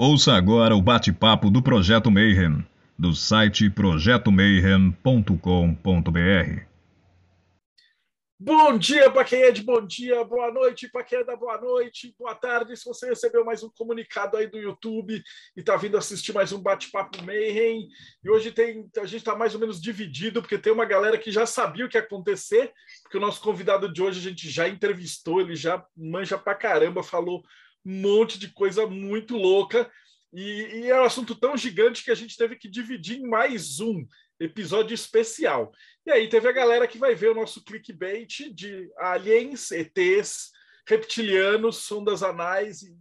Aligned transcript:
Ouça 0.00 0.34
agora 0.34 0.76
o 0.76 0.80
bate-papo 0.80 1.50
do 1.50 1.60
Projeto 1.60 2.08
Mayhem, 2.08 2.64
do 2.96 3.12
site 3.12 3.68
projetomayhem.com.br. 3.68 6.62
Bom 8.38 8.78
dia 8.78 9.10
para 9.10 9.24
quem 9.24 9.42
é 9.42 9.50
de 9.50 9.64
bom 9.64 9.84
dia, 9.84 10.22
boa 10.22 10.52
noite 10.52 10.88
para 10.88 11.02
quem 11.02 11.18
é 11.18 11.24
da 11.24 11.34
boa 11.34 11.60
noite, 11.60 12.14
boa 12.16 12.32
tarde. 12.32 12.76
Se 12.76 12.84
você 12.84 13.08
recebeu 13.08 13.44
mais 13.44 13.64
um 13.64 13.70
comunicado 13.70 14.36
aí 14.36 14.46
do 14.46 14.56
YouTube 14.56 15.20
e 15.56 15.60
está 15.60 15.76
vindo 15.76 15.98
assistir 15.98 16.32
mais 16.32 16.52
um 16.52 16.60
bate-papo 16.60 17.20
Mayhem, 17.24 17.88
e 18.22 18.30
hoje 18.30 18.52
tem 18.52 18.88
a 18.98 19.04
gente 19.04 19.16
está 19.16 19.34
mais 19.34 19.56
ou 19.56 19.60
menos 19.60 19.82
dividido, 19.82 20.40
porque 20.40 20.58
tem 20.58 20.72
uma 20.72 20.84
galera 20.84 21.18
que 21.18 21.32
já 21.32 21.44
sabia 21.44 21.84
o 21.84 21.88
que 21.88 21.98
ia 21.98 22.04
acontecer, 22.04 22.72
porque 23.02 23.16
o 23.16 23.20
nosso 23.20 23.40
convidado 23.40 23.92
de 23.92 24.00
hoje 24.00 24.20
a 24.20 24.30
gente 24.30 24.48
já 24.48 24.68
entrevistou, 24.68 25.40
ele 25.40 25.56
já 25.56 25.84
manja 25.96 26.38
pra 26.38 26.54
caramba, 26.54 27.02
falou 27.02 27.42
um 27.88 28.02
monte 28.02 28.38
de 28.38 28.48
coisa 28.48 28.86
muito 28.86 29.34
louca. 29.34 29.90
E, 30.30 30.42
e, 30.42 30.90
é 30.90 31.00
um 31.00 31.04
assunto 31.04 31.34
tão 31.34 31.56
gigante 31.56 32.04
que 32.04 32.10
a 32.10 32.14
gente 32.14 32.36
teve 32.36 32.54
que 32.54 32.68
dividir 32.68 33.18
em 33.18 33.26
mais 33.26 33.80
um 33.80 34.06
episódio 34.38 34.94
especial. 34.94 35.72
E 36.04 36.10
aí 36.10 36.28
teve 36.28 36.46
a 36.46 36.52
galera 36.52 36.86
que 36.86 36.98
vai 36.98 37.14
ver 37.14 37.30
o 37.30 37.34
nosso 37.34 37.64
clickbait 37.64 38.52
de 38.52 38.92
aliens, 38.98 39.70
ETs, 39.70 40.50
reptilianos, 40.86 41.78
sondas 41.78 42.22
anais 42.22 42.82
e 42.82 42.94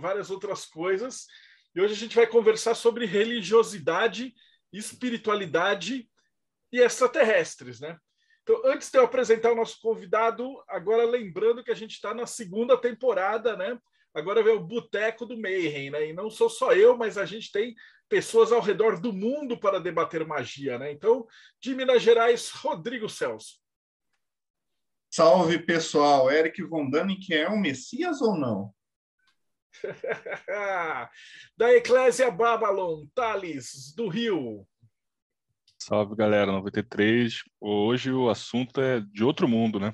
várias 0.00 0.30
outras 0.30 0.64
coisas. 0.64 1.26
E 1.74 1.80
hoje 1.80 1.92
a 1.92 1.96
gente 1.98 2.16
vai 2.16 2.26
conversar 2.26 2.74
sobre 2.74 3.04
religiosidade, 3.04 4.34
espiritualidade 4.72 6.08
e 6.72 6.80
extraterrestres, 6.80 7.78
né? 7.78 7.98
Então, 8.42 8.62
antes 8.64 8.90
de 8.90 8.98
eu 8.98 9.04
apresentar 9.04 9.52
o 9.52 9.54
nosso 9.54 9.78
convidado, 9.82 10.62
agora 10.66 11.04
lembrando 11.04 11.62
que 11.62 11.70
a 11.70 11.74
gente 11.74 11.92
está 11.92 12.14
na 12.14 12.26
segunda 12.26 12.76
temporada, 12.76 13.54
né? 13.54 13.78
Agora 14.14 14.42
vem 14.42 14.54
o 14.54 14.64
Boteco 14.64 15.26
do 15.26 15.38
Mayhem, 15.38 15.90
né? 15.90 16.08
E 16.08 16.12
não 16.12 16.30
sou 16.30 16.48
só 16.48 16.72
eu, 16.72 16.96
mas 16.96 17.16
a 17.16 17.24
gente 17.24 17.50
tem 17.52 17.74
pessoas 18.08 18.50
ao 18.50 18.60
redor 18.60 19.00
do 19.00 19.12
mundo 19.12 19.58
para 19.58 19.80
debater 19.80 20.26
magia, 20.26 20.78
né? 20.78 20.90
Então, 20.90 21.26
de 21.60 21.74
Minas 21.74 22.02
Gerais, 22.02 22.50
Rodrigo 22.50 23.08
Celso. 23.08 23.60
Salve, 25.12 25.58
pessoal. 25.58 26.30
Eric 26.30 26.62
Von 26.64 26.90
que 27.20 27.34
é 27.34 27.48
um 27.48 27.58
Messias 27.58 28.20
ou 28.20 28.36
não? 28.36 28.74
da 31.56 31.72
Eclésia 31.72 32.30
Babylon, 32.30 33.06
Thales, 33.14 33.94
do 33.94 34.08
Rio. 34.08 34.66
Salve, 35.78 36.14
galera. 36.14 36.52
93. 36.52 37.42
Hoje 37.60 38.12
o 38.12 38.28
assunto 38.28 38.80
é 38.80 39.00
de 39.00 39.24
outro 39.24 39.48
mundo, 39.48 39.80
né? 39.80 39.92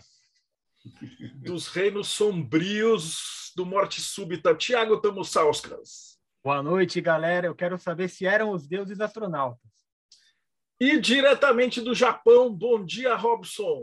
Dos 1.43 1.69
reinos 1.69 2.09
sombrios 2.09 3.46
do 3.57 3.65
Morte 3.65 4.03
Súbita, 4.03 4.55
Tiago 4.55 5.01
Tamussauskas. 5.01 6.19
Boa 6.45 6.63
noite, 6.63 7.01
galera. 7.01 7.47
Eu 7.47 7.55
quero 7.55 7.79
saber 7.79 8.09
se 8.11 8.27
eram 8.27 8.51
os 8.51 8.69
deuses 8.69 9.01
astronautas. 9.01 9.59
E 10.79 11.01
diretamente 11.01 11.81
do 11.81 11.95
Japão, 11.95 12.53
bom 12.53 12.85
dia, 12.85 13.17
Robson. 13.17 13.83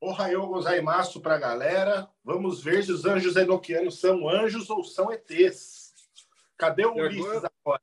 Ohayou 0.00 0.46
gozaimasu 0.46 1.20
para 1.20 1.34
a 1.34 1.38
galera. 1.38 2.08
Vamos 2.22 2.62
ver 2.62 2.84
se 2.84 2.92
os 2.92 3.04
anjos 3.04 3.34
enoquianos 3.34 3.98
são 3.98 4.28
anjos 4.28 4.70
ou 4.70 4.84
são 4.84 5.12
ETs. 5.12 5.92
Cadê 6.56 6.86
o 6.86 6.94
Ulisses 6.94 7.26
agora? 7.26 7.50
agora? 7.64 7.82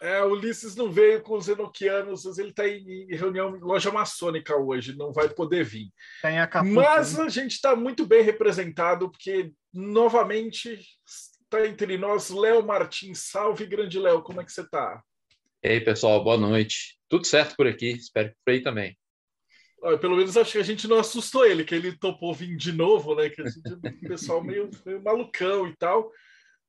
É, 0.00 0.22
o 0.22 0.32
Ulisses 0.32 0.74
não 0.74 0.90
veio 0.90 1.22
com 1.22 1.36
os 1.36 1.48
enoquianos, 1.48 2.26
ele 2.36 2.50
está 2.50 2.68
em 2.68 3.06
reunião 3.14 3.56
em 3.56 3.60
loja 3.60 3.90
maçônica 3.90 4.54
hoje, 4.54 4.96
não 4.96 5.12
vai 5.12 5.28
poder 5.28 5.64
vir. 5.64 5.90
Tá 6.20 6.62
Mas 6.62 7.16
né? 7.16 7.24
a 7.24 7.28
gente 7.28 7.52
está 7.52 7.74
muito 7.74 8.04
bem 8.04 8.22
representado, 8.22 9.10
porque 9.10 9.52
novamente 9.76 10.80
está 11.06 11.66
entre 11.66 11.98
nós 11.98 12.30
Léo 12.30 12.64
Martins. 12.64 13.28
Salve, 13.30 13.66
grande 13.66 13.98
Léo, 13.98 14.22
como 14.22 14.40
é 14.40 14.44
que 14.44 14.50
você 14.50 14.62
está? 14.62 15.02
E 15.62 15.68
aí, 15.68 15.80
pessoal, 15.80 16.24
boa 16.24 16.38
noite. 16.38 16.98
Tudo 17.08 17.26
certo 17.26 17.54
por 17.56 17.66
aqui, 17.66 17.90
espero 17.90 18.30
que 18.30 18.36
por 18.44 18.52
aí 18.52 18.62
também. 18.62 18.96
Pelo 20.00 20.16
menos 20.16 20.36
acho 20.36 20.52
que 20.52 20.58
a 20.58 20.64
gente 20.64 20.88
não 20.88 20.98
assustou 20.98 21.46
ele, 21.46 21.62
que 21.62 21.74
ele 21.74 21.96
topou 21.96 22.34
vir 22.34 22.56
de 22.56 22.72
novo, 22.72 23.14
né? 23.14 23.28
Que 23.28 23.42
a 23.42 23.44
gente, 23.44 23.72
o 23.72 24.08
pessoal 24.08 24.42
meio, 24.42 24.70
meio 24.84 25.02
malucão 25.02 25.68
e 25.68 25.76
tal. 25.76 26.10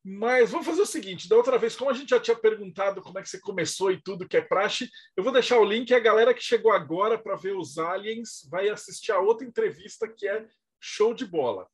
Mas 0.03 0.51
vamos 0.51 0.65
fazer 0.65 0.81
o 0.81 0.85
seguinte: 0.85 1.27
da 1.27 1.35
outra 1.35 1.57
vez, 1.57 1.75
como 1.75 1.89
a 1.89 1.93
gente 1.93 2.09
já 2.09 2.19
tinha 2.19 2.35
perguntado 2.35 3.01
como 3.01 3.17
é 3.17 3.21
que 3.21 3.29
você 3.29 3.39
começou 3.39 3.91
e 3.91 4.01
tudo 4.01 4.27
que 4.27 4.37
é 4.37 4.41
praxe, 4.41 4.89
eu 5.15 5.23
vou 5.23 5.33
deixar 5.33 5.57
o 5.57 5.65
link. 5.65 5.93
A 5.93 5.99
galera 5.99 6.33
que 6.33 6.43
chegou 6.43 6.71
agora 6.71 7.17
para 7.17 7.35
ver 7.35 7.55
os 7.55 7.77
aliens 7.77 8.47
vai 8.51 8.69
assistir 8.69 9.13
a 9.13 9.19
outra 9.19 9.47
entrevista 9.47 10.07
que 10.07 10.27
é 10.27 10.45
show 10.79 11.13
de 11.13 11.25
bola. 11.25 11.67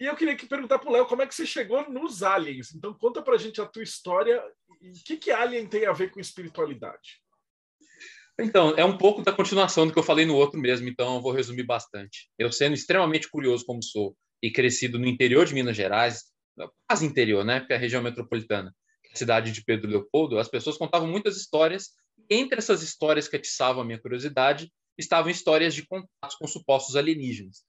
E 0.00 0.06
eu 0.06 0.16
queria 0.16 0.34
que 0.34 0.46
perguntar 0.46 0.78
para 0.78 0.88
o 0.88 0.92
Léo 0.92 1.06
como 1.06 1.20
é 1.20 1.26
que 1.26 1.34
você 1.34 1.44
chegou 1.44 1.88
nos 1.90 2.22
aliens. 2.22 2.74
Então, 2.74 2.94
conta 2.94 3.20
para 3.20 3.34
a 3.34 3.38
gente 3.38 3.60
a 3.60 3.66
tua 3.66 3.82
história 3.82 4.42
e 4.80 4.88
o 4.88 4.94
que, 5.04 5.18
que 5.18 5.30
alien 5.30 5.66
tem 5.66 5.84
a 5.84 5.92
ver 5.92 6.10
com 6.10 6.18
espiritualidade. 6.18 7.20
Então, 8.40 8.74
é 8.78 8.84
um 8.84 8.96
pouco 8.96 9.20
da 9.20 9.30
continuação 9.30 9.86
do 9.86 9.92
que 9.92 9.98
eu 9.98 10.02
falei 10.02 10.24
no 10.24 10.34
outro 10.34 10.58
mesmo, 10.58 10.88
então 10.88 11.16
eu 11.16 11.20
vou 11.20 11.32
resumir 11.32 11.64
bastante. 11.64 12.30
Eu, 12.38 12.50
sendo 12.50 12.72
extremamente 12.72 13.28
curioso 13.28 13.66
como 13.66 13.82
sou 13.82 14.16
e 14.42 14.50
crescido 14.50 14.98
no 14.98 15.06
interior 15.06 15.44
de 15.44 15.52
Minas 15.52 15.76
Gerais, 15.76 16.24
quase 16.88 17.04
interior, 17.04 17.44
né? 17.44 17.60
Porque 17.60 17.74
é 17.74 17.76
a 17.76 17.78
região 17.78 18.02
metropolitana, 18.02 18.74
a 19.12 19.16
cidade 19.16 19.52
de 19.52 19.62
Pedro 19.62 19.90
Leopoldo, 19.90 20.38
as 20.38 20.48
pessoas 20.48 20.78
contavam 20.78 21.06
muitas 21.06 21.36
histórias. 21.36 21.90
Entre 22.30 22.58
essas 22.58 22.82
histórias 22.82 23.28
que 23.28 23.36
atiçavam 23.36 23.82
a 23.82 23.84
minha 23.84 24.00
curiosidade, 24.00 24.72
estavam 24.96 25.30
histórias 25.30 25.74
de 25.74 25.86
contatos 25.86 26.36
com 26.38 26.46
supostos 26.46 26.96
alienígenas. 26.96 27.64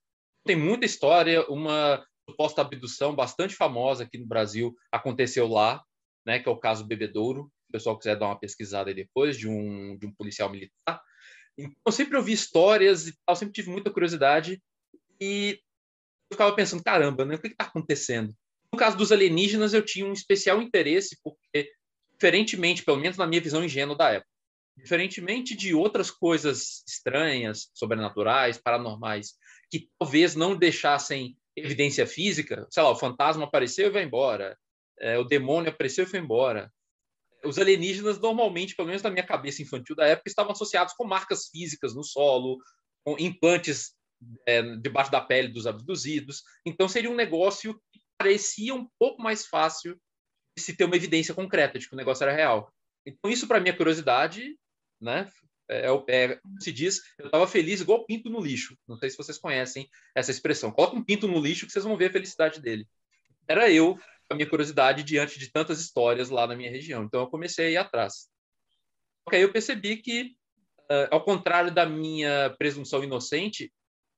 Tem 0.46 0.56
muita 0.56 0.86
história, 0.86 1.46
uma 1.50 2.02
suposta 2.32 2.62
abdução 2.62 3.14
bastante 3.16 3.56
famosa 3.56 4.04
aqui 4.04 4.18
no 4.18 4.26
Brasil 4.26 4.76
aconteceu 4.92 5.48
lá, 5.48 5.84
né, 6.26 6.40
que 6.40 6.48
é 6.48 6.52
o 6.52 6.58
caso 6.58 6.86
Bebedouro. 6.86 7.52
Se 7.64 7.70
o 7.70 7.72
pessoal 7.72 7.98
quiser 7.98 8.18
dar 8.18 8.28
uma 8.28 8.40
pesquisada 8.40 8.90
aí 8.90 8.96
depois, 8.96 9.38
de 9.38 9.48
um, 9.48 9.98
de 9.98 10.06
um 10.06 10.14
policial 10.14 10.50
militar. 10.50 11.02
Então, 11.58 11.74
eu 11.86 11.92
sempre 11.92 12.18
ouvi 12.18 12.34
histórias 12.34 13.08
e 13.08 13.16
tal, 13.26 13.36
sempre 13.36 13.54
tive 13.54 13.70
muita 13.70 13.92
curiosidade 13.92 14.62
e 15.20 15.60
eu 16.30 16.36
ficava 16.36 16.56
pensando, 16.56 16.84
caramba, 16.84 17.26
né, 17.26 17.36
o 17.36 17.40
que 17.40 17.48
está 17.48 17.66
acontecendo? 17.66 18.34
No 18.74 18.80
caso 18.80 18.98
dos 18.98 19.12
alienígenas, 19.12 19.74
eu 19.74 19.84
tinha 19.84 20.06
um 20.06 20.14
especial 20.14 20.62
interesse, 20.62 21.18
porque, 21.22 21.70
diferentemente, 22.14 22.84
pelo 22.84 22.98
menos 22.98 23.18
na 23.18 23.28
minha 23.28 23.42
visão 23.42 23.64
ingênua 23.64 23.98
da 23.98 24.12
época, 24.12 24.32
diferentemente 24.78 25.56
de 25.56 25.74
outras 25.76 26.10
coisas 26.10 26.84
estranhas, 26.88 27.70
sobrenaturais, 27.74 28.58
paranormais, 28.58 29.34
que 29.70 29.90
talvez 30.00 30.36
não 30.36 30.56
deixassem 30.56 31.38
evidência 31.64 32.06
física, 32.08 32.68
sei 32.70 32.84
lá, 32.84 32.90
o 32.90 32.96
fantasma 32.96 33.46
apareceu 33.46 33.88
e 33.88 33.92
vai 33.92 34.04
embora, 34.04 34.58
é, 35.00 35.18
o 35.18 35.24
demônio 35.24 35.72
apareceu 35.72 36.04
e 36.04 36.08
foi 36.08 36.20
embora. 36.20 36.72
Os 37.44 37.58
alienígenas, 37.58 38.20
normalmente, 38.20 38.76
pelo 38.76 38.88
menos 38.88 39.02
na 39.02 39.10
minha 39.10 39.26
cabeça 39.26 39.62
infantil 39.62 39.96
da 39.96 40.06
época, 40.06 40.30
estavam 40.30 40.52
associados 40.52 40.94
com 40.94 41.06
marcas 41.06 41.48
físicas 41.48 41.96
no 41.96 42.04
solo, 42.04 42.58
com 43.04 43.18
implantes 43.18 43.96
é, 44.48 44.62
debaixo 44.78 45.12
da 45.12 45.20
pele 45.20 45.48
dos 45.48 45.66
abduzidos. 45.66 46.44
Então, 46.66 46.88
seria 46.88 47.10
um 47.10 47.16
negócio 47.16 47.74
que 47.92 48.00
parecia 48.18 48.76
um 48.76 48.88
pouco 49.00 49.22
mais 49.22 49.48
fácil 49.48 50.00
de 50.56 50.64
se 50.64 50.76
ter 50.76 50.86
uma 50.86 50.96
evidência 50.96 51.34
concreta 51.34 51.80
de 51.80 51.88
que 51.88 51.96
o 51.96 51.98
negócio 51.98 52.24
era 52.24 52.36
real. 52.36 52.72
Então, 53.06 53.32
isso, 53.32 53.48
para 53.48 53.60
minha 53.60 53.76
curiosidade, 53.76 54.56
né, 55.02 55.28
é, 55.70 55.88
é, 55.88 56.26
é, 56.26 56.40
se 56.60 56.72
diz, 56.72 57.02
eu 57.18 57.28
estava 57.28 57.48
feliz 57.48 57.82
igual 57.82 58.06
pinto 58.06 58.30
no 58.30 58.42
lixo. 58.42 58.78
Não 58.88 58.98
sei 58.98 59.10
se 59.10 59.18
vocês 59.18 59.38
conhecem 59.38 59.90
essa 60.16 60.32
expressão. 60.32 60.72
Coloca 60.72 60.96
um 60.96 61.04
pinto 61.04 61.28
no 61.28 61.40
lixo 61.40 61.66
que 61.66 61.72
vocês 61.72 61.86
vão 61.86 61.98
ver 61.98 62.10
a 62.10 62.14
felicidade 62.14 62.62
dele. 62.62 62.88
Era 63.48 63.72
eu, 63.72 63.98
a 64.30 64.36
minha 64.36 64.50
curiosidade 64.50 65.04
diante 65.04 65.40
de 65.40 65.52
tantas 65.52 65.80
histórias 65.80 66.30
lá 66.30 66.48
na 66.48 66.56
minha 66.56 66.70
região. 66.70 67.04
Então 67.04 67.22
eu 67.22 67.28
comecei 67.28 67.68
a 67.68 67.72
ir 67.72 67.78
atrás. 67.78 68.30
Porque 69.24 69.38
aí 69.38 69.42
eu 69.42 69.52
percebi 69.52 69.98
que, 69.98 70.36
uh, 70.90 71.08
ao 71.12 71.24
contrário 71.24 71.72
da 71.74 71.86
minha 71.86 72.50
presunção 72.58 73.04
inocente, 73.04 73.72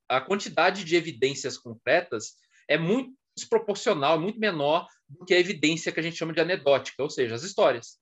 a 0.07 0.21
quantidade 0.21 0.83
de 0.83 0.95
evidências 0.95 1.57
concretas 1.57 2.35
é 2.67 2.77
muito 2.77 3.13
desproporcional, 3.35 4.19
muito 4.19 4.39
menor 4.39 4.87
do 5.09 5.25
que 5.25 5.33
a 5.33 5.39
evidência 5.39 5.91
que 5.91 5.99
a 5.99 6.03
gente 6.03 6.15
chama 6.15 6.33
de 6.33 6.41
anedótica, 6.41 7.01
ou 7.01 7.09
seja, 7.09 7.35
as 7.35 7.43
histórias. 7.43 7.99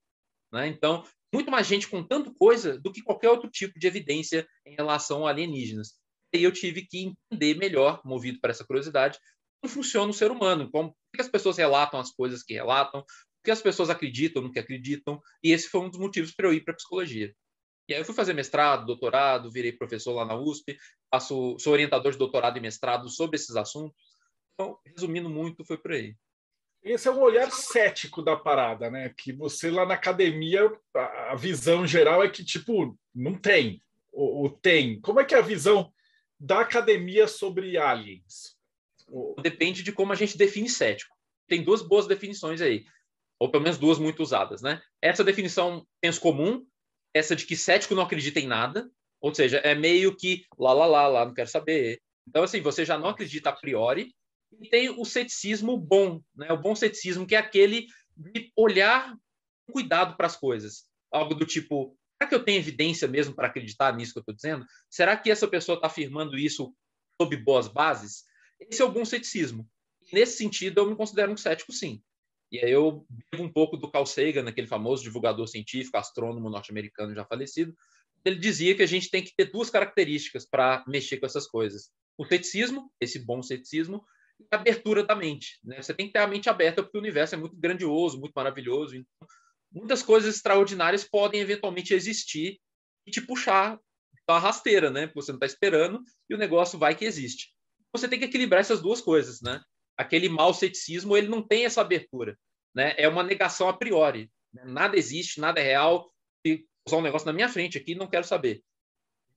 Né? 0.52 0.68
Então, 0.68 1.04
muito 1.33 1.50
mais 1.50 1.68
gente 1.68 1.88
contando 1.88 2.33
coisa 2.33 2.78
do 2.78 2.92
que 2.92 3.01
qualquer 3.01 3.30
outro 3.30 3.50
tipo 3.50 3.80
de 3.80 3.88
evidência 3.88 4.48
em 4.66 4.75
relação 4.75 5.25
a 5.25 5.30
alienígenas. 5.30 5.94
E 6.33 6.44
eu 6.44 6.51
tive 6.51 6.86
que 6.86 7.13
entender 7.31 7.57
melhor, 7.57 8.01
movido 8.06 8.39
por 8.39 8.50
essa 8.50 8.66
curiosidade, 8.66 9.19
como 9.62 9.74
funciona 9.74 10.10
o 10.10 10.13
ser 10.13 10.31
humano, 10.31 10.69
como 10.72 10.95
que 11.13 11.22
as 11.22 11.30
pessoas 11.30 11.57
relatam 11.57 12.00
as 12.00 12.12
coisas 12.12 12.44
que 12.44 12.54
relatam, 12.54 13.01
o 13.01 13.06
que 13.44 13.51
as 13.51 13.62
pessoas 13.62 13.89
acreditam 13.89 14.42
no 14.42 14.51
que 14.51 14.60
acreditam, 14.60 15.19
e 15.44 15.51
esse 15.51 15.69
foi 15.69 15.81
um 15.81 15.89
dos 15.89 16.00
motivos 16.00 16.33
para 16.33 16.48
eu 16.48 16.54
ir 16.54 16.63
para 16.63 16.74
psicologia. 16.74 17.34
E 17.89 17.94
aí 17.94 18.00
eu 18.00 18.06
fui 18.06 18.16
fazer 18.16 18.34
mestrado, 18.34 18.86
doutorado, 18.86 19.51
virei 19.51 19.74
professor 19.74 20.13
lá 20.13 20.25
na 20.25 20.36
USP, 20.36 20.77
faço, 21.13 21.57
sou 21.60 21.74
orientador 21.74 22.12
de 22.12 22.18
doutorado 22.18 22.57
e 22.57 22.62
mestrado 22.62 23.10
sobre 23.10 23.36
esses 23.36 23.56
assuntos. 23.56 23.95
Então, 24.54 24.77
resumindo 24.86 25.30
muito, 25.30 25.66
foi 25.66 25.77
por 25.77 25.92
aí. 25.92 26.16
Esse 26.83 27.07
é 27.07 27.12
um 27.12 27.19
olhar 27.19 27.51
cético 27.51 28.22
da 28.24 28.36
parada, 28.36 28.89
né? 28.89 29.13
Que 29.16 29.31
você 29.31 29.69
lá 29.69 29.86
na 29.86 29.94
academia, 29.94 30.72
a 31.30 31.36
visão 31.36 31.86
geral 31.86 32.24
é 32.24 32.30
que, 32.30 32.44
tipo, 32.44 32.98
não 33.13 33.36
tem. 33.36 33.83
Ou, 34.12 34.50
tem. 34.50 35.00
Como 35.00 35.19
é 35.19 35.25
que 35.25 35.36
é 35.36 35.38
a 35.38 35.44
visão 35.44 35.94
da 36.39 36.62
academia 36.62 37.28
sobre 37.28 37.78
aliens? 37.78 38.57
Depende 39.42 39.83
de 39.83 39.92
como 39.92 40.12
a 40.12 40.16
gente 40.16 40.38
define 40.38 40.69
cético. 40.69 41.16
Tem 41.48 41.63
duas 41.63 41.81
boas 41.81 42.07
definições 42.07 42.62
aí. 42.62 42.86
ou 43.42 43.50
pelo 43.50 43.63
menos 43.63 43.80
duas 43.80 43.98
muito 43.98 44.22
usadas, 44.22 44.62
né? 44.62 44.80
Essa 45.01 45.24
definição 45.24 45.84
senso 46.06 46.22
comum, 46.22 46.63
essa 47.12 47.36
de 47.36 47.44
que 47.44 47.56
cético 47.56 47.95
não 47.95 48.04
acredita 48.04 48.39
em 48.39 48.45
nada, 48.45 48.88
ou 49.19 49.34
seja, 49.34 49.57
é 49.57 49.74
meio 49.74 50.16
que 50.16 50.45
lá, 50.60 50.72
lá, 50.74 50.86
lá, 50.86 51.07
lá, 51.07 51.25
não 51.25 51.34
quero 51.34 51.50
saber. 51.50 52.00
Então, 52.27 52.44
assim, 52.44 52.62
você 52.62 52.86
já 52.86 53.00
não 53.00 53.10
acredita 53.10 53.50
a 53.50 53.54
priori, 53.54 54.13
e 54.59 54.69
tem 54.69 54.89
o 54.89 55.06
ceticismo 55.06 55.77
bom, 55.77 56.21
né? 56.36 56.51
O 56.51 56.57
bom 56.57 56.75
ceticismo, 56.75 57.25
que 57.25 57.36
é 57.36 57.39
aquele 57.39 57.88
de 58.15 58.51
olhar 58.56 59.15
com 59.65 59.74
cuidado 59.74 60.15
para 60.18 60.27
as 60.27 60.36
coisas. 60.36 60.86
Algo 61.12 61.33
do 61.33 61.45
tipo, 61.45 61.98
será 62.18 62.30
que 62.30 62.36
eu 62.36 62.44
tenho 62.44 62.59
evidência 62.59 63.07
mesmo 63.07 63.33
para 63.33 63.48
acreditar 63.48 63.95
nisso 63.95 64.13
que 64.13 64.19
eu 64.19 64.21
estou 64.21 64.36
dizendo? 64.36 64.65
Será 64.89 65.15
que 65.18 65.31
essa 65.31 65.48
pessoa 65.48 65.75
está 65.75 65.88
afirmando 65.88 66.38
isso 66.38 66.74
sob 67.19 67.36
boas 67.38 67.68
bases? 67.68 68.24
Esse 68.59 68.81
é 68.81 68.86
o 68.86 68.92
bom 68.92 69.06
ceticismo. 69.06 69.68
nesse 70.12 70.38
sentido, 70.38 70.80
eu 70.80 70.89
me 70.89 70.95
considero 70.95 71.31
um 71.31 71.38
cético, 71.38 71.71
sim. 71.71 72.01
E 72.51 72.59
aí 72.59 72.71
eu 72.71 73.06
bebo 73.31 73.44
um 73.44 73.51
pouco 73.51 73.77
do 73.77 73.89
Carl 73.89 74.06
Sagan, 74.06 74.48
aquele 74.48 74.68
famoso 74.68 75.03
divulgador 75.03 75.48
científico, 75.48 75.98
astrônomo 75.98 76.50
norte-americano 76.50 77.15
já 77.15 77.24
falecido. 77.24 77.74
Ele 78.25 78.36
dizia 78.36 78.75
que 78.75 78.83
a 78.83 78.88
gente 78.88 79.09
tem 79.09 79.24
que 79.24 79.33
ter 79.36 79.45
duas 79.45 79.69
características 79.69 80.45
para 80.45 80.83
mexer 80.86 81.18
com 81.18 81.25
essas 81.25 81.48
coisas. 81.48 81.89
O 82.18 82.25
ceticismo, 82.25 82.92
esse 83.00 83.19
bom 83.19 83.42
ceticismo, 83.42 84.03
abertura 84.50 85.04
da 85.04 85.16
mente. 85.16 85.60
Né? 85.64 85.82
Você 85.82 85.94
tem 85.94 86.08
que 86.08 86.14
ter 86.14 86.20
a 86.20 86.28
mente 86.28 86.50
aberta 86.50 86.82
porque 86.82 86.98
o 86.98 87.02
universo 87.02 87.36
é 87.36 87.38
muito 87.38 87.56
grandioso, 87.56 88.20
muito 88.20 88.34
maravilhoso. 88.34 88.96
Então, 88.96 89.28
muitas 89.72 90.02
coisas 90.02 90.36
extraordinárias 90.36 91.04
podem 91.04 91.42
eventualmente 91.42 91.94
existir 91.94 92.60
e 93.06 93.12
te 93.12 93.22
puxar 93.22 93.80
a 94.28 94.40
rasteira, 94.40 94.90
né? 94.90 95.12
Você 95.14 95.32
não 95.32 95.38
está 95.38 95.46
esperando 95.46 96.02
e 96.30 96.34
o 96.34 96.38
negócio 96.38 96.80
vai 96.80 96.96
que 96.96 97.04
existe. 97.04 97.54
Você 97.92 98.08
tem 98.08 98.18
que 98.18 98.24
equilibrar 98.24 98.62
essas 98.62 98.82
duas 98.82 99.02
coisas, 99.02 99.42
né? 99.42 99.62
aquele 100.02 100.28
mau 100.28 100.54
ceticismo 100.54 101.16
ele 101.16 101.28
não 101.28 101.42
tem 101.42 101.66
essa 101.66 101.82
abertura, 101.82 102.38
né? 102.74 102.94
É 102.98 103.08
uma 103.08 103.24
negação 103.24 103.70
a 103.70 103.74
priori. 103.74 104.32
Né? 104.54 104.64
Nada 104.66 104.98
existe, 104.98 105.40
nada 105.40 105.60
é 105.60 105.64
real. 105.64 106.12
Se 106.46 106.68
usar 106.88 106.98
um 106.98 107.02
negócio 107.02 107.26
na 107.26 107.34
minha 107.34 107.50
frente 107.50 107.78
aqui, 107.78 107.96
não 107.96 108.10
quero 108.10 108.26
saber. 108.26 108.64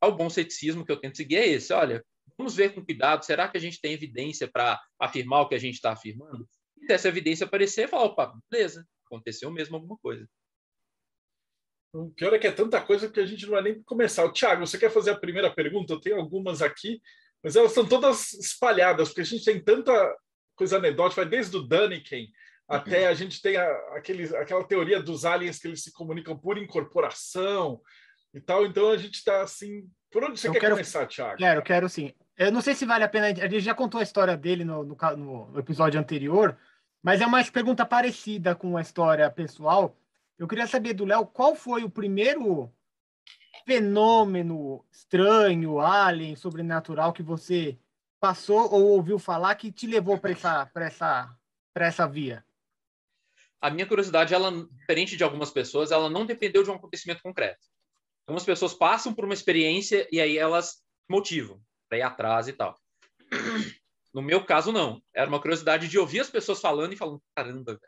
O 0.03 0.13
bom 0.13 0.29
ceticismo 0.29 0.85
que 0.85 0.93
eu 0.93 1.01
tento 1.01 1.17
seguir 1.17 1.37
é 1.37 1.47
esse. 1.47 1.73
Olha, 1.73 2.05
vamos 2.37 2.55
ver 2.55 2.75
com 2.75 2.85
cuidado. 2.85 3.25
Será 3.25 3.49
que 3.49 3.57
a 3.57 3.61
gente 3.61 3.81
tem 3.81 3.93
evidência 3.93 4.49
para 4.49 4.81
afirmar 4.99 5.43
o 5.43 5.49
que 5.49 5.55
a 5.55 5.59
gente 5.59 5.75
está 5.75 5.93
afirmando? 5.93 6.49
E 6.77 6.87
se 6.87 6.93
essa 6.93 7.09
evidência 7.09 7.47
aparecer, 7.47 7.89
fala, 7.89 8.05
opa, 8.05 8.35
beleza, 8.51 8.87
aconteceu 9.07 9.51
mesmo 9.51 9.77
alguma 9.77 9.97
coisa. 9.99 10.29
O 11.93 12.11
pior 12.11 12.35
é 12.35 12.39
que 12.39 12.47
é 12.47 12.53
tanta 12.53 12.81
coisa 12.81 13.09
que 13.09 13.21
a 13.21 13.27
gente 13.27 13.45
não 13.45 13.53
vai 13.53 13.63
nem 13.63 13.83
começar. 13.85 14.31
Tiago, 14.33 14.67
você 14.67 14.77
quer 14.77 14.91
fazer 14.91 15.11
a 15.11 15.19
primeira 15.19 15.55
pergunta? 15.55 15.93
Eu 15.93 16.01
tenho 16.01 16.17
algumas 16.17 16.61
aqui, 16.61 17.01
mas 17.43 17.55
elas 17.55 17.71
estão 17.71 17.87
todas 17.87 18.33
espalhadas, 18.35 19.09
porque 19.09 19.21
a 19.21 19.25
gente 19.25 19.45
tem 19.45 19.63
tanta 19.63 19.93
coisa 20.57 20.77
anedótica, 20.77 21.23
vai 21.23 21.31
desde 21.31 21.57
o 21.57 21.63
Daniken 21.63 22.29
até 22.69 23.07
a 23.09 23.15
gente 23.15 23.43
tem 23.43 23.57
a, 23.57 23.71
aquele, 23.95 24.25
aquela 24.37 24.65
teoria 24.65 25.03
dos 25.03 25.25
aliens 25.25 25.59
que 25.59 25.69
eles 25.69 25.83
se 25.83 25.93
comunicam 25.93 26.37
por 26.37 26.57
incorporação 26.57 27.81
e 28.33 28.41
tal. 28.41 28.65
Então 28.65 28.91
a 28.91 28.97
gente 28.97 29.15
está 29.15 29.43
assim. 29.43 29.89
Por 30.15 30.23
onde 30.23 30.39
você 30.39 30.47
Eu 30.47 30.53
quer 30.53 30.61
quero, 30.61 30.75
começar, 30.75 31.09
Thiago? 31.09 31.37
Quero, 31.39 31.61
quero 31.61 31.89
sim. 31.89 32.15
Eu 32.39 32.53
não 32.53 32.61
sei 32.61 32.73
se 32.77 32.87
vale 32.87 33.03
a 33.03 33.09
pena. 33.09 33.27
A 33.27 33.49
gente 33.49 33.59
já 33.59 33.75
contou 33.75 33.99
a 33.99 34.03
história 34.05 34.37
dele 34.37 34.65
no, 34.65 34.85
no, 34.85 34.97
no 35.17 35.59
episódio 35.59 35.99
anterior, 35.99 36.57
mas 37.03 37.21
é 37.21 37.27
uma 37.27 37.43
pergunta 37.43 37.85
parecida 37.85 38.55
com 38.55 38.77
a 38.77 38.81
história 38.81 39.29
pessoal. 39.29 39.99
Eu 40.39 40.47
queria 40.47 40.69
saber 40.69 40.95
do 40.95 41.05
Léo 41.05 41.27
qual 41.27 41.57
foi 41.57 41.83
o 41.83 41.91
primeiro 41.91 42.73
fenômeno 43.67 44.85
estranho, 44.93 45.81
alien, 45.81 46.37
sobrenatural 46.37 47.13
que 47.13 47.23
você 47.23 47.77
passou 48.21 48.73
ou 48.73 48.91
ouviu 48.91 49.19
falar 49.19 49.57
que 49.57 49.73
te 49.73 49.89
levou 49.89 50.17
para 50.17 50.31
essa, 50.31 50.71
essa, 50.77 51.37
essa 51.75 52.07
via? 52.07 52.45
A 53.61 53.69
minha 53.69 53.87
curiosidade, 53.87 54.33
ela, 54.33 54.53
diferente 54.79 55.17
de 55.17 55.25
algumas 55.25 55.51
pessoas, 55.51 55.91
ela 55.91 56.09
não 56.09 56.25
dependeu 56.25 56.63
de 56.63 56.71
um 56.71 56.75
acontecimento 56.75 57.21
concreto. 57.21 57.74
Algumas 58.27 58.45
pessoas 58.45 58.75
passam 58.75 59.15
por 59.15 59.25
uma 59.25 59.35
experiência 59.35 60.09
e 60.11 60.21
aí 60.21 60.39
elas 60.39 60.83
motivam 61.09 61.61
para 61.89 61.99
ir 61.99 62.03
atrás 62.03 62.49
e 62.49 62.53
tal. 62.53 62.79
No 64.13 64.23
meu 64.23 64.45
caso, 64.45 64.71
não. 64.71 65.03
Era 65.13 65.29
uma 65.29 65.41
curiosidade 65.41 65.89
de 65.89 65.99
ouvir 65.99 66.21
as 66.21 66.31
pessoas 66.31 66.61
falando 66.61 66.93
e 66.93 66.97
falando: 66.97 67.21
caramba, 67.35 67.79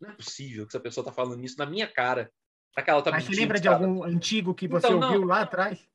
não 0.00 0.10
é 0.10 0.12
possível 0.12 0.66
que 0.66 0.70
essa 0.70 0.80
pessoa 0.80 1.02
está 1.02 1.12
falando 1.12 1.42
isso 1.42 1.56
na 1.58 1.66
minha 1.66 1.88
cara. 1.88 2.30
Tá 2.74 2.84
Mas 3.12 3.24
você 3.24 3.34
lembra 3.34 3.60
de 3.60 3.68
algum 3.68 4.02
antigo 4.02 4.52
que 4.52 4.66
você 4.66 4.88
então, 4.88 5.00
ouviu 5.00 5.20
não. 5.20 5.28
lá 5.28 5.42
atrás? 5.42 5.86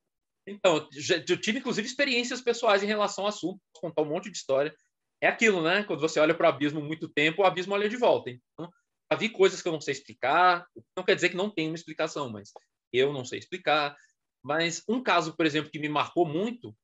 Então, 0.48 0.88
eu 1.28 1.40
tive 1.40 1.60
inclusive 1.60 1.86
experiências 1.86 2.42
pessoais 2.42 2.82
em 2.82 2.88
relação 2.88 3.26
ao 3.26 3.30
assunto, 3.30 3.60
posso 3.74 3.82
contar 3.82 4.02
um 4.02 4.06
monte 4.06 4.32
de 4.32 4.38
história. 4.38 4.74
É 5.22 5.28
aquilo, 5.28 5.62
né? 5.62 5.84
Quando 5.84 6.00
você 6.00 6.20
olha 6.20 6.34
para 6.34 6.48
o 6.48 6.50
abismo 6.50 6.82
muito 6.82 7.10
tempo, 7.10 7.42
o 7.42 7.46
abismo 7.46 7.74
olha 7.74 7.90
de 7.90 7.98
volta. 7.98 8.30
Então, 8.32 8.72
já 9.12 9.18
vi 9.18 9.30
coisas 9.30 9.62
que 9.62 9.68
eu 9.68 9.74
não 9.74 9.82
sei 9.82 9.92
explicar. 9.92 10.66
Não 10.96 11.04
quer 11.04 11.16
dizer 11.16 11.30
que 11.30 11.36
não 11.36 11.50
tem 11.50 11.68
uma 11.68 11.76
explicação, 11.76 12.30
mas 12.30 12.52
eu 12.92 13.14
não 13.14 13.26
sei 13.26 13.40
explicar. 13.40 13.96
Mas 14.44 14.84
um 14.88 15.02
caso, 15.02 15.36
por 15.36 15.46
exemplo, 15.46 15.72
que 15.72 15.80
me 15.80 15.90
marcou 15.90 16.26
muito, 16.26 16.76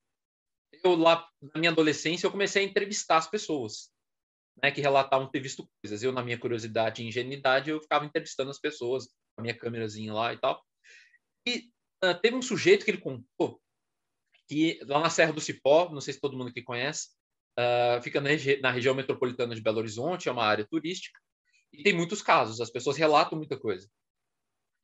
eu 0.84 0.96
lá 0.96 1.28
na 1.42 1.60
minha 1.60 1.72
adolescência 1.72 2.28
eu 2.28 2.31
comecei 2.31 2.63
a 2.63 2.68
entrevistar 2.68 3.18
as 3.18 3.30
pessoas, 3.30 3.90
né, 4.62 4.72
que 4.72 4.81
relatavam 4.81 5.30
ter 5.30 5.40
visto 5.40 5.69
coisas. 5.81 6.04
Eu 6.04 6.12
na 6.12 6.24
minha 6.24 6.38
curiosidade 6.38 7.02
e 7.02 7.07
ingenuidade 7.07 7.69
eu 7.69 7.81
ficava 7.81 8.06
entrevistando 8.06 8.52
as 8.52 8.60
pessoas, 8.60 9.07
com 9.07 9.40
a 9.40 9.42
minha 9.42 9.57
câmerazinha 9.57 10.13
lá 10.13 10.34
e 10.34 10.38
tal. 10.38 10.63
E 11.48 11.69
ah, 12.02 12.13
teve 12.13 12.36
um 12.36 12.42
sujeito 12.42 12.84
que 12.84 12.92
ele 12.92 13.02
contou 13.02 13.62
que 14.48 14.80
lá 14.84 15.00
na 15.00 15.10
Serra 15.10 15.34
do 15.34 15.42
Cipó, 15.42 15.90
não 15.92 16.02
sei 16.02 16.13
se 16.13 16.19
todo 16.19 16.38
mundo 16.38 16.50
aqui 16.50 16.62
conhece, 16.62 17.10
uh, 17.60 18.02
fica 18.02 18.22
na, 18.22 18.30
regi 18.30 18.57
na, 18.62 18.72
região 18.72 18.96
metropolitana 18.96 19.56
de 19.56 19.62
Belo 19.62 19.80
Horizonte, 19.80 20.30
é 20.30 20.31
uma 20.31 20.46
área 20.46 20.66
turística, 20.66 21.19
e 21.74 21.84
tem 21.84 21.94
muitos 21.94 22.22
casos, 22.22 22.62
as 22.62 22.69
pessoas 22.69 22.98
relatam 22.98 23.38
muita 23.38 23.57
coisa. 23.57 23.90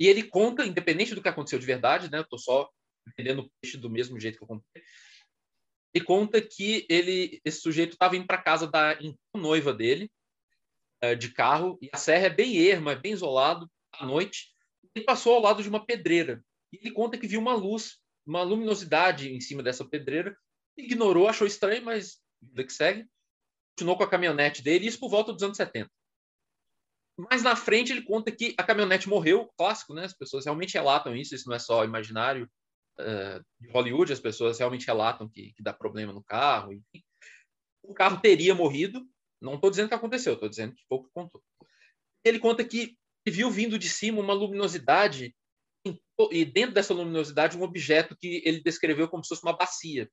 E 0.02 0.08
ele 0.08 0.24
conta, 0.24 0.66
independente 0.66 1.14
do 1.14 1.22
que 1.22 1.30
aconteceu 1.30 1.60
de 1.60 1.66
verdade, 1.68 2.10
né? 2.10 2.18
Eu 2.18 2.24
estou 2.24 2.40
só 2.40 2.68
entendendo 3.08 3.44
o 3.44 3.52
peixe 3.62 3.78
do 3.78 3.88
mesmo 3.88 4.20
jeito 4.20 4.36
que 4.36 4.44
eu 4.44 4.48
contei. 4.48 4.82
Ele 5.94 6.04
conta 6.04 6.42
que 6.42 6.88
ele, 6.90 7.40
esse 7.46 7.62
sujeito 7.62 7.94
estava 7.94 8.18
indo 8.18 8.26
para 8.26 8.42
casa 8.42 8.66
da 8.66 8.98
noiva 9.36 9.72
dele, 9.72 10.12
uh, 11.04 11.16
de 11.16 11.32
carro, 11.32 11.78
e 11.80 11.88
a 11.94 11.98
serra 11.98 12.26
é 12.26 12.30
bem 12.32 12.68
erma, 12.68 12.94
é 12.94 12.96
bem 12.96 13.12
isolado, 13.12 13.70
à 13.94 14.04
noite. 14.04 14.48
Ele 14.96 15.06
passou 15.06 15.36
ao 15.36 15.42
lado 15.42 15.62
de 15.62 15.70
uma 15.70 15.86
pedreira. 15.86 16.44
E 16.74 16.78
ele 16.78 16.90
conta 16.90 17.16
que 17.16 17.28
viu 17.28 17.40
uma 17.40 17.54
luz, 17.54 18.00
uma 18.26 18.42
luminosidade 18.42 19.32
em 19.32 19.40
cima 19.40 19.62
dessa 19.62 19.88
pedreira, 19.88 20.36
ignorou, 20.76 21.28
achou 21.28 21.46
estranho, 21.46 21.86
mas 21.86 22.20
vida 22.42 22.64
que 22.64 22.74
segue, 22.74 23.06
continuou 23.76 23.98
com 23.98 24.04
a 24.04 24.10
caminhonete 24.10 24.64
dele, 24.64 24.88
isso 24.88 25.00
por 25.00 25.12
volta 25.12 25.32
dos 25.32 25.44
anos 25.44 25.58
70. 25.58 25.92
Mais 27.30 27.44
na 27.44 27.56
frente 27.56 27.92
ele 27.92 28.02
conta 28.02 28.32
que 28.32 28.54
a 28.58 28.64
caminhonete 28.64 29.08
morreu, 29.08 29.50
clássico, 29.58 29.94
né? 29.94 30.06
As 30.06 30.14
pessoas 30.14 30.46
realmente 30.46 30.74
relatam 30.74 31.16
isso, 31.16 31.36
isso 31.36 31.48
não 31.48 31.56
é 31.56 31.60
só 31.60 31.84
imaginário 31.84 32.50
uh, 33.00 33.44
de 33.60 33.70
Hollywood, 33.70 34.14
as 34.14 34.20
pessoas 34.20 34.58
realmente 34.58 34.88
relatam 34.88 35.30
que, 35.30 35.54
que 35.54 35.62
dá 35.62 35.74
problema 35.74 36.12
no 36.12 36.24
carro, 36.24 36.74
enfim. 36.74 37.04
O 37.84 37.94
carro 37.94 38.20
teria 38.20 38.56
morrido, 38.56 39.06
não 39.42 39.56
estou 39.56 39.70
dizendo 39.70 39.90
que 39.90 39.96
aconteceu, 39.96 40.34
estou 40.34 40.50
dizendo 40.50 40.74
que 40.74 40.84
pouco 40.88 41.10
contou. 41.14 41.44
Ele 42.24 42.40
conta 42.40 42.64
que 42.64 42.96
viu 43.28 43.52
vindo 43.52 43.78
de 43.78 43.90
cima 43.90 44.22
uma 44.22 44.34
luminosidade 44.34 45.36
e 46.32 46.46
dentro 46.46 46.74
dessa 46.76 46.94
luminosidade 46.94 47.58
um 47.58 47.64
objeto 47.64 48.16
que 48.16 48.42
ele 48.46 48.62
descreveu 48.62 49.08
como 49.08 49.24
se 49.24 49.30
fosse 49.30 49.44
uma 49.44 49.58
bacia. 49.58 50.10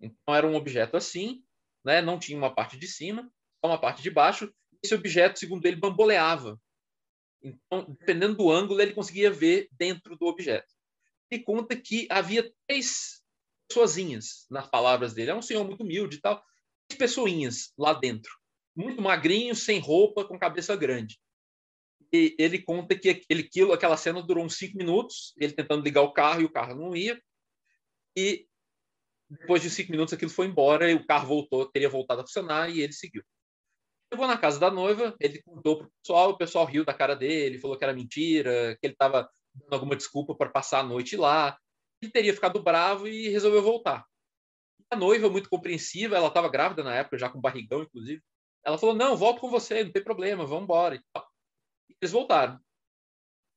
Então 0.00 0.34
era 0.34 0.46
um 0.46 0.54
objeto 0.54 0.96
assim, 0.96 1.42
né? 1.84 2.02
não 2.02 2.18
tinha 2.18 2.36
uma 2.36 2.54
parte 2.54 2.78
de 2.78 2.86
cima, 2.86 3.22
só 3.62 3.70
uma 3.70 3.80
parte 3.80 4.02
de 4.02 4.10
baixo. 4.10 4.52
Esse 4.84 4.94
objeto, 4.94 5.38
segundo 5.38 5.64
ele, 5.66 5.76
bamboleava. 5.76 6.60
Então, 7.42 7.96
dependendo 7.98 8.36
do 8.36 8.50
ângulo, 8.50 8.80
ele 8.80 8.92
conseguia 8.92 9.30
ver 9.30 9.68
dentro 9.72 10.16
do 10.16 10.26
objeto. 10.26 10.72
E 11.30 11.38
conta 11.38 11.74
que 11.74 12.06
havia 12.10 12.52
três 12.66 13.22
pessoazinhas 13.66 14.46
nas 14.50 14.68
palavras 14.68 15.14
dele. 15.14 15.30
É 15.30 15.34
um 15.34 15.42
senhor 15.42 15.64
muito 15.64 15.82
humilde 15.82 16.16
e 16.16 16.20
tal. 16.20 16.42
Três 16.86 16.98
pessoinhas 16.98 17.72
lá 17.76 17.92
dentro. 17.92 18.30
Muito 18.76 19.00
magrinho, 19.00 19.54
sem 19.54 19.78
roupa, 19.78 20.24
com 20.24 20.38
cabeça 20.38 20.76
grande 20.76 21.18
e 22.14 22.36
ele 22.38 22.62
conta 22.62 22.96
que 22.96 23.08
aquele 23.08 23.42
quilo, 23.42 23.72
aquela 23.72 23.96
cena 23.96 24.22
durou 24.22 24.44
uns 24.44 24.56
cinco 24.56 24.78
minutos, 24.78 25.34
ele 25.36 25.52
tentando 25.52 25.82
ligar 25.82 26.02
o 26.02 26.12
carro 26.12 26.42
e 26.42 26.44
o 26.44 26.52
carro 26.52 26.76
não 26.76 26.94
ia. 26.94 27.20
E 28.16 28.46
depois 29.28 29.60
de 29.60 29.68
cinco 29.68 29.90
minutos 29.90 30.14
aquilo 30.14 30.30
foi 30.30 30.46
embora 30.46 30.88
e 30.88 30.94
o 30.94 31.04
carro 31.04 31.26
voltou, 31.26 31.66
teria 31.66 31.88
voltado 31.88 32.20
a 32.20 32.24
funcionar 32.24 32.70
e 32.70 32.80
ele 32.80 32.92
seguiu. 32.92 33.24
Chegou 34.14 34.28
na 34.28 34.38
casa 34.38 34.60
da 34.60 34.70
noiva, 34.70 35.12
ele 35.18 35.42
contou 35.42 35.76
para 35.76 35.86
o 35.88 35.90
pessoal, 35.90 36.30
o 36.30 36.38
pessoal 36.38 36.64
riu 36.64 36.84
da 36.84 36.94
cara 36.94 37.16
dele, 37.16 37.58
falou 37.58 37.76
que 37.76 37.82
era 37.82 37.92
mentira, 37.92 38.78
que 38.80 38.86
ele 38.86 38.92
estava 38.92 39.28
dando 39.52 39.72
alguma 39.72 39.96
desculpa 39.96 40.36
para 40.36 40.50
passar 40.50 40.78
a 40.78 40.82
noite 40.84 41.16
lá. 41.16 41.58
Ele 42.00 42.12
teria 42.12 42.32
ficado 42.32 42.62
bravo 42.62 43.08
e 43.08 43.28
resolveu 43.28 43.60
voltar. 43.60 44.06
A 44.88 44.94
noiva, 44.94 45.28
muito 45.28 45.50
compreensiva, 45.50 46.16
ela 46.16 46.28
estava 46.28 46.48
grávida 46.48 46.84
na 46.84 46.94
época, 46.94 47.18
já 47.18 47.28
com 47.28 47.40
barrigão, 47.40 47.82
inclusive. 47.82 48.22
Ela 48.64 48.78
falou: 48.78 48.94
Não, 48.94 49.16
volto 49.16 49.40
com 49.40 49.50
você, 49.50 49.82
não 49.82 49.90
tem 49.90 50.04
problema, 50.04 50.46
vamos 50.46 50.62
embora. 50.62 50.94
E 50.94 51.96
eles 52.00 52.12
voltaram. 52.12 52.60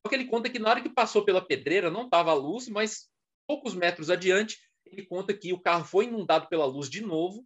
Só 0.04 0.10
que 0.10 0.16
ele 0.16 0.26
conta 0.26 0.50
que 0.50 0.58
na 0.58 0.72
hora 0.72 0.82
que 0.82 0.90
passou 0.90 1.24
pela 1.24 1.46
pedreira 1.46 1.92
não 1.92 2.06
estava 2.06 2.32
a 2.32 2.34
luz, 2.34 2.68
mas 2.68 3.12
poucos 3.48 3.76
metros 3.76 4.10
adiante 4.10 4.58
ele 4.86 5.06
conta 5.06 5.36
que 5.36 5.54
o 5.54 5.62
carro 5.62 5.86
foi 5.86 6.06
inundado 6.06 6.48
pela 6.48 6.66
luz 6.66 6.90
de 6.90 7.02
novo. 7.02 7.46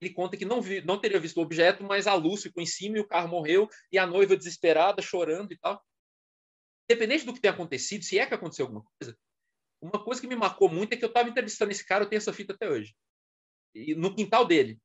Ele 0.00 0.12
conta 0.12 0.36
que 0.36 0.44
não, 0.44 0.60
vi, 0.60 0.82
não 0.82 1.00
teria 1.00 1.18
visto 1.18 1.38
o 1.38 1.42
objeto, 1.42 1.82
mas 1.82 2.06
a 2.06 2.14
luz 2.14 2.42
ficou 2.42 2.62
em 2.62 2.66
cima 2.66 2.98
e 2.98 3.00
o 3.00 3.08
carro 3.08 3.28
morreu, 3.28 3.68
e 3.90 3.98
a 3.98 4.06
noiva 4.06 4.36
desesperada, 4.36 5.00
chorando 5.00 5.52
e 5.52 5.58
tal. 5.58 5.82
Independente 6.88 7.24
do 7.24 7.32
que 7.32 7.40
tenha 7.40 7.54
acontecido, 7.54 8.04
se 8.04 8.18
é 8.18 8.26
que 8.26 8.34
aconteceu 8.34 8.66
alguma 8.66 8.84
coisa, 8.98 9.18
uma 9.80 10.02
coisa 10.02 10.20
que 10.20 10.26
me 10.26 10.36
marcou 10.36 10.68
muito 10.68 10.92
é 10.92 10.96
que 10.96 11.04
eu 11.04 11.08
estava 11.08 11.28
entrevistando 11.28 11.70
esse 11.70 11.84
cara, 11.84 12.04
eu 12.04 12.08
tenho 12.08 12.18
essa 12.18 12.32
fita 12.32 12.52
até 12.52 12.68
hoje. 12.68 12.94
E 13.74 13.94
no 13.94 14.14
quintal 14.14 14.46
dele. 14.46 14.78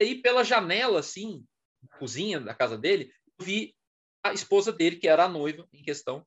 E 0.00 0.04
aí, 0.04 0.22
pela 0.22 0.44
janela, 0.44 1.00
assim, 1.00 1.44
da 1.82 1.98
cozinha 1.98 2.40
da 2.40 2.54
casa 2.54 2.76
dele, 2.76 3.12
eu 3.38 3.44
vi 3.44 3.74
a 4.22 4.32
esposa 4.32 4.72
dele, 4.72 4.96
que 4.96 5.08
era 5.08 5.24
a 5.24 5.28
noiva 5.28 5.68
em 5.72 5.82
questão. 5.82 6.26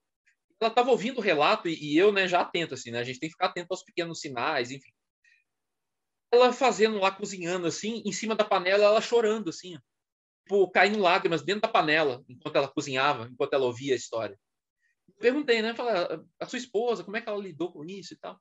Ela 0.59 0.69
estava 0.69 0.91
ouvindo 0.91 1.17
o 1.17 1.21
relato 1.21 1.67
e, 1.67 1.73
e, 1.73 1.97
eu, 1.97 2.11
né, 2.11 2.27
já 2.27 2.41
atento, 2.41 2.73
assim, 2.73 2.91
né? 2.91 2.99
A 2.99 3.03
gente 3.03 3.19
tem 3.19 3.29
que 3.29 3.33
ficar 3.33 3.47
atento 3.47 3.67
aos 3.71 3.83
pequenos 3.83 4.19
sinais, 4.19 4.71
enfim. 4.71 4.91
Ela 6.31 6.53
fazendo 6.53 6.99
lá, 6.99 7.11
cozinhando, 7.11 7.67
assim, 7.67 8.01
em 8.05 8.11
cima 8.11 8.35
da 8.35 8.45
panela, 8.45 8.85
ela 8.85 9.01
chorando, 9.01 9.49
assim, 9.49 9.77
tipo, 10.43 10.69
caindo 10.71 10.99
lágrimas 10.99 11.43
dentro 11.43 11.61
da 11.61 11.67
panela, 11.67 12.23
enquanto 12.27 12.55
ela 12.55 12.67
cozinhava, 12.67 13.27
enquanto 13.31 13.53
ela 13.53 13.65
ouvia 13.65 13.93
a 13.93 13.97
história. 13.97 14.39
Perguntei, 15.19 15.61
né? 15.61 15.75
Falei, 15.75 15.93
ah, 15.93 16.23
a 16.39 16.45
sua 16.45 16.57
esposa, 16.57 17.03
como 17.03 17.17
é 17.17 17.21
que 17.21 17.29
ela 17.29 17.37
lidou 17.37 17.71
com 17.71 17.83
isso 17.85 18.13
e 18.13 18.17
tal? 18.17 18.39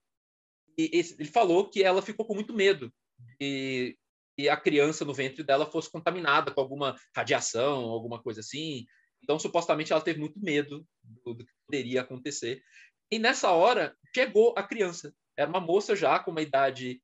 E 0.79 0.91
ele 0.93 1.29
falou 1.29 1.69
que 1.69 1.83
ela 1.83 2.01
ficou 2.01 2.25
com 2.25 2.35
muito 2.35 2.55
medo 2.55 2.93
de 3.39 3.99
que 4.37 4.49
a 4.49 4.57
criança 4.57 5.05
no 5.05 5.13
ventre 5.13 5.43
dela 5.43 5.71
fosse 5.71 5.91
contaminada 5.91 6.51
com 6.51 6.61
alguma 6.61 6.97
radiação, 7.15 7.85
alguma 7.85 8.23
coisa 8.23 8.41
assim. 8.41 8.87
Então, 9.23 9.39
supostamente, 9.39 9.93
ela 9.93 10.01
teve 10.01 10.19
muito 10.19 10.41
medo 10.41 10.87
do, 11.03 11.35
do 11.35 11.45
que 11.45 11.53
poderia 11.67 12.01
acontecer. 12.01 12.63
E 13.11 13.19
nessa 13.19 13.51
hora, 13.51 13.95
chegou 14.15 14.55
a 14.57 14.63
criança. 14.63 15.13
Era 15.37 15.51
uma 15.51 15.61
moça 15.61 15.95
já 15.95 16.19
com 16.19 16.31
uma 16.31 16.43
idade, 16.43 17.03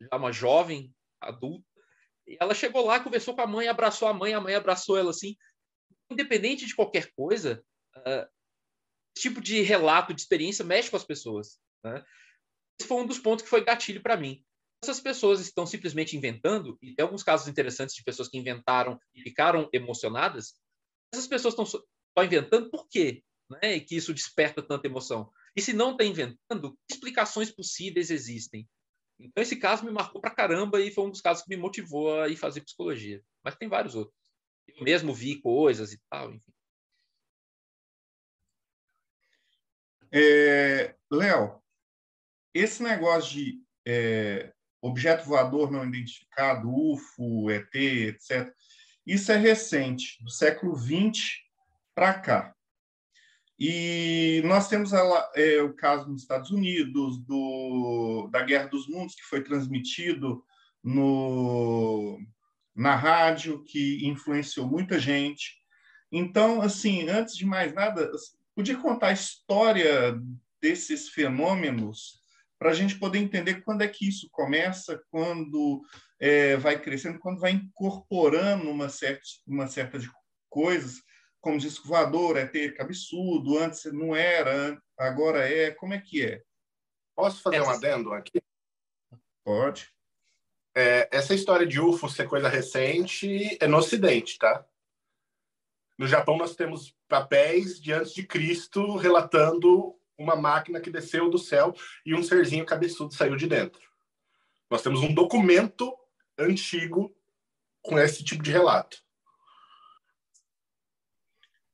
já 0.00 0.16
uma 0.16 0.32
jovem, 0.32 0.92
adulta. 1.20 1.66
E 2.26 2.36
ela 2.40 2.54
chegou 2.54 2.84
lá, 2.84 3.00
conversou 3.00 3.34
com 3.34 3.42
a 3.42 3.46
mãe, 3.46 3.68
abraçou 3.68 4.08
a 4.08 4.14
mãe, 4.14 4.34
a 4.34 4.40
mãe 4.40 4.54
abraçou 4.54 4.96
ela 4.96 5.10
assim. 5.10 5.36
Independente 6.10 6.66
de 6.66 6.74
qualquer 6.74 7.10
coisa, 7.14 7.64
uh, 7.96 8.26
esse 9.16 9.28
tipo 9.28 9.40
de 9.40 9.62
relato, 9.62 10.12
de 10.12 10.20
experiência, 10.20 10.64
mexe 10.64 10.90
com 10.90 10.96
as 10.96 11.04
pessoas. 11.04 11.58
Né? 11.84 12.04
Esse 12.78 12.88
foi 12.88 13.02
um 13.02 13.06
dos 13.06 13.18
pontos 13.18 13.44
que 13.44 13.50
foi 13.50 13.64
gatilho 13.64 14.02
para 14.02 14.16
mim 14.16 14.44
essas 14.82 15.00
pessoas 15.00 15.40
estão 15.40 15.66
simplesmente 15.66 16.16
inventando, 16.16 16.78
e 16.80 16.94
tem 16.94 17.02
alguns 17.02 17.22
casos 17.22 17.48
interessantes 17.48 17.94
de 17.94 18.04
pessoas 18.04 18.28
que 18.28 18.38
inventaram 18.38 18.98
e 19.14 19.22
ficaram 19.22 19.68
emocionadas, 19.72 20.54
essas 21.12 21.26
pessoas 21.26 21.52
estão 21.52 21.66
só 21.66 21.82
inventando 22.22 22.70
por 22.70 22.88
quê? 22.88 23.22
Né? 23.50 23.76
E 23.76 23.80
que 23.80 23.96
isso 23.96 24.14
desperta 24.14 24.62
tanta 24.62 24.86
emoção. 24.86 25.30
E 25.54 25.62
se 25.62 25.72
não 25.72 25.92
está 25.92 26.04
inventando, 26.04 26.72
que 26.88 26.94
explicações 26.94 27.50
possíveis 27.50 28.10
existem? 28.10 28.68
Então, 29.18 29.42
esse 29.42 29.56
caso 29.56 29.84
me 29.84 29.90
marcou 29.90 30.20
pra 30.20 30.30
caramba 30.30 30.80
e 30.80 30.90
foi 30.90 31.04
um 31.04 31.10
dos 31.10 31.20
casos 31.20 31.42
que 31.42 31.50
me 31.50 31.56
motivou 31.56 32.20
a 32.20 32.28
ir 32.28 32.36
fazer 32.36 32.60
psicologia. 32.60 33.22
Mas 33.42 33.56
tem 33.56 33.68
vários 33.68 33.94
outros. 33.94 34.16
Eu 34.68 34.84
mesmo 34.84 35.14
vi 35.14 35.40
coisas 35.40 35.92
e 35.92 36.00
tal, 36.10 36.32
enfim. 36.34 36.52
É, 40.12 40.94
Léo, 41.10 41.62
esse 42.54 42.82
negócio 42.82 43.34
de 43.34 43.62
é, 43.86 44.52
objeto 44.80 45.24
voador 45.24 45.70
não 45.70 45.86
identificado, 45.86 46.68
UFO, 46.68 47.50
ET, 47.50 47.74
etc. 47.74 48.52
Isso 49.06 49.30
é 49.30 49.36
recente, 49.36 50.22
do 50.22 50.30
século 50.30 50.74
XX 50.76 51.36
para 51.94 52.18
cá. 52.18 52.55
E 53.58 54.42
nós 54.44 54.68
temos 54.68 54.92
é, 55.34 55.62
o 55.62 55.72
caso 55.72 56.08
nos 56.08 56.22
Estados 56.22 56.50
Unidos 56.50 57.18
do, 57.24 58.28
da 58.30 58.42
Guerra 58.42 58.66
dos 58.66 58.86
Mundos, 58.86 59.14
que 59.14 59.22
foi 59.22 59.42
transmitido 59.42 60.44
no, 60.84 62.20
na 62.74 62.94
rádio, 62.94 63.64
que 63.64 64.06
influenciou 64.06 64.66
muita 64.66 64.98
gente. 64.98 65.54
Então, 66.12 66.60
assim, 66.60 67.08
antes 67.08 67.34
de 67.34 67.46
mais 67.46 67.72
nada, 67.72 68.10
podia 68.54 68.76
contar 68.76 69.08
a 69.08 69.12
história 69.12 70.20
desses 70.60 71.08
fenômenos 71.08 72.20
para 72.58 72.70
a 72.70 72.74
gente 72.74 72.98
poder 72.98 73.18
entender 73.18 73.62
quando 73.62 73.82
é 73.82 73.88
que 73.88 74.08
isso 74.08 74.28
começa, 74.30 75.02
quando 75.10 75.82
é, 76.20 76.56
vai 76.56 76.80
crescendo, 76.80 77.18
quando 77.18 77.40
vai 77.40 77.52
incorporando 77.52 78.70
uma 78.70 78.88
certa, 78.88 79.22
uma 79.46 79.66
certa 79.66 79.98
de 79.98 80.10
coisas, 80.48 81.02
como 81.46 81.58
disco 81.58 81.86
voador, 81.86 82.36
é 82.36 82.44
ter 82.44 82.74
cabeçudo, 82.74 83.56
antes 83.56 83.84
não 83.92 84.16
era, 84.16 84.82
agora 84.98 85.48
é, 85.48 85.70
como 85.70 85.94
é 85.94 86.00
que 86.00 86.26
é? 86.26 86.42
Posso 87.14 87.40
fazer 87.40 87.58
essa... 87.58 87.70
um 87.70 87.72
adendo 87.72 88.12
aqui? 88.12 88.42
Pode. 89.44 89.94
É, 90.76 91.08
essa 91.12 91.36
história 91.36 91.64
de 91.64 91.80
UFO 91.80 92.08
ser 92.08 92.28
coisa 92.28 92.48
recente 92.48 93.56
é 93.60 93.68
no 93.68 93.76
Ocidente, 93.76 94.36
tá? 94.40 94.66
No 95.96 96.08
Japão 96.08 96.36
nós 96.36 96.56
temos 96.56 96.96
papéis 97.06 97.80
de 97.80 97.92
antes 97.92 98.12
de 98.12 98.26
Cristo 98.26 98.96
relatando 98.96 99.96
uma 100.18 100.34
máquina 100.34 100.80
que 100.80 100.90
desceu 100.90 101.30
do 101.30 101.38
céu 101.38 101.72
e 102.04 102.12
um 102.12 102.24
serzinho 102.24 102.66
cabeçudo 102.66 103.14
saiu 103.14 103.36
de 103.36 103.46
dentro. 103.46 103.88
Nós 104.68 104.82
temos 104.82 105.00
um 105.00 105.14
documento 105.14 105.96
antigo 106.36 107.16
com 107.82 107.96
esse 108.00 108.24
tipo 108.24 108.42
de 108.42 108.50
relato. 108.50 109.05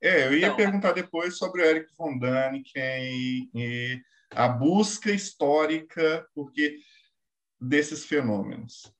É, 0.03 0.27
eu 0.27 0.33
ia 0.33 0.47
então, 0.47 0.57
perguntar 0.57 0.91
depois 0.91 1.37
sobre 1.37 1.61
o 1.61 1.65
Eric 1.65 1.89
von 1.97 2.19
Däniken 2.19 3.49
e, 3.55 4.03
a 4.31 4.49
busca 4.49 5.09
histórica 5.11 6.27
porque 6.35 6.77
desses 7.61 8.03
fenômenos. 8.03 8.91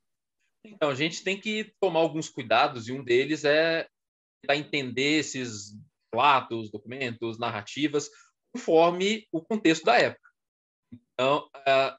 Então, 0.64 0.90
a 0.90 0.96
gente 0.96 1.22
tem 1.22 1.38
que 1.38 1.74
tomar 1.82 2.00
alguns 2.00 2.30
cuidados 2.30 2.88
e 2.88 2.94
um 2.94 3.04
deles 3.04 3.44
é 3.44 3.86
para 4.42 4.56
entender 4.56 5.20
esses 5.20 5.78
relatos, 6.14 6.72
documentos, 6.72 7.38
narrativas, 7.38 8.10
conforme 8.54 9.28
o 9.30 9.42
contexto 9.42 9.84
da 9.84 9.98
época. 9.98 10.30
Então, 11.14 11.50
uh, 11.68 11.98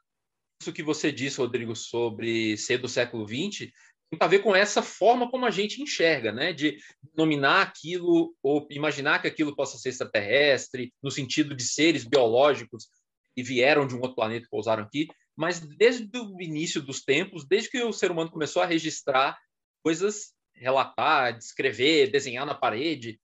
isso 0.62 0.72
que 0.72 0.82
você 0.82 1.12
disse, 1.12 1.40
Rodrigo, 1.40 1.76
sobre 1.76 2.56
ser 2.56 2.78
do 2.78 2.88
século 2.88 3.28
XX, 3.28 3.70
tem 4.10 4.18
a 4.20 4.26
ver 4.26 4.40
com 4.40 4.54
essa 4.54 4.82
forma 4.82 5.30
como 5.30 5.46
a 5.46 5.50
gente 5.50 5.82
enxerga, 5.82 6.32
né? 6.32 6.52
De 6.52 6.78
nominar 7.16 7.62
aquilo 7.62 8.34
ou 8.42 8.66
imaginar 8.70 9.20
que 9.20 9.28
aquilo 9.28 9.54
possa 9.56 9.78
ser 9.78 9.90
extraterrestre, 9.90 10.92
no 11.02 11.10
sentido 11.10 11.54
de 11.54 11.64
seres 11.64 12.04
biológicos 12.04 12.88
que 13.34 13.42
vieram 13.42 13.86
de 13.86 13.94
um 13.94 14.00
outro 14.00 14.14
planeta 14.14 14.46
e 14.46 14.48
pousaram 14.48 14.84
aqui, 14.84 15.08
mas 15.36 15.58
desde 15.58 16.08
o 16.16 16.40
início 16.40 16.80
dos 16.80 17.02
tempos, 17.02 17.44
desde 17.46 17.70
que 17.70 17.82
o 17.82 17.92
ser 17.92 18.10
humano 18.10 18.30
começou 18.30 18.62
a 18.62 18.66
registrar 18.66 19.36
coisas, 19.82 20.32
relatar, 20.54 21.36
descrever, 21.36 22.10
desenhar 22.10 22.46
na 22.46 22.54
parede, 22.54 23.20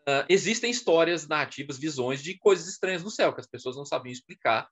uh, 0.00 0.26
existem 0.28 0.70
histórias, 0.70 1.28
narrativas, 1.28 1.78
visões 1.78 2.22
de 2.22 2.36
coisas 2.36 2.68
estranhas 2.68 3.04
no 3.04 3.10
céu 3.10 3.32
que 3.32 3.40
as 3.40 3.46
pessoas 3.46 3.76
não 3.76 3.86
sabiam 3.86 4.12
explicar. 4.12 4.68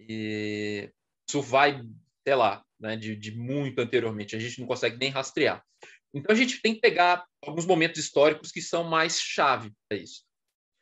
E 0.00 0.90
isso 1.28 1.42
vai, 1.42 1.82
sei 2.26 2.34
lá, 2.34 2.64
né, 2.82 2.96
de, 2.96 3.14
de 3.14 3.30
muito 3.34 3.78
anteriormente. 3.78 4.34
A 4.34 4.38
gente 4.38 4.60
não 4.60 4.66
consegue 4.66 4.96
nem 4.96 5.08
rastrear. 5.08 5.64
Então 6.12 6.34
a 6.34 6.38
gente 6.38 6.60
tem 6.60 6.74
que 6.74 6.80
pegar 6.80 7.24
alguns 7.40 7.64
momentos 7.64 7.98
históricos 7.98 8.50
que 8.50 8.60
são 8.60 8.84
mais 8.84 9.18
chave 9.20 9.72
para 9.88 9.96
isso. 9.96 10.24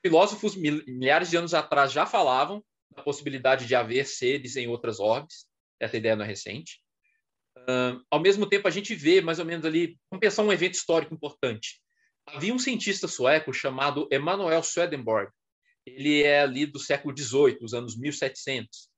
Filósofos 0.04 0.56
milhares 0.56 1.30
de 1.30 1.36
anos 1.36 1.52
atrás 1.52 1.92
já 1.92 2.06
falavam 2.06 2.64
da 2.96 3.02
possibilidade 3.02 3.66
de 3.66 3.74
haver 3.74 4.06
seres 4.06 4.56
em 4.56 4.66
outras 4.66 4.98
orbes. 4.98 5.46
Essa 5.78 5.98
ideia 5.98 6.16
não 6.16 6.24
é 6.24 6.28
recente. 6.28 6.80
Uh, 7.58 8.02
ao 8.10 8.20
mesmo 8.20 8.46
tempo, 8.46 8.66
a 8.66 8.70
gente 8.70 8.94
vê 8.94 9.20
mais 9.20 9.38
ou 9.38 9.44
menos 9.44 9.64
ali, 9.66 9.98
vamos 10.10 10.20
pensar 10.20 10.42
um 10.42 10.52
evento 10.52 10.74
histórico 10.74 11.14
importante. 11.14 11.80
Havia 12.26 12.54
um 12.54 12.58
cientista 12.58 13.06
sueco 13.06 13.52
chamado 13.52 14.08
Emanuel 14.10 14.62
Swedenborg. 14.62 15.30
Ele 15.86 16.22
é 16.22 16.40
ali 16.40 16.66
do 16.66 16.78
século 16.78 17.16
XVIII, 17.16 17.58
dos 17.58 17.74
anos 17.74 17.96
1700. 17.96 18.89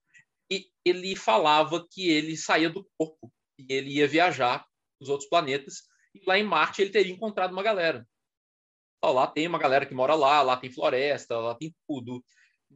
E 0.52 0.66
ele 0.84 1.16
falava 1.16 1.86
que 1.90 2.10
ele 2.10 2.36
saía 2.36 2.68
do 2.68 2.86
corpo 2.98 3.32
e 3.58 3.72
ele 3.72 3.94
ia 3.94 4.06
viajar 4.06 4.66
nos 5.00 5.08
outros 5.08 5.28
planetas. 5.30 5.84
E 6.14 6.22
lá 6.26 6.38
em 6.38 6.44
Marte 6.44 6.82
ele 6.82 6.90
teria 6.90 7.12
encontrado 7.12 7.52
uma 7.52 7.62
galera. 7.62 8.06
Então, 8.98 9.14
lá 9.14 9.26
tem 9.26 9.46
uma 9.46 9.58
galera 9.58 9.86
que 9.86 9.94
mora 9.94 10.14
lá, 10.14 10.42
lá 10.42 10.56
tem 10.58 10.70
floresta, 10.70 11.38
lá 11.38 11.54
tem 11.54 11.74
tudo. 11.88 12.22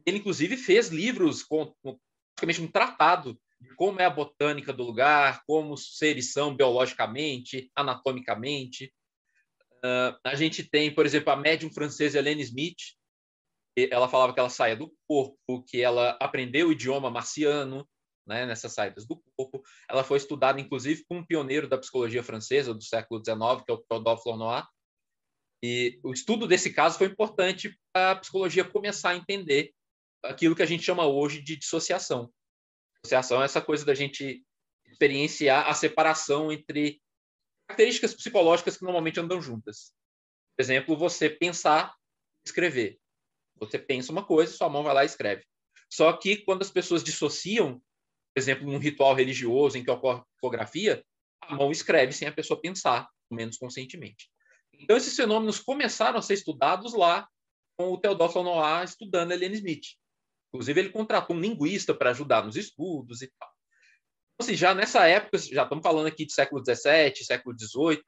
Ele, 0.05 0.17
inclusive, 0.17 0.57
fez 0.57 0.89
livros 0.89 1.43
com, 1.43 1.71
com 1.83 1.99
praticamente 2.35 2.61
um 2.61 2.71
tratado 2.71 3.39
de 3.61 3.75
como 3.75 4.01
é 4.01 4.05
a 4.05 4.09
botânica 4.09 4.73
do 4.73 4.83
lugar, 4.83 5.43
como 5.45 5.73
os 5.73 5.97
seres 5.97 6.33
são 6.33 6.55
biologicamente, 6.55 7.71
anatomicamente. 7.75 8.91
Uh, 9.77 10.17
a 10.23 10.35
gente 10.35 10.63
tem, 10.63 10.93
por 10.93 11.05
exemplo, 11.05 11.31
a 11.31 11.35
médium 11.35 11.71
francesa 11.71 12.17
Helene 12.17 12.41
Smith. 12.41 12.96
Ela 13.91 14.09
falava 14.09 14.33
que 14.33 14.39
ela 14.39 14.49
saía 14.49 14.75
do 14.75 14.91
corpo, 15.07 15.63
que 15.67 15.81
ela 15.81 16.17
aprendeu 16.19 16.69
o 16.69 16.71
idioma 16.71 17.11
marciano 17.11 17.87
né, 18.25 18.45
nessas 18.45 18.73
saídas 18.73 19.05
do 19.05 19.21
corpo. 19.35 19.63
Ela 19.89 20.03
foi 20.03 20.17
estudada, 20.17 20.59
inclusive, 20.59 21.05
com 21.07 21.19
um 21.19 21.25
pioneiro 21.25 21.67
da 21.67 21.77
psicologia 21.77 22.23
francesa 22.23 22.73
do 22.73 22.83
século 22.83 23.23
XIX, 23.23 23.63
que 23.65 23.71
é 23.71 23.73
o 23.73 23.83
Rodolphe 23.89 24.23
Flournoy. 24.23 24.63
E 25.63 25.99
o 26.03 26.11
estudo 26.11 26.47
desse 26.47 26.71
caso 26.73 26.97
foi 26.97 27.07
importante 27.07 27.75
para 27.93 28.11
a 28.11 28.15
psicologia 28.15 28.65
começar 28.65 29.11
a 29.11 29.15
entender 29.15 29.73
aquilo 30.23 30.55
que 30.55 30.61
a 30.61 30.67
gente 30.67 30.83
chama 30.83 31.05
hoje 31.05 31.41
de 31.41 31.55
dissociação. 31.57 32.31
Dissociação 33.03 33.41
é 33.41 33.45
essa 33.45 33.61
coisa 33.61 33.85
da 33.85 33.95
gente 33.95 34.43
experienciar 34.85 35.67
a 35.67 35.73
separação 35.73 36.51
entre 36.51 37.01
características 37.67 38.13
psicológicas 38.13 38.77
que 38.77 38.83
normalmente 38.83 39.19
andam 39.19 39.41
juntas. 39.41 39.93
Por 40.55 40.63
exemplo, 40.63 40.97
você 40.97 41.29
pensar, 41.29 41.95
escrever. 42.45 42.99
Você 43.59 43.79
pensa 43.79 44.11
uma 44.11 44.23
coisa, 44.23 44.53
sua 44.53 44.69
mão 44.69 44.83
vai 44.83 44.93
lá 44.93 45.03
e 45.03 45.07
escreve. 45.07 45.43
Só 45.91 46.11
que 46.13 46.37
quando 46.37 46.61
as 46.61 46.71
pessoas 46.71 47.03
dissociam, 47.03 47.75
por 48.33 48.39
exemplo, 48.39 48.67
num 48.67 48.77
ritual 48.77 49.15
religioso 49.15 49.77
em 49.77 49.83
que 49.83 49.91
ocorre 49.91 50.21
fotografia, 50.39 51.03
a 51.41 51.55
mão 51.55 51.71
escreve 51.71 52.11
sem 52.11 52.27
a 52.27 52.31
pessoa 52.31 52.59
pensar, 52.59 53.07
menos 53.31 53.57
conscientemente. 53.57 54.29
Então, 54.73 54.95
esses 54.95 55.15
fenômenos 55.15 55.59
começaram 55.59 56.19
a 56.19 56.21
ser 56.21 56.35
estudados 56.35 56.93
lá 56.93 57.27
com 57.77 57.91
o 57.91 57.97
Theodore 57.97 58.33
Lanois 58.35 58.91
estudando 58.91 59.31
Helene 59.31 59.55
Smith. 59.55 59.85
Inclusive, 60.53 60.79
ele 60.79 60.89
contratou 60.89 61.35
um 61.35 61.39
linguista 61.39 61.93
para 61.93 62.11
ajudar 62.11 62.45
nos 62.45 62.55
estudos 62.55 63.21
e 63.21 63.27
tal. 63.39 63.49
Então, 64.35 64.45
assim, 64.45 64.55
já 64.55 64.73
nessa 64.73 65.07
época, 65.07 65.37
já 65.37 65.63
estamos 65.63 65.83
falando 65.83 66.07
aqui 66.07 66.25
de 66.25 66.33
século 66.33 66.63
XVII, 66.63 67.23
século 67.23 67.55
XVIII, 67.57 68.03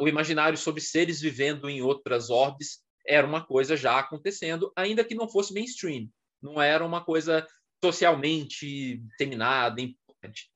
o 0.00 0.08
imaginário 0.08 0.58
sobre 0.58 0.80
seres 0.80 1.20
vivendo 1.20 1.68
em 1.68 1.80
outras 1.80 2.28
orbes 2.28 2.82
era 3.08 3.26
uma 3.26 3.44
coisa 3.44 3.76
já 3.76 3.98
acontecendo, 3.98 4.72
ainda 4.76 5.04
que 5.04 5.14
não 5.14 5.28
fosse 5.28 5.54
mainstream. 5.54 6.08
Não 6.42 6.60
era 6.60 6.84
uma 6.84 7.04
coisa 7.04 7.46
socialmente 7.82 8.98
disseminada, 8.98 9.80
importante. 9.80 10.50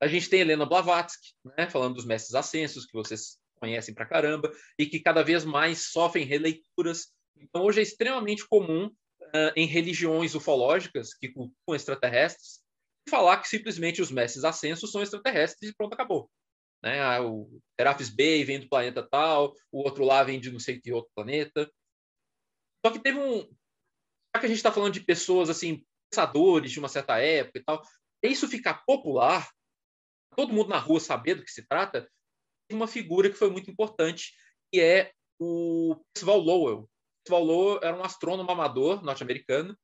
A 0.00 0.06
gente 0.06 0.28
tem 0.28 0.40
Helena 0.40 0.66
Blavatsky, 0.66 1.32
né, 1.56 1.68
falando 1.70 1.94
dos 1.94 2.04
mestres 2.04 2.34
ascensos, 2.34 2.84
que 2.84 2.92
vocês 2.92 3.38
conhecem 3.56 3.94
pra 3.94 4.06
caramba, 4.06 4.52
e 4.78 4.86
que 4.86 5.00
cada 5.00 5.22
vez 5.22 5.44
mais 5.44 5.90
sofrem 5.90 6.26
releituras. 6.26 7.12
Então, 7.38 7.62
hoje 7.62 7.80
é 7.80 7.82
extremamente 7.82 8.46
comum 8.46 8.86
uh, 8.86 9.52
em 9.56 9.66
religiões 9.66 10.34
ufológicas 10.34 11.14
que 11.14 11.28
cultuam 11.28 11.76
extraterrestres 11.76 12.64
falar 13.08 13.38
que 13.38 13.48
simplesmente 13.48 14.00
os 14.00 14.10
mestres 14.10 14.44
ascensos 14.44 14.90
são 14.90 15.02
extraterrestres 15.02 15.70
e 15.70 15.74
pronto, 15.74 15.92
acabou. 15.92 16.30
Né? 16.82 17.00
Ah, 17.00 17.22
o 17.22 17.48
Serapis 17.78 18.10
Bey 18.10 18.44
vem 18.44 18.60
do 18.60 18.68
planeta 18.68 19.02
tal, 19.02 19.54
o 19.70 19.82
outro 19.82 20.04
lá 20.04 20.22
vem 20.22 20.40
de 20.40 20.50
não 20.50 20.60
sei 20.60 20.80
que 20.80 20.92
outro 20.92 21.10
planeta. 21.14 21.70
Só 22.84 22.92
que 22.92 22.98
teve 22.98 23.18
um. 23.18 23.40
Já 24.34 24.40
que 24.40 24.46
a 24.46 24.48
gente 24.48 24.56
está 24.56 24.72
falando 24.72 24.92
de 24.92 25.00
pessoas 25.00 25.48
assim, 25.48 25.84
pensadores 26.10 26.72
de 26.72 26.78
uma 26.78 26.88
certa 26.88 27.18
época 27.18 27.58
e 27.58 27.64
tal, 27.64 27.82
isso 28.22 28.48
ficar 28.48 28.84
popular, 28.84 29.48
todo 30.36 30.52
mundo 30.52 30.68
na 30.68 30.78
rua 30.78 31.00
saber 31.00 31.36
do 31.36 31.44
que 31.44 31.50
se 31.50 31.66
trata, 31.66 32.10
uma 32.70 32.88
figura 32.88 33.30
que 33.30 33.36
foi 33.36 33.50
muito 33.50 33.70
importante, 33.70 34.34
que 34.72 34.80
é 34.80 35.12
o 35.38 35.96
Percival 36.12 36.38
Lowell. 36.38 36.90
Percival 37.24 37.44
Lowell 37.44 37.80
era 37.82 37.96
um 37.96 38.02
astrônomo 38.02 38.50
amador 38.50 39.02
norte-americano 39.02 39.78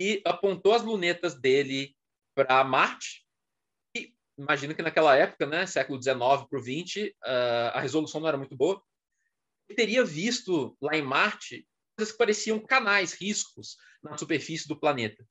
e 0.00 0.20
apontou 0.24 0.74
as 0.74 0.82
lunetas 0.82 1.40
dele 1.40 1.96
para 2.34 2.62
Marte. 2.62 3.24
E 3.96 4.14
imagina 4.38 4.74
que 4.74 4.82
naquela 4.82 5.16
época, 5.16 5.46
né, 5.46 5.66
século 5.66 6.00
XIX 6.00 6.18
para 6.18 6.58
o 6.58 6.62
XX, 6.62 7.12
a 7.72 7.80
resolução 7.80 8.20
não 8.20 8.28
era 8.28 8.38
muito 8.38 8.56
boa. 8.56 8.82
Ele 9.68 9.76
teria 9.76 10.04
visto 10.04 10.76
lá 10.80 10.96
em 10.96 11.02
Marte 11.02 11.66
que 11.98 12.16
pareciam 12.16 12.58
canais, 12.60 13.12
riscos 13.12 13.76
na 14.02 14.16
superfície 14.16 14.68
do 14.68 14.78
planeta, 14.78 15.26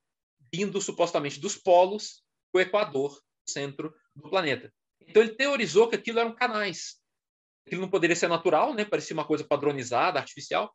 vindo 0.54 0.82
supostamente 0.82 1.40
dos 1.40 1.56
polos 1.56 2.24
do 2.54 2.60
Equador, 2.60 3.22
centro 3.48 3.94
do 4.16 4.30
planeta. 4.30 4.74
Então 5.02 5.22
ele 5.22 5.36
teorizou 5.36 5.88
que 5.88 5.96
aquilo 5.96 6.20
eram 6.20 6.36
canais. 6.36 7.02
Aquilo 7.66 7.82
não 7.82 7.90
poderia 7.90 8.16
ser 8.16 8.28
natural, 8.28 8.74
né? 8.74 8.84
Parecia 8.84 9.14
uma 9.14 9.26
coisa 9.26 9.46
padronizada, 9.46 10.20
artificial. 10.20 10.74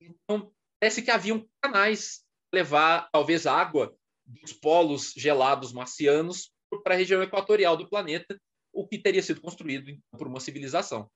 Então 0.00 0.52
parece 0.80 1.02
que 1.02 1.10
haviam 1.10 1.46
canais 1.62 2.24
levar 2.52 3.08
talvez 3.10 3.46
água 3.46 3.94
dos 4.24 4.52
polos 4.52 5.12
gelados 5.16 5.72
marcianos 5.72 6.52
para 6.82 6.94
a 6.94 6.98
região 6.98 7.22
equatorial 7.22 7.76
do 7.76 7.88
planeta, 7.88 8.40
o 8.72 8.86
que 8.86 8.98
teria 8.98 9.22
sido 9.22 9.40
construído 9.40 9.96
por 10.12 10.26
uma 10.26 10.40
civilização. 10.40 11.10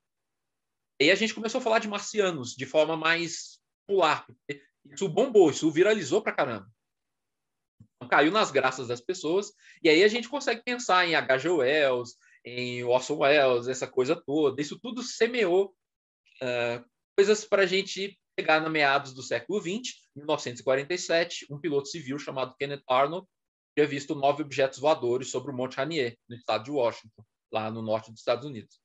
E 1.01 1.11
a 1.11 1.15
gente 1.15 1.35
começou 1.35 1.61
a 1.61 1.63
falar 1.63 1.79
de 1.79 1.89
marcianos 1.89 2.55
de 2.55 2.67
forma 2.67 2.97
mais 2.97 3.58
popular. 3.89 4.27
Isso 4.85 5.09
bombou, 5.09 5.51
isso 5.51 5.71
viralizou 5.71 6.23
para 6.23 6.35
caramba. 6.35 6.71
Caiu 8.11 8.31
nas 8.31 8.51
graças 8.51 8.87
das 8.87 9.01
pessoas, 9.01 9.53
e 9.83 9.89
aí 9.89 10.05
a 10.05 10.09
gente 10.09 10.29
consegue 10.29 10.63
pensar 10.63 11.07
em 11.07 11.15
H.G. 11.15 11.49
Wells, 11.49 12.15
em 12.45 12.85
Orson 12.85 13.17
Welles, 13.17 13.67
essa 13.67 13.87
coisa 13.87 14.15
toda. 14.15 14.61
Isso 14.61 14.79
tudo 14.79 15.03
semeou 15.03 15.75
uh, 16.43 16.85
coisas 17.17 17.45
para 17.45 17.63
a 17.63 17.67
gente 17.67 18.19
pegar 18.37 18.61
na 18.61 18.71
meados 18.71 19.13
do 19.13 19.23
século 19.23 19.61
XX, 19.61 19.95
1947, 20.15 21.47
um 21.51 21.59
piloto 21.59 21.89
civil 21.89 22.19
chamado 22.19 22.55
Kenneth 22.57 22.85
Arnold 22.89 23.27
tinha 23.75 23.87
visto 23.87 24.15
nove 24.15 24.43
objetos 24.43 24.79
voadores 24.79 25.31
sobre 25.31 25.53
o 25.53 25.55
Monte 25.55 25.77
Rainier, 25.77 26.17
no 26.29 26.35
estado 26.35 26.65
de 26.65 26.71
Washington, 26.71 27.25
lá 27.53 27.71
no 27.71 27.81
norte 27.81 28.11
dos 28.11 28.21
Estados 28.21 28.45
Unidos. 28.45 28.81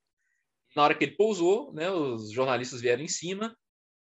Na 0.76 0.84
hora 0.84 0.96
que 0.96 1.04
ele 1.04 1.16
pousou, 1.16 1.74
né, 1.74 1.90
os 1.92 2.32
jornalistas 2.32 2.80
vieram 2.80 3.02
em 3.02 3.08
cima 3.08 3.56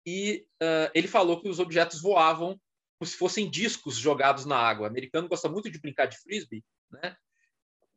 e 0.07 0.47
uh, 0.63 0.91
ele 0.95 1.09
falou 1.09 1.41
que 1.41 1.49
os 1.49 1.59
objetos 1.59 2.01
voavam 2.01 2.61
como 2.99 3.09
se 3.09 3.17
fossem 3.17 3.51
discos 3.51 3.97
jogados 3.97 4.45
na 4.45 4.57
água. 4.57 4.85
O 4.85 4.91
americano 4.91 5.29
gosta 5.29 5.49
muito 5.49 5.71
de 5.71 5.81
brincar 5.81 6.07
de 6.07 6.19
frisbee, 6.19 6.65
né? 6.91 7.17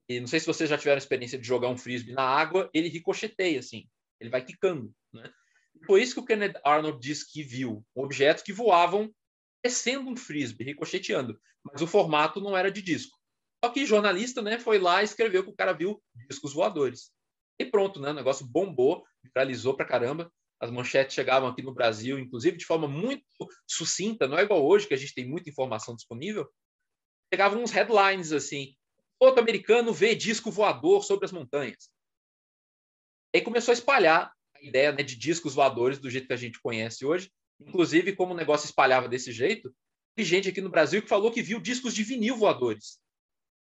E 0.08 0.20
não 0.20 0.28
sei 0.28 0.40
se 0.40 0.46
vocês 0.46 0.70
já 0.70 0.78
tiveram 0.78 0.98
experiência 0.98 1.38
de 1.38 1.46
jogar 1.46 1.68
um 1.68 1.78
frisbee 1.78 2.14
na 2.14 2.24
água, 2.24 2.70
ele 2.74 2.90
ricocheteia 2.90 3.60
assim, 3.60 3.88
ele 4.20 4.30
vai 4.30 4.44
quicando, 4.44 4.94
né? 5.14 5.32
Foi 5.86 6.02
isso 6.02 6.14
que 6.14 6.20
o 6.22 6.26
Kenneth 6.26 6.60
Arnold 6.64 7.00
disse 7.00 7.32
que 7.32 7.44
viu, 7.44 7.86
objetos 7.94 8.44
que 8.44 8.54
voavam 8.54 9.14
descendo 9.64 10.10
um 10.10 10.16
frisbee, 10.16 10.66
ricocheteando, 10.66 11.40
mas 11.64 11.82
o 11.82 11.88
formato 11.88 12.40
não 12.40 12.56
era 12.56 12.72
de 12.72 12.82
disco. 12.82 13.18
Só 13.64 13.72
que 13.72 13.86
jornalista, 13.86 14.42
né, 14.42 14.60
foi 14.60 14.78
lá 14.78 15.02
e 15.02 15.06
escreveu 15.06 15.44
que 15.44 15.50
o 15.50 15.56
cara 15.56 15.74
viu 15.74 16.02
discos 16.30 16.54
voadores. 16.54 17.12
E 17.60 17.66
pronto, 17.66 18.00
né, 18.00 18.12
o 18.12 18.14
negócio 18.14 18.46
bombou, 18.46 19.04
viralizou 19.24 19.76
pra 19.76 19.86
caramba. 19.86 20.32
As 20.60 20.72
manchetes 20.72 21.14
chegavam 21.14 21.50
aqui 21.50 21.62
no 21.62 21.74
Brasil, 21.74 22.18
inclusive 22.18 22.58
de 22.58 22.66
forma 22.66 22.88
muito 22.88 23.26
sucinta, 23.68 24.28
não 24.28 24.38
é 24.38 24.44
igual 24.44 24.66
hoje 24.66 24.88
que 24.88 24.94
a 24.94 24.98
gente 24.98 25.14
tem 25.14 25.28
muita 25.28 25.50
informação 25.50 25.96
disponível. 25.96 26.50
Chegavam 27.34 27.62
uns 27.62 27.72
headlines 27.72 28.32
assim: 28.32 28.76
outro 29.20 29.42
americano 29.42 29.94
vê 29.94 30.16
disco 30.16 30.50
voador 30.50 31.04
sobre 31.04 31.26
as 31.26 31.32
montanhas. 31.32 31.90
Aí 33.34 33.42
começou 33.42 33.72
a 33.72 33.76
espalhar 33.76 34.34
ideia 34.68 34.92
né, 34.92 35.04
de 35.04 35.16
discos 35.16 35.54
voadores 35.54 36.00
do 36.00 36.10
jeito 36.10 36.28
que 36.28 36.34
a 36.34 36.38
gente 36.38 36.60
conhece 36.60 37.06
hoje. 37.06 37.32
Inclusive, 37.60 38.16
como 38.16 38.34
o 38.34 38.38
negócio 38.38 38.66
espalhava 38.66 39.08
desse 39.08 39.32
jeito, 39.32 39.74
tem 40.16 40.26
gente 40.26 40.50
aqui 40.50 40.62
no 40.62 40.70
Brasil 40.70 41.02
que 41.02 41.10
falou 41.10 41.32
que 41.32 41.42
viu 41.42 41.60
discos 41.60 41.94
de 41.94 42.04
vinil 42.04 42.38
voadores. 42.38 43.00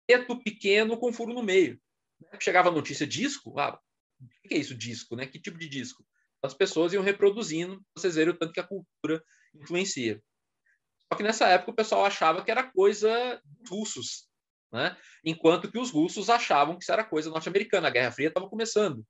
Preto 0.07 0.41
pequeno 0.43 0.97
com 0.97 1.13
furo 1.13 1.33
no 1.33 1.43
meio. 1.43 1.81
Chegava 2.39 2.69
a 2.69 2.73
notícia 2.73 3.07
disco, 3.07 3.59
ah, 3.59 3.81
o 4.21 4.49
que 4.49 4.55
é 4.55 4.59
isso 4.59 4.75
disco, 4.75 5.17
né? 5.17 5.27
Que 5.27 5.41
tipo 5.41 5.59
de 5.59 5.69
disco? 5.69 6.05
As 6.43 6.55
pessoas 6.55 6.93
iam 6.93 7.03
reproduzindo, 7.03 7.83
vocês 7.97 8.15
verem 8.15 8.33
o 8.33 8.37
tanto 8.37 8.53
que 8.53 8.61
a 8.61 8.67
cultura 8.67 9.23
influencia. 9.55 10.23
Só 11.13 11.17
que 11.17 11.23
nessa 11.23 11.49
época 11.49 11.73
o 11.73 11.77
pessoal 11.77 12.05
achava 12.05 12.45
que 12.45 12.51
era 12.51 12.71
coisa 12.71 13.41
dos 13.45 13.71
russos, 13.71 14.29
né? 14.73 14.97
Enquanto 15.25 15.71
que 15.71 15.79
os 15.79 15.91
russos 15.91 16.31
achavam 16.31 16.77
que 16.77 16.85
isso 16.85 16.93
era 16.93 17.05
coisa 17.05 17.29
norte-americana. 17.31 17.89
A 17.89 17.91
Guerra 17.91 18.13
Fria 18.13 18.29
estava 18.29 18.49
começando 18.49 19.05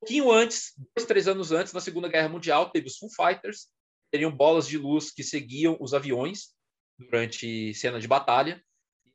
pouquinho 0.00 0.30
antes, 0.32 0.72
dois, 0.96 1.06
três 1.06 1.28
anos 1.28 1.52
antes, 1.52 1.72
na 1.72 1.80
Segunda 1.80 2.08
Guerra 2.08 2.28
Mundial, 2.28 2.70
teve 2.70 2.86
os 2.86 2.96
Foo 2.96 3.10
Fighters, 3.10 3.68
teriam 4.10 4.34
bolas 4.34 4.66
de 4.66 4.78
luz 4.78 5.12
que 5.12 5.22
seguiam 5.22 5.76
os 5.78 5.92
aviões 5.92 6.54
durante 6.98 7.72
cena 7.74 8.00
de 8.00 8.08
batalha. 8.08 8.62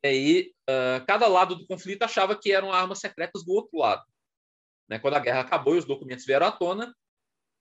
E 0.04 0.08
aí, 0.08 0.54
uh, 0.70 1.04
cada 1.08 1.28
lado 1.28 1.56
do 1.56 1.66
conflito 1.66 2.04
achava 2.04 2.40
que 2.40 2.52
eram 2.52 2.72
armas 2.72 3.00
secretas 3.00 3.44
do 3.44 3.52
outro 3.52 3.80
lado. 3.80 4.04
Né? 4.88 5.00
Quando 5.00 5.16
a 5.16 5.20
guerra 5.20 5.42
acabou 5.42 5.76
e 5.76 5.80
os 5.80 5.86
documentos 5.86 6.26
vieram 6.26 6.46
à 6.46 6.52
tona, 6.52 6.96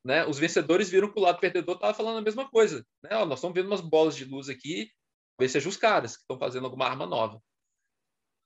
né, 0.05 0.27
os 0.27 0.39
vencedores 0.39 0.91
viram 0.91 1.11
que 1.11 1.19
o 1.19 1.23
lado 1.23 1.41
perdedor 1.41 1.77
estava 1.77 1.95
falando 1.95 2.19
a 2.19 2.23
mesma 2.23 2.49
coisa. 2.49 2.85
Né? 3.03 3.11
Ó, 3.13 3.25
nós 3.25 3.39
estamos 3.39 3.55
vendo 3.55 3.67
umas 3.67 3.81
bolas 3.81 4.15
de 4.15 4.25
luz 4.25 4.49
aqui, 4.49 4.91
talvez 5.37 5.53
sejam 5.53 5.71
os 5.71 5.77
caras 5.77 6.17
que 6.17 6.23
estão 6.23 6.39
fazendo 6.39 6.65
alguma 6.65 6.87
arma 6.87 7.07
nova. 7.07 7.41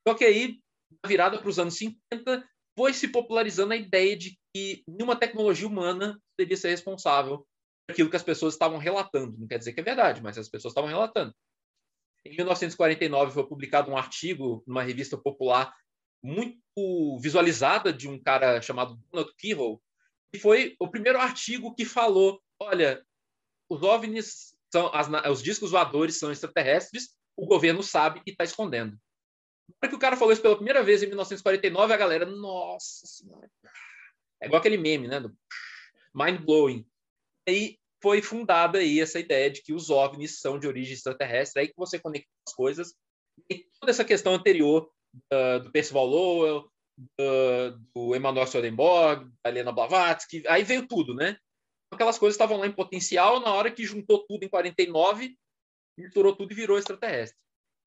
Só 0.06 0.14
que 0.14 0.24
aí, 0.24 0.60
na 1.02 1.08
virada 1.08 1.38
para 1.38 1.48
os 1.48 1.58
anos 1.58 1.76
50, 1.76 2.48
foi 2.76 2.94
se 2.94 3.08
popularizando 3.08 3.72
a 3.72 3.76
ideia 3.76 4.16
de 4.16 4.38
que 4.54 4.84
nenhuma 4.86 5.18
tecnologia 5.18 5.66
humana 5.66 6.16
devia 6.38 6.56
ser 6.56 6.70
responsável 6.70 7.38
por 7.38 7.92
aquilo 7.92 8.08
que 8.08 8.16
as 8.16 8.22
pessoas 8.22 8.54
estavam 8.54 8.78
relatando. 8.78 9.36
Não 9.36 9.48
quer 9.48 9.58
dizer 9.58 9.72
que 9.72 9.80
é 9.80 9.82
verdade, 9.82 10.22
mas 10.22 10.38
as 10.38 10.48
pessoas 10.48 10.70
estavam 10.70 10.88
relatando. 10.88 11.34
Em 12.24 12.36
1949 12.36 13.32
foi 13.32 13.46
publicado 13.48 13.90
um 13.90 13.96
artigo 13.96 14.62
numa 14.66 14.82
revista 14.82 15.18
popular 15.18 15.74
muito 16.22 17.18
visualizada 17.20 17.92
de 17.92 18.08
um 18.08 18.20
cara 18.20 18.60
chamado 18.62 18.96
Donald 19.10 19.34
Keyhole, 19.36 19.78
foi 20.36 20.76
o 20.78 20.88
primeiro 20.88 21.18
artigo 21.18 21.74
que 21.74 21.84
falou, 21.84 22.40
olha, 22.60 23.02
os 23.70 23.82
OVNIs 23.82 24.54
são 24.70 24.90
as, 24.94 25.08
os 25.30 25.42
discos 25.42 25.70
voadores 25.70 26.18
são 26.18 26.30
extraterrestres, 26.30 27.14
o 27.36 27.46
governo 27.46 27.82
sabe 27.82 28.20
e 28.26 28.30
está 28.30 28.44
escondendo. 28.44 28.92
Na 29.68 29.74
hora 29.82 29.88
que 29.90 29.96
o 29.96 29.98
cara 29.98 30.16
falou 30.16 30.32
isso 30.32 30.42
pela 30.42 30.56
primeira 30.56 30.82
vez 30.82 31.02
em 31.02 31.06
1949, 31.06 31.92
a 31.92 31.96
galera, 31.96 32.26
nossa 32.26 33.06
senhora. 33.06 33.50
É 34.42 34.46
igual 34.46 34.60
aquele 34.60 34.76
meme, 34.76 35.08
né? 35.08 35.20
Do 35.20 35.36
mind 36.14 36.40
blowing. 36.40 36.86
Aí 37.46 37.78
foi 38.02 38.22
fundada 38.22 38.78
aí 38.78 39.00
essa 39.00 39.18
ideia 39.18 39.50
de 39.50 39.62
que 39.62 39.72
os 39.72 39.90
OVNIs 39.90 40.40
são 40.40 40.58
de 40.58 40.66
origem 40.66 40.94
extraterrestre, 40.94 41.60
aí 41.60 41.68
que 41.68 41.76
você 41.76 41.98
conecta 41.98 42.28
as 42.46 42.54
coisas. 42.54 42.94
E 43.50 43.66
toda 43.80 43.90
essa 43.90 44.04
questão 44.04 44.34
anterior 44.34 44.90
uh, 45.32 45.60
do 45.60 45.70
Percival 45.70 46.06
Lowell, 46.06 46.70
do, 47.16 47.78
do 47.94 48.14
Emanuel 48.14 48.46
Swedenborg, 48.46 49.30
da 49.42 49.50
Helena 49.50 49.72
Blavatsky, 49.72 50.42
aí 50.48 50.64
veio 50.64 50.86
tudo, 50.86 51.14
né? 51.14 51.38
Aquelas 51.92 52.18
coisas 52.18 52.34
estavam 52.34 52.58
lá 52.58 52.66
em 52.66 52.72
potencial, 52.72 53.40
na 53.40 53.52
hora 53.52 53.70
que 53.70 53.86
juntou 53.86 54.26
tudo 54.26 54.44
em 54.44 54.48
49, 54.48 55.36
misturou 55.98 56.34
tudo 56.36 56.52
e 56.52 56.56
virou 56.56 56.78
extraterrestre. 56.78 57.38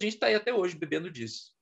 A 0.01 0.05
gente 0.05 0.13
está 0.15 0.27
aí 0.27 0.35
até 0.35 0.53
hoje 0.53 0.77
bebendo 0.77 1.11
disso. 1.11 1.53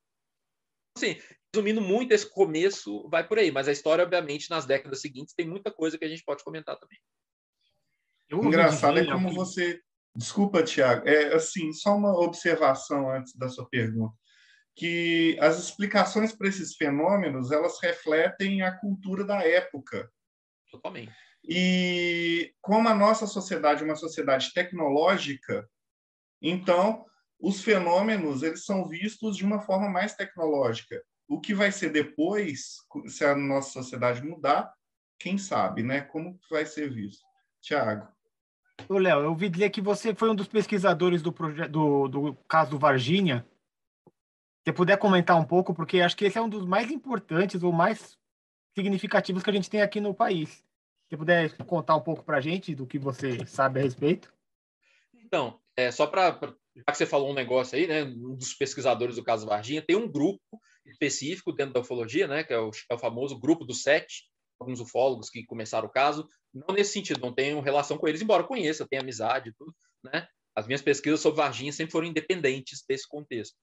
Assim, 0.95 1.19
resumindo 1.53 1.81
muito, 1.81 2.13
esse 2.13 2.29
começo 2.29 3.07
vai 3.09 3.27
por 3.27 3.39
aí, 3.39 3.51
mas 3.51 3.67
a 3.67 3.71
história, 3.71 4.03
obviamente, 4.03 4.49
nas 4.49 4.65
décadas 4.65 5.01
seguintes, 5.01 5.33
tem 5.33 5.47
muita 5.47 5.71
coisa 5.71 5.97
que 5.97 6.05
a 6.05 6.09
gente 6.09 6.23
pode 6.23 6.43
comentar 6.43 6.77
também. 6.77 6.99
Engraçado 8.31 8.99
é 8.99 9.05
como 9.05 9.33
você. 9.33 9.81
Desculpa, 10.15 10.63
Tiago. 10.63 11.07
É 11.07 11.35
assim, 11.35 11.73
só 11.73 11.95
uma 11.95 12.17
observação 12.19 13.09
antes 13.09 13.35
da 13.35 13.49
sua 13.49 13.67
pergunta 13.67 14.18
que 14.79 15.37
as 15.41 15.59
explicações 15.59 16.31
para 16.31 16.47
esses 16.47 16.73
fenômenos 16.77 17.51
elas 17.51 17.77
refletem 17.81 18.61
a 18.61 18.71
cultura 18.71 19.25
da 19.25 19.45
época. 19.45 20.09
Totalmente. 20.71 21.11
E 21.43 22.53
como 22.61 22.87
a 22.87 22.95
nossa 22.95 23.27
sociedade 23.27 23.81
é 23.81 23.85
uma 23.85 23.97
sociedade 23.97 24.53
tecnológica, 24.53 25.69
então 26.41 27.05
os 27.37 27.61
fenômenos 27.61 28.41
eles 28.41 28.63
são 28.63 28.87
vistos 28.87 29.35
de 29.35 29.43
uma 29.43 29.59
forma 29.59 29.89
mais 29.89 30.15
tecnológica. 30.15 31.03
O 31.27 31.41
que 31.41 31.53
vai 31.53 31.73
ser 31.73 31.89
depois, 31.89 32.77
se 33.07 33.25
a 33.25 33.35
nossa 33.35 33.71
sociedade 33.71 34.23
mudar, 34.23 34.73
quem 35.19 35.37
sabe, 35.37 35.83
né? 35.83 35.99
Como 35.99 36.39
vai 36.49 36.65
ser 36.65 36.89
visto? 36.89 37.25
Tiago. 37.61 38.07
Léo, 38.89 39.23
eu 39.23 39.29
ouvi 39.31 39.49
dizer 39.49 39.71
que 39.71 39.81
você 39.81 40.15
foi 40.15 40.29
um 40.29 40.35
dos 40.35 40.47
pesquisadores 40.47 41.21
do, 41.21 41.31
do, 41.69 42.07
do 42.07 42.35
caso 42.47 42.71
do 42.71 42.79
Varginha, 42.79 43.45
você 44.69 44.73
puder 44.73 44.97
comentar 44.97 45.35
um 45.35 45.43
pouco, 45.43 45.73
porque 45.73 45.99
acho 45.99 46.15
que 46.15 46.25
esse 46.25 46.37
é 46.37 46.41
um 46.41 46.49
dos 46.49 46.65
mais 46.65 46.91
importantes 46.91 47.63
ou 47.63 47.71
mais 47.71 48.17
significativos 48.77 49.41
que 49.41 49.49
a 49.49 49.53
gente 49.53 49.69
tem 49.69 49.81
aqui 49.81 49.99
no 49.99 50.13
país. 50.13 50.63
Se 51.09 51.17
puder 51.17 51.57
contar 51.65 51.95
um 51.95 52.01
pouco 52.01 52.23
para 52.23 52.37
a 52.37 52.41
gente 52.41 52.75
do 52.75 52.85
que 52.85 52.99
você 52.99 53.45
sabe 53.47 53.79
a 53.79 53.83
respeito. 53.83 54.31
Então, 55.13 55.59
é, 55.75 55.91
só 55.91 56.05
para. 56.05 56.39
Já 56.75 56.83
que 56.91 56.97
você 56.97 57.05
falou 57.05 57.31
um 57.31 57.33
negócio 57.33 57.77
aí, 57.77 57.87
né? 57.87 58.03
Um 58.03 58.35
dos 58.35 58.53
pesquisadores 58.53 59.15
do 59.15 59.23
caso 59.23 59.47
Varginha, 59.47 59.81
tem 59.81 59.95
um 59.95 60.09
grupo 60.09 60.39
específico 60.85 61.51
dentro 61.51 61.73
da 61.73 61.79
ufologia, 61.79 62.27
né? 62.27 62.43
Que 62.43 62.53
é 62.53 62.59
o, 62.59 62.69
é 62.89 62.93
o 62.93 62.99
famoso 62.99 63.39
grupo 63.39 63.65
dos 63.65 63.81
sete, 63.81 64.25
alguns 64.59 64.79
ufólogos 64.79 65.31
que 65.31 65.43
começaram 65.45 65.87
o 65.87 65.91
caso. 65.91 66.27
Não 66.53 66.75
nesse 66.75 66.93
sentido, 66.93 67.19
não 67.19 67.33
tenho 67.33 67.59
relação 67.59 67.97
com 67.97 68.07
eles, 68.07 68.21
embora 68.21 68.43
conheça, 68.43 68.87
tenha 68.87 69.01
amizade 69.01 69.49
e 69.49 69.53
tudo, 69.53 69.73
né? 70.03 70.27
As 70.55 70.67
minhas 70.67 70.81
pesquisas 70.81 71.19
sobre 71.19 71.37
Varginha 71.37 71.71
sempre 71.71 71.91
foram 71.91 72.07
independentes 72.07 72.83
desse 72.87 73.07
contexto. 73.07 73.55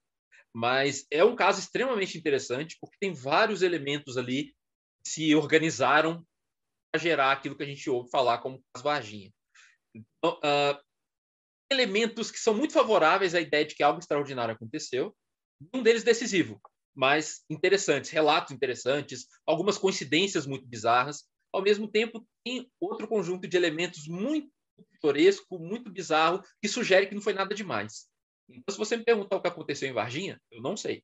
Mas 0.57 1.05
é 1.11 1.23
um 1.23 1.35
caso 1.35 1.59
extremamente 1.59 2.17
interessante, 2.17 2.79
porque 2.81 2.97
tem 2.99 3.13
vários 3.13 3.61
elementos 3.61 4.17
ali 4.17 4.55
que 5.03 5.09
se 5.11 5.35
organizaram 5.35 6.25
para 6.91 6.99
gerar 6.99 7.31
aquilo 7.31 7.55
que 7.55 7.61
a 7.61 7.67
gente 7.67 7.87
ouve 7.91 8.09
falar 8.09 8.39
como 8.39 8.59
caso 8.73 8.83
Varginha. 8.83 9.31
Então, 9.93 10.39
uh, 10.39 10.81
elementos 11.71 12.31
que 12.31 12.39
são 12.39 12.55
muito 12.55 12.73
favoráveis 12.73 13.35
à 13.35 13.39
ideia 13.39 13.65
de 13.65 13.75
que 13.75 13.83
algo 13.83 13.99
extraordinário 13.99 14.55
aconteceu, 14.55 15.15
um 15.71 15.83
deles 15.83 16.03
decisivo, 16.03 16.59
mas 16.95 17.43
interessantes, 17.47 18.09
relatos 18.09 18.51
interessantes, 18.51 19.27
algumas 19.45 19.77
coincidências 19.77 20.47
muito 20.47 20.65
bizarras. 20.65 21.23
Ao 21.53 21.61
mesmo 21.61 21.87
tempo, 21.87 22.27
tem 22.43 22.67
outro 22.81 23.07
conjunto 23.07 23.47
de 23.47 23.55
elementos 23.55 24.07
muito 24.07 24.51
pitoresco, 24.91 25.59
muito 25.59 25.91
bizarro, 25.91 26.41
que 26.59 26.67
sugere 26.67 27.05
que 27.05 27.13
não 27.13 27.21
foi 27.21 27.33
nada 27.33 27.53
demais. 27.53 28.07
Então, 28.49 28.73
se 28.73 28.77
você 28.77 28.97
me 28.97 29.03
perguntar 29.03 29.37
o 29.37 29.41
que 29.41 29.47
aconteceu 29.47 29.89
em 29.89 29.93
Varginha, 29.93 30.39
eu 30.51 30.61
não 30.61 30.77
sei. 30.77 31.03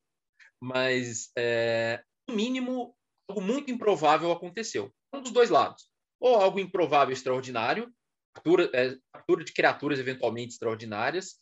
Mas, 0.62 1.32
é, 1.38 2.04
no 2.28 2.36
mínimo, 2.36 2.96
algo 3.28 3.42
muito 3.42 3.72
improvável 3.72 4.32
aconteceu. 4.32 4.94
Um 5.14 5.22
dos 5.22 5.32
dois 5.32 5.50
lados. 5.50 5.90
Ou 6.20 6.36
algo 6.36 6.60
improvável 6.60 7.14
extraordinário, 7.14 7.94
captura, 8.34 8.70
é, 8.74 8.96
captura 9.12 9.44
de 9.44 9.54
criaturas 9.54 10.00
eventualmente 10.00 10.54
extraordinárias, 10.54 11.36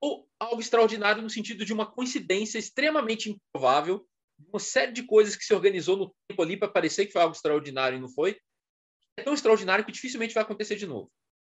ou 0.00 0.28
algo 0.38 0.60
extraordinário 0.60 1.22
no 1.22 1.30
sentido 1.30 1.64
de 1.64 1.72
uma 1.72 1.90
coincidência 1.90 2.58
extremamente 2.58 3.30
improvável, 3.30 4.06
uma 4.48 4.58
série 4.58 4.92
de 4.92 5.02
coisas 5.02 5.36
que 5.36 5.44
se 5.44 5.54
organizou 5.54 5.96
no 5.96 6.14
tempo 6.26 6.42
ali 6.42 6.56
para 6.56 6.68
parecer 6.68 7.06
que 7.06 7.12
foi 7.12 7.20
algo 7.20 7.34
extraordinário 7.34 7.98
e 7.98 8.00
não 8.00 8.08
foi. 8.08 8.38
É 9.16 9.22
tão 9.22 9.34
extraordinário 9.34 9.84
que 9.84 9.92
dificilmente 9.92 10.32
vai 10.32 10.42
acontecer 10.42 10.76
de 10.76 10.86
novo, 10.86 11.12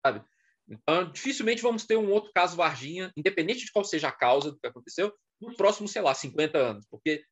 sabe? 0.05 0.25
Então, 0.68 1.11
dificilmente 1.11 1.62
vamos 1.62 1.85
ter 1.85 1.96
um 1.96 2.11
outro 2.11 2.31
caso 2.33 2.57
Varginha, 2.57 3.12
independente 3.16 3.64
de 3.64 3.72
qual 3.72 3.85
seja 3.85 4.09
a 4.09 4.12
causa 4.12 4.51
do 4.51 4.59
que 4.59 4.66
aconteceu, 4.66 5.12
nos 5.40 5.57
próximos, 5.57 5.90
sei 5.90 6.03
lá, 6.03 6.14
50 6.14 6.59
anos, 6.59 6.87
porque 6.90 7.25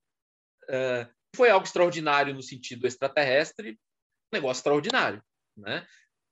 uh, 0.65 1.09
foi 1.35 1.51
algo 1.51 1.65
extraordinário 1.65 2.35
no 2.35 2.43
sentido 2.43 2.87
extraterrestre, 2.87 3.73
um 3.73 4.37
negócio 4.37 4.61
extraordinário, 4.61 5.23
né? 5.57 5.87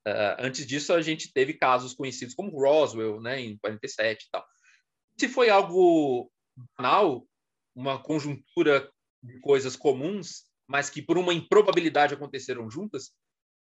Uh, 0.06 0.36
antes 0.38 0.66
disso, 0.66 0.92
a 0.92 1.02
gente 1.02 1.32
teve 1.32 1.52
casos 1.54 1.94
conhecidos 1.94 2.34
como 2.34 2.58
Roswell, 2.58 3.20
né, 3.20 3.40
em 3.40 3.58
47 3.58 4.24
e 4.24 4.30
tal. 4.30 4.46
Se 5.18 5.28
foi 5.28 5.50
algo 5.50 6.30
banal, 6.76 7.26
uma 7.74 8.02
conjuntura 8.02 8.90
de 9.22 9.38
coisas 9.40 9.76
comuns, 9.76 10.44
mas 10.66 10.88
que 10.88 11.02
por 11.02 11.18
uma 11.18 11.34
improbabilidade 11.34 12.14
aconteceram 12.14 12.70
juntas, 12.70 13.12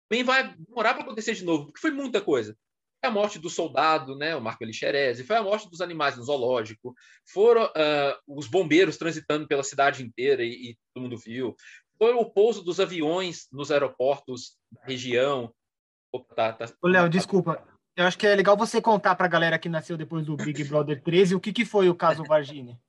também 0.10 0.24
vai 0.24 0.56
demorar 0.56 0.94
para 0.94 1.04
acontecer 1.04 1.34
de 1.36 1.44
novo, 1.44 1.66
porque 1.66 1.80
foi 1.80 1.92
muita 1.92 2.22
coisa. 2.22 2.58
Foi 3.02 3.10
a 3.10 3.14
morte 3.14 3.40
do 3.40 3.50
soldado, 3.50 4.16
né, 4.18 4.36
o 4.36 4.42
Marco 4.42 4.64
Elixerese, 4.64 5.24
foi 5.24 5.38
a 5.38 5.44
morte 5.44 5.70
dos 5.70 5.80
animais 5.80 6.18
no 6.18 6.24
zoológico, 6.24 6.94
foram 7.26 7.66
uh, 7.66 8.16
os 8.28 8.48
bombeiros 8.48 8.98
transitando 8.98 9.48
pela 9.48 9.64
cidade 9.64 10.04
inteira 10.04 10.44
e, 10.44 10.72
e, 10.72 10.78
todo 10.94 11.04
mundo 11.04 11.18
viu, 11.18 11.56
foi 11.98 12.14
o 12.14 12.26
pouso 12.26 12.62
dos 12.64 12.80
aviões 12.80 13.48
nos 13.52 13.72
aeroportos 13.72 14.58
da 14.72 14.84
região. 14.84 15.54
Opa, 16.14 16.36
tá, 16.36 16.54
tá, 16.54 16.74
Léo, 16.84 17.10
desculpa. 17.10 17.64
Eu 17.96 18.06
acho 18.06 18.18
que 18.18 18.26
é 18.26 18.36
legal 18.36 18.56
você 18.56 18.82
contar 18.82 19.16
para 19.16 19.26
a 19.26 19.30
galera 19.30 19.60
que 19.60 19.68
nasceu 19.68 19.98
depois 19.98 20.26
do 20.26 20.38
Big 20.38 20.64
Brother 20.64 21.02
13 21.04 21.36
o 21.36 21.40
que, 21.40 21.52
que 21.52 21.66
foi 21.66 21.90
o 21.90 21.96
caso 21.96 22.24
Varginha. 22.24 22.80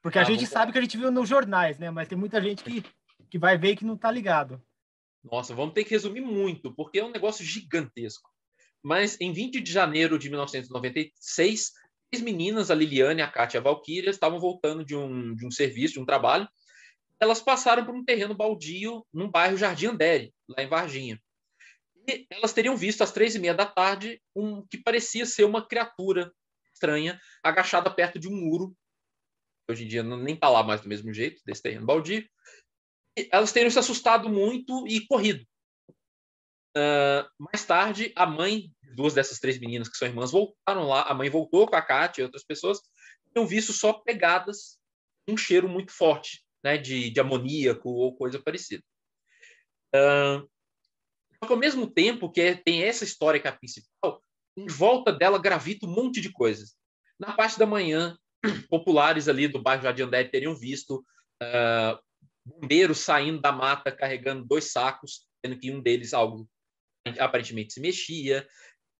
Porque 0.00 0.18
a 0.18 0.22
ah, 0.22 0.24
gente 0.24 0.46
sabe 0.46 0.70
que 0.70 0.78
a 0.78 0.80
gente 0.80 0.96
viu 0.96 1.10
nos 1.10 1.28
jornais, 1.28 1.78
né? 1.78 1.90
Mas 1.90 2.06
tem 2.06 2.16
muita 2.16 2.40
gente 2.40 2.62
que, 2.62 2.84
que 3.28 3.38
vai 3.38 3.58
ver 3.58 3.70
e 3.70 3.76
que 3.76 3.84
não 3.84 3.94
está 3.94 4.10
ligado. 4.10 4.62
Nossa, 5.24 5.54
vamos 5.54 5.74
ter 5.74 5.82
que 5.84 5.90
resumir 5.90 6.20
muito, 6.20 6.72
porque 6.72 6.98
é 6.98 7.04
um 7.04 7.10
negócio 7.10 7.44
gigantesco. 7.44 8.30
Mas 8.84 9.18
em 9.18 9.32
20 9.32 9.62
de 9.62 9.72
janeiro 9.72 10.18
de 10.18 10.28
1996, 10.28 11.72
três 12.10 12.22
meninas, 12.22 12.70
a 12.70 12.74
Liliane, 12.74 13.22
a 13.22 13.30
Kátia 13.30 13.56
e 13.56 13.60
a 13.60 13.62
Valkyria, 13.62 14.10
estavam 14.10 14.38
voltando 14.38 14.84
de 14.84 14.94
um, 14.94 15.34
de 15.34 15.46
um 15.46 15.50
serviço, 15.50 15.94
de 15.94 16.00
um 16.00 16.04
trabalho. 16.04 16.46
Elas 17.18 17.40
passaram 17.40 17.86
por 17.86 17.94
um 17.94 18.04
terreno 18.04 18.34
baldio 18.34 19.06
num 19.10 19.30
bairro 19.30 19.56
Jardim 19.56 19.86
Andere, 19.86 20.34
lá 20.46 20.62
em 20.62 20.68
Varginha. 20.68 21.18
E 22.06 22.26
elas 22.28 22.52
teriam 22.52 22.76
visto 22.76 23.00
às 23.00 23.10
três 23.10 23.34
e 23.34 23.38
meia 23.38 23.54
da 23.54 23.64
tarde 23.64 24.20
um 24.36 24.66
que 24.66 24.76
parecia 24.76 25.24
ser 25.24 25.44
uma 25.44 25.66
criatura 25.66 26.30
estranha 26.74 27.18
agachada 27.42 27.90
perto 27.90 28.18
de 28.18 28.28
um 28.28 28.36
muro. 28.36 28.76
Hoje 29.70 29.84
em 29.84 29.88
dia 29.88 30.02
não, 30.02 30.18
nem 30.18 30.34
está 30.34 30.50
lá 30.50 30.62
mais 30.62 30.82
do 30.82 30.88
mesmo 30.90 31.10
jeito, 31.14 31.40
desse 31.46 31.62
terreno 31.62 31.86
baldio. 31.86 32.22
E 33.16 33.28
elas 33.32 33.50
teriam 33.50 33.70
se 33.70 33.78
assustado 33.78 34.28
muito 34.28 34.86
e 34.86 35.06
corrido. 35.06 35.42
Uh, 36.76 37.28
mais 37.38 37.64
tarde, 37.64 38.12
a 38.16 38.26
mãe, 38.26 38.70
duas 38.96 39.14
dessas 39.14 39.38
três 39.38 39.58
meninas 39.58 39.88
que 39.88 39.96
são 39.96 40.08
irmãs, 40.08 40.32
voltaram 40.32 40.88
lá. 40.88 41.02
A 41.02 41.14
mãe 41.14 41.30
voltou 41.30 41.66
com 41.68 41.76
a 41.76 41.82
Kátia 41.82 42.22
e 42.22 42.24
outras 42.24 42.44
pessoas, 42.44 42.80
tinham 43.32 43.46
visto 43.46 43.72
só 43.72 43.92
pegadas, 43.92 44.78
um 45.28 45.36
cheiro 45.36 45.68
muito 45.68 45.92
forte, 45.92 46.44
né, 46.62 46.76
de, 46.76 47.10
de 47.10 47.20
amoníaco 47.20 47.88
ou 47.88 48.16
coisa 48.16 48.40
parecida. 48.40 48.82
Uh, 49.94 50.48
só 51.38 51.46
que 51.46 51.52
ao 51.52 51.58
mesmo 51.58 51.86
tempo 51.88 52.30
que 52.30 52.56
tem 52.56 52.82
essa 52.82 53.04
história 53.04 53.40
que 53.40 53.46
é 53.46 53.50
a 53.50 53.56
principal, 53.56 54.22
em 54.56 54.66
volta 54.66 55.12
dela 55.12 55.38
gravita 55.38 55.86
um 55.86 55.90
monte 55.90 56.20
de 56.20 56.32
coisas. 56.32 56.74
Na 57.18 57.32
parte 57.32 57.58
da 57.58 57.66
manhã, 57.66 58.16
populares 58.68 59.28
ali 59.28 59.48
do 59.48 59.62
bairro 59.62 59.82
Jardim 59.82 60.02
André 60.02 60.24
teriam 60.24 60.54
visto 60.54 61.04
uh, 61.42 61.98
bombeiros 62.44 62.98
saindo 62.98 63.40
da 63.40 63.52
mata 63.52 63.92
carregando 63.92 64.44
dois 64.44 64.72
sacos, 64.72 65.26
sendo 65.44 65.58
que 65.58 65.70
um 65.70 65.80
deles 65.80 66.12
algo 66.12 66.48
aparentemente 67.18 67.74
se 67.74 67.80
mexia. 67.80 68.46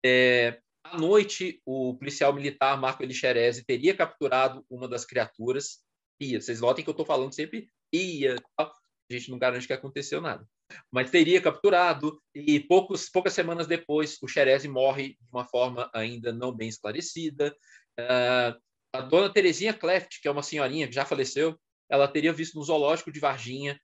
É, 0.04 0.60
à 0.84 0.98
noite, 0.98 1.60
o 1.64 1.96
policial 1.96 2.32
militar 2.32 2.78
Marco 2.78 3.02
Elixerese 3.02 3.64
teria 3.64 3.96
capturado 3.96 4.64
uma 4.68 4.88
das 4.88 5.04
criaturas. 5.04 5.78
Ia, 6.20 6.40
vocês 6.40 6.60
notem 6.60 6.84
que 6.84 6.90
eu 6.90 6.92
estou 6.92 7.06
falando 7.06 7.34
sempre 7.34 7.70
ia, 7.92 8.36
a 8.58 8.70
gente 9.10 9.30
não 9.30 9.38
garante 9.38 9.66
que 9.66 9.72
aconteceu 9.72 10.20
nada. 10.20 10.46
Mas 10.90 11.10
teria 11.10 11.40
capturado, 11.40 12.20
e 12.34 12.58
poucos, 12.60 13.08
poucas 13.08 13.32
semanas 13.32 13.66
depois, 13.66 14.18
o 14.22 14.28
Xerese 14.28 14.68
morre 14.68 15.10
de 15.20 15.30
uma 15.32 15.44
forma 15.44 15.90
ainda 15.94 16.32
não 16.32 16.54
bem 16.54 16.68
esclarecida. 16.68 17.54
Uh, 17.98 18.60
a 18.92 19.00
dona 19.00 19.32
Terezinha 19.32 19.74
Cleft, 19.74 20.20
que 20.20 20.28
é 20.28 20.30
uma 20.30 20.42
senhorinha 20.42 20.88
que 20.88 20.94
já 20.94 21.04
faleceu, 21.04 21.58
ela 21.90 22.08
teria 22.08 22.32
visto 22.32 22.58
no 22.58 22.64
zoológico 22.64 23.12
de 23.12 23.20
Varginha 23.20 23.78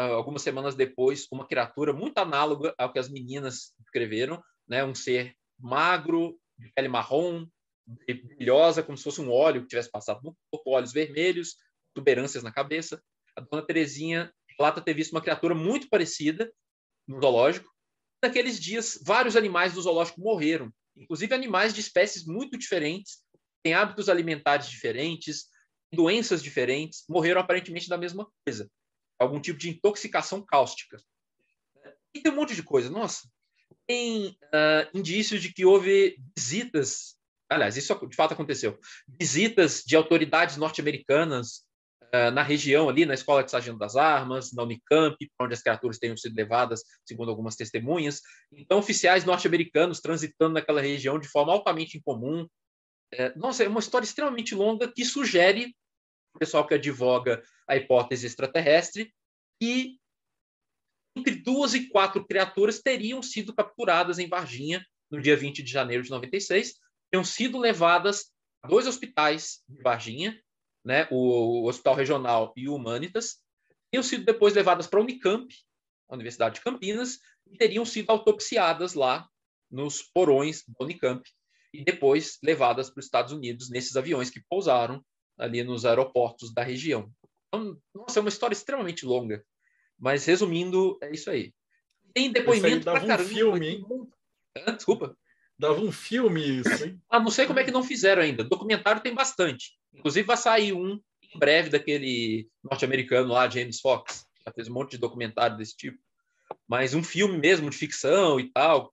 algumas 0.00 0.42
semanas 0.42 0.74
depois, 0.74 1.26
uma 1.30 1.46
criatura 1.46 1.92
muito 1.92 2.18
análoga 2.18 2.74
ao 2.76 2.92
que 2.92 2.98
as 2.98 3.08
meninas 3.08 3.74
escreveram, 3.80 4.42
né? 4.68 4.84
um 4.84 4.94
ser 4.94 5.34
magro, 5.58 6.38
de 6.58 6.70
pele 6.72 6.88
marrom, 6.88 7.46
brilhosa, 7.86 8.82
como 8.82 8.96
se 8.96 9.04
fosse 9.04 9.20
um 9.20 9.30
óleo 9.30 9.62
que 9.62 9.68
tivesse 9.68 9.90
passado 9.90 10.20
no 10.22 10.36
corpo, 10.50 10.70
olhos 10.70 10.92
vermelhos, 10.92 11.56
tuberâncias 11.94 12.42
na 12.42 12.52
cabeça. 12.52 13.02
A 13.36 13.40
dona 13.40 13.64
Terezinha 13.64 14.32
relata 14.58 14.80
ter 14.80 14.94
visto 14.94 15.12
uma 15.12 15.20
criatura 15.20 15.54
muito 15.54 15.88
parecida 15.88 16.52
no 17.06 17.20
zoológico. 17.20 17.70
Naqueles 18.22 18.58
dias, 18.58 18.98
vários 19.02 19.36
animais 19.36 19.74
do 19.74 19.82
zoológico 19.82 20.20
morreram, 20.20 20.72
inclusive 20.96 21.34
animais 21.34 21.72
de 21.72 21.80
espécies 21.80 22.24
muito 22.26 22.58
diferentes, 22.58 23.22
têm 23.62 23.74
hábitos 23.74 24.08
alimentares 24.08 24.68
diferentes, 24.68 25.46
doenças 25.92 26.42
diferentes, 26.42 27.04
morreram 27.08 27.40
aparentemente 27.40 27.88
da 27.88 27.98
mesma 27.98 28.28
coisa, 28.44 28.68
algum 29.18 29.40
tipo 29.40 29.58
de 29.58 29.70
intoxicação 29.70 30.44
cáustica. 30.44 30.98
E 32.14 32.20
tem 32.20 32.32
um 32.32 32.36
monte 32.36 32.54
de 32.54 32.62
coisa. 32.62 32.90
Nossa, 32.90 33.28
tem 33.86 34.28
uh, 34.28 34.88
indícios 34.94 35.40
de 35.40 35.52
que 35.52 35.64
houve 35.64 36.16
visitas, 36.36 37.16
aliás, 37.48 37.76
isso 37.76 37.94
de 38.08 38.16
fato 38.16 38.34
aconteceu, 38.34 38.78
visitas 39.06 39.82
de 39.86 39.96
autoridades 39.96 40.56
norte-americanas 40.56 41.66
uh, 42.14 42.30
na 42.32 42.42
região 42.42 42.88
ali, 42.88 43.06
na 43.06 43.14
Escola 43.14 43.44
de 43.44 43.50
Sargento 43.50 43.78
das 43.78 43.96
Armas, 43.96 44.52
na 44.52 44.62
Unicamp, 44.62 45.16
onde 45.40 45.54
as 45.54 45.62
criaturas 45.62 45.98
tenham 45.98 46.16
sido 46.16 46.34
levadas, 46.34 46.82
segundo 47.04 47.30
algumas 47.30 47.54
testemunhas. 47.54 48.20
Então, 48.52 48.78
oficiais 48.78 49.24
norte-americanos 49.24 50.00
transitando 50.00 50.54
naquela 50.54 50.80
região 50.80 51.18
de 51.18 51.28
forma 51.28 51.52
altamente 51.52 51.96
incomum. 51.96 52.42
Uh, 53.14 53.38
nossa, 53.38 53.62
é 53.62 53.68
uma 53.68 53.80
história 53.80 54.04
extremamente 54.04 54.54
longa 54.54 54.90
que 54.90 55.04
sugere 55.04 55.74
pessoal 56.36 56.66
que 56.66 56.74
advoga 56.74 57.42
a 57.68 57.76
hipótese 57.76 58.26
extraterrestre 58.26 59.12
que 59.60 59.98
entre 61.16 61.36
duas 61.36 61.74
e 61.74 61.88
quatro 61.88 62.24
criaturas 62.26 62.80
teriam 62.80 63.22
sido 63.22 63.54
capturadas 63.54 64.18
em 64.18 64.28
Varginha 64.28 64.84
no 65.10 65.20
dia 65.20 65.36
20 65.36 65.62
de 65.62 65.70
janeiro 65.70 66.02
de 66.02 66.10
96, 66.10 66.74
teriam 67.10 67.24
sido 67.24 67.58
levadas 67.58 68.32
a 68.62 68.68
dois 68.68 68.86
hospitais 68.86 69.62
de 69.68 69.80
Varginha, 69.82 70.38
né, 70.84 71.08
o, 71.10 71.62
o 71.62 71.68
Hospital 71.68 71.94
Regional 71.94 72.52
e 72.56 72.68
o 72.68 72.74
Humanitas, 72.74 73.38
teriam 73.90 74.02
sido 74.02 74.24
depois 74.24 74.54
levadas 74.54 74.86
para 74.86 75.00
a 75.00 75.02
Unicamp, 75.02 75.48
a 76.08 76.14
Universidade 76.14 76.56
de 76.56 76.60
Campinas, 76.60 77.18
e 77.46 77.56
teriam 77.56 77.84
sido 77.84 78.10
autopsiadas 78.10 78.94
lá 78.94 79.26
nos 79.70 80.02
porões 80.02 80.64
da 80.66 80.84
Unicamp, 80.84 81.22
e 81.72 81.84
depois 81.84 82.38
levadas 82.42 82.90
para 82.90 83.00
os 83.00 83.06
Estados 83.06 83.32
Unidos 83.32 83.70
nesses 83.70 83.96
aviões 83.96 84.30
que 84.30 84.42
pousaram 84.48 85.04
ali 85.38 85.62
nos 85.62 85.84
aeroportos 85.84 86.52
da 86.52 86.62
região. 86.62 87.10
Então, 87.48 87.78
nossa, 87.94 88.18
é 88.18 88.20
uma 88.22 88.28
história 88.28 88.54
extremamente 88.54 89.04
longa. 89.06 89.44
Mas 89.98 90.24
resumindo, 90.26 90.98
é 91.02 91.10
isso 91.12 91.30
aí. 91.30 91.52
Tem 92.12 92.30
depoimento 92.30 92.84
para 92.84 93.02
um 93.02 93.06
caramba. 93.06 93.28
filme, 93.28 93.68
hein? 93.68 93.86
Ah, 94.66 94.72
desculpa. 94.72 95.16
Dava 95.58 95.80
um 95.80 95.90
filme 95.92 96.60
isso, 96.60 96.84
hein? 96.84 97.00
ah, 97.08 97.18
não 97.18 97.30
sei 97.30 97.46
como 97.46 97.58
é 97.58 97.64
que 97.64 97.70
não 97.70 97.82
fizeram 97.82 98.22
ainda. 98.22 98.44
Documentário 98.44 99.02
tem 99.02 99.14
bastante. 99.14 99.72
Inclusive 99.94 100.26
vai 100.26 100.36
sair 100.36 100.72
um 100.74 101.00
em 101.22 101.38
breve 101.38 101.70
daquele 101.70 102.48
norte-americano 102.62 103.32
lá, 103.32 103.48
James 103.48 103.80
Fox. 103.80 104.26
Já 104.44 104.52
fez 104.52 104.68
um 104.68 104.74
monte 104.74 104.92
de 104.92 104.98
documentário 104.98 105.56
desse 105.56 105.76
tipo. 105.76 105.98
Mas 106.68 106.94
um 106.94 107.02
filme 107.02 107.38
mesmo 107.38 107.70
de 107.70 107.76
ficção 107.76 108.38
e 108.38 108.50
tal. 108.52 108.92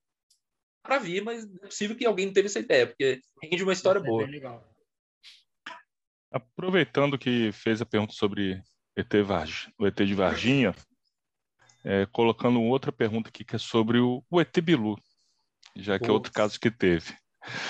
Para 0.82 1.00
vir, 1.00 1.22
mas 1.24 1.46
é 1.46 1.66
possível 1.68 1.96
que 1.96 2.06
alguém 2.06 2.26
não 2.28 2.34
teve 2.34 2.48
essa 2.48 2.60
ideia, 2.60 2.88
porque 2.88 3.22
rende 3.42 3.64
uma 3.64 3.74
história 3.74 4.00
É 4.00 4.04
boa. 4.04 4.26
legal. 4.26 4.73
Aproveitando 6.34 7.17
que 7.17 7.52
fez 7.52 7.80
a 7.80 7.86
pergunta 7.86 8.13
sobre 8.13 8.60
ET 8.98 9.13
Varg... 9.24 9.52
o 9.78 9.86
ET 9.86 9.96
de 9.96 10.15
Varginha, 10.15 10.74
é, 11.86 12.08
colocando 12.08 12.60
outra 12.60 12.91
pergunta 12.91 13.30
aqui 13.30 13.46
que 13.46 13.56
é 13.56 13.60
sobre 13.60 14.00
o, 14.00 14.24
o 14.32 14.41
ET 14.41 14.60
Bilu, 14.60 14.98
já 15.76 16.00
que 16.00 16.10
é 16.10 16.12
outro 16.12 16.32
caso 16.32 16.60
que 16.60 16.72
teve. 16.72 17.13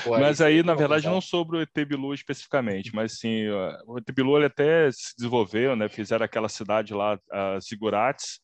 Pô, 0.04 0.18
Mas 0.20 0.40
aí 0.40 0.64
na 0.64 0.76
verdade, 0.76 1.08
não 1.08 1.20
sobre 1.20 1.58
o 1.58 1.62
ET 1.62 1.86
Bilu 1.86 2.14
especificamente, 2.14 2.94
mas 2.96 3.18
sim, 3.18 3.48
o 3.86 3.98
ET 3.98 4.06
Bilu 4.14 4.38
ele 4.38 4.46
até 4.46 4.90
se 4.92 5.14
desenvolveu, 5.18 5.76
né? 5.76 5.90
Fizeram 5.90 6.24
aquela 6.24 6.48
cidade 6.48 6.94
lá, 6.94 7.20
a 7.32 7.60
Zigurates, 7.60 8.40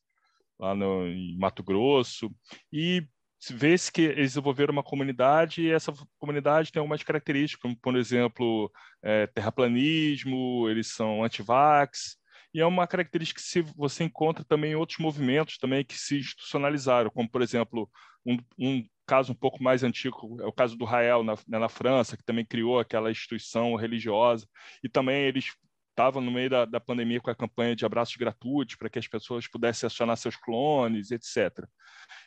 lá 0.58 0.74
no, 0.74 1.06
em 1.06 1.38
Mato 1.38 1.62
Grosso, 1.62 2.30
e 2.72 3.06
vê-se 3.48 3.90
que 3.90 4.02
eles 4.02 4.32
desenvolveram 4.32 4.72
uma 4.72 4.82
comunidade 4.82 5.62
e 5.62 5.70
essa 5.70 5.92
comunidade 6.18 6.70
tem 6.70 6.80
algumas 6.80 7.02
características, 7.02 7.62
como, 7.62 7.76
por 7.76 7.96
exemplo, 7.96 8.70
é, 9.02 9.26
terraplanismo, 9.28 10.68
eles 10.68 10.88
são 10.88 11.24
antivax, 11.24 12.18
e 12.52 12.60
é 12.60 12.66
uma 12.66 12.86
característica 12.86 13.40
que 13.40 13.72
você 13.76 14.04
encontra 14.04 14.44
também 14.44 14.72
em 14.72 14.76
outros 14.76 14.98
movimentos 14.98 15.56
também 15.56 15.84
que 15.84 15.96
se 15.96 16.18
institucionalizaram, 16.18 17.10
como, 17.10 17.30
por 17.30 17.42
exemplo, 17.42 17.88
um, 18.26 18.36
um 18.58 18.84
caso 19.06 19.32
um 19.32 19.36
pouco 19.36 19.62
mais 19.62 19.82
antigo 19.82 20.40
é 20.40 20.46
o 20.46 20.52
caso 20.52 20.76
do 20.76 20.84
Rael 20.84 21.24
na, 21.24 21.34
né, 21.48 21.58
na 21.58 21.68
França, 21.68 22.16
que 22.16 22.24
também 22.24 22.44
criou 22.44 22.78
aquela 22.78 23.10
instituição 23.10 23.74
religiosa, 23.74 24.46
e 24.84 24.88
também 24.88 25.22
eles 25.22 25.52
estavam 25.90 26.22
no 26.22 26.30
meio 26.30 26.50
da, 26.50 26.64
da 26.64 26.80
pandemia 26.80 27.20
com 27.20 27.30
a 27.30 27.34
campanha 27.34 27.76
de 27.76 27.84
abraços 27.84 28.16
gratuitos 28.16 28.76
para 28.76 28.88
que 28.88 28.98
as 28.98 29.06
pessoas 29.06 29.46
pudessem 29.46 29.86
acionar 29.86 30.16
seus 30.16 30.36
clones, 30.36 31.10
etc. 31.10 31.66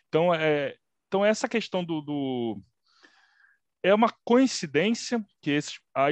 Então, 0.08 0.34
é, 0.34 0.76
então 1.13 1.23
essa 1.23 1.47
questão 1.47 1.86
do, 1.86 2.02
do 2.02 2.60
é 3.84 3.93
uma 3.93 4.12
coincidência 4.26 5.23
que 5.43 5.60
a 5.93 6.08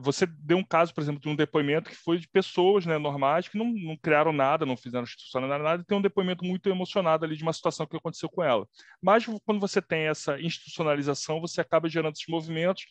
você 0.00 0.26
deu 0.26 0.58
um 0.58 0.64
caso, 0.64 0.94
por 0.94 1.00
exemplo, 1.00 1.20
de 1.20 1.28
um 1.28 1.34
depoimento 1.34 1.90
que 1.90 1.96
foi 1.96 2.18
de 2.18 2.28
pessoas 2.28 2.86
né, 2.86 2.98
normais 2.98 3.48
que 3.48 3.58
não, 3.58 3.64
não 3.72 3.96
criaram 3.96 4.32
nada, 4.32 4.64
não 4.64 4.76
fizeram 4.76 5.02
institucionalizar 5.02 5.60
nada, 5.60 5.82
e 5.82 5.84
tem 5.84 5.98
um 5.98 6.02
depoimento 6.02 6.44
muito 6.44 6.68
emocionado 6.68 7.24
ali 7.24 7.36
de 7.36 7.42
uma 7.42 7.52
situação 7.52 7.84
que 7.84 7.96
aconteceu 7.96 8.28
com 8.28 8.44
ela. 8.44 8.64
Mas 9.02 9.26
quando 9.44 9.58
você 9.58 9.82
tem 9.82 10.02
essa 10.02 10.40
institucionalização, 10.40 11.40
você 11.40 11.60
acaba 11.60 11.88
gerando 11.88 12.14
esses 12.14 12.28
movimentos 12.28 12.84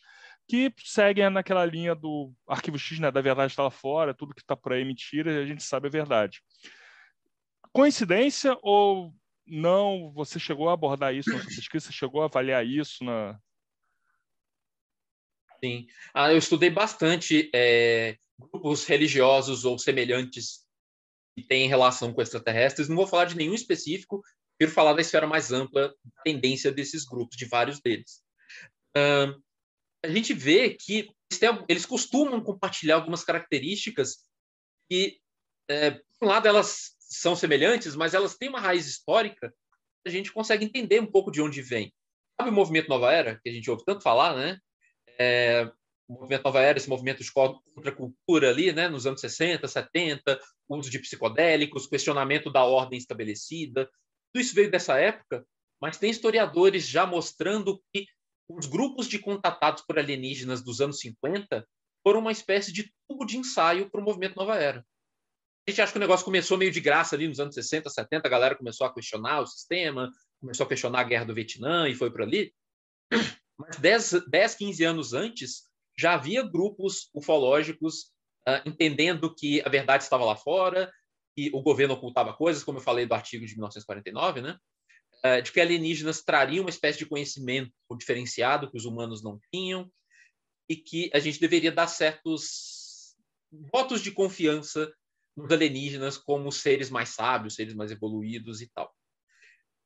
que 0.46 0.70
seguem 0.84 1.30
naquela 1.30 1.64
linha 1.64 1.94
do 1.94 2.30
arquivo 2.46 2.78
X, 2.78 2.98
né, 2.98 3.10
da 3.10 3.22
verdade 3.22 3.52
está 3.52 3.62
lá 3.62 3.70
fora, 3.70 4.12
tudo 4.12 4.34
que 4.34 4.42
está 4.42 4.54
por 4.54 4.74
aí 4.74 4.82
é 4.82 4.84
mentira, 4.84 5.32
e 5.32 5.42
a 5.42 5.46
gente 5.46 5.62
sabe 5.62 5.86
a 5.86 5.90
verdade. 5.90 6.42
Coincidência 7.72 8.54
ou 8.60 9.14
não? 9.48 10.10
Você 10.12 10.38
chegou 10.38 10.68
a 10.68 10.72
abordar 10.72 11.14
isso 11.14 11.34
na 11.34 11.40
sua 11.40 11.52
pesquisa? 11.54 11.86
Você 11.86 11.92
chegou 11.92 12.22
a 12.22 12.26
avaliar 12.26 12.66
isso 12.66 13.04
na, 13.04 13.40
Sim. 15.62 15.86
Ah, 16.14 16.32
eu 16.32 16.38
estudei 16.38 16.70
bastante 16.70 17.50
é, 17.54 18.16
grupos 18.38 18.84
religiosos 18.84 19.64
ou 19.64 19.78
semelhantes 19.78 20.64
que 21.36 21.42
têm 21.42 21.68
relação 21.68 22.12
com 22.12 22.22
extraterrestres. 22.22 22.88
Não 22.88 22.96
vou 22.96 23.06
falar 23.06 23.24
de 23.24 23.36
nenhum 23.36 23.54
específico, 23.54 24.22
prefiro 24.56 24.74
falar 24.74 24.92
da 24.92 25.00
esfera 25.00 25.26
mais 25.26 25.52
ampla, 25.52 25.88
da 25.88 26.22
tendência 26.22 26.70
desses 26.70 27.04
grupos, 27.04 27.36
de 27.36 27.46
vários 27.46 27.80
deles. 27.80 28.22
Ah, 28.96 29.34
a 30.04 30.08
gente 30.08 30.32
vê 30.32 30.70
que 30.74 31.10
eles, 31.30 31.40
têm- 31.40 31.64
eles 31.68 31.84
costumam 31.86 32.40
compartilhar 32.40 32.94
algumas 32.94 33.24
características 33.24 34.18
que, 34.88 35.20
é, 35.68 35.90
por 35.90 36.04
um 36.22 36.26
lado, 36.28 36.46
elas 36.46 36.94
são 37.08 37.34
semelhantes, 37.34 37.96
mas 37.96 38.14
elas 38.14 38.36
têm 38.36 38.48
uma 38.48 38.60
raiz 38.60 38.86
histórica. 38.86 39.52
A 40.06 40.10
gente 40.10 40.32
consegue 40.32 40.64
entender 40.64 41.00
um 41.00 41.10
pouco 41.10 41.30
de 41.30 41.42
onde 41.42 41.62
vem. 41.62 41.92
Sabe 42.40 42.50
o 42.50 42.54
movimento 42.54 42.88
Nova 42.88 43.12
Era, 43.12 43.40
que 43.42 43.48
a 43.48 43.52
gente 43.52 43.70
ouve 43.70 43.84
tanto 43.84 44.02
falar, 44.02 44.36
né? 44.36 44.58
é, 45.18 45.70
o 46.06 46.14
movimento 46.14 46.44
Nova 46.44 46.60
Era, 46.60 46.78
esse 46.78 46.88
movimento 46.88 47.22
de 47.22 47.32
contra 47.32 47.90
a 47.90 47.94
cultura 47.94 48.50
ali, 48.50 48.72
né, 48.72 48.88
nos 48.88 49.06
anos 49.06 49.20
60, 49.20 49.66
70, 49.66 50.40
uso 50.68 50.88
de 50.88 50.98
psicodélicos, 51.00 51.86
questionamento 51.86 52.50
da 52.50 52.64
ordem 52.64 52.98
estabelecida. 52.98 53.90
Tudo 54.32 54.42
isso 54.42 54.54
veio 54.54 54.70
dessa 54.70 54.98
época, 54.98 55.44
mas 55.80 55.98
tem 55.98 56.10
historiadores 56.10 56.86
já 56.86 57.04
mostrando 57.04 57.82
que 57.92 58.06
os 58.48 58.66
grupos 58.66 59.06
de 59.06 59.18
contatados 59.18 59.82
por 59.82 59.98
alienígenas 59.98 60.62
dos 60.62 60.80
anos 60.80 61.00
50 61.00 61.66
foram 62.02 62.20
uma 62.20 62.32
espécie 62.32 62.72
de 62.72 62.90
tubo 63.06 63.26
de 63.26 63.36
ensaio 63.36 63.90
para 63.90 64.00
o 64.00 64.04
movimento 64.04 64.36
Nova 64.36 64.56
Era. 64.56 64.86
A 65.68 65.70
gente 65.70 65.82
acha 65.82 65.92
que 65.92 65.98
o 65.98 66.00
negócio 66.00 66.24
começou 66.24 66.56
meio 66.56 66.72
de 66.72 66.80
graça 66.80 67.14
ali 67.14 67.28
nos 67.28 67.38
anos 67.38 67.54
60, 67.54 67.90
70, 67.90 68.26
a 68.26 68.30
galera 68.30 68.56
começou 68.56 68.86
a 68.86 68.94
questionar 68.94 69.42
o 69.42 69.46
sistema, 69.46 70.10
começou 70.40 70.64
a 70.64 70.68
questionar 70.68 71.00
a 71.00 71.04
guerra 71.04 71.26
do 71.26 71.34
Vietnã 71.34 71.86
e 71.86 71.94
foi 71.94 72.10
por 72.10 72.22
ali. 72.22 72.54
Mas 73.54 73.76
10, 73.76 74.28
10 74.30 74.54
15 74.54 74.84
anos 74.84 75.12
antes, 75.12 75.64
já 75.94 76.14
havia 76.14 76.42
grupos 76.42 77.10
ufológicos 77.12 78.04
uh, 78.48 78.66
entendendo 78.66 79.34
que 79.34 79.60
a 79.60 79.68
verdade 79.68 80.04
estava 80.04 80.24
lá 80.24 80.36
fora, 80.36 80.90
que 81.36 81.50
o 81.52 81.60
governo 81.60 81.92
ocultava 81.92 82.32
coisas, 82.32 82.64
como 82.64 82.78
eu 82.78 82.82
falei 82.82 83.04
do 83.04 83.12
artigo 83.12 83.44
de 83.44 83.52
1949, 83.52 84.40
né? 84.40 84.56
Uh, 85.22 85.42
de 85.42 85.52
que 85.52 85.60
alienígenas 85.60 86.22
trariam 86.22 86.64
uma 86.64 86.70
espécie 86.70 86.98
de 86.98 87.04
conhecimento 87.04 87.70
diferenciado 87.98 88.70
que 88.70 88.78
os 88.78 88.86
humanos 88.86 89.22
não 89.22 89.38
tinham 89.52 89.92
e 90.66 90.76
que 90.76 91.10
a 91.12 91.18
gente 91.18 91.38
deveria 91.38 91.70
dar 91.70 91.88
certos 91.88 93.14
votos 93.70 94.00
de 94.00 94.10
confiança 94.10 94.90
nos 95.38 95.52
alienígenas 95.52 96.18
como 96.18 96.50
seres 96.50 96.90
mais 96.90 97.10
sábios, 97.10 97.54
seres 97.54 97.74
mais 97.74 97.90
evoluídos 97.90 98.60
e 98.60 98.68
tal. 98.68 98.92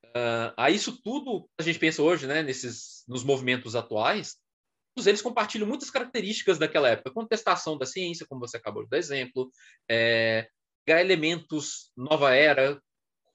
Uh, 0.07 0.53
a 0.57 0.71
isso 0.71 1.01
tudo 1.03 1.49
a 1.59 1.63
gente 1.63 1.79
pensa 1.79 2.03
hoje, 2.03 2.27
né, 2.27 2.43
nesses 2.43 3.05
nos 3.07 3.23
movimentos 3.23 3.77
atuais, 3.77 4.37
todos 4.95 5.07
eles 5.07 5.23
compartilham 5.23 5.69
muitas 5.69 5.91
características 5.91 6.59
daquela 6.59 6.89
época, 6.89 7.13
contestação 7.13 7.79
da 7.79 7.87
ciência, 7.87 8.27
como 8.27 8.41
você 8.41 8.57
acabou 8.57 8.85
de 8.85 8.91
dar 8.91 8.99
exemplo, 8.99 9.51
é, 9.91 10.49
elementos 10.87 11.93
nova 11.97 12.35
era, 12.35 12.81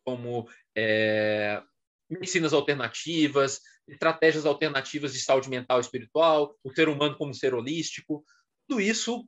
como 0.04 0.48
é, 0.76 1.62
medicinas 2.10 2.54
alternativas, 2.54 3.60
estratégias 3.88 4.46
alternativas 4.46 5.14
de 5.14 5.20
saúde 5.20 5.50
mental 5.50 5.78
e 5.78 5.82
espiritual, 5.82 6.56
o 6.64 6.72
ser 6.74 6.90
humano 6.90 7.18
como 7.18 7.34
ser 7.34 7.54
holístico, 7.54 8.24
tudo 8.68 8.82
isso 8.82 9.28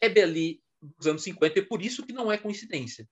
bebe 0.00 0.22
ali 0.22 0.61
dos 0.82 1.06
anos 1.06 1.22
50, 1.22 1.58
e 1.58 1.62
é 1.62 1.64
por 1.64 1.80
isso 1.80 2.04
que 2.04 2.12
não 2.12 2.30
é 2.30 2.36
coincidência. 2.36 3.08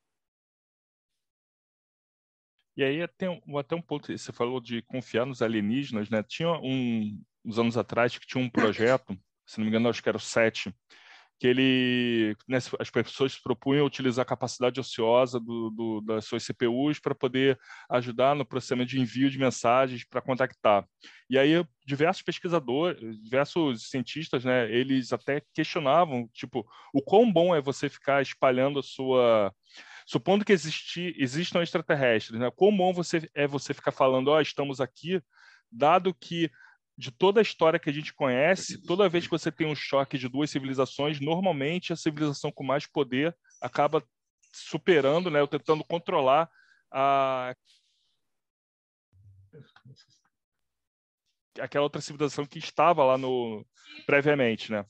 E 2.76 2.82
aí 2.82 3.02
até 3.02 3.28
um, 3.28 3.58
até 3.58 3.74
um 3.74 3.82
ponto, 3.82 4.16
você 4.16 4.32
falou 4.32 4.60
de 4.60 4.82
confiar 4.82 5.26
nos 5.26 5.42
alienígenas, 5.42 6.08
né? 6.08 6.22
Tinha 6.22 6.50
um, 6.52 7.22
uns 7.44 7.58
anos 7.58 7.76
atrás 7.76 8.16
que 8.16 8.26
tinha 8.26 8.42
um 8.42 8.50
projeto, 8.50 9.18
se 9.44 9.58
não 9.58 9.64
me 9.64 9.70
engano, 9.70 9.88
acho 9.88 10.02
que 10.02 10.08
era 10.08 10.16
o 10.16 10.20
7, 10.20 10.74
que 11.40 11.46
ele, 11.46 12.36
né, 12.46 12.58
as 12.78 12.90
pessoas 12.90 13.38
propunham 13.38 13.86
utilizar 13.86 14.22
a 14.24 14.28
capacidade 14.28 14.78
ociosa 14.78 15.40
do, 15.40 15.70
do, 15.70 16.00
das 16.02 16.26
suas 16.26 16.44
CPUs 16.44 17.00
para 17.00 17.14
poder 17.14 17.58
ajudar 17.88 18.36
no 18.36 18.44
processamento 18.44 18.90
de 18.90 19.00
envio 19.00 19.30
de 19.30 19.38
mensagens 19.38 20.04
para 20.04 20.20
contactar. 20.20 20.86
E 21.30 21.38
aí 21.38 21.64
diversos 21.86 22.20
pesquisadores, 22.20 23.18
diversos 23.22 23.88
cientistas, 23.88 24.44
né, 24.44 24.70
eles 24.70 25.14
até 25.14 25.42
questionavam, 25.54 26.28
tipo, 26.34 26.68
o 26.92 27.00
quão 27.00 27.32
bom 27.32 27.54
é 27.56 27.60
você 27.60 27.88
ficar 27.88 28.20
espalhando 28.20 28.78
a 28.78 28.82
sua 28.82 29.50
supondo 30.06 30.44
que 30.44 30.52
existi, 30.52 31.14
existam 31.16 31.62
extraterrestres, 31.62 32.38
né? 32.38 32.50
Quão 32.54 32.76
bom 32.76 32.92
você 32.92 33.30
é 33.34 33.46
você 33.46 33.72
ficar 33.72 33.92
falando, 33.92 34.28
ó, 34.28 34.36
oh, 34.36 34.40
estamos 34.40 34.80
aqui, 34.80 35.22
dado 35.70 36.12
que 36.12 36.50
de 37.00 37.10
toda 37.10 37.40
a 37.40 37.42
história 37.42 37.80
que 37.80 37.88
a 37.88 37.92
gente 37.92 38.12
conhece, 38.12 38.78
toda 38.82 39.08
vez 39.08 39.24
que 39.24 39.30
você 39.30 39.50
tem 39.50 39.66
um 39.66 39.74
choque 39.74 40.18
de 40.18 40.28
duas 40.28 40.50
civilizações, 40.50 41.18
normalmente 41.18 41.94
a 41.94 41.96
civilização 41.96 42.52
com 42.52 42.62
mais 42.62 42.86
poder 42.86 43.34
acaba 43.58 44.06
superando, 44.52 45.30
né, 45.30 45.40
ou 45.40 45.48
tentando 45.48 45.82
controlar 45.82 46.50
a 46.90 47.56
aquela 51.58 51.84
outra 51.84 52.02
civilização 52.02 52.44
que 52.44 52.58
estava 52.58 53.02
lá 53.02 53.16
no 53.16 53.66
previamente, 54.06 54.70
né? 54.70 54.84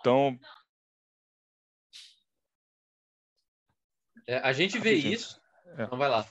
Então, 0.00 0.38
é, 4.26 4.38
a 4.38 4.52
gente 4.54 4.78
vê 4.78 4.94
isso. 4.94 5.38
É. 5.76 5.84
Então 5.84 5.98
vai 5.98 6.08
lá. 6.08 6.26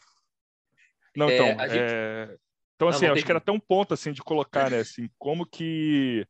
Não, 1.15 1.29
então, 1.29 1.45
é, 1.47 1.69
gente... 1.69 2.39
então, 2.79 2.87
assim, 2.87 3.07
acho 3.07 3.25
que 3.25 3.31
era 3.31 3.39
até 3.39 3.51
um 3.51 3.59
ponto, 3.59 3.93
assim, 3.93 4.13
de 4.13 4.21
colocar, 4.21 4.71
né, 4.71 4.79
assim, 4.79 5.09
como 5.19 5.45
que 5.45 6.25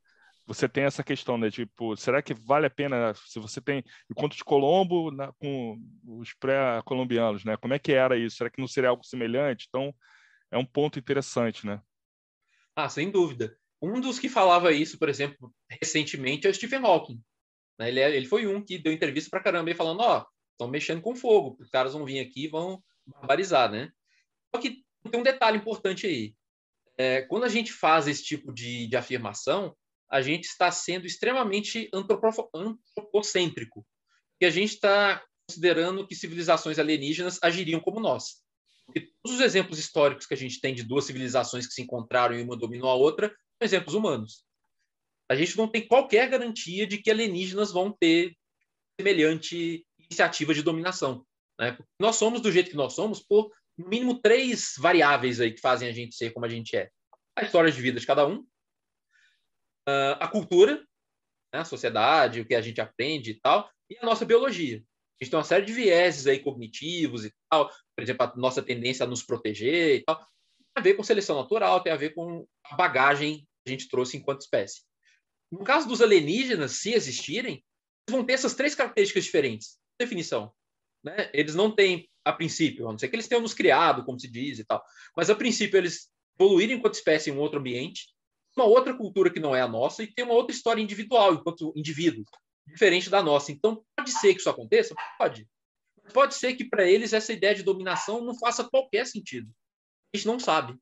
você 0.47 0.67
tem 0.67 0.83
essa 0.83 1.03
questão, 1.03 1.37
né, 1.37 1.51
tipo, 1.51 1.95
será 1.95 2.23
que 2.23 2.33
vale 2.33 2.65
a 2.65 2.71
pena, 2.71 3.13
se 3.13 3.39
você 3.39 3.61
tem 3.61 3.83
encontro 4.09 4.35
de 4.35 4.43
Colombo 4.43 5.11
na, 5.11 5.31
com 5.33 5.79
os 6.07 6.33
pré-colombianos, 6.33 7.45
né, 7.45 7.55
como 7.55 7.75
é 7.75 7.77
que 7.77 7.91
era 7.91 8.17
isso? 8.17 8.37
Será 8.37 8.49
que 8.49 8.59
não 8.59 8.67
seria 8.67 8.89
algo 8.89 9.05
semelhante? 9.05 9.67
Então, 9.69 9.93
é 10.49 10.57
um 10.57 10.65
ponto 10.65 10.97
interessante, 10.97 11.67
né? 11.67 11.79
Ah, 12.75 12.89
sem 12.89 13.11
dúvida. 13.11 13.55
Um 13.79 14.01
dos 14.01 14.17
que 14.17 14.27
falava 14.27 14.71
isso, 14.71 14.97
por 14.97 15.07
exemplo, 15.07 15.53
recentemente 15.69 16.47
é 16.47 16.49
o 16.49 16.53
Stephen 16.53 16.83
Hawking. 16.83 17.21
Né? 17.77 17.89
Ele, 17.89 17.99
é, 17.99 18.15
ele 18.15 18.25
foi 18.25 18.47
um 18.47 18.65
que 18.65 18.79
deu 18.79 18.91
entrevista 18.91 19.29
para 19.29 19.43
caramba 19.43 19.69
e 19.69 19.75
falando, 19.75 19.99
ó, 19.99 20.17
oh, 20.17 20.25
estão 20.53 20.67
mexendo 20.67 20.99
com 20.99 21.15
fogo, 21.15 21.57
os 21.59 21.69
caras 21.69 21.93
vão 21.93 22.05
vir 22.05 22.19
aqui 22.21 22.45
e 22.45 22.49
vão 22.49 22.81
barbarizar, 23.05 23.71
né? 23.71 23.91
Só 24.49 24.59
que 24.59 24.83
tem 25.11 25.19
um 25.19 25.23
detalhe 25.23 25.59
importante 25.59 26.07
aí 26.07 26.33
é, 26.99 27.21
quando 27.21 27.45
a 27.45 27.49
gente 27.49 27.71
faz 27.71 28.09
esse 28.09 28.21
tipo 28.21 28.53
de, 28.53 28.85
de 28.85 28.97
afirmação, 28.97 29.73
a 30.11 30.21
gente 30.21 30.43
está 30.43 30.69
sendo 30.69 31.07
extremamente 31.07 31.89
antropocêntrico. 31.93 33.87
E 34.41 34.45
a 34.45 34.49
gente 34.49 34.73
está 34.73 35.23
considerando 35.47 36.05
que 36.05 36.13
civilizações 36.13 36.77
alienígenas 36.77 37.39
agiriam 37.41 37.79
como 37.79 38.01
nós. 38.01 38.43
Porque 38.85 39.07
todos 39.23 39.39
os 39.39 39.45
exemplos 39.45 39.79
históricos 39.79 40.25
que 40.25 40.33
a 40.33 40.37
gente 40.37 40.59
tem 40.59 40.75
de 40.75 40.83
duas 40.83 41.05
civilizações 41.05 41.65
que 41.65 41.73
se 41.73 41.81
encontraram 41.81 42.37
e 42.37 42.41
uma 42.41 42.57
dominou 42.57 42.89
a 42.89 42.95
outra 42.95 43.29
são 43.29 43.65
exemplos 43.65 43.95
humanos. 43.95 44.43
A 45.29 45.35
gente 45.35 45.55
não 45.57 45.69
tem 45.69 45.87
qualquer 45.87 46.27
garantia 46.27 46.85
de 46.85 46.97
que 46.97 47.09
alienígenas 47.09 47.71
vão 47.71 47.95
ter 47.97 48.35
semelhante 48.99 49.85
iniciativa 49.97 50.53
de 50.53 50.63
dominação. 50.63 51.25
Né? 51.57 51.77
Nós 51.97 52.17
somos 52.17 52.41
do 52.41 52.51
jeito 52.51 52.71
que 52.71 52.75
nós 52.75 52.93
somos 52.93 53.23
por 53.23 53.51
no 53.79 53.87
mínimo 53.87 54.19
três 54.19 54.73
variáveis 54.77 55.39
aí 55.39 55.53
que 55.53 55.61
fazem 55.61 55.87
a 55.87 55.91
gente 55.93 56.13
ser 56.13 56.31
como 56.31 56.45
a 56.45 56.49
gente 56.49 56.75
é. 56.75 56.89
A 57.35 57.43
história 57.43 57.71
de 57.71 57.81
vida 57.81 57.99
de 57.99 58.05
cada 58.05 58.27
um, 58.27 58.45
a 60.19 60.27
cultura, 60.27 60.75
né, 61.53 61.61
a 61.61 61.65
sociedade, 61.65 62.41
o 62.41 62.45
que 62.45 62.53
a 62.53 62.61
gente 62.61 62.81
aprende 62.81 63.31
e 63.31 63.39
tal, 63.39 63.71
e 63.89 63.97
a 63.97 64.05
nossa 64.05 64.25
biologia. 64.25 64.77
A 64.77 65.23
gente 65.23 65.31
tem 65.31 65.37
uma 65.37 65.45
série 65.45 65.65
de 65.65 65.73
vieses 65.73 66.27
aí 66.27 66.39
cognitivos 66.39 67.25
e 67.25 67.33
tal, 67.49 67.69
por 67.69 68.03
exemplo, 68.03 68.25
a 68.25 68.35
nossa 68.35 68.61
tendência 68.61 69.05
a 69.05 69.07
nos 69.07 69.23
proteger 69.23 69.95
e 69.95 70.03
tal, 70.03 70.17
tem 70.17 70.27
a 70.75 70.81
ver 70.81 70.93
com 70.95 71.03
seleção 71.03 71.37
natural, 71.37 71.81
tem 71.81 71.91
a 71.91 71.97
ver 71.97 72.13
com 72.13 72.45
a 72.65 72.75
bagagem 72.75 73.39
que 73.39 73.45
a 73.67 73.69
gente 73.69 73.87
trouxe 73.87 74.17
enquanto 74.17 74.41
espécie. 74.41 74.81
No 75.51 75.63
caso 75.63 75.87
dos 75.87 76.01
alienígenas, 76.01 76.73
se 76.73 76.93
existirem, 76.93 77.63
vão 78.09 78.23
ter 78.23 78.33
essas 78.33 78.53
três 78.53 78.75
características 78.75 79.23
diferentes. 79.23 79.79
Definição. 79.99 80.53
Né? 81.03 81.29
Eles 81.33 81.55
não 81.55 81.73
têm, 81.73 82.07
a 82.25 82.33
princípio, 82.33 82.87
a 82.87 82.91
não 82.91 82.99
ser 82.99 83.07
que 83.07 83.15
eles 83.15 83.27
tenham 83.27 83.41
nos 83.41 83.53
criado, 83.53 84.03
como 84.03 84.19
se 84.19 84.29
diz 84.29 84.59
e 84.59 84.65
tal, 84.65 84.83
mas 85.15 85.29
a 85.29 85.35
princípio 85.35 85.77
eles 85.77 86.09
evoluíram 86.39 86.73
enquanto 86.73 86.95
espécie 86.95 87.29
em 87.29 87.33
um 87.33 87.39
outro 87.39 87.59
ambiente, 87.59 88.07
uma 88.55 88.65
outra 88.65 88.93
cultura 88.93 89.29
que 89.29 89.39
não 89.39 89.55
é 89.55 89.61
a 89.61 89.67
nossa 89.67 90.03
e 90.03 90.07
tem 90.07 90.25
uma 90.25 90.33
outra 90.33 90.55
história 90.55 90.81
individual 90.81 91.33
enquanto 91.33 91.73
indivíduo, 91.75 92.23
diferente 92.67 93.09
da 93.09 93.23
nossa. 93.23 93.51
Então, 93.51 93.83
pode 93.95 94.11
ser 94.11 94.33
que 94.33 94.39
isso 94.39 94.49
aconteça? 94.49 94.95
Pode. 95.17 95.47
Pode 96.13 96.35
ser 96.35 96.55
que 96.55 96.65
para 96.65 96.89
eles 96.89 97.13
essa 97.13 97.31
ideia 97.31 97.55
de 97.55 97.63
dominação 97.63 98.23
não 98.23 98.37
faça 98.37 98.63
qualquer 98.63 99.05
sentido. 99.05 99.49
A 100.13 100.17
gente 100.17 100.27
não 100.27 100.39
sabe. 100.39 100.77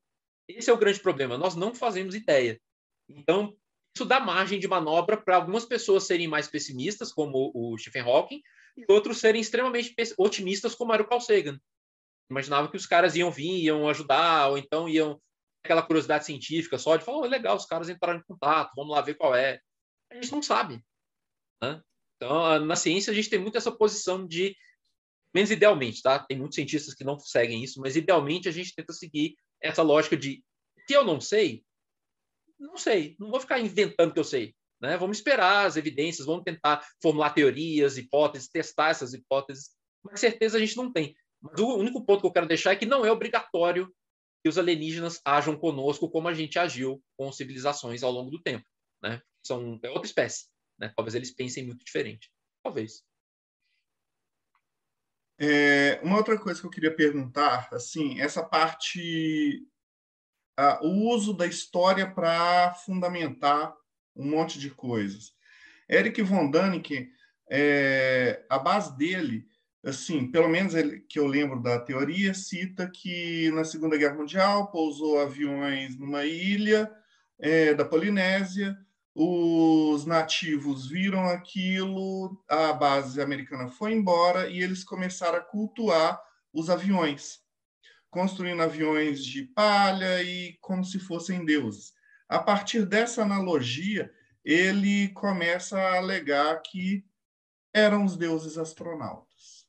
Esse 0.48 0.70
é 0.70 0.72
o 0.72 0.78
grande 0.78 1.00
problema. 1.00 1.36
Nós 1.36 1.54
não 1.54 1.74
fazemos 1.74 2.14
ideia. 2.14 2.58
Então, 3.08 3.54
isso 3.94 4.04
dá 4.04 4.20
margem 4.20 4.58
de 4.58 4.68
manobra 4.68 5.16
para 5.16 5.36
algumas 5.36 5.64
pessoas 5.64 6.04
serem 6.04 6.28
mais 6.28 6.48
pessimistas, 6.48 7.12
como 7.12 7.50
o 7.54 7.76
Stephen 7.76 8.02
Hawking, 8.02 8.42
e 8.76 8.84
outros 8.88 9.18
serem 9.18 9.40
extremamente 9.40 9.94
otimistas, 10.16 10.74
como 10.74 10.92
era 10.92 11.02
o 11.02 11.06
Carl 11.06 11.20
Sagan. 11.20 11.58
Imaginava 12.30 12.70
que 12.70 12.76
os 12.76 12.86
caras 12.86 13.16
iam 13.16 13.30
vir, 13.30 13.64
iam 13.64 13.88
ajudar, 13.88 14.48
ou 14.48 14.58
então 14.58 14.88
iam 14.88 15.20
aquela 15.64 15.82
curiosidade 15.82 16.24
científica 16.24 16.78
só 16.78 16.96
de 16.96 17.04
falar, 17.04 17.18
oh, 17.18 17.26
legal, 17.26 17.56
os 17.56 17.66
caras 17.66 17.88
entraram 17.88 18.20
em 18.20 18.24
contato, 18.24 18.72
vamos 18.76 18.92
lá 18.92 19.00
ver 19.00 19.14
qual 19.14 19.34
é. 19.34 19.60
A 20.10 20.14
gente 20.14 20.32
não 20.32 20.42
sabe. 20.42 20.82
Né? 21.62 21.82
Então, 22.16 22.64
na 22.64 22.76
ciência, 22.76 23.10
a 23.10 23.14
gente 23.14 23.30
tem 23.30 23.38
muito 23.38 23.56
essa 23.56 23.72
posição 23.72 24.26
de, 24.26 24.56
menos 25.34 25.50
idealmente, 25.50 26.02
tá? 26.02 26.18
Tem 26.18 26.36
muitos 26.36 26.56
cientistas 26.56 26.94
que 26.94 27.04
não 27.04 27.18
seguem 27.18 27.62
isso, 27.62 27.80
mas 27.80 27.96
idealmente 27.96 28.48
a 28.48 28.52
gente 28.52 28.74
tenta 28.74 28.92
seguir 28.92 29.36
essa 29.62 29.82
lógica 29.82 30.16
de 30.16 30.42
se 30.86 30.94
eu 30.94 31.04
não 31.04 31.20
sei, 31.20 31.64
não 32.58 32.76
sei, 32.76 33.14
não 33.18 33.30
vou 33.30 33.40
ficar 33.40 33.60
inventando 33.60 34.12
que 34.12 34.18
eu 34.18 34.24
sei. 34.24 34.54
Né? 34.80 34.96
Vamos 34.96 35.18
esperar 35.18 35.66
as 35.66 35.76
evidências, 35.76 36.26
vamos 36.26 36.44
tentar 36.44 36.86
formular 37.02 37.30
teorias, 37.30 37.98
hipóteses, 37.98 38.48
testar 38.48 38.90
essas 38.90 39.12
hipóteses, 39.12 39.70
mas 40.02 40.20
certeza 40.20 40.56
a 40.56 40.60
gente 40.60 40.76
não 40.76 40.92
tem. 40.92 41.16
Mas 41.40 41.58
o 41.60 41.76
único 41.76 42.04
ponto 42.04 42.20
que 42.20 42.26
eu 42.26 42.32
quero 42.32 42.46
deixar 42.46 42.72
é 42.72 42.76
que 42.76 42.86
não 42.86 43.04
é 43.04 43.10
obrigatório 43.10 43.92
que 44.42 44.48
os 44.48 44.58
alienígenas 44.58 45.20
ajam 45.24 45.56
conosco 45.56 46.10
como 46.10 46.28
a 46.28 46.34
gente 46.34 46.58
agiu 46.58 47.02
com 47.16 47.32
civilizações 47.32 48.02
ao 48.02 48.12
longo 48.12 48.30
do 48.30 48.42
tempo. 48.42 48.64
Né? 49.02 49.20
São 49.44 49.78
é 49.82 49.90
outra 49.90 50.06
espécie. 50.06 50.46
Né? 50.78 50.92
Talvez 50.96 51.14
eles 51.14 51.32
pensem 51.32 51.66
muito 51.66 51.84
diferente. 51.84 52.30
Talvez. 52.62 53.02
É, 55.40 56.00
uma 56.02 56.16
outra 56.16 56.38
coisa 56.38 56.60
que 56.60 56.66
eu 56.66 56.70
queria 56.70 56.94
perguntar, 56.94 57.68
assim, 57.72 58.20
essa 58.20 58.44
parte, 58.44 59.64
a, 60.56 60.84
o 60.84 61.08
uso 61.08 61.32
da 61.32 61.46
história 61.46 62.12
para 62.12 62.74
fundamentar 62.74 63.76
um 64.18 64.28
monte 64.28 64.58
de 64.58 64.70
coisas. 64.70 65.32
Eric 65.88 66.20
von 66.22 66.50
Däniken, 66.50 67.08
é, 67.50 68.44
a 68.50 68.58
base 68.58 68.96
dele, 68.98 69.46
assim, 69.84 70.30
pelo 70.30 70.48
menos 70.48 70.74
ele, 70.74 71.00
que 71.00 71.18
eu 71.18 71.26
lembro 71.26 71.62
da 71.62 71.78
teoria, 71.78 72.34
cita 72.34 72.90
que 72.90 73.50
na 73.52 73.64
Segunda 73.64 73.96
Guerra 73.96 74.16
Mundial 74.16 74.70
pousou 74.70 75.20
aviões 75.20 75.96
numa 75.96 76.24
ilha 76.26 76.90
é, 77.38 77.72
da 77.72 77.84
Polinésia, 77.84 78.76
os 79.14 80.04
nativos 80.06 80.88
viram 80.88 81.24
aquilo, 81.28 82.40
a 82.48 82.72
base 82.72 83.20
americana 83.20 83.68
foi 83.68 83.92
embora 83.92 84.48
e 84.48 84.62
eles 84.62 84.84
começaram 84.84 85.38
a 85.38 85.42
cultuar 85.42 86.20
os 86.52 86.70
aviões, 86.70 87.40
construindo 88.10 88.62
aviões 88.62 89.24
de 89.24 89.42
palha 89.42 90.22
e 90.22 90.56
como 90.60 90.84
se 90.84 91.00
fossem 91.00 91.44
deuses. 91.44 91.92
A 92.28 92.38
partir 92.38 92.84
dessa 92.84 93.22
analogia, 93.22 94.12
ele 94.44 95.08
começa 95.08 95.78
a 95.78 95.96
alegar 95.96 96.60
que 96.62 97.04
eram 97.72 98.04
os 98.04 98.16
deuses 98.16 98.58
astronautas. 98.58 99.66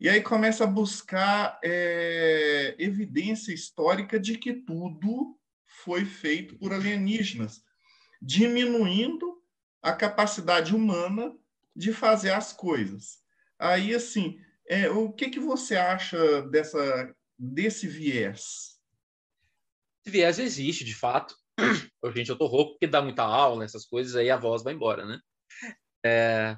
E 0.00 0.08
aí 0.08 0.22
começa 0.22 0.64
a 0.64 0.66
buscar 0.66 1.60
é, 1.62 2.74
evidência 2.78 3.52
histórica 3.52 4.18
de 4.18 4.38
que 4.38 4.54
tudo 4.54 5.38
foi 5.66 6.06
feito 6.06 6.56
por 6.56 6.72
alienígenas, 6.72 7.62
diminuindo 8.20 9.42
a 9.82 9.92
capacidade 9.92 10.74
humana 10.74 11.34
de 11.76 11.92
fazer 11.92 12.30
as 12.30 12.52
coisas. 12.52 13.18
Aí, 13.58 13.94
assim, 13.94 14.40
é, 14.66 14.88
o 14.88 15.12
que, 15.12 15.28
que 15.28 15.40
você 15.40 15.76
acha 15.76 16.42
dessa, 16.42 17.14
desse 17.38 17.86
viés? 17.86 18.78
Esse 20.00 20.10
viés 20.10 20.38
existe, 20.38 20.84
de 20.84 20.94
fato. 20.94 21.34
Ô, 22.02 22.10
gente, 22.10 22.30
eu 22.30 22.38
tô 22.38 22.46
rouco 22.46 22.72
porque 22.72 22.86
dá 22.86 23.02
muita 23.02 23.22
aula, 23.22 23.64
essas 23.64 23.86
coisas, 23.86 24.16
aí 24.16 24.30
a 24.30 24.36
voz 24.36 24.62
vai 24.62 24.74
embora, 24.74 25.04
né? 25.04 25.20
É... 26.04 26.56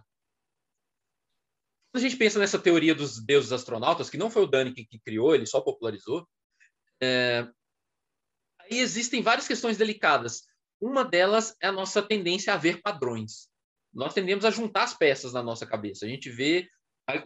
Quando 1.92 2.04
a 2.04 2.08
gente 2.08 2.16
pensa 2.16 2.38
nessa 2.38 2.58
teoria 2.58 2.94
dos 2.94 3.22
deuses 3.22 3.52
astronautas, 3.52 4.08
que 4.08 4.16
não 4.16 4.30
foi 4.30 4.42
o 4.42 4.46
Dani 4.46 4.72
que, 4.72 4.98
criou, 5.00 5.34
ele 5.34 5.44
só 5.44 5.60
popularizou, 5.60 6.26
é, 7.02 7.46
aí 8.60 8.78
existem 8.78 9.20
várias 9.20 9.46
questões 9.46 9.76
delicadas. 9.76 10.42
Uma 10.80 11.04
delas 11.04 11.54
é 11.60 11.66
a 11.66 11.72
nossa 11.72 12.00
tendência 12.02 12.54
a 12.54 12.56
ver 12.56 12.80
padrões. 12.80 13.48
Nós 13.92 14.14
tendemos 14.14 14.44
a 14.46 14.50
juntar 14.50 14.84
as 14.84 14.94
peças 14.94 15.34
na 15.34 15.42
nossa 15.42 15.66
cabeça. 15.66 16.06
A 16.06 16.08
gente 16.08 16.30
vê 16.30 16.66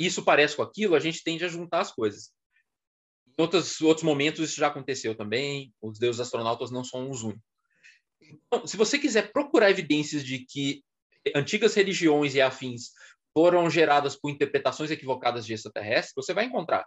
isso 0.01 0.25
parece 0.25 0.57
com 0.57 0.63
aquilo, 0.63 0.97
a 0.97 1.01
gente 1.01 1.23
tende 1.23 1.45
a 1.45 1.49
juntar 1.49 1.81
as 1.81 1.93
coisas. 1.93 2.33
Em 3.27 3.43
outros, 3.43 3.81
outros 3.81 4.05
momentos 4.05 4.41
isso 4.41 4.59
já 4.59 4.67
aconteceu 4.67 5.15
também. 5.15 5.73
Os 5.81 5.99
deuses 5.99 6.21
astronautas 6.21 6.73
não 6.73 6.83
são 6.83 7.09
os 7.09 7.23
únicos. 7.23 7.56
Se 8.65 8.77
você 8.77 8.99
quiser 8.99 9.33
procurar 9.33 9.71
evidências 9.71 10.25
de 10.25 10.45
que 10.45 10.83
antigas 11.35 11.75
religiões 11.75 12.35
e 12.35 12.41
afins 12.41 12.93
foram 13.35 13.69
geradas 13.69 14.17
por 14.17 14.31
interpretações 14.31 14.91
equivocadas 14.91 15.45
de 15.45 15.53
extraterrestres, 15.53 16.15
você 16.15 16.33
vai 16.33 16.45
encontrar. 16.45 16.87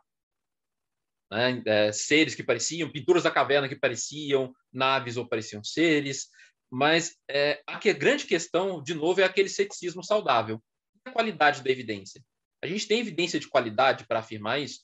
Né? 1.32 1.62
É, 1.66 1.92
seres 1.92 2.34
que 2.34 2.44
pareciam, 2.44 2.92
pinturas 2.92 3.24
da 3.24 3.32
caverna 3.32 3.70
que 3.70 3.76
pareciam 3.76 4.54
naves 4.74 5.18
ou 5.18 5.28
pareciam 5.28 5.64
seres, 5.64 6.30
mas 6.72 7.18
é, 7.30 7.62
a 7.68 7.78
grande 7.94 8.26
questão, 8.26 8.82
de 8.82 8.94
novo, 8.94 9.22
é 9.22 9.24
aquele 9.24 9.50
ceticismo 9.50 10.04
saudável. 10.04 10.62
A 11.06 11.12
qualidade 11.12 11.64
da 11.64 11.70
evidência. 11.70 12.24
A 12.62 12.68
gente 12.68 12.88
tem 12.88 13.00
evidência 13.00 13.40
de 13.40 13.48
qualidade 13.48 14.06
para 14.06 14.20
afirmar 14.20 14.60
isso, 14.60 14.82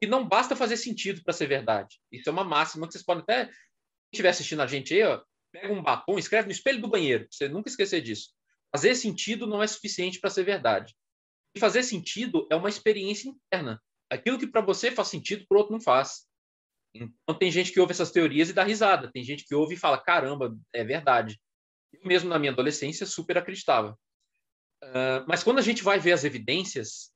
e 0.00 0.06
não 0.06 0.26
basta 0.26 0.54
fazer 0.54 0.76
sentido 0.76 1.22
para 1.22 1.32
ser 1.32 1.46
verdade. 1.46 1.98
Isso 2.12 2.28
é 2.28 2.32
uma 2.32 2.44
máxima 2.44 2.86
que 2.86 2.92
vocês 2.92 3.04
podem 3.04 3.22
até, 3.22 3.46
quem 3.46 3.54
estiver 4.12 4.28
assistindo 4.28 4.62
a 4.62 4.66
gente 4.66 4.94
aí, 4.94 5.02
ó, 5.02 5.20
pega 5.52 5.72
um 5.72 5.82
batom, 5.82 6.18
escreve 6.18 6.46
no 6.46 6.52
espelho 6.52 6.80
do 6.80 6.88
banheiro, 6.88 7.26
você 7.30 7.48
nunca 7.48 7.68
esquecer 7.68 8.00
disso. 8.00 8.30
Fazer 8.74 8.94
sentido 8.94 9.46
não 9.46 9.62
é 9.62 9.66
suficiente 9.66 10.20
para 10.20 10.30
ser 10.30 10.44
verdade. 10.44 10.94
E 11.54 11.60
fazer 11.60 11.82
sentido 11.82 12.46
é 12.50 12.56
uma 12.56 12.68
experiência 12.68 13.28
interna. 13.28 13.82
Aquilo 14.10 14.38
que 14.38 14.46
para 14.46 14.60
você 14.60 14.90
faz 14.90 15.08
sentido, 15.08 15.46
para 15.46 15.56
o 15.56 15.58
outro 15.58 15.72
não 15.72 15.80
faz. 15.80 16.26
Então 16.94 17.36
tem 17.38 17.50
gente 17.50 17.72
que 17.72 17.80
ouve 17.80 17.92
essas 17.92 18.10
teorias 18.10 18.48
e 18.48 18.52
dá 18.52 18.64
risada. 18.64 19.10
Tem 19.12 19.22
gente 19.22 19.44
que 19.44 19.54
ouve 19.54 19.74
e 19.74 19.78
fala, 19.78 20.02
caramba, 20.02 20.56
é 20.72 20.84
verdade. 20.84 21.40
Eu 21.92 22.00
mesmo 22.04 22.28
na 22.28 22.38
minha 22.38 22.52
adolescência 22.52 23.06
super 23.06 23.38
acreditava. 23.38 23.98
Uh, 24.82 25.24
mas 25.26 25.42
quando 25.42 25.58
a 25.58 25.62
gente 25.62 25.82
vai 25.82 25.98
ver 25.98 26.12
as 26.12 26.24
evidências, 26.24 27.12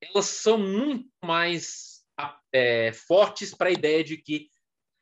elas 0.00 0.26
são 0.26 0.58
muito 0.58 1.08
mais 1.22 2.02
é, 2.52 2.92
fortes 2.92 3.54
para 3.54 3.68
a 3.68 3.72
ideia 3.72 4.02
de 4.02 4.16
que 4.16 4.48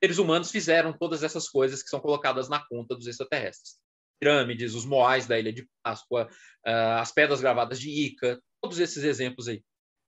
seres 0.03 0.19
humanos 0.19 0.51
fizeram 0.51 0.97
todas 0.97 1.23
essas 1.23 1.49
coisas 1.49 1.83
que 1.83 1.89
são 1.89 2.01
colocadas 2.01 2.49
na 2.49 2.65
conta 2.67 2.95
dos 2.95 3.07
extraterrestres. 3.07 3.79
Pirâmides, 4.21 4.75
os 4.75 4.85
moais 4.85 5.27
da 5.27 5.39
Ilha 5.39 5.53
de 5.53 5.69
Páscoa, 5.83 6.29
uh, 6.67 7.01
as 7.01 7.13
pedras 7.13 7.41
gravadas 7.41 7.81
de 7.81 7.89
Ica, 7.89 8.41
todos 8.61 8.79
esses 8.79 9.05
exemplos 9.05 9.49
aí. 9.49 9.63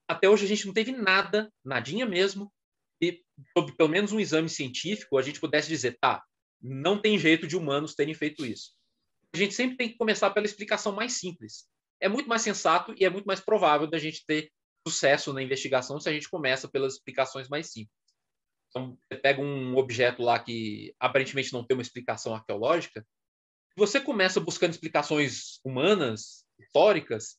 Até 0.08 0.28
hoje 0.28 0.44
a 0.44 0.48
gente 0.48 0.66
não 0.66 0.74
teve 0.74 0.92
nada, 0.92 1.50
nadinha 1.64 2.06
mesmo, 2.06 2.52
e 3.00 3.22
sob 3.56 3.76
pelo 3.76 3.88
menos 3.88 4.12
um 4.12 4.20
exame 4.20 4.48
científico 4.48 5.16
a 5.16 5.22
gente 5.22 5.40
pudesse 5.40 5.68
dizer, 5.68 5.96
tá, 6.00 6.22
não 6.60 7.00
tem 7.00 7.18
jeito 7.18 7.46
de 7.46 7.56
humanos 7.56 7.94
terem 7.94 8.14
feito 8.14 8.44
isso 8.44 8.72
a 9.32 9.36
gente 9.36 9.54
sempre 9.54 9.76
tem 9.76 9.88
que 9.88 9.96
começar 9.96 10.30
pela 10.30 10.46
explicação 10.46 10.92
mais 10.92 11.14
simples. 11.14 11.68
É 12.00 12.08
muito 12.08 12.28
mais 12.28 12.42
sensato 12.42 12.94
e 12.96 13.04
é 13.04 13.10
muito 13.10 13.26
mais 13.26 13.40
provável 13.40 13.86
da 13.86 13.98
gente 13.98 14.24
ter 14.26 14.50
sucesso 14.86 15.32
na 15.32 15.42
investigação 15.42 16.00
se 16.00 16.08
a 16.08 16.12
gente 16.12 16.28
começa 16.28 16.68
pelas 16.68 16.94
explicações 16.94 17.48
mais 17.48 17.70
simples. 17.70 17.94
Então, 18.70 18.96
você 19.08 19.18
pega 19.18 19.40
um 19.40 19.76
objeto 19.76 20.22
lá 20.22 20.38
que 20.38 20.94
aparentemente 20.98 21.52
não 21.52 21.64
tem 21.64 21.76
uma 21.76 21.82
explicação 21.82 22.34
arqueológica, 22.34 23.04
você 23.76 24.00
começa 24.00 24.40
buscando 24.40 24.72
explicações 24.72 25.60
humanas, 25.64 26.44
históricas, 26.58 27.36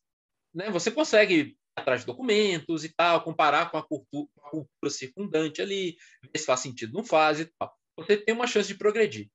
né? 0.54 0.70
Você 0.70 0.92
consegue 0.92 1.58
atrás 1.76 2.02
de 2.02 2.08
documentos 2.08 2.84
e 2.84 2.90
tal, 2.90 3.24
comparar 3.24 3.72
com 3.72 3.78
a 3.78 3.88
cultura, 3.88 4.30
a 4.44 4.50
cultura 4.50 4.90
circundante 4.90 5.62
ali, 5.62 5.96
ver 6.22 6.38
se 6.38 6.46
faz 6.46 6.60
sentido, 6.60 6.94
não 6.94 7.04
faz 7.04 7.40
e 7.40 7.46
tal. 7.58 7.74
Você 7.98 8.18
tem 8.18 8.36
uma 8.36 8.48
chance 8.48 8.68
de 8.68 8.78
progredir. 8.78 9.30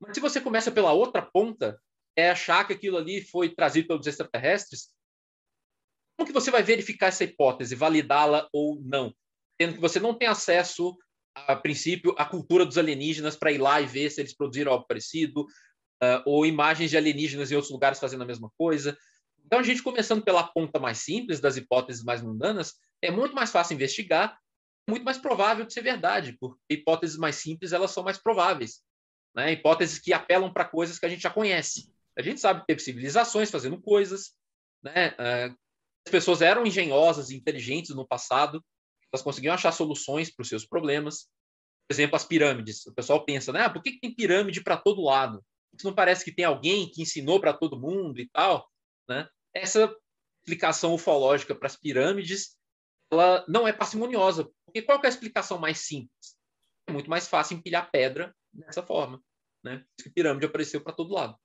Mas 0.00 0.14
se 0.14 0.20
você 0.20 0.40
começa 0.40 0.70
pela 0.70 0.92
outra 0.92 1.22
ponta, 1.22 1.80
é 2.16 2.30
achar 2.30 2.66
que 2.66 2.72
aquilo 2.72 2.96
ali 2.96 3.22
foi 3.22 3.54
trazido 3.54 3.88
pelos 3.88 4.06
extraterrestres, 4.06 4.90
como 6.16 6.26
que 6.26 6.32
você 6.32 6.50
vai 6.50 6.62
verificar 6.62 7.08
essa 7.08 7.24
hipótese, 7.24 7.74
validá-la 7.74 8.48
ou 8.52 8.80
não? 8.82 9.14
Tendo 9.58 9.74
que 9.74 9.80
você 9.80 9.98
não 9.98 10.14
tem 10.14 10.28
acesso, 10.28 10.96
a 11.34 11.56
princípio, 11.56 12.14
à 12.18 12.24
cultura 12.24 12.64
dos 12.64 12.78
alienígenas 12.78 13.36
para 13.36 13.52
ir 13.52 13.58
lá 13.58 13.80
e 13.80 13.86
ver 13.86 14.10
se 14.10 14.20
eles 14.20 14.34
produziram 14.34 14.72
algo 14.72 14.86
parecido, 14.86 15.42
uh, 15.42 16.22
ou 16.26 16.44
imagens 16.44 16.90
de 16.90 16.96
alienígenas 16.96 17.50
em 17.50 17.54
outros 17.54 17.72
lugares 17.72 17.98
fazendo 17.98 18.22
a 18.22 18.26
mesma 18.26 18.50
coisa. 18.58 18.96
Então, 19.44 19.60
a 19.60 19.62
gente 19.62 19.82
começando 19.82 20.22
pela 20.22 20.44
ponta 20.44 20.78
mais 20.78 20.98
simples, 20.98 21.40
das 21.40 21.56
hipóteses 21.56 22.02
mais 22.02 22.22
mundanas, 22.22 22.74
é 23.00 23.10
muito 23.10 23.34
mais 23.34 23.50
fácil 23.50 23.74
investigar, 23.74 24.38
muito 24.88 25.04
mais 25.04 25.18
provável 25.18 25.64
de 25.64 25.72
ser 25.72 25.82
verdade, 25.82 26.36
porque 26.40 26.58
hipóteses 26.70 27.16
mais 27.16 27.36
simples 27.36 27.72
elas 27.72 27.90
são 27.90 28.02
mais 28.02 28.18
prováveis. 28.18 28.80
Né? 29.34 29.52
Hipóteses 29.52 29.98
que 29.98 30.12
apelam 30.12 30.52
para 30.52 30.64
coisas 30.64 30.98
que 30.98 31.06
a 31.06 31.08
gente 31.08 31.22
já 31.22 31.30
conhece. 31.30 31.90
A 32.16 32.22
gente 32.22 32.40
sabe 32.40 32.60
que 32.60 32.66
teve 32.66 32.80
civilizações 32.80 33.50
fazendo 33.50 33.80
coisas, 33.80 34.32
né? 34.82 35.14
É, 35.18 35.44
as 36.06 36.10
pessoas 36.10 36.42
eram 36.42 36.66
engenhosas 36.66 37.30
e 37.30 37.36
inteligentes 37.36 37.94
no 37.94 38.06
passado, 38.06 38.62
elas 39.12 39.22
conseguiam 39.22 39.54
achar 39.54 39.72
soluções 39.72 40.30
para 40.34 40.42
os 40.42 40.48
seus 40.48 40.66
problemas. 40.66 41.28
Por 41.86 41.94
exemplo, 41.94 42.16
as 42.16 42.24
pirâmides. 42.24 42.86
O 42.86 42.94
pessoal 42.94 43.24
pensa, 43.24 43.52
né? 43.52 43.62
Ah, 43.62 43.70
por 43.70 43.82
que 43.82 44.00
tem 44.00 44.14
pirâmide 44.14 44.62
para 44.62 44.76
todo 44.76 45.02
lado? 45.02 45.44
Isso 45.74 45.86
não 45.86 45.94
parece 45.94 46.24
que 46.24 46.34
tem 46.34 46.44
alguém 46.44 46.90
que 46.90 47.02
ensinou 47.02 47.40
para 47.40 47.52
todo 47.52 47.80
mundo 47.80 48.20
e 48.20 48.28
tal, 48.28 48.68
né? 49.08 49.28
Essa 49.54 49.94
explicação 50.40 50.94
ufológica 50.94 51.54
para 51.54 51.66
as 51.66 51.76
pirâmides, 51.76 52.56
ela 53.10 53.44
não 53.48 53.66
é 53.66 53.72
parcimoniosa, 53.72 54.50
porque 54.64 54.82
qual 54.82 55.00
é 55.02 55.06
a 55.06 55.08
explicação 55.08 55.58
mais 55.58 55.78
simples? 55.78 56.36
É 56.86 56.92
muito 56.92 57.08
mais 57.08 57.28
fácil 57.28 57.56
empilhar 57.56 57.90
pedra 57.90 58.34
dessa 58.52 58.82
forma, 58.82 59.22
né? 59.62 59.84
Que 60.02 60.10
pirâmide 60.10 60.46
apareceu 60.46 60.80
para 60.80 60.92
todo 60.92 61.14
lado 61.14 61.38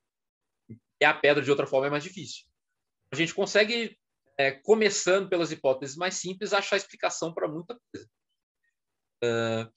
e 1.00 1.06
a 1.06 1.14
pedra 1.14 1.44
de 1.44 1.50
outra 1.50 1.68
forma 1.68 1.88
é 1.88 1.90
mais 1.90 2.04
difícil. 2.04 2.46
A 3.12 3.16
gente 3.16 3.34
consegue, 3.34 3.98
é, 4.38 4.52
começando 4.52 5.30
pelas 5.30 5.52
hipóteses 5.52 5.96
mais 5.96 6.16
simples, 6.16 6.54
achar 6.54 6.78
explicação 6.78 7.34
para 7.34 7.48
muita 7.48 7.80
coisa. 7.92 8.08
Uh, 9.24 9.72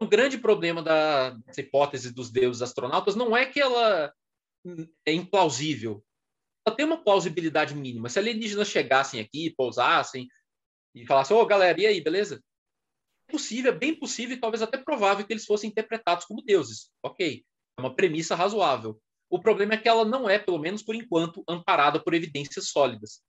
um 0.00 0.06
grande 0.06 0.38
problema 0.38 0.82
da, 0.82 1.36
hipótese 1.56 2.12
dos 2.12 2.30
deuses 2.30 2.62
astronautas 2.62 3.16
não 3.16 3.36
é 3.36 3.46
que 3.46 3.60
ela 3.60 4.12
é 5.04 5.12
implausível. 5.12 6.04
Ela 6.66 6.76
tem 6.76 6.84
uma 6.84 7.02
plausibilidade 7.02 7.74
mínima. 7.74 8.08
Se 8.08 8.18
alienígenas 8.18 8.68
chegassem 8.68 9.20
aqui, 9.20 9.54
pousassem 9.56 10.28
e 10.94 11.06
falassem, 11.06 11.36
ô 11.36 11.40
oh, 11.40 11.46
galera, 11.46 11.80
e 11.80 11.86
aí, 11.86 12.00
beleza? 12.00 12.42
É 13.28 13.32
possível, 13.32 13.72
é 13.72 13.76
bem 13.76 13.94
possível 13.98 14.36
e 14.36 14.40
talvez 14.40 14.62
até 14.62 14.78
provável 14.78 15.26
que 15.26 15.32
eles 15.32 15.44
fossem 15.44 15.70
interpretados 15.70 16.24
como 16.26 16.44
deuses. 16.44 16.90
Ok, 17.02 17.44
é 17.78 17.80
uma 17.80 17.94
premissa 17.94 18.34
razoável. 18.34 19.00
O 19.28 19.40
problema 19.40 19.74
é 19.74 19.76
que 19.76 19.88
ela 19.88 20.04
não 20.04 20.28
é, 20.28 20.38
pelo 20.38 20.58
menos 20.58 20.82
por 20.82 20.94
enquanto, 20.94 21.42
amparada 21.48 22.02
por 22.02 22.14
evidências 22.14 22.68
sólidas. 22.68 23.22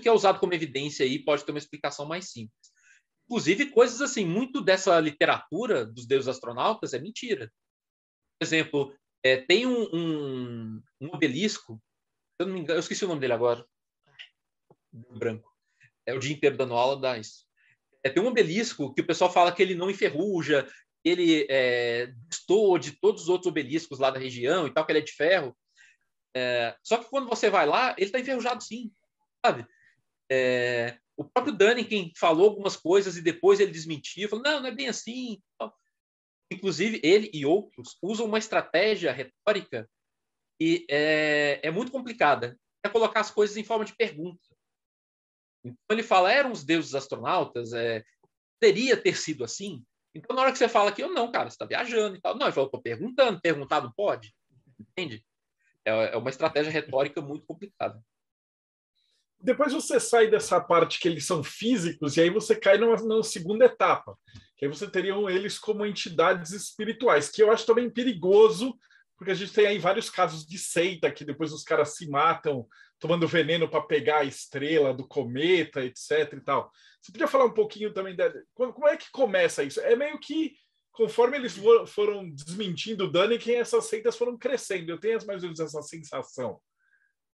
Que 0.00 0.08
é 0.08 0.12
usado 0.12 0.40
como 0.40 0.54
evidência 0.54 1.04
aí 1.04 1.18
pode 1.18 1.44
ter 1.44 1.52
uma 1.52 1.58
explicação 1.58 2.06
mais 2.06 2.30
simples. 2.30 2.72
Inclusive, 3.26 3.70
coisas 3.70 4.00
assim, 4.00 4.24
muito 4.24 4.60
dessa 4.60 4.98
literatura 5.00 5.86
dos 5.86 6.06
deuses 6.06 6.28
astronautas 6.28 6.92
é 6.92 6.98
mentira. 6.98 7.52
Por 8.38 8.44
exemplo, 8.44 8.94
é, 9.22 9.36
tem 9.36 9.66
um, 9.66 9.88
um, 9.92 10.82
um, 11.00 11.08
obelisco, 11.08 11.80
eu 12.38 12.46
não 12.46 12.54
me 12.54 12.60
engano, 12.60 12.78
eu 12.78 12.80
esqueci 12.80 13.04
o 13.04 13.08
nome 13.08 13.20
dele 13.20 13.32
agora. 13.32 13.64
Branco. 14.92 15.50
É 16.04 16.12
o 16.12 16.18
dia 16.18 16.34
inteiro 16.34 16.56
dando 16.56 16.74
aula, 16.74 17.00
dá 17.00 17.16
isso. 17.16 17.46
É, 18.02 18.10
tem 18.10 18.22
um 18.22 18.26
obelisco 18.26 18.92
que 18.92 19.00
o 19.00 19.06
pessoal 19.06 19.32
fala 19.32 19.52
que 19.52 19.62
ele 19.62 19.76
não 19.76 19.88
enferruja, 19.88 20.68
ele 21.04 21.46
é, 21.48 22.12
distou 22.28 22.76
de 22.78 22.92
todos 22.92 23.22
os 23.22 23.28
outros 23.28 23.48
obeliscos 23.48 23.98
lá 23.98 24.10
da 24.10 24.18
região 24.18 24.66
e 24.66 24.72
tal, 24.72 24.84
que 24.84 24.92
ele 24.92 24.98
é 24.98 25.02
de 25.02 25.12
ferro. 25.12 25.56
É, 26.34 26.76
só 26.82 26.98
que 26.98 27.08
quando 27.08 27.28
você 27.28 27.48
vai 27.48 27.66
lá, 27.66 27.94
ele 27.96 28.06
está 28.06 28.18
enferrujado 28.18 28.62
sim, 28.62 28.92
sabe? 29.44 29.66
É, 30.34 30.96
o 31.14 31.24
próprio 31.24 31.54
Daniken 31.54 32.10
falou 32.16 32.48
algumas 32.48 32.74
coisas 32.74 33.18
e 33.18 33.22
depois 33.22 33.60
ele 33.60 33.70
desmentiu, 33.70 34.30
falou, 34.30 34.42
não, 34.42 34.60
não 34.60 34.68
é 34.68 34.74
bem 34.74 34.88
assim. 34.88 35.42
Inclusive, 36.50 37.00
ele 37.04 37.30
e 37.34 37.44
outros 37.44 37.98
usam 38.00 38.24
uma 38.24 38.38
estratégia 38.38 39.12
retórica 39.12 39.86
que 40.58 40.86
é, 40.88 41.60
é 41.62 41.70
muito 41.70 41.92
complicada, 41.92 42.58
é 42.82 42.88
colocar 42.88 43.20
as 43.20 43.30
coisas 43.30 43.58
em 43.58 43.64
forma 43.64 43.84
de 43.84 43.94
pergunta. 43.94 44.40
Então 45.62 45.76
ele 45.90 46.02
fala, 46.02 46.32
eram 46.32 46.50
os 46.50 46.64
deuses 46.64 46.94
astronautas, 46.94 47.74
é, 47.74 48.02
teria 48.58 48.96
ter 48.96 49.16
sido 49.16 49.44
assim? 49.44 49.84
Então, 50.14 50.34
na 50.34 50.42
hora 50.42 50.52
que 50.52 50.58
você 50.58 50.68
fala 50.68 50.92
que 50.92 51.02
eu 51.02 51.12
não, 51.12 51.30
cara, 51.30 51.50
você 51.50 51.54
está 51.54 51.66
viajando 51.66 52.16
e 52.16 52.20
tal. 52.20 52.36
Não, 52.36 52.46
ele 52.46 52.54
falou, 52.54 52.68
estou 52.68 52.82
perguntando, 52.82 53.40
perguntado 53.40 53.92
pode. 53.94 54.34
Entende? 54.78 55.24
É, 55.84 56.14
é 56.14 56.16
uma 56.16 56.30
estratégia 56.30 56.72
retórica 56.72 57.20
muito 57.20 57.46
complicada. 57.46 58.02
Depois 59.42 59.72
você 59.72 59.98
sai 59.98 60.30
dessa 60.30 60.60
parte 60.60 61.00
que 61.00 61.08
eles 61.08 61.26
são 61.26 61.42
físicos 61.42 62.16
e 62.16 62.20
aí 62.20 62.30
você 62.30 62.54
cai 62.54 62.78
numa, 62.78 62.96
numa 62.96 63.24
segunda 63.24 63.64
etapa, 63.64 64.16
que 64.56 64.64
aí 64.64 64.70
você 64.70 64.88
teriam 64.88 65.28
eles 65.28 65.58
como 65.58 65.84
entidades 65.84 66.52
espirituais, 66.52 67.28
que 67.28 67.42
eu 67.42 67.50
acho 67.50 67.66
também 67.66 67.90
perigoso, 67.90 68.78
porque 69.16 69.32
a 69.32 69.34
gente 69.34 69.52
tem 69.52 69.66
aí 69.66 69.78
vários 69.78 70.08
casos 70.08 70.46
de 70.46 70.58
seita 70.58 71.10
que 71.10 71.24
depois 71.24 71.52
os 71.52 71.64
caras 71.64 71.96
se 71.96 72.08
matam 72.08 72.66
tomando 73.00 73.26
veneno 73.26 73.68
para 73.68 73.82
pegar 73.82 74.18
a 74.18 74.24
estrela 74.24 74.94
do 74.94 75.06
cometa, 75.06 75.84
etc. 75.84 76.34
e 76.34 76.40
tal. 76.40 76.70
Você 77.00 77.10
podia 77.10 77.26
falar 77.26 77.46
um 77.46 77.54
pouquinho 77.54 77.92
também 77.92 78.14
da, 78.14 78.32
como 78.54 78.86
é 78.86 78.96
que 78.96 79.10
começa 79.10 79.64
isso? 79.64 79.80
É 79.80 79.96
meio 79.96 80.20
que 80.20 80.54
conforme 80.92 81.36
eles 81.36 81.58
foram 81.88 82.30
desmentindo 82.30 83.04
o 83.04 83.10
Daniken, 83.10 83.56
essas 83.56 83.86
seitas 83.86 84.16
foram 84.16 84.38
crescendo. 84.38 84.90
Eu 84.90 85.00
tenho 85.00 85.18
mais 85.26 85.42
ou 85.42 85.48
menos 85.48 85.58
essa 85.58 85.82
sensação. 85.82 86.60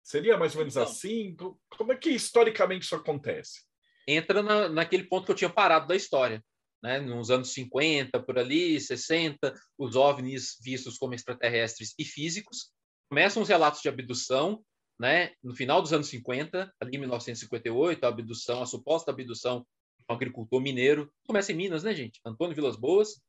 Seria 0.07 0.39
mais 0.39 0.55
ou 0.55 0.61
menos 0.61 0.77
então, 0.77 0.85
assim? 0.85 1.35
Como 1.69 1.93
é 1.93 1.97
que 1.97 2.11
historicamente 2.11 2.85
isso 2.85 2.95
acontece? 2.95 3.63
Entra 4.07 4.41
na, 4.41 4.69
naquele 4.69 5.03
ponto 5.03 5.27
que 5.27 5.33
eu 5.33 5.37
tinha 5.37 5.51
parado 5.51 5.89
da 5.89 5.97
história. 5.97 6.41
Né? 6.81 7.01
Nos 7.01 7.29
anos 7.29 7.53
50, 7.53 8.23
por 8.23 8.39
ali, 8.39 8.81
60, 8.81 9.53
os 9.77 9.97
OVNIs 9.97 10.59
vistos 10.63 10.97
como 10.97 11.13
extraterrestres 11.13 11.93
e 11.99 12.05
físicos. 12.05 12.71
Começam 13.11 13.43
os 13.43 13.49
relatos 13.49 13.83
de 13.83 13.89
abdução, 13.89 14.63
né? 14.97 15.33
no 15.43 15.57
final 15.57 15.83
dos 15.83 15.93
anos 15.93 16.07
50, 16.07 16.73
ali 16.81 16.97
em 16.97 17.01
1958, 17.01 18.05
a 18.05 18.09
abdução, 18.09 18.63
a 18.63 18.67
suposta 18.67 19.11
abdução 19.11 19.67
de 19.99 20.05
um 20.09 20.15
agricultor 20.15 20.61
mineiro. 20.61 21.13
Começa 21.27 21.51
em 21.51 21.57
Minas, 21.57 21.83
né, 21.83 21.93
gente? 21.93 22.21
Antônio 22.25 22.55
Vilas 22.55 22.77
Boas. 22.77 23.21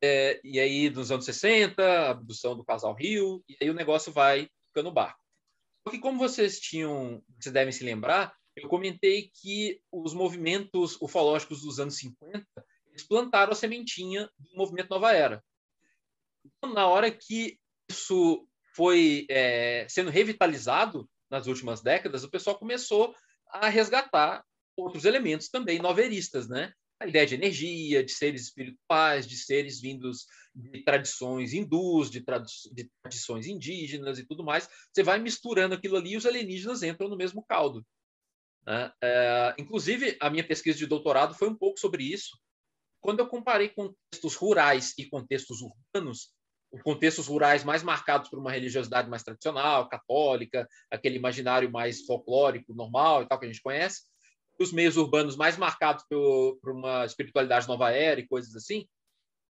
É, 0.00 0.40
e 0.44 0.60
aí, 0.60 0.90
nos 0.90 1.10
anos 1.10 1.24
60, 1.24 1.82
a 1.82 2.10
abdução 2.10 2.56
do 2.56 2.64
casal 2.64 2.94
Rio, 2.94 3.42
e 3.48 3.56
aí 3.60 3.68
o 3.68 3.74
negócio 3.74 4.12
vai 4.12 4.48
ficando 4.68 4.92
barco. 4.92 5.23
Que, 5.90 5.98
como 5.98 6.18
vocês 6.18 6.58
tinham, 6.58 7.22
vocês 7.38 7.52
devem 7.52 7.72
se 7.72 7.84
lembrar, 7.84 8.34
eu 8.56 8.68
comentei 8.68 9.30
que 9.34 9.80
os 9.92 10.14
movimentos 10.14 10.96
ufológicos 11.00 11.62
dos 11.62 11.78
anos 11.78 11.98
50 11.98 12.46
eles 12.88 13.06
plantaram 13.06 13.52
a 13.52 13.56
sementinha 13.56 14.30
do 14.38 14.56
movimento 14.56 14.88
Nova 14.90 15.12
Era. 15.12 15.44
Então, 16.44 16.72
na 16.72 16.86
hora 16.86 17.10
que 17.10 17.58
isso 17.90 18.46
foi 18.74 19.26
é, 19.28 19.86
sendo 19.88 20.10
revitalizado 20.10 21.08
nas 21.28 21.46
últimas 21.46 21.82
décadas, 21.82 22.22
o 22.22 22.30
pessoal 22.30 22.58
começou 22.58 23.14
a 23.48 23.68
resgatar 23.68 24.44
outros 24.76 25.04
elementos 25.04 25.48
também 25.48 25.80
noveristas, 25.80 26.48
né? 26.48 26.72
A 27.04 27.08
ideia 27.08 27.26
de 27.26 27.34
energia, 27.34 28.02
de 28.02 28.12
seres 28.12 28.44
espirituais, 28.44 29.26
de 29.26 29.36
seres 29.36 29.78
vindos 29.78 30.26
de 30.54 30.82
tradições 30.82 31.52
hindus, 31.52 32.10
de, 32.10 32.22
tradu 32.22 32.46
de 32.72 32.90
tradições 33.02 33.46
indígenas 33.46 34.18
e 34.18 34.24
tudo 34.24 34.42
mais. 34.42 34.66
Você 34.90 35.02
vai 35.02 35.18
misturando 35.18 35.74
aquilo 35.74 35.96
ali 35.96 36.12
e 36.12 36.16
os 36.16 36.24
alienígenas 36.24 36.82
entram 36.82 37.08
no 37.08 37.16
mesmo 37.16 37.44
caldo. 37.44 37.84
Né? 38.66 38.90
É, 39.02 39.54
inclusive, 39.58 40.16
a 40.18 40.30
minha 40.30 40.46
pesquisa 40.46 40.78
de 40.78 40.86
doutorado 40.86 41.34
foi 41.34 41.50
um 41.50 41.54
pouco 41.54 41.78
sobre 41.78 42.02
isso. 42.02 42.38
Quando 43.02 43.20
eu 43.20 43.26
comparei 43.26 43.68
contextos 43.68 44.34
rurais 44.34 44.94
e 44.96 45.04
contextos 45.04 45.60
urbanos, 45.60 46.32
os 46.72 46.80
contextos 46.80 47.26
rurais 47.26 47.62
mais 47.62 47.82
marcados 47.82 48.30
por 48.30 48.38
uma 48.38 48.50
religiosidade 48.50 49.10
mais 49.10 49.22
tradicional, 49.22 49.90
católica, 49.90 50.66
aquele 50.90 51.16
imaginário 51.16 51.70
mais 51.70 52.06
folclórico, 52.06 52.74
normal 52.74 53.22
e 53.22 53.28
tal 53.28 53.38
que 53.38 53.44
a 53.44 53.48
gente 53.48 53.62
conhece, 53.62 54.04
os 54.58 54.72
meios 54.72 54.96
urbanos 54.96 55.36
mais 55.36 55.56
marcados 55.56 56.04
por, 56.08 56.58
por 56.60 56.72
uma 56.72 57.04
espiritualidade 57.04 57.66
nova 57.66 57.90
era 57.90 58.20
e 58.20 58.26
coisas 58.26 58.54
assim, 58.54 58.86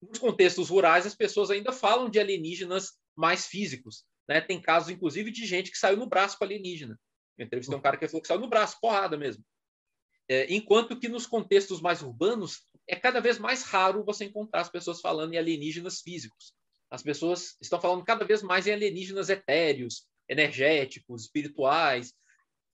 nos 0.01 0.19
contextos 0.19 0.69
rurais 0.69 1.05
as 1.05 1.15
pessoas 1.15 1.49
ainda 1.51 1.71
falam 1.71 2.09
de 2.09 2.19
alienígenas 2.19 2.93
mais 3.15 3.45
físicos. 3.45 4.03
Né? 4.27 4.41
Tem 4.41 4.61
casos, 4.61 4.89
inclusive, 4.89 5.31
de 5.31 5.45
gente 5.45 5.71
que 5.71 5.77
saiu 5.77 5.97
no 5.97 6.07
braço 6.07 6.37
com 6.37 6.43
alienígena. 6.43 6.99
Eu 7.37 7.45
entrevistei 7.45 7.77
um 7.77 7.81
cara 7.81 7.97
que 7.97 8.07
falou 8.07 8.21
que 8.21 8.27
saiu 8.27 8.39
no 8.39 8.49
braço, 8.49 8.77
porrada 8.79 9.17
mesmo. 9.17 9.43
É, 10.29 10.51
enquanto 10.53 10.97
que 10.97 11.09
nos 11.09 11.25
contextos 11.25 11.81
mais 11.81 12.01
urbanos 12.01 12.65
é 12.87 12.95
cada 12.95 13.19
vez 13.19 13.37
mais 13.37 13.63
raro 13.63 14.03
você 14.03 14.25
encontrar 14.25 14.61
as 14.61 14.69
pessoas 14.69 15.01
falando 15.01 15.33
em 15.33 15.37
alienígenas 15.37 16.01
físicos. 16.01 16.53
As 16.89 17.01
pessoas 17.01 17.55
estão 17.61 17.79
falando 17.79 18.03
cada 18.03 18.25
vez 18.25 18.41
mais 18.41 18.67
em 18.67 18.71
alienígenas 18.71 19.29
etéreos, 19.29 20.05
energéticos, 20.27 21.23
espirituais. 21.23 22.13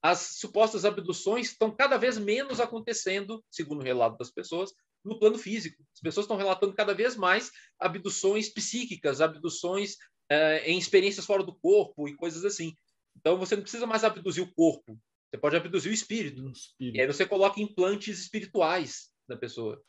As 0.02 0.36
supostas 0.38 0.84
abduções 0.84 1.50
estão 1.50 1.74
cada 1.74 1.96
vez 1.96 2.18
menos 2.18 2.60
acontecendo, 2.60 3.44
segundo 3.50 3.80
o 3.80 3.84
relato 3.84 4.16
das 4.16 4.30
pessoas, 4.30 4.72
no 5.04 5.18
plano 5.18 5.38
físico. 5.38 5.82
As 5.94 6.00
pessoas 6.00 6.24
estão 6.24 6.36
relatando 6.36 6.74
cada 6.74 6.94
vez 6.94 7.16
mais 7.16 7.50
abduções 7.78 8.48
psíquicas, 8.48 9.20
abduções 9.20 9.96
é, 10.30 10.70
em 10.70 10.78
experiências 10.78 11.26
fora 11.26 11.42
do 11.42 11.54
corpo 11.54 12.08
e 12.08 12.14
coisas 12.14 12.44
assim. 12.44 12.74
Então 13.16 13.38
você 13.38 13.56
não 13.56 13.62
precisa 13.62 13.86
mais 13.86 14.04
abduzir 14.04 14.42
o 14.42 14.52
corpo, 14.52 14.98
você 15.30 15.38
pode 15.38 15.56
abduzir 15.56 15.90
o 15.90 15.94
espírito. 15.94 16.42
O 16.42 16.50
espírito. 16.50 16.96
E 16.96 17.00
aí 17.00 17.06
você 17.06 17.26
coloca 17.26 17.60
implantes 17.60 18.18
espirituais 18.18 19.10
na 19.28 19.36
pessoa. 19.36 19.82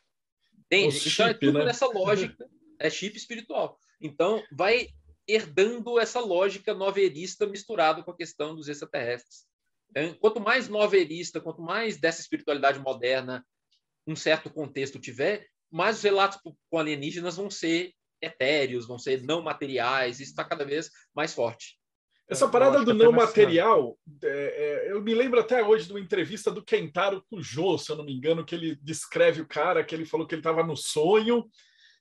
Entende? 0.66 0.98
Chip, 0.98 1.14
então 1.14 1.26
é 1.26 1.34
tudo 1.34 1.58
né? 1.58 1.64
nessa 1.64 1.86
lógica, 1.86 2.48
é 2.78 2.90
chip 2.90 3.16
espiritual. 3.16 3.78
Então 4.00 4.42
vai 4.52 4.88
herdando 5.26 5.98
essa 5.98 6.20
lógica 6.20 6.74
novelista 6.74 7.46
misturado 7.46 8.04
com 8.04 8.10
a 8.10 8.16
questão 8.16 8.54
dos 8.54 8.68
extraterrestres. 8.68 9.46
Então, 9.90 10.14
quanto 10.14 10.40
mais 10.40 10.68
novelista, 10.68 11.40
quanto 11.40 11.60
mais 11.60 11.98
dessa 11.98 12.20
espiritualidade 12.20 12.78
moderna 12.78 13.44
um 14.06 14.16
certo 14.16 14.50
contexto 14.50 14.98
tiver, 14.98 15.46
mais 15.70 15.98
os 15.98 16.02
relatos 16.02 16.38
com 16.70 16.78
alienígenas 16.78 17.36
vão 17.36 17.50
ser 17.50 17.92
etéreos, 18.20 18.86
vão 18.86 18.98
ser 18.98 19.22
não 19.22 19.42
materiais, 19.42 20.20
isso 20.20 20.30
está 20.30 20.44
cada 20.44 20.64
vez 20.64 20.90
mais 21.14 21.34
forte. 21.34 21.78
Essa 22.28 22.48
parada 22.48 22.84
do 22.84 22.94
não 22.94 23.10
material, 23.10 23.98
é, 24.22 24.28
é, 24.86 24.92
eu 24.92 25.02
me 25.02 25.12
lembro 25.14 25.40
até 25.40 25.64
hoje 25.64 25.86
de 25.86 25.92
uma 25.92 25.98
entrevista 25.98 26.48
do 26.48 26.64
Kentaro 26.64 27.24
Kujo, 27.28 27.76
se 27.76 27.90
eu 27.90 27.96
não 27.96 28.04
me 28.04 28.12
engano, 28.12 28.44
que 28.44 28.54
ele 28.54 28.76
descreve 28.80 29.40
o 29.40 29.48
cara, 29.48 29.82
que 29.82 29.92
ele 29.92 30.04
falou 30.04 30.24
que 30.24 30.34
ele 30.36 30.40
estava 30.40 30.62
no 30.62 30.76
sonho, 30.76 31.50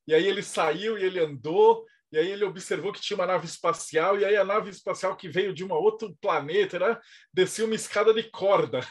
e 0.07 0.13
aí 0.13 0.27
ele 0.27 0.43
saiu 0.43 0.99
e 0.99 1.03
ele 1.03 1.19
andou, 1.19 1.83
e 2.11 2.17
aí 2.17 2.31
ele 2.31 2.43
observou 2.43 2.91
que 2.91 3.01
tinha 3.01 3.17
uma 3.17 3.25
nave 3.25 3.45
espacial, 3.45 4.19
e 4.19 4.25
aí 4.25 4.35
a 4.35 4.43
nave 4.43 4.69
espacial 4.69 5.15
que 5.15 5.29
veio 5.29 5.53
de 5.53 5.63
um 5.63 5.71
outro 5.71 6.15
planeta, 6.21 6.79
né, 6.79 6.97
descia 7.33 7.65
uma 7.65 7.75
escada 7.75 8.13
de 8.13 8.23
corda. 8.23 8.81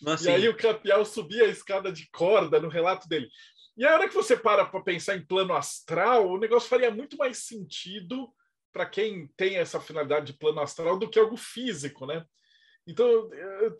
Nossa, 0.00 0.30
e 0.30 0.34
aí 0.34 0.48
o 0.48 0.56
Capial 0.56 1.04
subia 1.04 1.44
a 1.44 1.48
escada 1.48 1.90
de 1.90 2.08
corda 2.10 2.60
no 2.60 2.68
relato 2.68 3.08
dele. 3.08 3.28
E 3.76 3.84
a 3.84 3.94
hora 3.94 4.08
que 4.08 4.14
você 4.14 4.36
para 4.36 4.64
para 4.64 4.82
pensar 4.82 5.16
em 5.16 5.24
plano 5.24 5.54
astral, 5.54 6.28
o 6.28 6.38
negócio 6.38 6.68
faria 6.68 6.90
muito 6.90 7.16
mais 7.16 7.38
sentido 7.38 8.32
para 8.72 8.86
quem 8.86 9.28
tem 9.36 9.56
essa 9.56 9.80
finalidade 9.80 10.26
de 10.26 10.38
plano 10.38 10.60
astral 10.60 10.98
do 10.98 11.08
que 11.08 11.18
algo 11.18 11.36
físico, 11.36 12.06
né? 12.06 12.24
Então, 12.86 13.30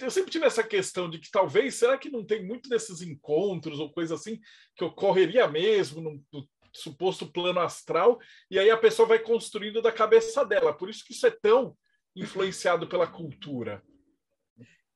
eu 0.00 0.10
sempre 0.10 0.30
tive 0.30 0.46
essa 0.46 0.62
questão 0.62 1.10
de 1.10 1.18
que 1.18 1.30
talvez, 1.30 1.74
será 1.74 1.98
que 1.98 2.10
não 2.10 2.24
tem 2.24 2.44
muito 2.44 2.70
desses 2.70 3.02
encontros 3.02 3.78
ou 3.78 3.92
coisa 3.92 4.14
assim 4.14 4.40
que 4.74 4.84
ocorreria 4.84 5.46
mesmo 5.46 6.00
no, 6.00 6.24
no 6.32 6.48
suposto 6.74 7.30
plano 7.30 7.60
astral, 7.60 8.18
e 8.50 8.58
aí 8.58 8.70
a 8.70 8.76
pessoa 8.76 9.06
vai 9.06 9.18
construindo 9.18 9.80
da 9.80 9.92
cabeça 9.92 10.44
dela. 10.44 10.72
Por 10.72 10.90
isso 10.90 11.04
que 11.04 11.12
isso 11.12 11.26
é 11.26 11.30
tão 11.30 11.76
influenciado 12.16 12.88
pela 12.88 13.06
cultura. 13.06 13.82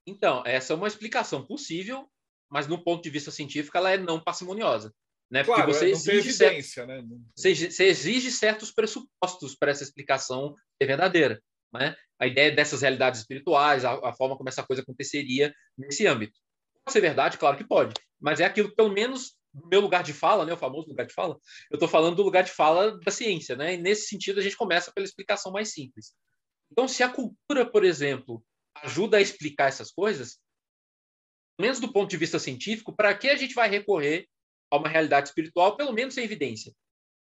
Então, 0.07 0.43
essa 0.47 0.72
é 0.72 0.76
uma 0.76 0.89
explicação 0.89 1.45
possível, 1.45 2.09
mas 2.51 2.66
no 2.66 2.83
ponto 2.83 3.03
de 3.03 3.11
vista 3.11 3.31
científico 3.31 3.76
ela 3.76 3.91
é 3.91 3.99
não 3.99 4.22
parcimoniosa. 4.22 4.93
Né? 5.31 5.45
Claro, 5.45 5.64
Porque 5.64 5.79
você 5.79 5.91
exige, 5.91 6.31
evidência, 6.31 6.87
certo... 6.87 7.07
né? 7.07 7.18
você, 7.37 7.85
exige 7.85 8.31
certos 8.31 8.70
pressupostos 8.70 9.55
para 9.55 9.70
essa 9.70 9.83
explicação 9.83 10.55
ser 10.81 10.87
verdadeira. 10.87 11.43
Né? 11.72 11.95
A 12.18 12.26
ideia 12.26 12.51
dessas 12.51 12.81
realidades 12.81 13.20
espirituais, 13.20 13.85
a, 13.85 13.93
a, 14.09 14.14
forma 14.14 14.37
como 14.37 14.49
essa 14.49 14.62
coisa 14.62 14.83
aconteceria 14.83 15.55
nesse 15.76 16.07
âmbito. 16.07 16.39
Pode 16.85 16.93
ser 16.95 17.01
verdade? 17.01 17.37
Claro 17.37 17.59
que 17.59 17.64
pode. 17.64 17.93
Mas 18.18 18.41
é 18.41 18.47
aquilo, 18.47 18.74
pelo 18.74 18.91
menos, 18.91 19.38
meu 19.71 19.81
lugar 19.81 20.03
de 20.03 20.13
fala, 20.13 20.45
né? 20.45 20.53
o 20.53 20.57
famoso 20.57 20.89
lugar 20.89 21.07
de 21.07 21.13
fala, 21.13 21.39
eu 21.71 21.77
estou 21.77 21.89
falando 21.89 22.17
do 22.17 22.23
lugar 22.23 22.45
de 22.45 22.51
fala 22.51 22.99
da 22.99 23.11
ciência. 23.11 23.57
Né? 23.57 23.75
E 23.75 23.77
nesse 23.79 24.07
sentido, 24.09 24.41
a 24.41 24.43
gente 24.43 24.57
começa 24.57 24.93
pela 24.93 25.07
explicação 25.07 25.53
mais 25.53 25.73
simples. 25.73 26.15
Então, 26.71 26.87
se 26.87 27.03
a 27.03 27.09
cultura, 27.09 27.69
por 27.71 27.85
exemplo, 27.85 28.45
ajuda 28.83 29.17
a 29.17 29.21
explicar 29.21 29.69
essas 29.69 29.91
coisas, 29.91 30.39
menos 31.59 31.81
do 31.81 31.93
ponto 31.93 32.11
de 32.11 32.17
vista 32.17 32.39
científico, 32.39 32.95
para 32.95 33.17
que 33.17 33.29
a 33.29 33.37
gente 33.37 33.55
vai 33.55 33.69
recorrer 33.69 34.29
a 34.71 34.77
uma 34.77 34.89
realidade 34.89 35.29
espiritual, 35.29 35.77
pelo 35.77 35.93
menos 35.93 36.15
sem 36.15 36.25
evidência. 36.25 36.73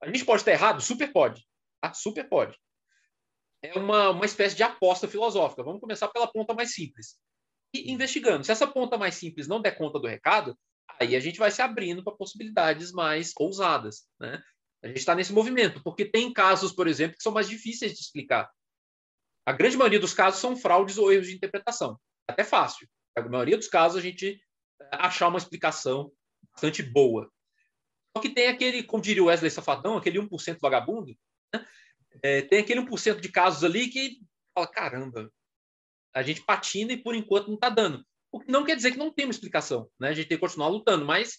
A 0.02 0.08
gente 0.08 0.26
pode 0.26 0.42
estar 0.42 0.52
errado? 0.52 0.82
Super 0.82 1.12
pode. 1.12 1.48
Tá? 1.82 1.94
Super 1.94 2.28
pode. 2.28 2.58
É 3.64 3.78
uma, 3.80 4.12
uma 4.12 4.26
espécie 4.26 4.56
de 4.56 4.64
aposta 4.64 5.08
filosófica. 5.08 5.64
Vamos 5.64 5.82
começar 5.82 6.08
pela 6.10 6.32
ponta 6.32 6.54
mais 6.54 6.74
simples. 6.74 7.18
E 7.74 7.92
investigando. 7.92 8.44
Se 8.44 8.52
essa 8.52 8.68
ponta 8.68 8.98
mais 8.98 9.16
simples 9.16 9.48
não 9.48 9.62
der 9.62 9.78
conta 9.78 10.00
do 10.00 10.08
recado, 10.08 10.58
aí 11.00 11.16
a 11.16 11.20
gente 11.20 11.40
vai 11.40 11.52
se 11.52 11.62
abrindo 11.62 12.04
para 12.04 12.16
possibilidades 12.16 12.92
mais 12.92 13.34
ousadas. 13.38 14.08
Né? 14.20 14.42
A 14.84 14.88
gente 14.88 14.98
está 14.98 15.16
nesse 15.16 15.34
movimento, 15.34 15.82
porque 15.84 16.06
tem 16.06 16.32
casos, 16.32 16.72
por 16.72 16.88
exemplo, 16.88 17.18
que 17.18 17.24
são 17.24 17.32
mais 17.32 17.48
difíceis 17.48 17.94
de 17.94 18.00
explicar. 18.00 18.50
A 19.46 19.52
grande 19.52 19.78
maioria 19.78 20.00
dos 20.00 20.14
casos 20.14 20.40
são 20.40 20.56
fraudes 20.56 20.98
ou 20.98 21.12
erros 21.12 21.28
de 21.28 21.36
interpretação. 21.36 22.00
É 22.28 22.34
até 22.34 22.44
fácil. 22.44 22.88
A 23.16 23.22
maioria 23.22 23.58
dos 23.58 23.68
casos 23.68 23.98
a 23.98 24.02
gente 24.02 24.40
achar 24.92 25.28
uma 25.28 25.38
explicação 25.38 26.12
bastante 26.52 26.84
boa. 26.84 27.32
Só 28.16 28.22
que 28.22 28.30
tem 28.30 28.48
aquele, 28.48 28.84
como 28.84 29.02
diria 29.02 29.24
o 29.24 29.28
Wesley 29.28 29.52
Safadão, 29.52 29.98
aquele 29.98 30.20
1% 30.20 30.58
vagabundo, 30.60 31.16
né? 31.54 31.66
é, 32.24 32.42
tem 32.42 32.60
aquele 32.60 32.82
1% 32.82 33.20
de 33.20 33.32
casos 33.32 33.64
ali 33.64 33.90
que 33.90 34.20
fala, 34.54 34.68
caramba, 34.68 35.32
a 36.14 36.24
gente 36.24 36.44
patina 36.44 36.94
e 36.94 36.98
por 36.98 37.16
enquanto 37.16 37.48
não 37.48 37.56
está 37.56 37.70
dando. 37.70 38.04
O 38.32 38.40
que 38.40 38.52
não 38.52 38.66
quer 38.66 38.76
dizer 38.76 38.92
que 38.92 38.98
não 38.98 39.12
tem 39.12 39.26
uma 39.26 39.32
explicação, 39.32 39.90
né? 40.00 40.10
A 40.10 40.14
gente 40.14 40.28
tem 40.28 40.38
que 40.38 40.42
continuar 40.42 40.68
lutando, 40.68 41.06
mas 41.06 41.38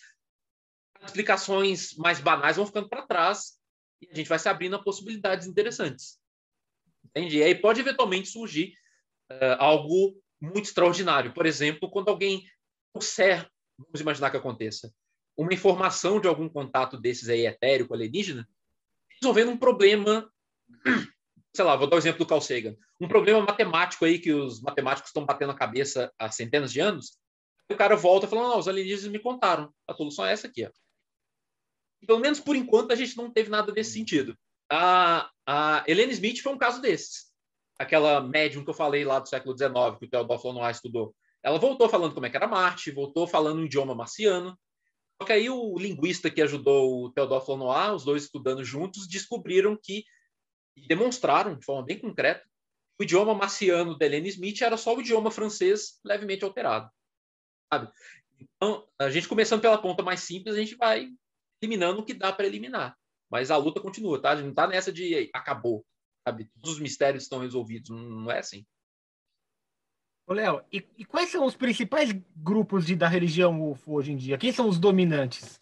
as 1.01 1.11
explicações 1.11 1.95
mais 1.97 2.21
banais 2.21 2.57
vão 2.57 2.67
ficando 2.67 2.89
para 2.89 3.07
trás 3.07 3.59
e 4.01 4.09
a 4.11 4.15
gente 4.15 4.29
vai 4.29 4.39
se 4.39 4.49
abrindo 4.49 4.77
a 4.77 4.83
possibilidades 4.83 5.47
interessantes. 5.47 6.19
Entende? 7.05 7.39
E 7.39 7.43
aí 7.43 7.55
pode 7.55 7.81
eventualmente 7.81 8.29
surgir 8.29 8.75
uh, 9.31 9.57
algo 9.59 10.21
muito 10.41 10.67
extraordinário. 10.67 11.33
Por 11.33 11.47
exemplo, 11.47 11.91
quando 11.91 12.09
alguém 12.09 12.45
observa, 12.95 13.51
vamos 13.77 14.01
imaginar 14.01 14.31
que 14.31 14.37
aconteça, 14.37 14.93
uma 15.37 15.55
informação 15.55 16.21
de 16.21 16.27
algum 16.27 16.49
contato 16.49 16.99
desses 16.99 17.29
aí 17.29 17.47
etéreo, 17.47 17.87
alienígena, 17.93 18.49
resolvendo 19.21 19.51
um 19.51 19.57
problema, 19.57 20.31
sei 21.59 21.65
lá, 21.65 21.75
vou 21.75 21.89
dar 21.89 21.97
o 21.97 21.99
exemplo 21.99 22.21
do 22.21 22.27
Carl 22.27 22.41
Sagan, 22.41 22.77
um 23.01 23.09
problema 23.09 23.41
matemático 23.41 24.05
aí 24.05 24.21
que 24.21 24.33
os 24.33 24.61
matemáticos 24.61 25.09
estão 25.09 25.27
batendo 25.27 25.51
a 25.51 25.57
cabeça 25.57 26.13
há 26.17 26.31
centenas 26.31 26.73
de 26.73 26.79
anos, 26.79 27.19
o 27.69 27.75
cara 27.75 27.97
volta 27.97 28.29
falando, 28.29 28.51
não, 28.51 28.59
os 28.61 28.69
alienígenas 28.69 29.11
me 29.11 29.19
contaram, 29.19 29.75
a 29.85 29.93
solução 29.93 30.25
é 30.25 30.33
essa 30.33 30.47
aqui, 30.47 30.65
ó. 30.65 30.71
Pelo 32.07 32.21
menos 32.21 32.39
por 32.39 32.55
enquanto 32.55 32.93
a 32.93 32.95
gente 32.95 33.17
não 33.17 33.29
teve 33.29 33.51
nada 33.51 33.73
desse 33.73 33.91
sentido. 33.91 34.39
A, 34.71 35.29
a 35.45 35.83
Helene 35.85 36.13
Smith 36.13 36.39
foi 36.41 36.53
um 36.53 36.59
caso 36.59 36.81
desses. 36.81 37.33
Aquela 37.77 38.21
médium 38.21 38.63
que 38.63 38.71
eu 38.71 38.75
falei 38.75 39.05
lá 39.05 39.19
do 39.19 39.29
século 39.29 39.59
XIX, 39.59 39.99
que 39.99 40.07
o 40.07 40.09
Theodore 40.09 40.41
Flonoy 40.41 40.71
estudou. 40.71 41.13
Ela 41.43 41.59
voltou 41.59 41.89
falando 41.89 42.15
como 42.15 42.25
é 42.25 42.31
que 42.31 42.37
era 42.37 42.47
Marte, 42.47 42.93
voltou 42.93 43.27
falando 43.27 43.59
um 43.59 43.65
idioma 43.65 43.97
marciano, 43.97 44.57
só 45.21 45.27
que 45.27 45.33
aí 45.33 45.51
o 45.51 45.77
linguista 45.77 46.31
que 46.31 46.41
ajudou 46.41 47.03
o 47.03 47.11
Theodore 47.11 47.45
Flonois, 47.45 47.97
os 47.97 48.05
dois 48.05 48.23
estudando 48.23 48.65
juntos, 48.65 49.09
descobriram 49.09 49.77
que, 49.77 50.05
e 50.83 50.89
demonstraram 50.89 51.57
de 51.57 51.65
forma 51.65 51.85
bem 51.85 51.99
concreta, 51.99 52.47
o 53.01 53.05
idioma 53.05 53.35
marciano 53.35 53.97
da 53.97 54.07
Helene 54.07 54.29
Smith 54.29 54.61
era 54.61 54.77
só 54.77 54.95
o 54.95 55.01
idioma 55.01 55.31
francês 55.31 56.01
levemente 56.05 56.45
alterado. 56.45 56.91
Sabe? 57.73 57.93
Então, 58.41 58.87
a 58.99 59.11
gente 59.11 59.29
começando 59.29 59.61
pela 59.61 59.81
ponta 59.81 60.03
mais 60.03 60.21
simples, 60.21 60.55
a 60.55 60.59
gente 60.59 60.75
vai 60.77 61.09
eliminando 61.63 62.01
o 62.01 62.05
que 62.05 62.15
dá 62.15 62.33
para 62.33 62.47
eliminar. 62.47 62.97
Mas 63.31 63.51
a 63.51 63.57
luta 63.57 63.81
continua, 63.81 64.21
tá? 64.21 64.31
A 64.31 64.37
gente 64.37 64.45
não 64.45 64.51
está 64.51 64.67
nessa 64.67 64.93
de 64.93 65.31
acabou, 65.35 65.85
sabe? 66.27 66.51
Todos 66.55 66.73
os 66.73 66.81
mistérios 66.81 67.25
estão 67.25 67.41
resolvidos. 67.41 67.91
Não 67.91 68.31
é 68.31 68.39
assim. 68.39 68.67
Ô, 70.27 70.33
Léo, 70.33 70.63
e, 70.73 70.87
e, 70.99 71.05
quais 71.05 71.31
são 71.31 71.47
os 71.47 71.57
principais 71.57 72.11
grupos 72.37 72.85
de, 72.85 72.95
da 72.95 73.09
religião 73.09 73.71
UFO 73.71 73.95
hoje 73.95 74.13
em 74.13 74.17
dia? 74.17 74.37
Quem 74.37 74.53
são 74.53 74.69
os 74.69 74.79
dominantes? 74.79 75.59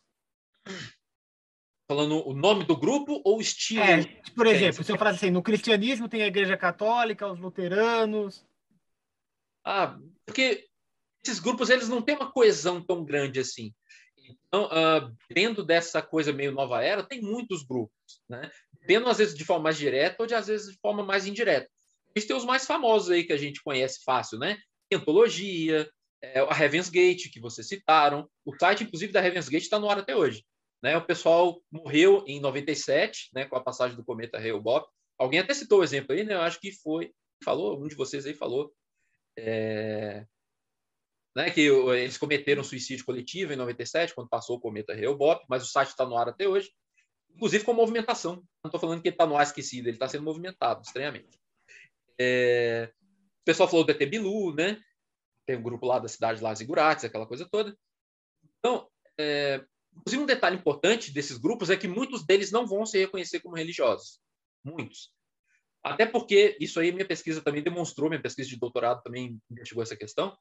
Falando 1.88 2.26
o 2.26 2.34
nome 2.34 2.64
do 2.64 2.76
grupo 2.76 3.22
ou 3.24 3.38
o 3.38 3.40
estilo? 3.40 3.82
É, 3.82 4.02
por 4.34 4.46
exemplo, 4.46 4.82
se 4.82 4.90
eu 4.90 4.98
falar 4.98 5.10
assim, 5.10 5.30
no 5.30 5.42
cristianismo 5.42 6.08
tem 6.08 6.22
a 6.22 6.26
Igreja 6.26 6.56
Católica, 6.56 7.30
os 7.30 7.38
luteranos. 7.38 8.44
Ah, 9.64 9.96
porque 10.24 10.66
esses 11.24 11.38
grupos 11.38 11.70
eles 11.70 11.88
não 11.88 12.02
têm 12.02 12.16
uma 12.16 12.32
coesão 12.32 12.82
tão 12.82 13.04
grande 13.04 13.38
assim. 13.38 13.72
Então, 14.48 14.64
uh, 14.66 15.16
dentro 15.32 15.62
dessa 15.62 16.02
coisa 16.02 16.32
meio 16.32 16.50
nova 16.50 16.82
era, 16.82 17.04
tem 17.04 17.20
muitos 17.20 17.62
grupos, 17.62 18.20
né? 18.28 18.50
Dependendo 18.72 19.08
às 19.08 19.18
vezes 19.18 19.36
de 19.36 19.44
forma 19.44 19.64
mais 19.64 19.76
direta 19.76 20.16
ou 20.20 20.26
de 20.26 20.34
às 20.34 20.48
vezes 20.48 20.72
de 20.72 20.78
forma 20.80 21.04
mais 21.04 21.26
indireta 21.26 21.70
gente 22.18 22.28
tem 22.28 22.36
os 22.36 22.44
mais 22.44 22.66
famosos 22.66 23.10
aí 23.10 23.24
que 23.24 23.32
a 23.32 23.36
gente 23.36 23.62
conhece 23.62 24.02
fácil, 24.04 24.38
né? 24.38 24.58
Antologia, 24.92 25.88
é, 26.22 26.40
a 26.40 26.62
Heaven's 26.62 26.88
Gate, 26.88 27.30
que 27.30 27.40
vocês 27.40 27.68
citaram. 27.68 28.28
O 28.44 28.56
site, 28.56 28.84
inclusive, 28.84 29.12
da 29.12 29.24
Heaven's 29.24 29.48
Gate 29.48 29.64
está 29.64 29.78
no 29.78 29.90
ar 29.90 29.98
até 29.98 30.16
hoje. 30.16 30.44
Né? 30.82 30.96
O 30.96 31.04
pessoal 31.04 31.60
morreu 31.70 32.24
em 32.26 32.40
97, 32.40 33.30
né, 33.34 33.44
com 33.46 33.56
a 33.56 33.62
passagem 33.62 33.96
do 33.96 34.04
cometa 34.04 34.38
Hale-Bopp. 34.38 34.88
Alguém 35.18 35.40
até 35.40 35.54
citou 35.54 35.80
o 35.80 35.84
exemplo 35.84 36.12
aí, 36.12 36.24
né? 36.24 36.34
Eu 36.34 36.42
acho 36.42 36.60
que 36.60 36.70
foi, 36.70 37.12
falou, 37.42 37.82
um 37.82 37.88
de 37.88 37.94
vocês 37.94 38.26
aí 38.26 38.34
falou, 38.34 38.72
é, 39.38 40.26
né, 41.36 41.50
que 41.50 41.60
eles 41.60 42.16
cometeram 42.16 42.64
suicídio 42.64 43.04
coletivo 43.04 43.52
em 43.52 43.56
97, 43.56 44.14
quando 44.14 44.28
passou 44.28 44.56
o 44.56 44.60
cometa 44.60 44.94
Hale-Bopp, 44.94 45.44
mas 45.48 45.62
o 45.62 45.66
site 45.66 45.88
está 45.88 46.06
no 46.06 46.16
ar 46.16 46.28
até 46.30 46.48
hoje, 46.48 46.70
inclusive 47.30 47.62
com 47.62 47.74
movimentação. 47.74 48.36
Não 48.64 48.68
estou 48.68 48.80
falando 48.80 49.02
que 49.02 49.08
ele 49.08 49.14
está 49.14 49.26
no 49.26 49.36
ar 49.36 49.42
esquecido, 49.42 49.86
ele 49.86 49.96
está 49.96 50.08
sendo 50.08 50.24
movimentado, 50.24 50.80
estranhamente. 50.80 51.38
É... 52.18 52.90
O 53.42 53.44
pessoal 53.44 53.68
falou 53.68 53.84
do 53.84 53.92
ET 53.92 53.98
Bilu, 54.08 54.54
né? 54.54 54.80
Tem 55.44 55.56
um 55.56 55.62
grupo 55.62 55.86
lá 55.86 55.98
da 55.98 56.08
cidade 56.08 56.42
lá, 56.42 56.54
Zigurates, 56.54 57.04
aquela 57.04 57.26
coisa 57.26 57.46
toda. 57.50 57.76
Então, 58.58 58.88
é... 59.18 59.62
inclusive 59.96 60.22
um 60.22 60.26
detalhe 60.26 60.56
importante 60.56 61.12
desses 61.12 61.38
grupos 61.38 61.70
é 61.70 61.76
que 61.76 61.88
muitos 61.88 62.24
deles 62.24 62.50
não 62.50 62.66
vão 62.66 62.84
se 62.84 62.98
reconhecer 62.98 63.40
como 63.40 63.56
religiosos. 63.56 64.20
Muitos. 64.64 65.12
Até 65.82 66.04
porque 66.04 66.56
isso 66.60 66.80
aí 66.80 66.90
minha 66.92 67.06
pesquisa 67.06 67.40
também 67.40 67.62
demonstrou, 67.62 68.08
minha 68.08 68.22
pesquisa 68.22 68.48
de 68.48 68.56
doutorado 68.56 69.02
também 69.02 69.40
investigou 69.50 69.82
essa 69.82 69.96
questão. 69.96 70.36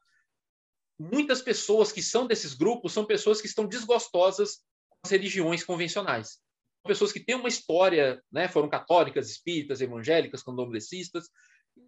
Muitas 0.98 1.42
pessoas 1.42 1.92
que 1.92 2.02
são 2.02 2.26
desses 2.26 2.54
grupos 2.54 2.92
são 2.92 3.04
pessoas 3.04 3.40
que 3.40 3.46
estão 3.46 3.66
desgostosas 3.66 4.56
com 4.88 4.98
as 5.04 5.10
religiões 5.10 5.62
convencionais 5.62 6.40
pessoas 6.86 7.12
que 7.12 7.20
têm 7.20 7.34
uma 7.34 7.48
história, 7.48 8.22
né, 8.32 8.48
foram 8.48 8.68
católicas, 8.68 9.30
espíritas, 9.30 9.80
evangélicas, 9.80 10.42
candomblecistas, 10.42 11.28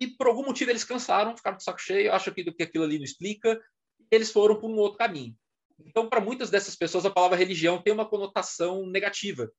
e 0.01 0.07
por 0.07 0.27
algum 0.27 0.45
motivo 0.45 0.71
eles 0.71 0.85
cansaram, 0.85 1.37
ficaram 1.37 1.57
de 1.57 1.64
saco 1.64 1.81
cheio, 1.81 2.12
acham 2.12 2.35
que, 2.35 2.45
que 2.53 2.62
aquilo 2.62 2.85
ali 2.85 2.99
não 2.99 3.05
explica, 3.05 3.59
e 4.01 4.14
eles 4.14 4.31
foram 4.31 4.61
por 4.61 4.71
um 4.71 4.77
outro 4.77 4.99
caminho. 4.99 5.35
Então, 5.87 6.09
para 6.09 6.20
muitas 6.20 6.51
dessas 6.51 6.74
pessoas, 6.74 7.07
a 7.07 7.11
palavra 7.11 7.37
religião 7.37 7.81
tem 7.81 7.93
uma 7.93 8.09
conotação 8.09 8.87
negativa. 8.87 9.51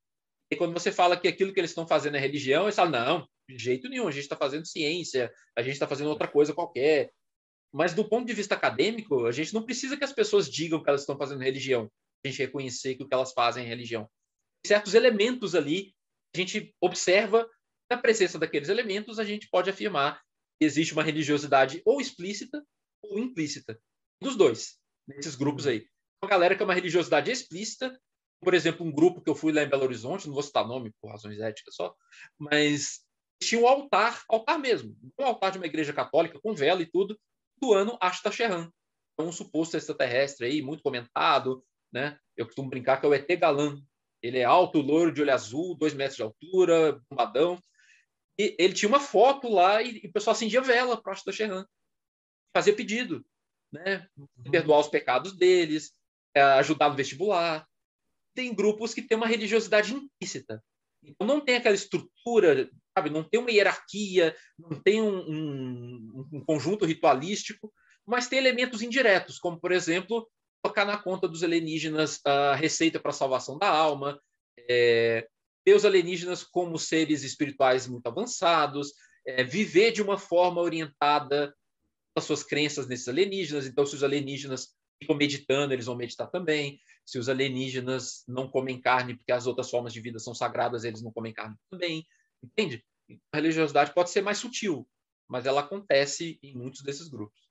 E 0.51 0.55
quando 0.55 0.74
você 0.74 0.91
fala 0.91 1.15
que 1.15 1.28
aquilo 1.28 1.53
que 1.53 1.59
eles 1.59 1.72
estão 1.72 1.88
fazendo 1.88 2.17
é 2.17 2.20
religião, 2.20 2.63
eles 2.63 2.76
falam, 2.76 2.91
não, 2.91 3.28
de 3.47 3.57
jeito 3.57 3.88
nenhum, 3.88 4.07
a 4.07 4.11
gente 4.11 4.24
está 4.24 4.36
fazendo 4.36 4.65
ciência, 4.65 5.32
a 5.55 5.61
gente 5.61 5.74
está 5.74 5.88
fazendo 5.88 6.09
outra 6.09 6.28
coisa 6.28 6.53
qualquer. 6.53 7.11
Mas 7.72 7.93
do 7.93 8.07
ponto 8.07 8.26
de 8.26 8.34
vista 8.34 8.55
acadêmico, 8.55 9.26
a 9.26 9.32
gente 9.32 9.53
não 9.53 9.63
precisa 9.63 9.95
que 9.95 10.03
as 10.03 10.11
pessoas 10.11 10.49
digam 10.49 10.82
que 10.82 10.89
elas 10.89 11.01
estão 11.01 11.17
fazendo 11.17 11.43
religião, 11.43 11.89
a 12.26 12.28
gente 12.28 12.39
reconhecer 12.39 12.95
que 12.95 13.03
o 13.03 13.07
que 13.07 13.13
elas 13.13 13.32
fazem 13.32 13.63
é 13.63 13.67
religião. 13.67 14.09
Certos 14.65 14.93
elementos 14.95 15.53
ali, 15.55 15.93
a 16.36 16.39
gente 16.39 16.76
observa 16.82 17.47
na 17.89 17.97
presença 17.97 18.38
daqueles 18.38 18.70
elementos, 18.70 19.20
a 19.20 19.24
gente 19.24 19.47
pode 19.49 19.70
afirmar 19.70 20.22
que 20.59 20.65
existe 20.65 20.93
uma 20.93 21.03
religiosidade 21.03 21.82
ou 21.86 22.01
explícita 22.01 22.63
ou 23.01 23.20
implícita. 23.20 23.80
Dos 24.22 24.36
dois, 24.36 24.78
nesses 25.07 25.36
grupos 25.36 25.65
aí. 25.65 25.88
Uma 26.24 26.30
galera 26.30 26.55
que 26.55 26.61
é 26.61 26.65
uma 26.65 26.74
religiosidade 26.74 27.32
explícita, 27.32 27.97
por 28.41 28.53
exemplo, 28.53 28.86
um 28.86 28.91
grupo 28.91 29.22
que 29.22 29.30
eu 29.30 29.36
fui 29.36 29.51
lá 29.51 29.63
em 29.63 29.70
Belo 29.70 29.84
Horizonte, 29.84 30.28
não 30.28 30.34
vou 30.34 30.43
citar 30.43 30.67
nome 30.67 30.93
por 31.01 31.11
razões 31.11 31.39
éticas 31.39 31.76
só, 31.76 31.93
mas 32.38 33.05
tinha 33.41 33.61
um 33.61 33.67
altar, 33.67 34.24
altar 34.30 34.59
mesmo, 34.59 34.95
um 35.17 35.26
altar 35.26 35.51
de 35.51 35.57
uma 35.57 35.65
igreja 35.65 35.93
católica 35.93 36.39
com 36.41 36.53
vela 36.53 36.82
e 36.82 36.86
tudo, 36.86 37.20
do 37.61 37.74
ano 37.74 37.97
Ashta 38.01 38.32
Sheran. 38.32 38.72
Então, 39.13 39.30
um 39.30 39.32
suposto 39.32 39.76
extraterrestre 39.76 40.45
aí, 40.45 40.61
muito 40.61 40.84
comentado, 40.84 41.63
né? 41.91 42.17
Eu 42.38 42.45
costumo 42.45 42.70
brincar 42.70 42.99
que 42.99 43.05
é 43.05 43.09
o 43.09 43.13
ET 43.13 43.28
Galan. 43.38 43.82
Ele 44.22 44.39
é 44.39 44.45
alto, 44.45 44.80
loiro, 44.80 45.11
de 45.11 45.22
olho 45.22 45.34
azul, 45.34 45.76
dois 45.76 45.93
metros 45.93 46.15
de 46.15 46.24
altura, 46.24 47.01
bombadão. 47.09 47.61
E 48.38 48.55
ele 48.57 48.74
tinha 48.74 48.88
uma 48.88 48.99
foto 48.99 49.49
lá 49.49 49.82
e, 49.82 50.01
e 50.03 50.07
o 50.07 50.11
pessoal 50.11 50.34
acendia 50.34 50.61
vela 50.61 51.01
para 51.01 51.13
o 51.13 51.32
Sheran. 51.34 51.65
Fazia 52.55 52.74
pedido, 52.74 53.26
né? 53.72 54.07
Uhum. 54.17 54.51
Perdoar 54.51 54.80
os 54.80 54.88
pecados 54.88 55.34
deles, 55.34 55.91
é, 55.91 55.99
ajudar 56.36 56.89
no 56.89 56.95
vestibular. 56.95 57.65
Tem 58.36 58.53
grupos 58.53 58.93
que 58.93 59.01
têm 59.01 59.17
uma 59.17 59.27
religiosidade 59.27 59.93
implícita. 59.93 60.63
Então 61.03 61.25
não 61.25 61.39
tem 61.39 61.55
aquela 61.55 61.75
estrutura, 61.75 62.69
sabe? 62.97 63.09
Não 63.09 63.23
tem 63.23 63.39
uma 63.39 63.51
hierarquia, 63.51 64.36
não 64.57 64.82
tem 64.82 65.01
um, 65.01 65.17
um, 65.17 66.30
um 66.34 66.45
conjunto 66.45 66.86
ritualístico, 66.86 67.71
mas 68.05 68.27
tem 68.27 68.39
elementos 68.39 68.82
indiretos, 68.82 69.39
como, 69.39 69.59
por 69.59 69.71
exemplo, 69.71 70.30
colocar 70.61 70.86
na 70.86 70.97
conta 70.97 71.27
dos 71.27 71.43
alienígenas 71.43 72.19
a 72.25 72.55
receita 72.55 72.99
para 72.99 73.11
a 73.11 73.13
salvação 73.13 73.57
da 73.57 73.69
alma, 73.69 74.19
é, 74.69 75.27
ver 75.65 75.75
os 75.75 75.86
alienígenas 75.86 76.43
como 76.43 76.77
seres 76.77 77.23
espirituais 77.23 77.88
muito 77.88 78.07
avançados, 78.07 78.93
é, 79.25 79.43
viver 79.43 79.91
de 79.91 80.01
uma 80.01 80.17
forma 80.17 80.61
orientada 80.61 81.53
às 82.15 82.23
suas 82.23 82.43
crenças 82.43 82.88
nesses 82.88 83.07
alienígenas. 83.07 83.65
Então, 83.65 83.86
se 83.86 83.95
os 83.95 84.03
alienígenas 84.03 84.75
ficam 85.00 85.16
meditando, 85.16 85.74
eles 85.74 85.86
vão 85.86 85.95
meditar 85.95 86.30
também. 86.30 86.80
Se 87.06 87.18
os 87.18 87.30
alienígenas 87.30 88.24
não 88.28 88.47
comem 88.47 88.80
carne 88.80 89.16
porque 89.16 89.32
as 89.32 89.47
outras 89.47 89.70
formas 89.70 89.93
de 89.93 90.02
vida 90.02 90.20
são 90.20 90.36
sagradas, 90.36 90.84
eles 90.84 91.02
não 91.02 91.12
comem 91.12 91.34
carne 91.34 91.56
também. 91.72 92.06
Entende? 92.43 92.84
A 93.32 93.38
religiosidade 93.38 93.93
pode 93.93 94.12
ser 94.12 94.22
mais 94.22 94.38
sutil, 94.38 94.88
mas 95.28 95.45
ela 95.45 95.62
acontece 95.62 96.39
em 96.43 96.56
muitos 96.56 96.82
desses 96.82 97.08
grupos. 97.08 97.50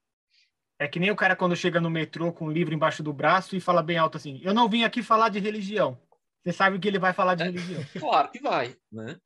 É 0.79 0.87
que 0.87 1.01
nem 1.01 1.11
o 1.11 1.17
cara 1.17 1.35
quando 1.35 1.57
chega 1.57 1.81
no 1.81 1.91
metrô 1.91 2.33
com 2.33 2.47
um 2.47 2.53
livro 2.53 2.73
embaixo 2.73 3.03
do 3.03 3.13
braço 3.13 3.57
e 3.57 3.61
fala 3.61 3.83
bem 3.83 3.99
alto 3.99 4.17
assim: 4.17 4.41
Eu 4.45 4.55
não 4.55 4.69
vim 4.69 4.85
aqui 4.85 5.03
falar 5.03 5.29
de 5.29 5.41
religião. 5.41 6.01
Você 6.45 6.53
sabe 6.53 6.79
que 6.79 6.87
ele 6.87 7.01
vai 7.01 7.13
falar 7.13 7.35
de 7.35 7.43
é, 7.43 7.47
religião. 7.47 7.85
Claro 7.99 8.31
que 8.31 8.41
vai, 8.41 8.77
né? 8.93 9.19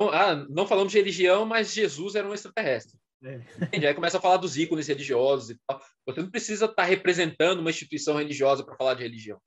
Ah, 0.00 0.36
não 0.48 0.66
falamos 0.66 0.92
de 0.92 0.98
religião, 0.98 1.44
mas 1.44 1.72
Jesus 1.72 2.14
era 2.14 2.28
um 2.28 2.34
extraterrestre. 2.34 2.98
É. 3.24 3.86
Aí 3.88 3.94
começa 3.94 4.18
a 4.18 4.20
falar 4.20 4.36
dos 4.36 4.56
ícones 4.56 4.88
religiosos 4.88 5.50
e 5.50 5.58
tal. 5.66 5.80
Você 6.06 6.20
não 6.20 6.30
precisa 6.30 6.66
estar 6.66 6.84
representando 6.84 7.60
uma 7.60 7.70
instituição 7.70 8.16
religiosa 8.16 8.64
para 8.64 8.76
falar 8.76 8.94
de 8.94 9.02
religião. 9.02 9.40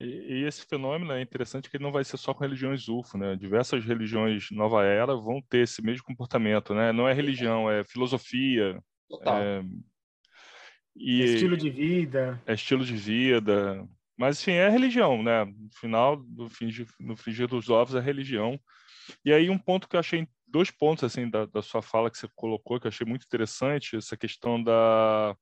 E, 0.00 0.04
e, 0.04 0.44
esse 0.44 0.66
fenômeno 0.66 1.12
é 1.12 1.22
interessante 1.22 1.70
que 1.70 1.76
ele 1.76 1.84
não 1.84 1.92
vai 1.92 2.04
ser 2.04 2.16
só 2.16 2.34
com 2.34 2.42
religiões 2.42 2.88
UFO, 2.88 3.16
né? 3.16 3.36
Diversas 3.36 3.84
religiões 3.84 4.48
nova 4.50 4.84
era 4.84 5.14
vão 5.14 5.40
ter 5.48 5.58
esse 5.58 5.80
mesmo 5.80 6.04
comportamento, 6.04 6.74
né? 6.74 6.92
Não 6.92 7.08
é 7.08 7.12
religião, 7.12 7.70
é 7.70 7.84
filosofia. 7.84 8.82
Total. 9.08 9.40
É, 9.40 9.64
e, 10.96 11.22
é 11.22 11.24
estilo 11.24 11.56
de 11.56 11.70
vida. 11.70 12.42
É 12.46 12.54
estilo 12.54 12.84
de 12.84 12.96
vida. 12.96 13.88
Mas, 14.16 14.40
enfim, 14.40 14.52
é 14.52 14.68
religião, 14.68 15.22
né? 15.22 15.44
No 15.44 15.70
final, 15.74 16.16
no 16.16 16.48
fingir, 16.48 16.86
no 17.00 17.16
fingir 17.16 17.48
dos 17.48 17.70
ovos, 17.70 17.94
é 17.94 18.00
religião. 18.00 18.60
E 19.24 19.32
aí, 19.32 19.48
um 19.48 19.58
ponto 19.58 19.88
que 19.88 19.96
eu 19.96 20.00
achei 20.00 20.28
dois 20.52 20.70
pontos 20.70 21.02
assim 21.02 21.28
da, 21.28 21.46
da, 21.46 21.62
sua 21.62 21.80
fala 21.80 22.10
que 22.10 22.18
você 22.18 22.28
colocou 22.36 22.78
que 22.78 22.86
eu 22.86 22.90
achei 22.90 23.06
muito 23.06 23.24
interessante 23.24 23.96
essa 23.96 24.16
questão 24.16 24.62
da 24.62 25.34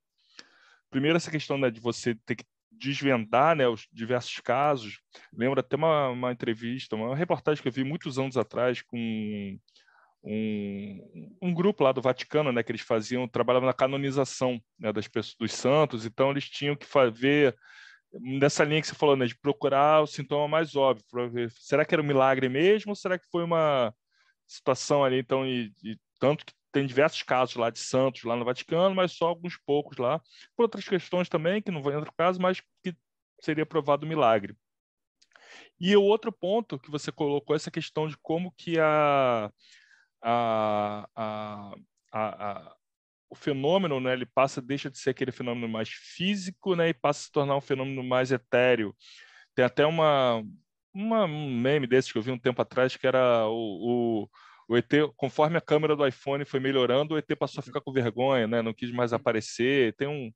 primeiro 0.88 1.16
essa 1.16 1.30
questão 1.30 1.58
né, 1.58 1.70
de 1.70 1.80
você 1.80 2.14
ter 2.24 2.36
que 2.36 2.44
desvendar 2.70 3.54
né, 3.54 3.68
os 3.68 3.86
diversos 3.92 4.38
casos. 4.40 5.00
Lembra 5.36 5.60
até 5.60 5.76
uma, 5.76 6.08
uma 6.08 6.32
entrevista 6.32 6.96
uma 6.96 7.16
reportagem 7.16 7.60
que 7.60 7.68
eu 7.68 7.72
vi 7.72 7.84
muitos 7.84 8.18
anos 8.18 8.36
atrás 8.36 8.80
com 8.82 9.58
um, 10.22 11.38
um 11.42 11.52
grupo 11.52 11.82
lá 11.82 11.92
do 11.92 12.00
Vaticano 12.00 12.52
né 12.52 12.62
que 12.62 12.70
eles 12.70 12.82
faziam 12.82 13.26
trabalhavam 13.26 13.66
na 13.66 13.74
canonização 13.74 14.62
né, 14.78 14.92
das 14.92 15.08
pessoas 15.08 15.36
dos 15.36 15.52
santos. 15.52 16.06
Então 16.06 16.30
eles 16.30 16.48
tinham 16.48 16.76
que 16.76 16.86
fazer 16.86 17.56
nessa 18.12 18.64
linha 18.64 18.80
que 18.80 18.86
você 18.88 18.94
falou, 18.94 19.16
né, 19.16 19.26
de 19.26 19.36
procurar 19.36 20.02
o 20.02 20.06
sintoma 20.06 20.48
mais 20.48 20.74
óbvio, 20.74 21.04
para 21.10 21.28
ver, 21.28 21.50
será 21.52 21.84
que 21.84 21.94
era 21.94 22.02
um 22.02 22.06
milagre 22.06 22.48
mesmo 22.48 22.90
ou 22.90 22.96
será 22.96 23.18
que 23.18 23.26
foi 23.30 23.44
uma 23.44 23.94
situação 24.50 25.04
ali, 25.04 25.18
então, 25.20 25.46
e, 25.46 25.72
e, 25.82 25.96
tanto 26.18 26.44
que 26.44 26.52
tem 26.72 26.86
diversos 26.86 27.22
casos 27.22 27.56
lá 27.56 27.70
de 27.70 27.78
santos 27.78 28.24
lá 28.24 28.36
no 28.36 28.44
Vaticano, 28.44 28.94
mas 28.94 29.12
só 29.12 29.28
alguns 29.28 29.56
poucos 29.56 29.96
lá, 29.98 30.20
por 30.56 30.64
outras 30.64 30.88
questões 30.88 31.28
também, 31.28 31.62
que 31.62 31.70
não 31.70 31.82
vai 31.82 31.94
entrar 31.94 32.06
no 32.06 32.16
caso, 32.16 32.40
mas 32.40 32.60
que 32.82 32.94
seria 33.40 33.66
provado 33.66 34.06
milagre. 34.06 34.56
E 35.80 35.96
o 35.96 36.02
outro 36.02 36.30
ponto 36.30 36.78
que 36.78 36.90
você 36.90 37.10
colocou, 37.10 37.56
essa 37.56 37.70
questão 37.70 38.06
de 38.06 38.16
como 38.18 38.52
que 38.52 38.78
a, 38.78 39.50
a, 40.22 41.08
a, 41.16 41.74
a, 42.12 42.76
o 43.30 43.34
fenômeno, 43.34 44.00
né, 44.00 44.12
ele 44.12 44.26
passa, 44.26 44.60
deixa 44.60 44.90
de 44.90 44.98
ser 44.98 45.10
aquele 45.10 45.32
fenômeno 45.32 45.68
mais 45.68 45.88
físico, 45.88 46.76
né, 46.76 46.90
e 46.90 46.94
passa 46.94 47.20
a 47.20 47.22
se 47.24 47.32
tornar 47.32 47.56
um 47.56 47.60
fenômeno 47.60 48.02
mais 48.02 48.30
etéreo. 48.30 48.94
Tem 49.54 49.64
até 49.64 49.86
uma, 49.86 50.42
uma 50.94 51.24
um 51.24 51.56
meme 51.58 51.86
desse 51.86 52.12
que 52.12 52.18
eu 52.18 52.22
vi 52.22 52.30
um 52.30 52.38
tempo 52.38 52.60
atrás 52.60 52.96
que 52.96 53.06
era 53.06 53.46
o, 53.46 54.24
o, 54.24 54.30
o 54.68 54.76
ET, 54.76 54.90
conforme 55.16 55.56
a 55.56 55.60
câmera 55.60 55.96
do 55.96 56.06
iPhone 56.06 56.44
foi 56.44 56.60
melhorando, 56.60 57.14
o 57.14 57.18
ET 57.18 57.28
passou 57.38 57.60
a 57.60 57.64
ficar 57.64 57.80
com 57.80 57.92
vergonha, 57.92 58.46
né, 58.46 58.62
não 58.62 58.74
quis 58.74 58.90
mais 58.90 59.12
aparecer. 59.12 59.94
Tem 59.96 60.08
um, 60.08 60.32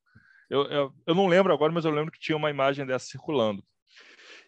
eu, 0.50 0.64
eu, 0.64 0.94
eu 1.06 1.14
não 1.14 1.26
lembro 1.26 1.52
agora, 1.52 1.72
mas 1.72 1.84
eu 1.84 1.90
lembro 1.90 2.12
que 2.12 2.20
tinha 2.20 2.36
uma 2.36 2.50
imagem 2.50 2.86
dessa 2.86 3.06
circulando. 3.06 3.64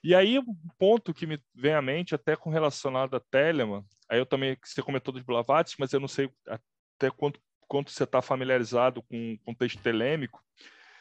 E 0.04 0.14
aí, 0.14 0.38
um 0.38 0.44
ponto 0.78 1.12
que 1.12 1.26
me 1.26 1.40
vem 1.54 1.74
à 1.74 1.82
mente, 1.82 2.14
até 2.14 2.36
com 2.36 2.50
relacionado 2.50 3.16
a 3.16 3.20
Telemann, 3.20 3.82
aí 4.08 4.18
eu 4.18 4.26
também, 4.26 4.56
você 4.62 4.82
comentou 4.82 5.12
dos 5.12 5.22
Blavatsky, 5.22 5.80
mas 5.80 5.92
eu 5.92 5.98
não 5.98 6.08
sei 6.08 6.30
até 6.46 7.10
quanto 7.10 7.40
quanto 7.68 7.90
você 7.90 8.04
está 8.04 8.22
familiarizado 8.22 9.02
com 9.02 9.38
o 9.46 9.54
texto 9.54 9.82
telêmico, 9.82 10.42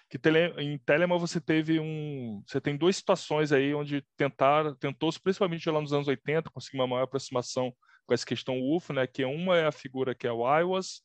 que 0.10 0.20
tele, 0.20 0.53
em 0.62 0.78
Telema 0.78 1.18
você 1.18 1.41
teve 1.41 1.80
um, 1.80 2.43
você 2.45 2.62
tem 2.62 2.78
duas 2.78 2.95
situações 2.95 3.51
aí 3.51 3.74
onde 3.74 4.03
tentar, 4.16 4.76
tentou 4.76 5.12
principalmente 5.22 5.70
lá 5.70 5.82
nos 5.82 5.93
anos 5.93 6.08
80 6.08 6.49
conseguir 6.51 6.78
uma 6.78 6.88
maior 6.88 7.03
aproximação 7.03 7.74
com 8.06 8.14
essa 8.14 8.26
questão 8.26 8.60
UFO, 8.60 8.93
né? 8.93 9.08
Que 9.08 9.26
uma 9.26 9.58
é 9.58 9.66
a 9.66 9.72
figura 9.72 10.14
que 10.14 10.28
é 10.28 10.32
o 10.32 10.45
IWAS, 10.60 11.01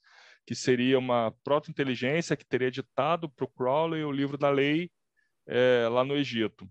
que 0.46 0.54
seria 0.54 0.98
uma 0.98 1.34
proto-inteligência 1.42 2.36
que 2.36 2.46
teria 2.46 2.70
ditado 2.70 3.28
para 3.30 3.44
o 3.44 3.48
Crowley 3.48 4.04
o 4.04 4.12
livro 4.12 4.36
da 4.36 4.50
lei 4.50 4.90
é, 5.46 5.88
lá 5.88 6.04
no 6.04 6.16
Egito. 6.16 6.68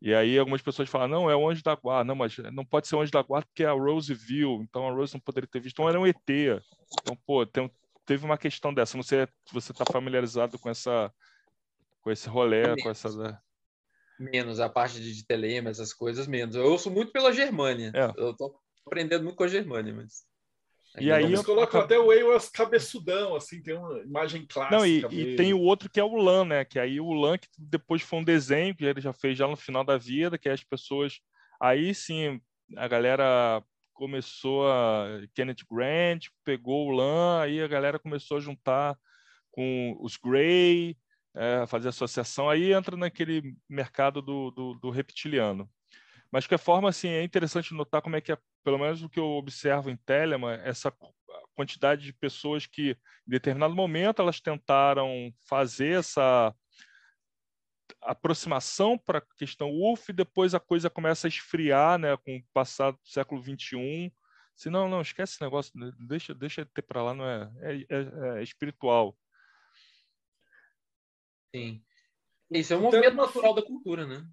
E 0.00 0.12
aí 0.12 0.36
algumas 0.36 0.60
pessoas 0.60 0.88
falam, 0.88 1.06
não, 1.06 1.30
é 1.30 1.36
o 1.36 1.48
anjo 1.48 1.62
da 1.62 1.76
guarda. 1.76 2.04
Não, 2.04 2.16
mas 2.16 2.36
não 2.52 2.64
pode 2.64 2.88
ser 2.88 2.96
o 2.96 3.00
anjo 3.00 3.12
da 3.12 3.22
guarda 3.22 3.46
porque 3.46 3.64
a 3.64 3.70
Rose 3.70 4.12
viu, 4.12 4.60
então 4.62 4.88
a 4.88 4.90
Rose 4.90 5.14
não 5.14 5.20
poderia 5.20 5.48
ter 5.48 5.60
visto. 5.60 5.76
Então 5.76 5.88
era 5.88 6.00
um 6.00 6.06
ET. 6.06 6.18
Então, 6.28 7.16
pô, 7.24 7.46
tem, 7.46 7.70
teve 8.04 8.24
uma 8.24 8.36
questão 8.36 8.74
dessa. 8.74 8.96
Não 8.96 9.04
sei 9.04 9.26
se 9.46 9.54
você 9.54 9.70
está 9.70 9.84
familiarizado 9.90 10.58
com 10.58 10.68
essa, 10.68 11.12
com 12.02 12.10
esse 12.10 12.28
rolê, 12.28 12.62
menos. 12.62 12.82
com 12.82 12.90
essa. 12.90 13.16
Né? 13.16 13.38
Menos 14.18 14.60
a 14.60 14.68
parte 14.68 15.00
de 15.00 15.26
telema, 15.26 15.70
essas 15.70 15.92
coisas, 15.92 16.26
menos. 16.26 16.54
Eu 16.54 16.64
ouço 16.64 16.90
muito 16.90 17.12
pela 17.12 17.32
Germânia. 17.32 17.92
É. 17.94 18.12
Eu 18.16 18.32
estou 18.32 18.54
aprendendo 18.86 19.24
muito 19.24 19.36
com 19.36 19.44
a 19.44 19.48
Germânia, 19.48 19.94
mas. 19.94 20.24
E 21.00 21.10
aí 21.10 21.24
eles 21.24 21.38
eu... 21.38 21.46
colocam 21.46 21.80
até 21.80 21.98
o 21.98 22.12
Eiwas 22.12 22.50
cabeçudão, 22.50 23.34
assim, 23.34 23.62
tem 23.62 23.74
uma 23.74 23.98
imagem 24.00 24.46
clássica. 24.46 24.76
Não, 24.76 24.86
e, 24.86 25.32
e, 25.32 25.36
tem 25.36 25.54
o 25.54 25.60
outro 25.60 25.88
que 25.88 25.98
é 25.98 26.04
o 26.04 26.16
Lan, 26.16 26.44
né? 26.44 26.64
Que 26.66 26.78
aí 26.78 27.00
o 27.00 27.14
Lan, 27.14 27.38
que 27.38 27.48
depois 27.56 28.02
foi 28.02 28.18
um 28.18 28.24
desenho 28.24 28.76
que 28.76 28.84
ele 28.84 29.00
já 29.00 29.12
fez 29.12 29.38
já 29.38 29.48
no 29.48 29.56
final 29.56 29.82
da 29.82 29.96
vida, 29.96 30.36
que 30.36 30.50
as 30.50 30.62
pessoas. 30.62 31.18
Aí 31.58 31.94
sim, 31.94 32.42
a 32.76 32.86
galera 32.86 33.64
começou 33.94 34.68
a 34.68 35.22
Kenneth 35.34 35.64
Grant, 35.70 36.26
pegou 36.44 36.88
o 36.88 36.90
LAN, 36.90 37.40
aí 37.40 37.62
a 37.62 37.68
galera 37.68 37.98
começou 37.98 38.36
a 38.36 38.40
juntar 38.40 38.98
com 39.50 39.96
os 40.00 40.16
Grey, 40.16 40.96
é, 41.34 41.66
fazer 41.66 41.88
associação, 41.88 42.48
aí 42.48 42.72
entra 42.72 42.96
naquele 42.96 43.54
mercado 43.68 44.20
do, 44.20 44.50
do, 44.50 44.74
do, 44.74 44.90
reptiliano. 44.90 45.68
Mas 46.30 46.44
de 46.44 46.48
qualquer 46.48 46.64
forma, 46.64 46.88
assim, 46.88 47.08
é 47.08 47.22
interessante 47.22 47.74
notar 47.74 48.02
como 48.02 48.16
é 48.16 48.20
que, 48.20 48.32
é, 48.32 48.38
pelo 48.64 48.78
menos 48.78 49.02
o 49.02 49.08
que 49.08 49.18
eu 49.18 49.26
observo 49.32 49.90
em 49.90 49.96
Telema, 49.96 50.54
essa 50.54 50.92
quantidade 51.54 52.04
de 52.04 52.12
pessoas 52.12 52.66
que, 52.66 52.90
em 53.26 53.30
determinado 53.30 53.74
momento, 53.74 54.22
elas 54.22 54.40
tentaram 54.40 55.32
fazer 55.46 55.98
essa 55.98 56.54
aproximação 58.00 58.98
para 58.98 59.18
a 59.18 59.36
questão 59.36 59.70
UF, 59.70 60.10
e 60.10 60.14
depois 60.14 60.54
a 60.54 60.60
coisa 60.60 60.90
começa 60.90 61.26
a 61.26 61.30
esfriar, 61.30 61.98
né, 61.98 62.16
com 62.16 62.36
o 62.36 62.44
passado 62.52 62.96
do 62.96 63.08
século 63.08 63.42
XXI. 63.42 64.12
Se 64.56 64.70
não, 64.70 64.88
não, 64.88 65.00
esquece 65.00 65.34
esse 65.34 65.42
negócio, 65.42 65.72
deixa, 65.98 66.34
deixa 66.34 66.66
ter 66.66 66.82
para 66.82 67.02
lá, 67.02 67.14
não 67.14 67.26
é, 67.26 67.50
é, 67.60 67.74
é, 67.88 68.38
é, 68.38 68.42
espiritual. 68.42 69.16
Sim. 71.54 71.82
Isso 72.50 72.74
é 72.74 72.76
um 72.76 72.82
movimento 72.82 73.16
natural 73.16 73.54
da 73.54 73.62
cultura, 73.62 74.06
né? 74.06 74.26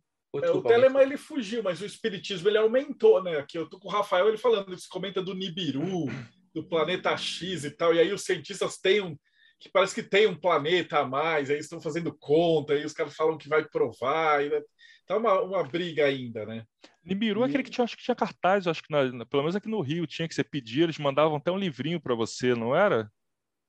é, 0.44 0.52
o 0.52 0.62
Telema 0.62 1.02
ele 1.02 1.18
fugiu, 1.18 1.64
mas 1.64 1.82
o 1.82 1.86
espiritismo 1.86 2.50
ele 2.50 2.58
aumentou, 2.58 3.24
né? 3.24 3.38
Aqui 3.38 3.58
eu 3.58 3.68
tô 3.68 3.80
com 3.80 3.88
o 3.88 3.92
Rafael 3.92 4.28
ele 4.28 4.38
falando, 4.38 4.72
ele 4.72 4.82
comenta 4.90 5.24
do 5.24 5.34
Nibiru, 5.34 6.06
do 6.54 6.68
planeta 6.68 7.16
X 7.18 7.64
e 7.64 7.72
tal, 7.72 7.96
e 7.96 8.00
aí 8.00 8.12
os 8.14 8.24
cientistas 8.24 8.78
têm 8.78 9.02
um, 9.02 9.18
que 9.60 9.70
parece 9.70 9.96
que 9.96 10.04
tem 10.04 10.28
um 10.28 10.40
planeta 10.40 11.00
a 11.00 11.06
mais, 11.06 11.50
aí 11.50 11.58
estão 11.58 11.82
fazendo 11.82 12.16
conta, 12.20 12.74
aí 12.74 12.86
os 12.86 12.94
caras 12.94 13.16
falam 13.16 13.38
que 13.38 13.50
vai 13.50 13.68
provar, 13.68 14.46
e 14.46 14.64
tá 15.08 15.18
uma, 15.18 15.42
uma 15.42 15.64
briga 15.64 16.06
ainda, 16.06 16.46
né? 16.46 16.64
Nibiru 17.04 17.44
é 17.44 17.48
aquele 17.48 17.64
que 17.64 17.72
tinha, 17.72 17.84
acho 17.84 17.98
que 17.98 18.04
tinha 18.04 18.16
cartaz, 18.16 18.68
acho 18.68 18.84
que 18.84 18.92
na, 18.92 19.26
pelo 19.26 19.44
menos 19.44 19.56
aqui 19.56 19.68
no 19.68 19.82
Rio 19.82 20.06
tinha 20.06 20.28
que 20.28 20.36
você 20.36 20.44
pedir, 20.44 20.84
eles 20.84 21.00
mandavam 21.00 21.38
até 21.38 21.52
um 21.52 21.58
livrinho 21.58 22.00
para 22.00 22.14
você, 22.14 22.54
não 22.54 22.76
era? 22.76 23.12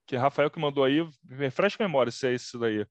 Que 0.05 0.15
Rafael 0.15 0.51
que 0.51 0.59
mandou 0.59 0.83
aí, 0.83 1.07
refresca 1.27 1.83
a 1.83 1.87
memória 1.87 2.11
se 2.11 2.27
é 2.27 2.35
isso 2.35 2.59
daí. 2.59 2.85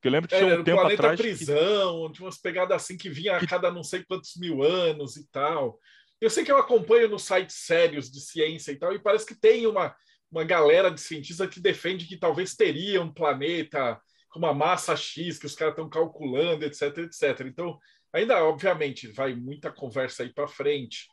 Que 0.00 0.08
eu 0.08 0.12
lembro 0.12 0.28
que 0.28 0.36
tinha 0.36 0.50
é, 0.50 0.58
um 0.58 0.64
tempo 0.64 0.80
planeta 0.80 1.02
atrás. 1.02 1.20
prisão, 1.20 2.06
que... 2.06 2.14
tinha 2.14 2.26
umas 2.26 2.38
pegadas 2.38 2.76
assim 2.76 2.96
que 2.96 3.10
vinha 3.10 3.36
a 3.36 3.46
cada 3.46 3.70
não 3.70 3.82
sei 3.82 4.02
quantos 4.04 4.36
mil 4.36 4.62
anos 4.62 5.16
e 5.16 5.28
tal. 5.30 5.78
Eu 6.20 6.30
sei 6.30 6.44
que 6.44 6.52
eu 6.52 6.58
acompanho 6.58 7.08
nos 7.08 7.22
sites 7.24 7.56
sérios 7.56 8.10
de 8.10 8.20
ciência 8.20 8.72
e 8.72 8.76
tal, 8.76 8.94
e 8.94 8.98
parece 8.98 9.26
que 9.26 9.34
tem 9.34 9.66
uma, 9.66 9.94
uma 10.30 10.44
galera 10.44 10.90
de 10.90 11.00
cientistas 11.00 11.48
que 11.48 11.60
defende 11.60 12.06
que 12.06 12.16
talvez 12.16 12.54
teria 12.54 13.00
um 13.00 13.12
planeta 13.12 14.00
com 14.30 14.38
uma 14.38 14.54
massa 14.54 14.96
X 14.96 15.38
que 15.38 15.46
os 15.46 15.54
caras 15.54 15.72
estão 15.72 15.88
calculando, 15.88 16.64
etc, 16.64 16.98
etc. 16.98 17.46
Então, 17.46 17.78
ainda, 18.12 18.42
obviamente, 18.44 19.08
vai 19.08 19.34
muita 19.34 19.72
conversa 19.72 20.22
aí 20.22 20.32
para 20.32 20.46
frente, 20.46 21.08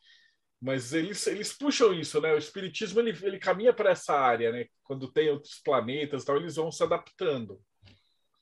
mas 0.61 0.93
eles, 0.93 1.25
eles 1.27 1.53
puxam 1.53 1.93
isso, 1.93 2.19
né? 2.21 2.33
O 2.33 2.37
espiritismo 2.37 2.99
ele, 2.99 3.17
ele 3.21 3.39
caminha 3.39 3.73
para 3.73 3.91
essa 3.91 4.13
área, 4.13 4.51
né? 4.51 4.65
Quando 4.83 5.11
tem 5.11 5.29
outros 5.29 5.59
planetas, 5.63 6.23
tal, 6.23 6.37
eles 6.37 6.55
vão 6.55 6.71
se 6.71 6.83
adaptando. 6.83 7.59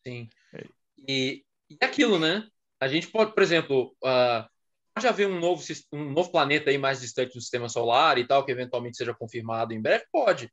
Sim. 0.06 0.30
E, 1.08 1.44
e 1.70 1.78
aquilo, 1.82 2.20
né? 2.20 2.48
A 2.80 2.88
gente 2.88 3.08
pode, 3.08 3.34
por 3.34 3.42
exemplo, 3.42 3.96
uh, 4.04 4.48
pode 4.94 5.08
haver 5.08 5.28
um 5.28 5.40
novo, 5.40 5.64
um 5.92 6.12
novo 6.12 6.32
planeta 6.32 6.70
aí 6.70 6.78
mais 6.78 7.02
distante 7.02 7.34
do 7.34 7.42
sistema 7.42 7.70
solar 7.70 8.18
e 8.18 8.28
tal, 8.28 8.46
que 8.46 8.52
eventualmente 8.52 8.98
seja 8.98 9.14
confirmado 9.14 9.74
em 9.74 9.82
breve? 9.82 10.06
Pode 10.12 10.52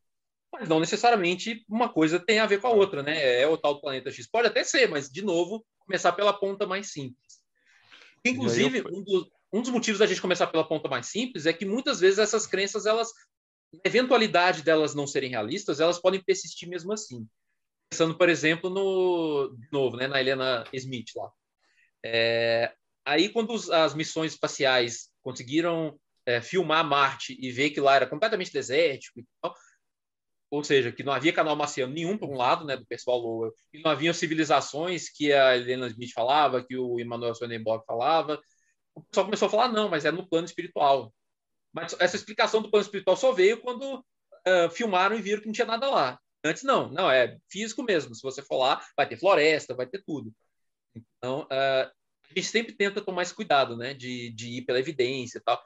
mas 0.52 0.68
não 0.68 0.78
necessariamente 0.78 1.64
uma 1.66 1.88
coisa 1.88 2.20
tem 2.20 2.38
a 2.38 2.46
ver 2.46 2.60
com 2.60 2.66
a 2.66 2.72
outra, 2.72 3.02
né? 3.02 3.40
É 3.40 3.46
o 3.46 3.56
tal 3.56 3.74
do 3.74 3.80
planeta 3.80 4.10
X. 4.10 4.28
Pode 4.28 4.48
até 4.48 4.62
ser, 4.62 4.88
mas, 4.88 5.08
de 5.08 5.22
novo, 5.22 5.64
começar 5.78 6.12
pela 6.12 6.32
ponta 6.32 6.66
mais 6.66 6.92
simples. 6.92 7.40
Inclusive, 8.24 8.80
eu... 8.80 8.84
um, 8.86 9.02
dos, 9.02 9.28
um 9.50 9.62
dos 9.62 9.70
motivos 9.70 9.98
da 9.98 10.06
gente 10.06 10.20
começar 10.20 10.46
pela 10.46 10.68
ponta 10.68 10.88
mais 10.88 11.06
simples 11.06 11.46
é 11.46 11.52
que 11.54 11.64
muitas 11.64 12.00
vezes 12.00 12.18
essas 12.18 12.46
crenças, 12.46 12.84
elas, 12.84 13.08
na 13.72 13.80
eventualidade 13.86 14.62
delas 14.62 14.94
não 14.94 15.06
serem 15.06 15.30
realistas, 15.30 15.80
elas 15.80 15.98
podem 15.98 16.22
persistir 16.22 16.68
mesmo 16.68 16.92
assim. 16.92 17.26
Pensando, 17.92 18.16
por 18.16 18.30
exemplo, 18.30 18.70
no 18.70 19.54
novo, 19.70 19.98
né, 19.98 20.06
na 20.06 20.18
Helena 20.18 20.64
Smith 20.72 21.10
lá. 21.14 21.30
É, 22.02 22.72
aí, 23.04 23.28
quando 23.28 23.52
os, 23.52 23.68
as 23.70 23.92
missões 23.94 24.32
espaciais 24.32 25.10
conseguiram 25.20 26.00
é, 26.24 26.40
filmar 26.40 26.88
Marte 26.88 27.36
e 27.38 27.52
ver 27.52 27.68
que 27.68 27.82
lá 27.82 27.96
era 27.96 28.06
completamente 28.06 28.50
desértico 28.50 29.20
e 29.20 29.26
tal, 29.42 29.54
ou 30.50 30.64
seja, 30.64 30.90
que 30.90 31.02
não 31.02 31.12
havia 31.12 31.34
canal 31.34 31.54
marciano 31.54 31.92
nenhum 31.92 32.16
por 32.16 32.30
um 32.30 32.34
lado, 32.34 32.64
né, 32.64 32.78
do 32.78 32.86
pessoal 32.86 33.18
Lowell, 33.18 33.52
e 33.74 33.82
não 33.82 33.90
haviam 33.90 34.14
civilizações 34.14 35.10
que 35.10 35.30
a 35.30 35.54
Helena 35.54 35.86
Smith 35.88 36.14
falava, 36.14 36.64
que 36.64 36.78
o 36.78 36.98
Emmanuel 36.98 37.34
Sonnenborg 37.34 37.84
falava. 37.84 38.40
O 38.94 39.02
pessoal 39.02 39.26
começou 39.26 39.48
a 39.48 39.50
falar, 39.50 39.68
não, 39.68 39.90
mas 39.90 40.06
é 40.06 40.10
no 40.10 40.26
plano 40.26 40.46
espiritual. 40.46 41.12
Mas 41.70 41.94
essa 42.00 42.16
explicação 42.16 42.62
do 42.62 42.70
plano 42.70 42.86
espiritual 42.86 43.18
só 43.18 43.32
veio 43.32 43.60
quando 43.60 43.98
uh, 43.98 44.70
filmaram 44.70 45.14
e 45.14 45.20
viram 45.20 45.42
que 45.42 45.46
não 45.46 45.52
tinha 45.52 45.66
nada 45.66 45.90
lá. 45.90 46.18
Antes, 46.44 46.62
não, 46.62 46.90
não, 46.90 47.10
é 47.10 47.38
físico 47.48 47.82
mesmo. 47.82 48.14
Se 48.14 48.22
você 48.22 48.42
for 48.42 48.58
lá, 48.58 48.84
vai 48.96 49.08
ter 49.08 49.16
floresta, 49.16 49.74
vai 49.74 49.86
ter 49.86 50.02
tudo. 50.04 50.34
Então, 50.94 51.42
uh, 51.42 51.90
a 52.30 52.34
gente 52.34 52.44
sempre 52.48 52.72
tenta 52.72 53.00
tomar 53.00 53.22
esse 53.22 53.34
cuidado, 53.34 53.76
né, 53.76 53.94
de, 53.94 54.30
de 54.30 54.58
ir 54.58 54.62
pela 54.62 54.80
evidência 54.80 55.38
e 55.38 55.40
tal. 55.40 55.62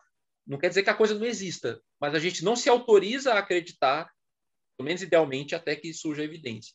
Não 0.46 0.58
quer 0.58 0.68
dizer 0.68 0.82
que 0.82 0.90
a 0.90 0.94
coisa 0.94 1.14
não 1.14 1.26
exista, 1.26 1.80
mas 2.00 2.14
a 2.14 2.18
gente 2.18 2.44
não 2.44 2.54
se 2.54 2.68
autoriza 2.68 3.32
a 3.32 3.38
acreditar, 3.38 4.10
pelo 4.76 4.86
menos 4.86 5.02
idealmente, 5.02 5.54
até 5.54 5.74
que 5.74 5.92
surja 5.92 6.22
evidência. 6.22 6.74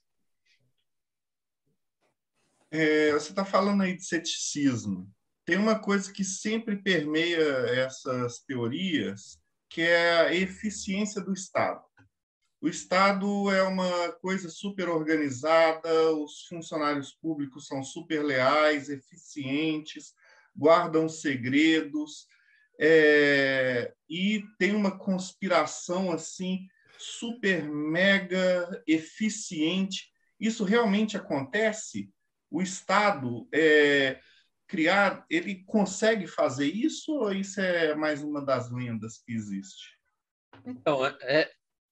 É, 2.70 3.12
você 3.12 3.30
está 3.30 3.46
falando 3.46 3.84
aí 3.84 3.96
de 3.96 4.06
ceticismo. 4.06 5.10
Tem 5.46 5.58
uma 5.58 5.80
coisa 5.80 6.12
que 6.12 6.24
sempre 6.24 6.82
permeia 6.82 7.44
essas 7.76 8.40
teorias, 8.40 9.40
que 9.70 9.82
é 9.82 10.20
a 10.20 10.34
eficiência 10.34 11.22
do 11.22 11.34
Estado. 11.34 11.84
O 12.62 12.70
Estado 12.70 13.50
é 13.50 13.64
uma 13.64 14.12
coisa 14.22 14.48
super 14.48 14.88
organizada, 14.88 16.14
os 16.14 16.46
funcionários 16.46 17.12
públicos 17.12 17.66
são 17.66 17.84
super 17.84 18.24
leais, 18.24 18.88
eficientes, 18.88 20.14
guardam 20.56 21.10
segredos, 21.10 22.28
é, 22.80 23.92
e 24.08 24.44
tem 24.60 24.76
uma 24.76 24.96
conspiração 24.96 26.12
assim 26.12 26.68
super 27.00 27.64
mega 27.68 28.84
eficiente. 28.88 30.12
Isso 30.40 30.64
realmente 30.64 31.18
acontece? 31.18 32.12
O 32.50 32.62
Estado 32.62 33.48
é, 33.52 34.20
criar, 34.68 35.26
ele 35.32 35.64
consegue 35.66 36.28
fazer 36.28 36.68
isso 36.68 37.12
ou 37.12 37.34
isso 37.34 37.60
é 37.60 37.96
mais 37.96 38.22
uma 38.22 38.44
das 38.44 38.72
lendas 38.72 39.18
que 39.18 39.34
existe? 39.34 39.98
Então, 40.64 41.06
é, 41.06 41.52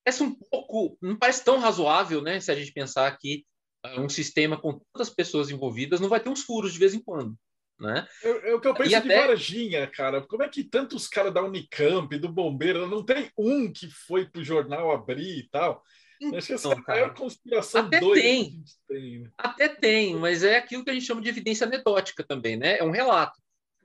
parece 0.10 0.24
um 0.24 0.34
pouco, 0.34 0.98
não 1.02 1.16
parece 1.16 1.44
tão 1.44 1.60
razoável, 1.60 2.22
né? 2.22 2.40
Se 2.40 2.52
a 2.52 2.56
gente 2.56 2.74
pensar 2.74 3.16
que 3.18 3.46
uh, 3.86 4.02
um 4.02 4.10
sistema 4.10 4.60
com 4.60 4.82
tantas 4.92 5.10
pessoas 5.10 5.52
envolvidas 5.52 6.00
não 6.00 6.10
vai 6.10 6.20
ter 6.20 6.30
uns 6.30 6.42
furos 6.42 6.74
de 6.74 6.80
vez 6.80 6.94
em 6.94 7.00
quando. 7.00 7.36
Né? 7.80 8.06
É, 8.24 8.50
é 8.50 8.56
o 8.56 8.60
que 8.60 8.68
eu 8.68 8.74
penso 8.74 8.90
e 8.90 8.90
de 8.90 8.96
até... 8.96 9.28
Varginha, 9.28 9.88
cara. 9.88 10.22
Como 10.22 10.44
é 10.44 10.50
que 10.50 10.64
tantos 10.64 11.08
caras 11.08 11.34
da 11.34 11.44
Unicamp, 11.44 12.18
do 12.18 12.28
Bombeiro, 12.28 12.88
não 12.88 13.06
tem 13.06 13.32
um 13.38 13.72
que 13.72 13.90
foi 13.90 14.26
pro 14.26 14.44
jornal 14.44 14.92
abrir 14.92 15.40
e 15.40 15.50
tal? 15.50 15.82
Então, 16.22 16.38
Acho 16.38 16.48
que 16.48 16.54
essa 16.54 16.68
então, 16.68 16.84
cara, 16.84 17.00
é 17.00 17.06
a 17.06 17.10
conspiração 17.12 17.86
até 17.86 18.00
tem, 18.02 18.64
tem 18.90 19.20
né? 19.22 19.30
Até 19.38 19.70
tem, 19.70 20.16
mas 20.18 20.44
é 20.44 20.58
aquilo 20.58 20.84
que 20.84 20.90
a 20.90 20.94
gente 20.94 21.06
chama 21.06 21.22
de 21.22 21.30
evidência 21.30 21.66
anedótica 21.66 22.22
também, 22.28 22.58
né? 22.58 22.78
É 22.78 22.84
um 22.84 22.92
relato. 22.92 23.40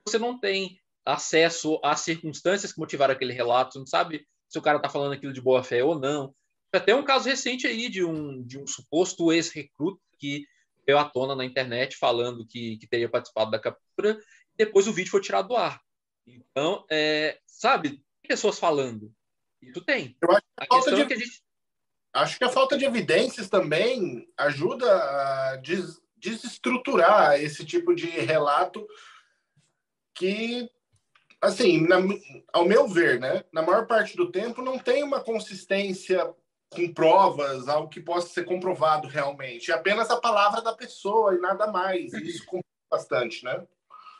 Você 0.05 0.19
não 0.19 0.37
tem 0.37 0.77
acesso 1.05 1.79
às 1.81 2.01
circunstâncias 2.01 2.73
que 2.73 2.79
motivaram 2.79 3.13
aquele 3.13 3.31
relato, 3.31 3.73
você 3.73 3.79
não 3.79 3.87
sabe 3.87 4.27
se 4.55 4.59
o 4.59 4.61
cara 4.61 4.77
está 4.77 4.87
falando 4.87 5.11
aquilo 5.11 5.33
de 5.33 5.41
boa 5.41 5.61
fé 5.61 5.83
ou 5.83 5.99
não. 5.99 6.33
Até 6.73 6.95
um 6.95 7.03
caso 7.03 7.27
recente 7.27 7.67
aí 7.67 7.89
de 7.89 8.03
um, 8.03 8.41
de 8.41 8.57
um 8.57 8.65
suposto 8.65 9.31
ex-recruta 9.31 10.01
que 10.17 10.45
veio 10.87 10.97
à 10.97 11.03
tona 11.03 11.35
na 11.35 11.43
internet 11.43 11.97
falando 11.97 12.47
que, 12.47 12.77
que 12.77 12.87
teria 12.87 13.09
participado 13.09 13.51
da 13.51 13.59
captura, 13.59 14.17
e 14.53 14.57
depois 14.57 14.87
o 14.87 14.93
vídeo 14.93 15.11
foi 15.11 15.19
tirado 15.19 15.49
do 15.49 15.57
ar. 15.57 15.81
Então, 16.25 16.85
é, 16.89 17.37
sabe, 17.45 17.89
tem 17.89 18.27
pessoas 18.27 18.57
falando. 18.57 19.13
Isso 19.61 19.81
tem. 19.81 20.17
Eu 20.21 20.31
acho 20.31 20.41
que 20.41 20.63
a, 20.63 20.67
questão 20.67 20.95
de... 20.95 21.01
é 21.01 21.05
que 21.05 21.13
a 21.13 21.17
gente. 21.17 21.43
Acho 22.13 22.37
que 22.37 22.43
a 22.45 22.49
falta 22.49 22.77
de 22.77 22.85
evidências 22.85 23.49
também 23.49 24.25
ajuda 24.37 24.87
a 24.89 25.55
des 25.57 26.01
desestruturar 26.15 27.39
esse 27.39 27.63
tipo 27.65 27.93
de 27.93 28.07
relato 28.07 28.87
que 30.15 30.69
assim, 31.45 31.87
na, 31.87 31.97
ao 32.53 32.65
meu 32.65 32.87
ver, 32.87 33.19
né, 33.19 33.43
na 33.51 33.61
maior 33.61 33.87
parte 33.87 34.15
do 34.15 34.31
tempo 34.31 34.61
não 34.61 34.77
tem 34.77 35.03
uma 35.03 35.21
consistência 35.21 36.33
com 36.69 36.93
provas, 36.93 37.67
algo 37.67 37.89
que 37.89 38.01
possa 38.01 38.29
ser 38.29 38.43
comprovado 38.43 39.07
realmente. 39.07 39.71
É 39.71 39.73
apenas 39.73 40.09
a 40.09 40.19
palavra 40.19 40.61
da 40.61 40.73
pessoa 40.73 41.35
e 41.35 41.39
nada 41.39 41.67
mais. 41.67 42.13
E 42.13 42.27
isso 42.27 42.45
complica 42.45 42.67
bastante, 42.89 43.43
né? 43.43 43.65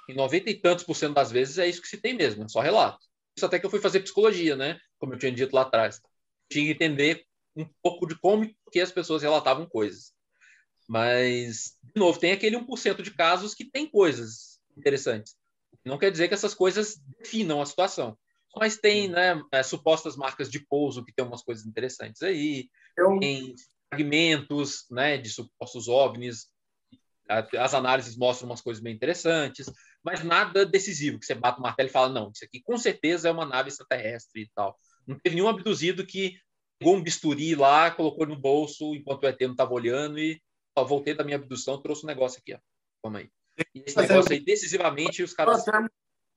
Em 0.07 0.15
90 0.15 0.49
e 0.49 0.55
tantos 0.55 0.84
por 0.84 0.95
cento 0.95 1.15
das 1.15 1.32
vezes 1.32 1.57
é 1.57 1.67
isso 1.67 1.82
que 1.82 1.88
se 1.88 1.97
tem 1.97 2.13
mesmo, 2.13 2.43
é 2.43 2.47
só 2.47 2.61
relato. 2.61 2.99
Isso 3.36 3.45
até 3.45 3.59
que 3.59 3.65
eu 3.65 3.69
fui 3.69 3.82
fazer 3.82 3.99
psicologia, 4.01 4.55
né? 4.55 4.80
Como 4.97 5.13
eu 5.13 5.19
tinha 5.19 5.32
dito 5.32 5.53
lá 5.53 5.63
atrás. 5.63 6.01
Tinha 6.49 6.65
que 6.65 6.71
entender 6.71 7.26
um 7.55 7.67
pouco 7.82 8.05
de 8.05 8.15
como 8.15 8.49
que 8.71 8.80
as 8.80 8.91
pessoas 8.91 9.23
relatavam 9.23 9.65
coisas. 9.65 10.13
Mas, 10.88 11.78
de 11.84 11.99
novo, 11.99 12.19
tem 12.19 12.32
aquele 12.32 12.57
1% 12.57 13.01
de 13.01 13.11
casos 13.11 13.55
que 13.55 13.65
tem 13.65 13.89
coisas 13.89 14.59
interessantes. 14.78 15.36
Não 15.86 15.97
quer 15.97 16.11
dizer 16.11 16.27
que 16.27 16.33
essas 16.33 16.53
coisas 16.53 16.97
definam 17.19 17.61
a 17.61 17.65
situação. 17.65 18.17
Mas 18.57 18.77
tem 18.77 19.09
né, 19.09 19.41
é, 19.51 19.61
supostas 19.61 20.15
marcas 20.15 20.49
de 20.49 20.59
pouso 20.59 21.03
que 21.03 21.13
tem 21.13 21.25
umas 21.25 21.43
coisas 21.43 21.65
interessantes 21.65 22.21
aí. 22.21 22.69
Eu... 22.97 23.19
Tem 23.19 23.53
fragmentos 23.89 24.86
né, 24.89 25.17
de 25.17 25.29
supostos 25.29 25.88
OVNIs. 25.88 26.47
As 27.27 27.73
análises 27.73 28.15
mostram 28.15 28.49
umas 28.49 28.61
coisas 28.61 28.81
bem 28.81 28.93
interessantes, 28.93 29.71
mas 30.03 30.23
nada 30.23 30.63
decisivo, 30.65 31.19
que 31.19 31.25
você 31.25 31.33
bate 31.33 31.59
o 31.59 31.63
martelo 31.63 31.89
e 31.89 31.91
fala, 31.91 32.09
não, 32.09 32.31
isso 32.31 32.45
aqui 32.45 32.61
com 32.61 32.77
certeza 32.77 33.27
é 33.27 33.31
uma 33.31 33.45
nave 33.45 33.69
extraterrestre 33.69 34.43
e 34.43 34.49
tal. 34.53 34.77
Não 35.07 35.17
teve 35.17 35.36
nenhum 35.36 35.47
abduzido 35.47 36.05
que 36.05 36.38
pegou 36.77 36.95
um 36.95 37.01
bisturi 37.01 37.55
lá, 37.55 37.89
colocou 37.89 38.27
no 38.27 38.39
bolso 38.39 38.93
enquanto 38.93 39.23
o 39.23 39.27
ET 39.27 39.41
não 39.41 39.51
estava 39.51 39.73
olhando 39.73 40.19
e 40.19 40.39
ó, 40.75 40.83
voltei 40.83 41.15
da 41.15 41.23
minha 41.23 41.38
abdução, 41.38 41.81
trouxe 41.81 42.03
um 42.03 42.07
negócio 42.07 42.39
aqui, 42.39 42.53
ó. 42.53 42.59
Vamos 43.01 43.21
aí. 43.21 43.29
Esse 43.73 43.97
negócio 43.97 44.31
aí, 44.31 44.39
decisivamente, 44.39 45.23
os 45.23 45.33
caras. 45.33 45.63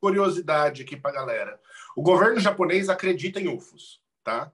Curiosidade 0.01 0.83
aqui 0.83 0.97
para 0.97 1.15
galera. 1.15 1.61
O 1.97 2.03
governo 2.03 2.39
japonês 2.39 2.89
acredita 2.89 3.41
em 3.41 3.49
UFOs, 3.49 4.01
tá? 4.23 4.53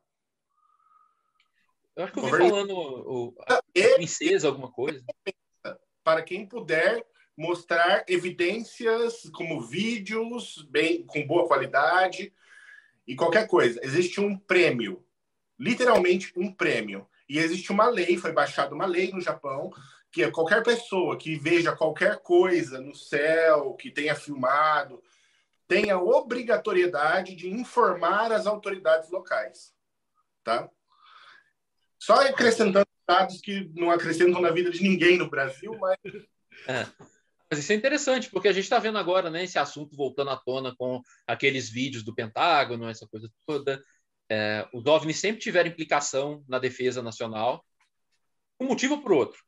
Eu 1.94 2.04
acho 2.04 2.12
que 2.14 2.18
eu 2.18 2.24
vi 2.24 2.30
governo... 2.30 2.50
falando 2.50 2.74
o, 2.74 3.34
a 3.46 3.60
princesa, 3.96 4.48
alguma 4.48 4.72
coisa. 4.72 5.04
Para 6.02 6.22
quem 6.22 6.46
puder 6.46 7.04
mostrar 7.36 8.04
evidências 8.08 9.28
como 9.34 9.60
vídeos 9.60 10.66
bem 10.70 11.04
com 11.04 11.26
boa 11.26 11.46
qualidade 11.46 12.32
e 13.06 13.14
qualquer 13.14 13.46
coisa. 13.46 13.80
Existe 13.82 14.20
um 14.20 14.38
prêmio, 14.38 15.04
literalmente 15.58 16.32
um 16.36 16.52
prêmio. 16.52 17.06
E 17.28 17.38
existe 17.38 17.72
uma 17.72 17.86
lei, 17.86 18.16
foi 18.16 18.32
baixada 18.32 18.74
uma 18.74 18.86
lei 18.86 19.10
no 19.12 19.20
Japão 19.20 19.70
que 20.14 20.30
qualquer 20.30 20.62
pessoa 20.62 21.18
que 21.18 21.34
veja 21.34 21.74
qualquer 21.74 22.20
coisa 22.20 22.80
no 22.80 22.94
céu, 22.94 23.74
que 23.74 23.90
tenha 23.90 24.14
filmado, 24.14 25.02
tem 25.66 25.90
a 25.90 25.98
obrigatoriedade 25.98 27.34
de 27.34 27.50
informar 27.50 28.30
as 28.30 28.46
autoridades 28.46 29.10
locais, 29.10 29.74
tá? 30.44 30.70
Só 31.98 32.14
acrescentando 32.24 32.86
dados 33.04 33.40
que 33.40 33.68
não 33.74 33.90
acrescentam 33.90 34.40
na 34.40 34.52
vida 34.52 34.70
de 34.70 34.82
ninguém 34.84 35.18
no 35.18 35.28
Brasil, 35.28 35.76
mas... 35.80 35.98
É. 36.68 36.86
Mas 37.50 37.58
isso 37.58 37.72
é 37.72 37.74
interessante, 37.74 38.30
porque 38.30 38.46
a 38.46 38.52
gente 38.52 38.62
está 38.62 38.78
vendo 38.78 38.96
agora 38.96 39.28
né, 39.28 39.42
esse 39.42 39.58
assunto 39.58 39.96
voltando 39.96 40.30
à 40.30 40.36
tona 40.36 40.74
com 40.76 41.02
aqueles 41.26 41.68
vídeos 41.68 42.04
do 42.04 42.14
Pentágono, 42.14 42.88
essa 42.88 43.06
coisa 43.08 43.28
toda. 43.44 43.82
É, 44.30 44.66
os 44.72 44.86
OVNIs 44.86 45.18
sempre 45.18 45.42
tiveram 45.42 45.68
implicação 45.68 46.44
na 46.48 46.60
defesa 46.60 47.02
nacional, 47.02 47.64
um 48.60 48.66
motivo 48.66 48.94
ou 48.94 49.02
por 49.02 49.12
outro. 49.12 49.44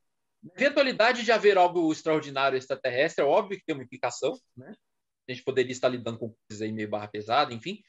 Eventualidade 0.55 1.24
de 1.24 1.32
haver 1.32 1.59
algo 1.59 1.90
extraordinário 1.92 2.57
extraterrestre, 2.57 3.24
é 3.24 3.26
óbvio 3.26 3.59
que 3.59 3.64
tem 3.64 3.74
uma 3.74 3.84
implicação, 3.84 4.38
né? 4.57 4.74
A 5.28 5.32
gente 5.32 5.44
poderia 5.44 5.72
estar 5.72 5.88
lidando 5.88 6.18
com 6.18 6.34
coisas 6.49 6.62
aí 6.62 6.70
meio 6.70 6.88
barra 6.88 7.09
pesada, 7.09 7.53
enfim. 7.53 7.82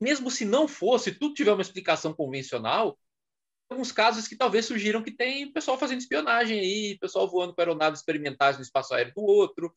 Mesmo 0.00 0.30
se 0.30 0.44
não 0.44 0.66
fosse, 0.66 1.12
tudo 1.12 1.34
tiver 1.34 1.52
uma 1.52 1.62
explicação 1.62 2.12
convencional, 2.12 2.98
alguns 3.68 3.92
casos 3.92 4.26
que 4.26 4.36
talvez 4.36 4.66
surgiram 4.66 5.02
que 5.02 5.12
tem 5.12 5.52
pessoal 5.52 5.78
fazendo 5.78 6.00
espionagem 6.00 6.58
aí, 6.58 6.98
pessoal 6.98 7.30
voando 7.30 7.54
com 7.54 7.60
aeronaves 7.60 8.00
experimentais 8.00 8.56
no 8.56 8.62
espaço 8.62 8.92
aéreo 8.92 9.12
do 9.14 9.22
outro. 9.22 9.72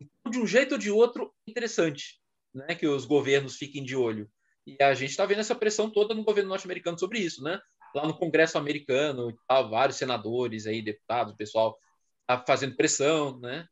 Então, 0.00 0.32
de 0.32 0.38
um 0.38 0.46
jeito 0.46 0.72
ou 0.72 0.78
de 0.78 0.90
outro, 0.90 1.34
interessante 1.46 2.20
né, 2.54 2.74
que 2.74 2.86
os 2.86 3.04
governos 3.04 3.56
fiquem 3.56 3.84
de 3.84 3.96
olho. 3.96 4.30
E 4.66 4.82
a 4.82 4.94
gente 4.94 5.10
está 5.10 5.26
vendo 5.26 5.40
essa 5.40 5.54
pressão 5.54 5.90
toda 5.90 6.14
no 6.14 6.24
governo 6.24 6.48
norte-americano 6.48 6.98
sobre 6.98 7.18
isso, 7.18 7.42
né? 7.42 7.60
Lá 7.94 8.06
no 8.06 8.16
Congresso 8.16 8.58
americano, 8.58 9.36
tá, 9.46 9.62
vários 9.62 9.96
senadores 9.96 10.66
aí, 10.66 10.82
deputados, 10.82 11.34
pessoal 11.34 11.78
tá 12.26 12.42
fazendo 12.46 12.76
pressão, 12.76 13.38
né? 13.38 13.66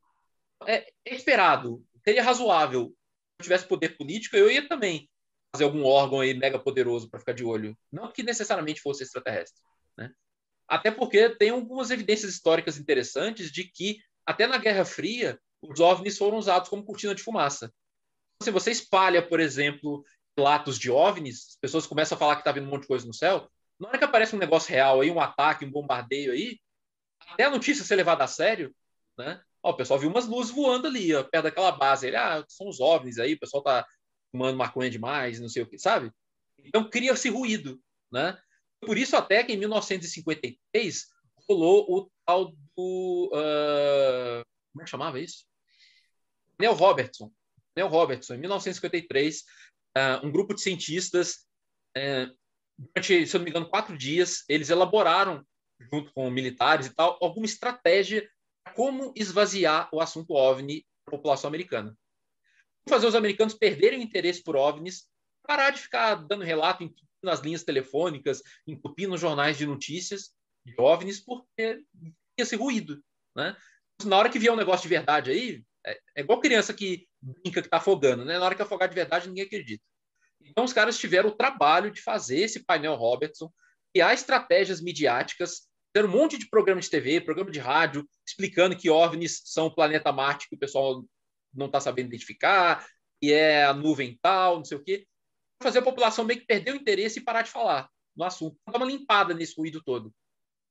É, 0.66 0.86
é 1.04 1.14
esperado, 1.14 1.84
seria 2.04 2.22
razoável. 2.22 2.86
Se 2.86 3.40
eu 3.40 3.44
tivesse 3.44 3.66
poder 3.66 3.96
político, 3.96 4.36
eu 4.36 4.50
ia 4.50 4.68
também 4.68 5.08
fazer 5.54 5.64
algum 5.64 5.84
órgão 5.84 6.20
aí 6.20 6.34
mega 6.34 6.58
poderoso 6.58 7.10
para 7.10 7.18
ficar 7.18 7.32
de 7.32 7.44
olho. 7.44 7.76
Não 7.90 8.12
que 8.12 8.22
necessariamente 8.22 8.80
fosse 8.80 9.02
extraterrestre, 9.02 9.60
né? 9.96 10.10
Até 10.68 10.90
porque 10.90 11.30
tem 11.30 11.50
algumas 11.50 11.90
evidências 11.90 12.32
históricas 12.32 12.78
interessantes 12.78 13.50
de 13.50 13.64
que 13.64 13.98
até 14.24 14.46
na 14.46 14.58
Guerra 14.58 14.84
Fria 14.84 15.38
os 15.60 15.80
OVNIs 15.80 16.18
foram 16.18 16.38
usados 16.38 16.68
como 16.68 16.84
cortina 16.84 17.14
de 17.14 17.22
fumaça. 17.22 17.72
Se 18.42 18.50
você 18.50 18.70
espalha, 18.70 19.26
por 19.26 19.40
exemplo, 19.40 20.04
relatos 20.36 20.78
de 20.78 20.90
OVNIs, 20.90 21.50
as 21.50 21.56
pessoas 21.56 21.86
começam 21.86 22.16
a 22.16 22.18
falar 22.18 22.36
que 22.36 22.40
está 22.40 22.52
vindo 22.52 22.66
um 22.66 22.70
monte 22.70 22.82
de 22.82 22.88
coisa 22.88 23.06
no 23.06 23.14
céu, 23.14 23.48
na 23.82 23.88
hora 23.88 23.98
que 23.98 24.04
aparece 24.04 24.36
um 24.36 24.38
negócio 24.38 24.70
real 24.70 25.00
aí, 25.00 25.10
um 25.10 25.20
ataque, 25.20 25.64
um 25.64 25.70
bombardeio 25.70 26.32
aí, 26.32 26.56
até 27.32 27.44
a 27.44 27.50
notícia 27.50 27.84
ser 27.84 27.96
levada 27.96 28.22
a 28.22 28.28
sério, 28.28 28.72
né? 29.18 29.42
Ó, 29.60 29.70
o 29.70 29.76
pessoal 29.76 29.98
viu 29.98 30.08
umas 30.08 30.28
luzes 30.28 30.52
voando 30.52 30.86
ali, 30.86 31.12
ó, 31.12 31.24
perto 31.24 31.44
daquela 31.44 31.72
base. 31.72 32.06
Ele, 32.06 32.16
ah, 32.16 32.44
são 32.48 32.68
os 32.68 32.78
OVNIs 32.78 33.18
aí, 33.18 33.34
o 33.34 33.38
pessoal 33.40 33.62
tá 33.62 33.86
fumando 34.30 34.56
maconha 34.56 34.88
demais, 34.88 35.40
não 35.40 35.48
sei 35.48 35.64
o 35.64 35.66
que, 35.66 35.78
sabe? 35.78 36.12
Então 36.58 36.88
cria-se 36.88 37.28
ruído, 37.28 37.80
né? 38.10 38.38
Por 38.80 38.96
isso 38.96 39.16
até 39.16 39.42
que 39.42 39.52
em 39.52 39.56
1953 39.56 41.06
rolou 41.48 41.86
o 41.88 42.10
tal 42.24 42.52
do... 42.76 43.30
Uh... 43.32 44.44
como 44.72 44.82
é 44.82 44.84
que 44.84 44.90
chamava 44.90 45.18
isso? 45.18 45.44
Neil 46.56 46.74
Robertson. 46.74 47.32
Neil 47.76 47.88
Robertson, 47.88 48.34
em 48.34 48.38
1953, 48.38 49.40
uh, 49.40 50.26
um 50.26 50.30
grupo 50.30 50.54
de 50.54 50.60
cientistas, 50.60 51.46
uh, 51.96 52.41
durante, 52.78 53.26
se 53.26 53.36
eu 53.36 53.38
não 53.38 53.44
me 53.44 53.50
engano, 53.50 53.68
quatro 53.68 53.96
dias, 53.96 54.44
eles 54.48 54.70
elaboraram, 54.70 55.44
junto 55.92 56.12
com 56.12 56.30
militares 56.30 56.86
e 56.86 56.94
tal, 56.94 57.18
alguma 57.20 57.46
estratégia 57.46 58.28
para 58.64 58.74
como 58.74 59.12
esvaziar 59.16 59.88
o 59.92 60.00
assunto 60.00 60.34
OVNI 60.34 60.86
da 61.06 61.10
população 61.10 61.48
americana. 61.48 61.96
Fazer 62.88 63.06
os 63.06 63.14
americanos 63.14 63.54
perderem 63.54 64.00
o 64.00 64.02
interesse 64.02 64.42
por 64.42 64.56
OVNIs, 64.56 65.08
parar 65.46 65.70
de 65.70 65.80
ficar 65.80 66.14
dando 66.14 66.44
relato 66.44 66.88
nas 67.22 67.40
linhas 67.40 67.62
telefônicas, 67.62 68.42
entupindo 68.66 69.16
jornais 69.16 69.58
de 69.58 69.66
notícias 69.66 70.32
de 70.64 70.74
OVNIs, 70.78 71.20
porque 71.20 71.84
ser 72.44 72.56
ruído, 72.56 73.02
né? 73.36 73.56
Na 74.04 74.16
hora 74.16 74.28
que 74.28 74.38
vier 74.38 74.52
um 74.52 74.56
negócio 74.56 74.82
de 74.82 74.88
verdade 74.88 75.30
aí, 75.30 75.64
é, 75.86 76.00
é 76.16 76.20
igual 76.20 76.40
criança 76.40 76.74
que 76.74 77.06
brinca 77.20 77.60
que 77.60 77.66
está 77.68 77.76
afogando, 77.76 78.24
né? 78.24 78.38
Na 78.38 78.44
hora 78.44 78.54
que 78.54 78.62
afogar 78.62 78.88
de 78.88 78.94
verdade, 78.94 79.28
ninguém 79.28 79.44
acredita. 79.44 79.84
Então, 80.46 80.64
os 80.64 80.72
caras 80.72 80.98
tiveram 80.98 81.30
o 81.30 81.36
trabalho 81.36 81.90
de 81.90 82.02
fazer 82.02 82.40
esse 82.40 82.64
painel 82.64 82.94
Robertson, 82.94 83.52
criar 83.92 84.14
estratégias 84.14 84.80
midiáticas, 84.80 85.68
ter 85.92 86.04
um 86.04 86.08
monte 86.08 86.38
de 86.38 86.48
programa 86.48 86.80
de 86.80 86.88
TV, 86.88 87.20
programa 87.20 87.50
de 87.50 87.58
rádio, 87.58 88.08
explicando 88.26 88.76
que 88.76 88.90
OVNIs 88.90 89.42
são 89.44 89.66
o 89.66 89.74
planeta 89.74 90.10
Marte 90.10 90.48
que 90.48 90.56
o 90.56 90.58
pessoal 90.58 91.04
não 91.52 91.66
está 91.66 91.80
sabendo 91.80 92.06
identificar, 92.06 92.86
e 93.20 93.30
é 93.30 93.64
a 93.64 93.74
nuvem 93.74 94.18
tal, 94.20 94.56
não 94.56 94.64
sei 94.64 94.78
o 94.78 94.82
quê. 94.82 95.06
Fazer 95.62 95.78
a 95.78 95.82
população 95.82 96.24
meio 96.24 96.40
que 96.40 96.46
perder 96.46 96.72
o 96.72 96.76
interesse 96.76 97.20
e 97.20 97.22
parar 97.22 97.42
de 97.42 97.50
falar 97.50 97.88
no 98.16 98.24
assunto. 98.24 98.58
Dar 98.66 98.78
uma 98.78 98.86
limpada 98.86 99.34
nesse 99.34 99.54
ruído 99.56 99.82
todo. 99.82 100.06
O 100.06 100.12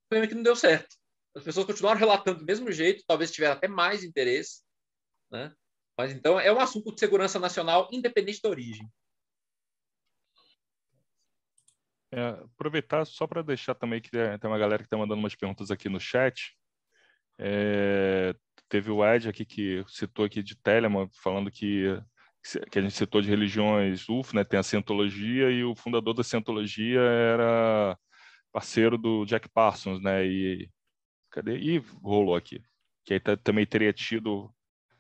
problema 0.10 0.26
é 0.26 0.28
que 0.28 0.36
não 0.36 0.44
deu 0.44 0.56
certo. 0.56 0.96
As 1.36 1.44
pessoas 1.44 1.66
continuaram 1.66 2.00
relatando 2.00 2.40
do 2.40 2.46
mesmo 2.46 2.72
jeito, 2.72 3.04
talvez 3.08 3.32
tiveram 3.32 3.54
até 3.54 3.68
mais 3.68 4.04
interesse, 4.04 4.64
né? 5.32 5.54
Mas 5.98 6.12
então 6.12 6.40
é 6.40 6.52
um 6.52 6.60
assunto 6.60 6.94
de 6.94 7.00
segurança 7.00 7.40
nacional 7.40 7.88
independente 7.92 8.42
da 8.42 8.50
origem. 8.50 8.90
É, 12.12 12.30
aproveitar 12.56 13.06
só 13.06 13.26
para 13.26 13.42
deixar 13.42 13.74
também 13.74 14.02
que 14.02 14.12
tem 14.12 14.38
uma 14.44 14.60
galera 14.60 14.84
que 14.84 14.88
está 14.88 14.98
mandando 14.98 15.20
umas 15.20 15.36
perguntas 15.36 15.72
aqui 15.72 15.88
no 15.88 16.00
chat. 16.00 16.54
É, 17.40 18.36
teve 18.68 18.92
o 18.92 19.06
Ed 19.06 19.30
aqui 19.30 19.46
que 19.46 19.84
citou 19.88 20.26
aqui 20.26 20.44
de 20.44 20.56
Telemann, 20.56 21.10
falando 21.24 21.50
que 21.50 21.98
que 22.72 22.80
a 22.80 22.82
gente 22.82 22.94
citou 22.94 23.22
de 23.22 23.30
religiões 23.30 24.10
UF, 24.10 24.36
né? 24.36 24.44
Tem 24.44 24.60
a 24.60 24.64
Cientologia 24.64 25.52
e 25.52 25.64
o 25.64 25.76
fundador 25.76 26.14
da 26.14 26.24
Cientologia 26.24 27.00
era 27.00 27.98
parceiro 28.52 28.98
do 28.98 29.26
Jack 29.26 29.48
Parsons, 29.50 30.02
né? 30.02 30.26
E 30.26 30.70
cadê? 31.30 31.58
E 31.58 31.78
rolou 32.04 32.36
aqui. 32.36 32.62
Que 33.06 33.16
aí 33.16 33.20
também 33.20 33.66
teria 33.66 33.94
tido 33.94 34.54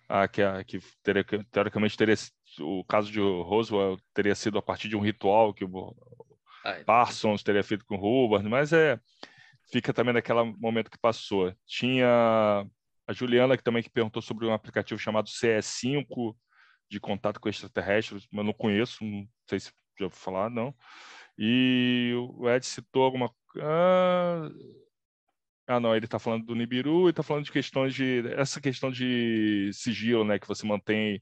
a 0.07 0.27
que, 0.27 0.41
a, 0.41 0.63
que 0.63 0.79
teria, 1.03 1.23
teoricamente 1.51 1.97
teria 1.97 2.15
o 2.59 2.83
caso 2.85 3.11
de 3.11 3.19
Roswell 3.19 3.97
teria 4.13 4.35
sido 4.35 4.57
a 4.57 4.61
partir 4.61 4.89
de 4.89 4.95
um 4.95 5.01
ritual 5.01 5.53
que 5.53 5.63
o 5.65 6.20
Parsons 6.85 7.43
teria 7.43 7.63
feito 7.63 7.85
com 7.85 7.95
Hubbard, 7.95 8.47
mas 8.47 8.73
é 8.73 8.99
fica 9.71 9.93
também 9.93 10.13
naquele 10.13 10.43
momento 10.57 10.91
que 10.91 10.97
passou. 10.97 11.53
Tinha 11.65 12.65
a 13.07 13.13
Juliana 13.13 13.57
que 13.57 13.63
também 13.63 13.81
que 13.81 13.89
perguntou 13.89 14.21
sobre 14.21 14.45
um 14.45 14.53
aplicativo 14.53 14.99
chamado 14.99 15.29
CS5 15.29 16.35
de 16.89 16.99
contato 16.99 17.39
com 17.39 17.49
extraterrestres, 17.49 18.27
mas 18.31 18.45
não 18.45 18.53
conheço, 18.53 19.03
não 19.03 19.25
sei 19.49 19.59
se 19.59 19.71
já 19.99 20.07
vou 20.07 20.09
falar, 20.09 20.49
não. 20.49 20.75
E 21.37 22.13
o 22.37 22.49
Ed 22.49 22.65
citou 22.65 23.03
alguma 23.03 23.31
ah, 23.59 24.49
ah, 25.67 25.79
não, 25.79 25.95
ele 25.95 26.05
está 26.05 26.19
falando 26.19 26.45
do 26.45 26.55
Nibiru 26.55 27.07
e 27.07 27.11
está 27.11 27.23
falando 27.23 27.45
de 27.45 27.51
questões 27.51 27.93
de 27.93 28.23
essa 28.35 28.59
questão 28.59 28.91
de 28.91 29.71
sigilo, 29.73 30.25
né, 30.25 30.37
que 30.37 30.47
você 30.47 30.65
mantém 30.65 31.21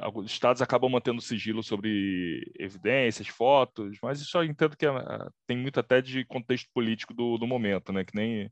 alguns 0.00 0.30
estados 0.30 0.60
acabam 0.60 0.90
mantendo 0.90 1.20
sigilo 1.20 1.62
sobre 1.62 2.50
evidências, 2.58 3.28
fotos, 3.28 3.98
mas 4.02 4.20
isso 4.20 4.36
eu 4.36 4.44
entendo 4.44 4.76
que 4.76 4.86
uh, 4.86 5.32
tem 5.46 5.56
muito 5.56 5.78
até 5.78 6.00
de 6.00 6.24
contexto 6.24 6.68
político 6.74 7.14
do, 7.14 7.38
do 7.38 7.46
momento, 7.46 7.92
né? 7.92 8.04
Que 8.04 8.14
nem 8.14 8.50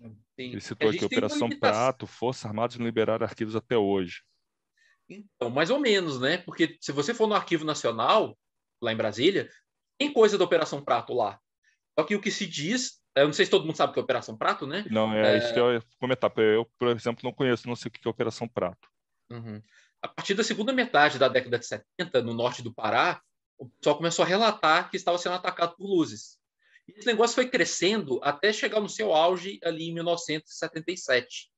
Sim. 0.00 0.52
ele 0.52 0.60
citou 0.60 0.88
aqui 0.88 1.04
Operação 1.04 1.50
Prato, 1.50 2.06
Forças 2.06 2.46
Armadas 2.46 2.78
não 2.78 2.86
liberaram 2.86 3.26
arquivos 3.26 3.54
até 3.54 3.76
hoje. 3.76 4.22
Então, 5.08 5.50
mais 5.50 5.70
ou 5.70 5.78
menos, 5.78 6.20
né? 6.20 6.38
Porque 6.38 6.78
se 6.80 6.92
você 6.92 7.12
for 7.12 7.26
no 7.26 7.34
Arquivo 7.34 7.64
Nacional, 7.64 8.38
lá 8.80 8.92
em 8.92 8.96
Brasília, 8.96 9.50
tem 9.98 10.12
coisa 10.12 10.38
da 10.38 10.44
Operação 10.44 10.82
Prato 10.82 11.12
lá. 11.12 11.38
Só 11.98 12.04
que 12.04 12.14
o 12.14 12.20
que 12.20 12.30
se 12.30 12.46
diz 12.46 12.99
eu 13.16 13.26
não 13.26 13.32
sei 13.32 13.44
se 13.44 13.50
todo 13.50 13.66
mundo 13.66 13.76
sabe 13.76 13.90
o 13.90 13.94
que 13.94 14.00
é 14.00 14.02
Operação 14.02 14.36
Prato, 14.36 14.66
né? 14.66 14.84
Não, 14.90 15.12
é, 15.12 15.34
é... 15.34 15.38
isso 15.38 15.52
que 15.52 15.60
eu 15.60 15.72
ia 15.72 15.82
comentar. 15.98 16.32
Eu, 16.36 16.64
por 16.78 16.88
exemplo, 16.88 17.20
não 17.24 17.32
conheço, 17.32 17.68
não 17.68 17.76
sei 17.76 17.88
o 17.88 17.92
que 17.92 18.06
é 18.06 18.10
Operação 18.10 18.48
Prato. 18.48 18.88
Uhum. 19.30 19.62
A 20.02 20.08
partir 20.08 20.34
da 20.34 20.44
segunda 20.44 20.72
metade 20.72 21.18
da 21.18 21.28
década 21.28 21.58
de 21.58 21.66
70, 21.66 22.22
no 22.22 22.32
norte 22.32 22.62
do 22.62 22.72
Pará, 22.72 23.20
o 23.58 23.68
pessoal 23.68 23.96
começou 23.96 24.24
a 24.24 24.28
relatar 24.28 24.90
que 24.90 24.96
estava 24.96 25.18
sendo 25.18 25.34
atacado 25.34 25.76
por 25.76 25.86
luzes. 25.86 26.38
E 26.88 26.92
esse 26.98 27.06
negócio 27.06 27.34
foi 27.34 27.48
crescendo 27.48 28.18
até 28.22 28.52
chegar 28.52 28.80
no 28.80 28.88
seu 28.88 29.12
auge 29.12 29.60
ali 29.62 29.88
em 29.88 29.94
1977. 29.94 31.50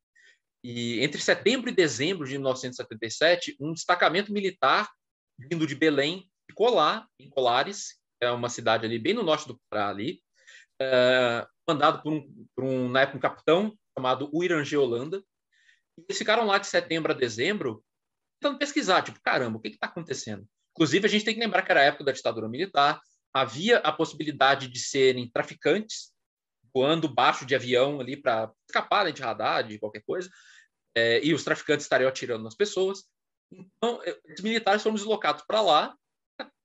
E 0.65 1.01
entre 1.01 1.21
setembro 1.21 1.71
e 1.71 1.75
dezembro 1.75 2.27
de 2.27 2.33
1977, 2.33 3.57
um 3.61 3.73
destacamento 3.73 4.33
militar 4.33 4.91
vindo 5.39 5.67
de 5.67 5.75
Belém 5.75 6.29
ficou 6.49 6.75
lá, 6.75 7.07
em 7.19 7.29
Colares, 7.29 8.01
é 8.21 8.31
uma 8.31 8.49
cidade 8.49 8.85
ali 8.85 8.99
bem 8.99 9.15
no 9.15 9.23
norte 9.23 9.49
do 9.49 9.61
Pará 9.69 9.89
ali, 9.89 10.21
é, 10.83 11.47
mandado 11.69 12.03
por 12.03 12.13
um, 12.13 12.47
por 12.55 12.65
um, 12.65 12.89
na 12.89 13.03
época, 13.03 13.19
um 13.19 13.21
capitão 13.21 13.79
chamado 13.97 14.31
Uirangê 14.35 14.77
Holanda. 14.77 15.23
Eles 15.97 16.19
ficaram 16.19 16.47
lá 16.47 16.59
de 16.59 16.67
setembro 16.67 17.13
a 17.13 17.15
dezembro 17.15 17.85
tentando 18.41 18.59
pesquisar, 18.59 19.03
tipo, 19.03 19.21
caramba, 19.23 19.59
o 19.59 19.61
que 19.61 19.69
está 19.69 19.87
acontecendo? 19.87 20.47
Inclusive, 20.73 21.07
a 21.07 21.09
gente 21.09 21.25
tem 21.25 21.35
que 21.35 21.41
lembrar 21.41 21.63
que 21.63 21.71
era 21.71 21.81
a 21.81 21.85
época 21.85 22.05
da 22.05 22.13
ditadura 22.13 22.49
militar, 22.49 23.01
havia 23.33 23.79
a 23.79 23.93
possibilidade 23.93 24.69
de 24.69 24.79
serem 24.79 25.31
traficantes 25.31 26.13
voando 26.75 27.09
baixo 27.09 27.45
de 27.45 27.55
avião 27.55 28.01
ali 28.01 28.17
para 28.17 28.51
escaparem 28.67 29.13
de 29.13 29.23
radar, 29.23 29.63
de 29.63 29.79
qualquer 29.79 30.03
coisa, 30.03 30.31
é, 30.95 31.23
e 31.23 31.35
os 31.35 31.45
traficantes 31.45 31.85
estariam 31.85 32.09
atirando 32.09 32.43
nas 32.43 32.55
pessoas. 32.55 33.05
Então, 33.53 34.01
os 34.35 34.41
militares 34.41 34.83
foram 34.83 34.95
deslocados 34.95 35.45
para 35.47 35.61
lá. 35.61 35.95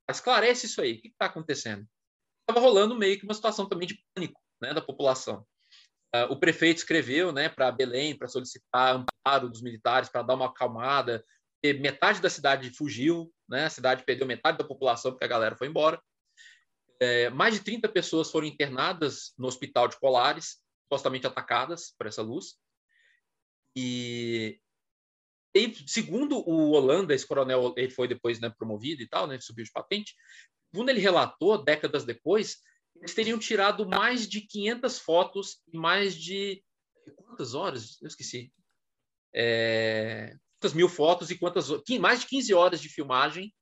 Esclarece 0.10 0.66
isso 0.66 0.82
aí, 0.82 0.94
o 0.94 1.02
que 1.02 1.08
está 1.10 1.26
acontecendo? 1.26 1.86
Estava 2.48 2.66
rolando 2.66 2.96
meio 2.96 3.20
que 3.20 3.26
uma 3.26 3.34
situação 3.34 3.68
também 3.68 3.88
de 3.88 4.02
pânico 4.14 4.42
né, 4.62 4.74
da 4.74 4.82
população. 4.82 5.46
Uh, 6.16 6.32
o 6.32 6.40
prefeito 6.40 6.78
escreveu 6.78 7.34
né, 7.34 7.50
para 7.50 7.72
Belém 7.72 8.18
para 8.18 8.30
solicitar 8.30 8.96
amparo 8.96 9.50
dos 9.50 9.62
militares 9.62 10.10
para 10.10 10.22
dar 10.22 10.36
uma 10.36 10.48
acalmada. 10.48 11.24
Metade 11.82 12.22
da 12.22 12.30
cidade 12.30 12.72
fugiu, 12.72 13.34
né, 13.50 13.66
a 13.66 13.70
cidade 13.70 14.06
perdeu 14.06 14.26
metade 14.26 14.58
da 14.58 14.64
população 14.64 15.12
porque 15.12 15.26
a 15.26 15.30
galera 15.30 15.58
foi 15.58 15.68
embora. 15.68 16.02
É, 17.00 17.30
mais 17.30 17.54
de 17.54 17.60
30 17.60 17.90
pessoas 17.90 18.32
foram 18.32 18.48
internadas 18.48 19.34
no 19.38 19.48
hospital 19.48 19.88
de 19.88 20.00
Colares, 20.00 20.60
supostamente 20.84 21.28
atacadas 21.28 21.94
por 21.98 22.08
essa 22.08 22.22
luz. 22.22 22.56
E, 23.76 24.60
e 25.54 25.76
segundo 25.88 26.38
o 26.38 26.72
Holanda, 26.72 27.14
esse 27.14 27.28
coronel 27.28 27.74
ele 27.76 27.92
foi 27.92 28.08
depois 28.08 28.40
né, 28.40 28.50
promovido 28.50 29.04
e 29.04 29.08
tal, 29.08 29.28
né, 29.28 29.40
subiu 29.42 29.66
de 29.66 29.72
patente. 29.72 30.16
Segundo 30.72 30.90
ele 30.90 31.00
relatou, 31.00 31.64
décadas 31.64 32.04
depois, 32.04 32.58
eles 32.98 33.14
teriam 33.14 33.40
tirado 33.40 33.88
mais 33.88 34.28
de 34.28 34.42
500 34.42 35.00
fotos 35.00 35.62
e 35.72 35.78
mais 35.78 36.16
de. 36.16 36.64
Quantas 37.16 37.54
horas? 37.54 38.02
Eu 38.02 38.08
esqueci. 38.08 38.52
É, 39.34 40.36
quantas 40.60 40.74
mil 40.74 40.90
fotos 40.90 41.30
e 41.30 41.38
quantas. 41.38 41.70
Mais 42.00 42.22
de 42.22 42.28
15 42.28 42.54
horas 42.54 42.82
de 42.82 42.90
filmagem 42.90 43.54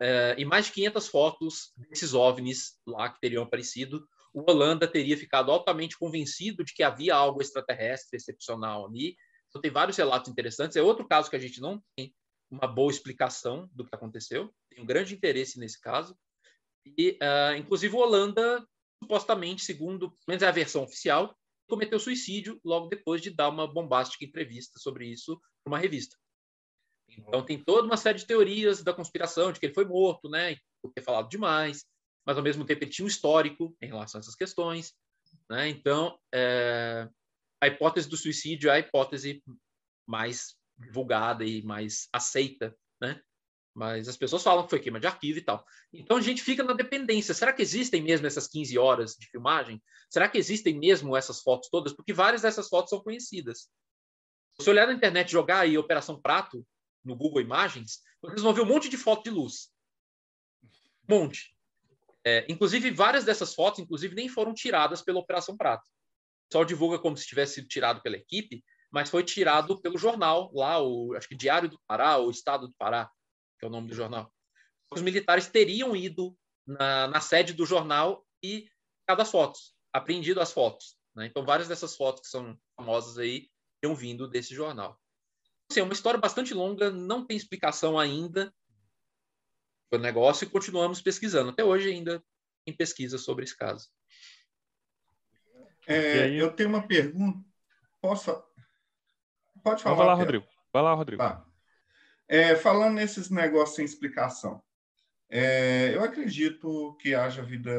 é, 0.00 0.34
e 0.38 0.44
mais 0.44 0.66
de 0.66 0.72
500 0.72 1.08
fotos 1.08 1.72
desses 1.90 2.14
OVNIs 2.14 2.78
lá 2.86 3.10
que 3.10 3.20
teriam 3.20 3.42
aparecido. 3.42 4.06
O 4.32 4.48
Holanda 4.48 4.86
teria 4.86 5.16
ficado 5.16 5.50
altamente 5.50 5.98
convencido 5.98 6.64
de 6.64 6.72
que 6.72 6.82
havia 6.82 7.14
algo 7.14 7.42
extraterrestre 7.42 8.16
excepcional 8.16 8.86
ali. 8.86 9.16
Então, 9.48 9.60
tem 9.60 9.70
vários 9.70 9.96
relatos 9.96 10.30
interessantes. 10.30 10.76
É 10.76 10.82
outro 10.82 11.06
caso 11.06 11.30
que 11.30 11.36
a 11.36 11.40
gente 11.40 11.60
não 11.60 11.82
tem 11.96 12.14
uma 12.50 12.66
boa 12.66 12.90
explicação 12.90 13.68
do 13.72 13.84
que 13.84 13.94
aconteceu. 13.94 14.52
Tem 14.70 14.82
um 14.82 14.86
grande 14.86 15.14
interesse 15.14 15.58
nesse 15.58 15.80
caso. 15.80 16.16
E, 16.86 17.18
uh, 17.22 17.56
inclusive, 17.56 17.94
Holanda, 17.94 18.66
supostamente, 19.02 19.62
segundo 19.62 20.16
menos 20.26 20.42
é 20.42 20.46
a 20.46 20.52
versão 20.52 20.82
oficial, 20.82 21.36
cometeu 21.68 22.00
suicídio 22.00 22.60
logo 22.64 22.88
depois 22.88 23.20
de 23.20 23.30
dar 23.30 23.48
uma 23.48 23.66
bombástica 23.66 24.24
entrevista 24.24 24.78
sobre 24.78 25.06
isso 25.06 25.38
para 25.62 25.72
uma 25.72 25.78
revista. 25.78 26.16
Então, 27.08 27.44
tem 27.44 27.62
toda 27.62 27.86
uma 27.86 27.96
série 27.96 28.18
de 28.18 28.26
teorias 28.26 28.82
da 28.82 28.92
conspiração, 28.92 29.52
de 29.52 29.58
que 29.58 29.66
ele 29.66 29.74
foi 29.74 29.84
morto, 29.84 30.28
né, 30.28 30.56
por 30.82 30.92
ter 30.92 31.02
falado 31.02 31.28
demais, 31.28 31.84
mas, 32.26 32.36
ao 32.36 32.42
mesmo 32.42 32.64
tempo, 32.64 32.84
ele 32.84 32.90
tinha 32.90 33.04
um 33.04 33.08
histórico 33.08 33.74
em 33.80 33.86
relação 33.86 34.18
a 34.18 34.20
essas 34.20 34.34
questões. 34.34 34.94
Né? 35.48 35.68
Então, 35.68 36.18
é, 36.34 37.08
a 37.60 37.66
hipótese 37.66 38.08
do 38.08 38.16
suicídio 38.16 38.70
é 38.70 38.74
a 38.74 38.78
hipótese 38.78 39.42
mais 40.06 40.54
divulgada 40.78 41.44
e 41.44 41.62
mais 41.62 42.08
aceita 42.12 42.76
né? 43.00 43.20
Mas 43.78 44.08
as 44.08 44.16
pessoas 44.16 44.42
falam 44.42 44.64
que 44.64 44.70
foi 44.70 44.80
queima 44.80 44.98
de 44.98 45.06
arquivo 45.06 45.38
e 45.38 45.42
tal. 45.42 45.64
Então 45.92 46.16
a 46.16 46.20
gente 46.20 46.42
fica 46.42 46.64
na 46.64 46.72
dependência. 46.72 47.32
Será 47.32 47.52
que 47.52 47.62
existem 47.62 48.02
mesmo 48.02 48.26
essas 48.26 48.48
15 48.48 48.76
horas 48.76 49.14
de 49.14 49.24
filmagem? 49.28 49.80
Será 50.10 50.28
que 50.28 50.36
existem 50.36 50.76
mesmo 50.76 51.16
essas 51.16 51.40
fotos 51.40 51.68
todas? 51.70 51.92
Porque 51.92 52.12
várias 52.12 52.42
dessas 52.42 52.66
fotos 52.66 52.90
são 52.90 53.00
conhecidas. 53.00 53.70
Se 54.60 54.68
olhar 54.68 54.88
na 54.88 54.94
internet 54.94 55.30
jogar 55.30 55.60
aí 55.60 55.78
Operação 55.78 56.20
Prato, 56.20 56.66
no 57.04 57.14
Google 57.14 57.40
Imagens, 57.40 58.00
vocês 58.20 58.42
vão 58.42 58.52
ver 58.52 58.62
um 58.62 58.66
monte 58.66 58.88
de 58.88 58.96
foto 58.96 59.22
de 59.22 59.30
luz. 59.30 59.68
Um 61.08 61.20
monte. 61.20 61.54
É, 62.24 62.44
inclusive, 62.48 62.90
várias 62.90 63.24
dessas 63.24 63.54
fotos, 63.54 63.78
inclusive, 63.78 64.12
nem 64.12 64.28
foram 64.28 64.52
tiradas 64.52 65.02
pela 65.02 65.20
Operação 65.20 65.56
Prato. 65.56 65.86
Pessoal 66.50 66.64
divulga 66.64 66.98
como 66.98 67.16
se 67.16 67.28
tivesse 67.28 67.54
sido 67.54 67.68
tirado 67.68 68.02
pela 68.02 68.16
equipe, 68.16 68.64
mas 68.90 69.08
foi 69.08 69.22
tirado 69.22 69.80
pelo 69.80 69.96
jornal 69.96 70.50
lá, 70.52 70.82
o, 70.82 71.14
acho 71.14 71.28
que 71.28 71.36
Diário 71.36 71.68
do 71.68 71.80
Pará, 71.86 72.16
ou 72.16 72.28
Estado 72.28 72.66
do 72.66 72.74
Pará, 72.76 73.08
que 73.58 73.64
é 73.64 73.68
o 73.68 73.70
nome 73.70 73.88
do 73.88 73.94
jornal. 73.94 74.32
Os 74.90 75.02
militares 75.02 75.48
teriam 75.48 75.94
ido 75.94 76.36
na, 76.66 77.08
na 77.08 77.20
sede 77.20 77.52
do 77.52 77.66
jornal 77.66 78.26
e 78.42 78.68
cada 79.06 79.22
as 79.22 79.30
fotos, 79.30 79.74
apreendido 79.92 80.40
as 80.40 80.52
fotos. 80.52 80.96
Né? 81.14 81.26
Então, 81.26 81.44
várias 81.44 81.68
dessas 81.68 81.96
fotos 81.96 82.22
que 82.22 82.28
são 82.28 82.58
famosas 82.76 83.18
aí 83.18 83.48
tinham 83.82 83.94
vindo 83.94 84.28
desse 84.28 84.54
jornal. 84.54 85.00
Assim, 85.70 85.80
é 85.80 85.82
uma 85.82 85.92
história 85.92 86.18
bastante 86.18 86.54
longa, 86.54 86.90
não 86.90 87.26
tem 87.26 87.36
explicação 87.36 87.98
ainda 87.98 88.52
do 89.90 89.98
negócio 89.98 90.44
e 90.44 90.50
continuamos 90.50 91.00
pesquisando. 91.00 91.50
Até 91.50 91.64
hoje 91.64 91.90
ainda 91.90 92.22
em 92.66 92.72
pesquisa 92.72 93.18
sobre 93.18 93.44
esse 93.44 93.56
caso. 93.56 93.88
É. 95.86 96.28
Eu 96.30 96.52
tenho 96.54 96.68
uma 96.68 96.86
pergunta. 96.86 97.42
Posso? 98.00 98.44
Pode 99.62 99.82
falar. 99.82 99.96
Vai 99.96 100.06
lá, 100.06 100.14
Rodrigo. 100.14 100.46
Vai 100.72 100.82
lá, 100.82 100.94
Rodrigo. 100.94 101.22
Tá. 101.22 101.47
É, 102.28 102.54
falando 102.54 102.94
nesses 102.94 103.30
negócios 103.30 103.76
sem 103.76 103.84
explicação, 103.84 104.62
é, 105.30 105.94
eu 105.94 106.04
acredito 106.04 106.94
que 107.00 107.14
haja 107.14 107.42
vida 107.42 107.70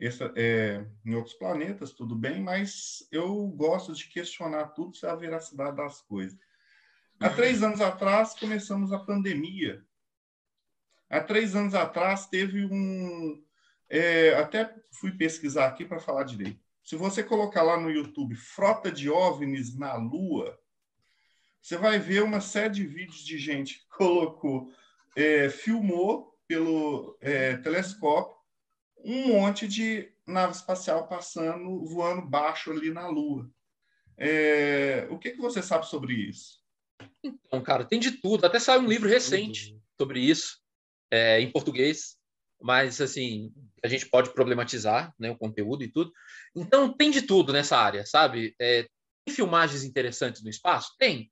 essa, 0.00 0.32
é, 0.36 0.86
em 1.04 1.14
outros 1.14 1.34
planetas, 1.34 1.92
tudo 1.92 2.14
bem, 2.14 2.42
mas 2.42 3.06
eu 3.12 3.46
gosto 3.48 3.92
de 3.92 4.08
questionar 4.08 4.68
tudo 4.68 4.96
sobre 4.96 5.10
a 5.14 5.16
veracidade 5.16 5.76
das 5.76 6.00
coisas. 6.00 6.38
Há 7.20 7.30
três 7.30 7.62
anos 7.62 7.80
atrás 7.80 8.34
começamos 8.38 8.92
a 8.92 8.98
pandemia. 8.98 9.84
Há 11.10 11.20
três 11.20 11.56
anos 11.56 11.74
atrás 11.74 12.26
teve 12.26 12.64
um. 12.64 13.42
É, 13.88 14.34
até 14.34 14.74
fui 14.92 15.12
pesquisar 15.12 15.66
aqui 15.66 15.84
para 15.84 15.98
falar 15.98 16.24
direito. 16.24 16.60
Se 16.84 16.96
você 16.96 17.22
colocar 17.22 17.62
lá 17.62 17.78
no 17.78 17.90
YouTube 17.90 18.36
Frota 18.36 18.92
de 18.92 19.10
OVNIs 19.10 19.76
na 19.76 19.94
Lua, 19.96 20.58
você 21.68 21.76
vai 21.76 21.98
ver 21.98 22.22
uma 22.22 22.40
série 22.40 22.72
de 22.72 22.86
vídeos 22.86 23.22
de 23.22 23.36
gente 23.36 23.80
que 23.80 23.88
colocou, 23.90 24.72
é, 25.14 25.50
filmou 25.50 26.34
pelo 26.46 27.18
é, 27.20 27.58
telescópio 27.58 28.34
um 29.04 29.28
monte 29.28 29.68
de 29.68 30.10
nave 30.26 30.54
espacial 30.54 31.06
passando, 31.06 31.84
voando 31.84 32.22
baixo 32.26 32.70
ali 32.70 32.90
na 32.90 33.06
Lua. 33.06 33.50
É, 34.16 35.06
o 35.10 35.18
que, 35.18 35.32
que 35.32 35.40
você 35.42 35.60
sabe 35.62 35.86
sobre 35.86 36.14
isso? 36.14 36.58
Então, 37.22 37.62
cara, 37.62 37.84
tem 37.84 38.00
de 38.00 38.12
tudo. 38.12 38.46
Até 38.46 38.58
saiu 38.58 38.80
um 38.80 38.88
livro 38.88 39.06
recente 39.06 39.78
sobre 40.00 40.20
isso, 40.20 40.58
é, 41.10 41.38
em 41.38 41.52
português, 41.52 42.16
mas 42.62 42.98
assim 42.98 43.52
a 43.84 43.88
gente 43.88 44.06
pode 44.06 44.32
problematizar, 44.32 45.14
né, 45.18 45.30
o 45.30 45.36
conteúdo 45.36 45.84
e 45.84 45.92
tudo. 45.92 46.10
Então 46.56 46.90
tem 46.90 47.10
de 47.10 47.20
tudo 47.20 47.52
nessa 47.52 47.76
área, 47.76 48.06
sabe? 48.06 48.56
É, 48.58 48.88
tem 49.26 49.34
filmagens 49.34 49.84
interessantes 49.84 50.42
no 50.42 50.48
espaço, 50.48 50.94
tem, 50.98 51.30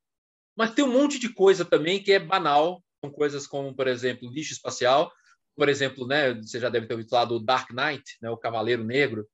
mas 0.57 0.73
tem 0.73 0.83
um 0.83 0.91
monte 0.91 1.19
de 1.19 1.29
coisa 1.29 1.63
também 1.63 2.01
que 2.01 2.11
é 2.11 2.19
banal, 2.19 2.83
com 3.01 3.11
coisas 3.11 3.45
como, 3.45 3.75
por 3.75 3.87
exemplo, 3.87 4.29
lixo 4.29 4.53
espacial, 4.53 5.11
por 5.55 5.69
exemplo, 5.69 6.07
né, 6.07 6.33
você 6.33 6.59
já 6.59 6.69
deve 6.69 6.87
ter 6.87 6.93
ouvido 6.93 7.09
falar 7.09 7.25
do 7.25 7.39
Dark 7.39 7.71
Knight, 7.71 8.03
né, 8.21 8.29
o 8.29 8.37
Cavaleiro 8.37 8.83
Negro, 8.83 9.27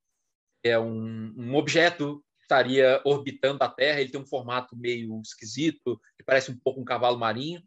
é 0.63 0.78
um, 0.78 1.34
um 1.38 1.55
objeto 1.55 2.24
que 2.38 2.43
estaria 2.43 3.01
orbitando 3.05 3.63
a 3.63 3.69
Terra, 3.69 4.01
ele 4.01 4.11
tem 4.11 4.19
um 4.19 4.26
formato 4.26 4.76
meio 4.76 5.21
esquisito, 5.21 5.99
que 6.17 6.24
parece 6.24 6.51
um 6.51 6.57
pouco 6.57 6.82
um 6.82 6.86
cavalo 6.86 7.17
marinho, 7.17 7.61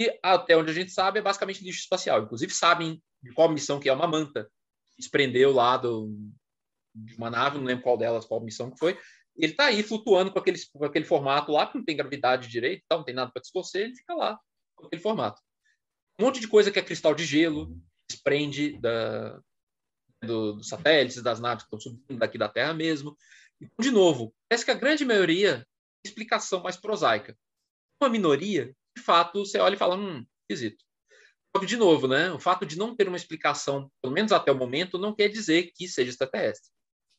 e 0.00 0.18
até 0.22 0.56
onde 0.56 0.70
a 0.70 0.74
gente 0.74 0.90
sabe 0.90 1.20
é 1.20 1.22
basicamente 1.22 1.62
lixo 1.62 1.80
espacial. 1.80 2.22
Inclusive 2.22 2.52
sabem 2.52 3.02
de 3.22 3.32
qual 3.32 3.48
missão 3.48 3.78
que 3.78 3.88
é 3.88 3.92
uma 3.92 4.06
manta, 4.06 4.50
desprendeu 4.98 5.52
lá 5.52 5.76
do, 5.76 6.12
de 6.94 7.16
uma 7.16 7.30
nave, 7.30 7.58
não 7.58 7.64
lembro 7.64 7.82
qual 7.82 7.96
delas, 7.96 8.24
qual 8.24 8.40
missão 8.40 8.70
que 8.70 8.78
foi, 8.78 8.98
ele 9.36 9.52
está 9.52 9.66
aí 9.66 9.82
flutuando 9.82 10.32
com 10.32 10.38
aquele, 10.38 10.58
com 10.72 10.84
aquele 10.84 11.04
formato 11.04 11.52
lá, 11.52 11.66
que 11.66 11.76
não 11.76 11.84
tem 11.84 11.96
gravidade 11.96 12.48
direito, 12.48 12.84
não 12.90 13.04
tem 13.04 13.14
nada 13.14 13.30
para 13.32 13.42
distorcer, 13.42 13.82
ele 13.82 13.96
fica 13.96 14.14
lá 14.14 14.38
com 14.76 14.86
aquele 14.86 15.02
formato. 15.02 15.40
Um 16.18 16.24
monte 16.24 16.40
de 16.40 16.48
coisa 16.48 16.70
que 16.70 16.78
é 16.78 16.82
cristal 16.82 17.14
de 17.14 17.24
gelo, 17.24 17.76
desprende 18.08 18.78
da, 18.78 19.40
do, 20.22 20.54
dos 20.54 20.68
satélites, 20.68 21.22
das 21.22 21.40
naves 21.40 21.64
que 21.64 21.74
estão 21.74 21.80
subindo 21.80 22.18
daqui 22.18 22.38
da 22.38 22.48
Terra 22.48 22.72
mesmo. 22.72 23.16
E, 23.60 23.68
de 23.80 23.90
novo, 23.90 24.32
parece 24.48 24.64
que 24.64 24.70
a 24.70 24.74
grande 24.74 25.04
maioria 25.04 25.58
tem 26.02 26.10
explicação 26.10 26.62
mais 26.62 26.76
prosaica. 26.76 27.36
Uma 28.00 28.10
minoria, 28.10 28.74
de 28.96 29.02
fato, 29.02 29.44
você 29.44 29.58
olha 29.58 29.74
e 29.74 29.78
fala, 29.78 29.96
hum, 29.96 30.24
esquisito. 30.48 30.84
De 31.66 31.76
novo, 31.76 32.08
né? 32.08 32.32
O 32.32 32.40
fato 32.40 32.66
de 32.66 32.76
não 32.76 32.96
ter 32.96 33.06
uma 33.06 33.16
explicação, 33.16 33.90
pelo 34.02 34.12
menos 34.12 34.32
até 34.32 34.50
o 34.50 34.56
momento, 34.56 34.98
não 34.98 35.14
quer 35.14 35.28
dizer 35.28 35.70
que 35.72 35.88
seja 35.88 36.10
extraterrestre. 36.10 36.70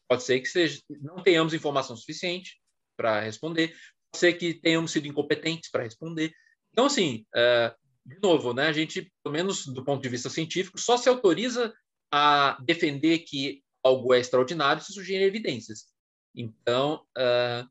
Pode 0.07 0.23
ser 0.23 0.39
que 0.39 0.47
seja, 0.47 0.79
não 1.01 1.23
tenhamos 1.23 1.53
informação 1.53 1.95
suficiente 1.95 2.59
para 2.95 3.21
responder, 3.21 3.69
pode 3.69 4.19
ser 4.19 4.33
que 4.33 4.53
tenhamos 4.53 4.91
sido 4.91 5.07
incompetentes 5.07 5.69
para 5.69 5.83
responder. 5.83 6.31
Então, 6.71 6.85
assim, 6.85 7.25
é, 7.35 7.75
de 8.05 8.19
novo, 8.21 8.53
né, 8.53 8.67
a 8.67 8.73
gente, 8.73 9.11
pelo 9.23 9.33
menos 9.33 9.65
do 9.65 9.83
ponto 9.83 10.01
de 10.01 10.09
vista 10.09 10.29
científico, 10.29 10.79
só 10.79 10.95
se 10.95 11.09
autoriza 11.09 11.73
a 12.11 12.57
defender 12.63 13.19
que 13.19 13.63
algo 13.83 14.13
é 14.13 14.19
extraordinário 14.19 14.83
se 14.83 14.93
surgirem 14.93 15.25
evidências. 15.25 15.85
Então, 16.35 17.05
uh, 17.17 17.67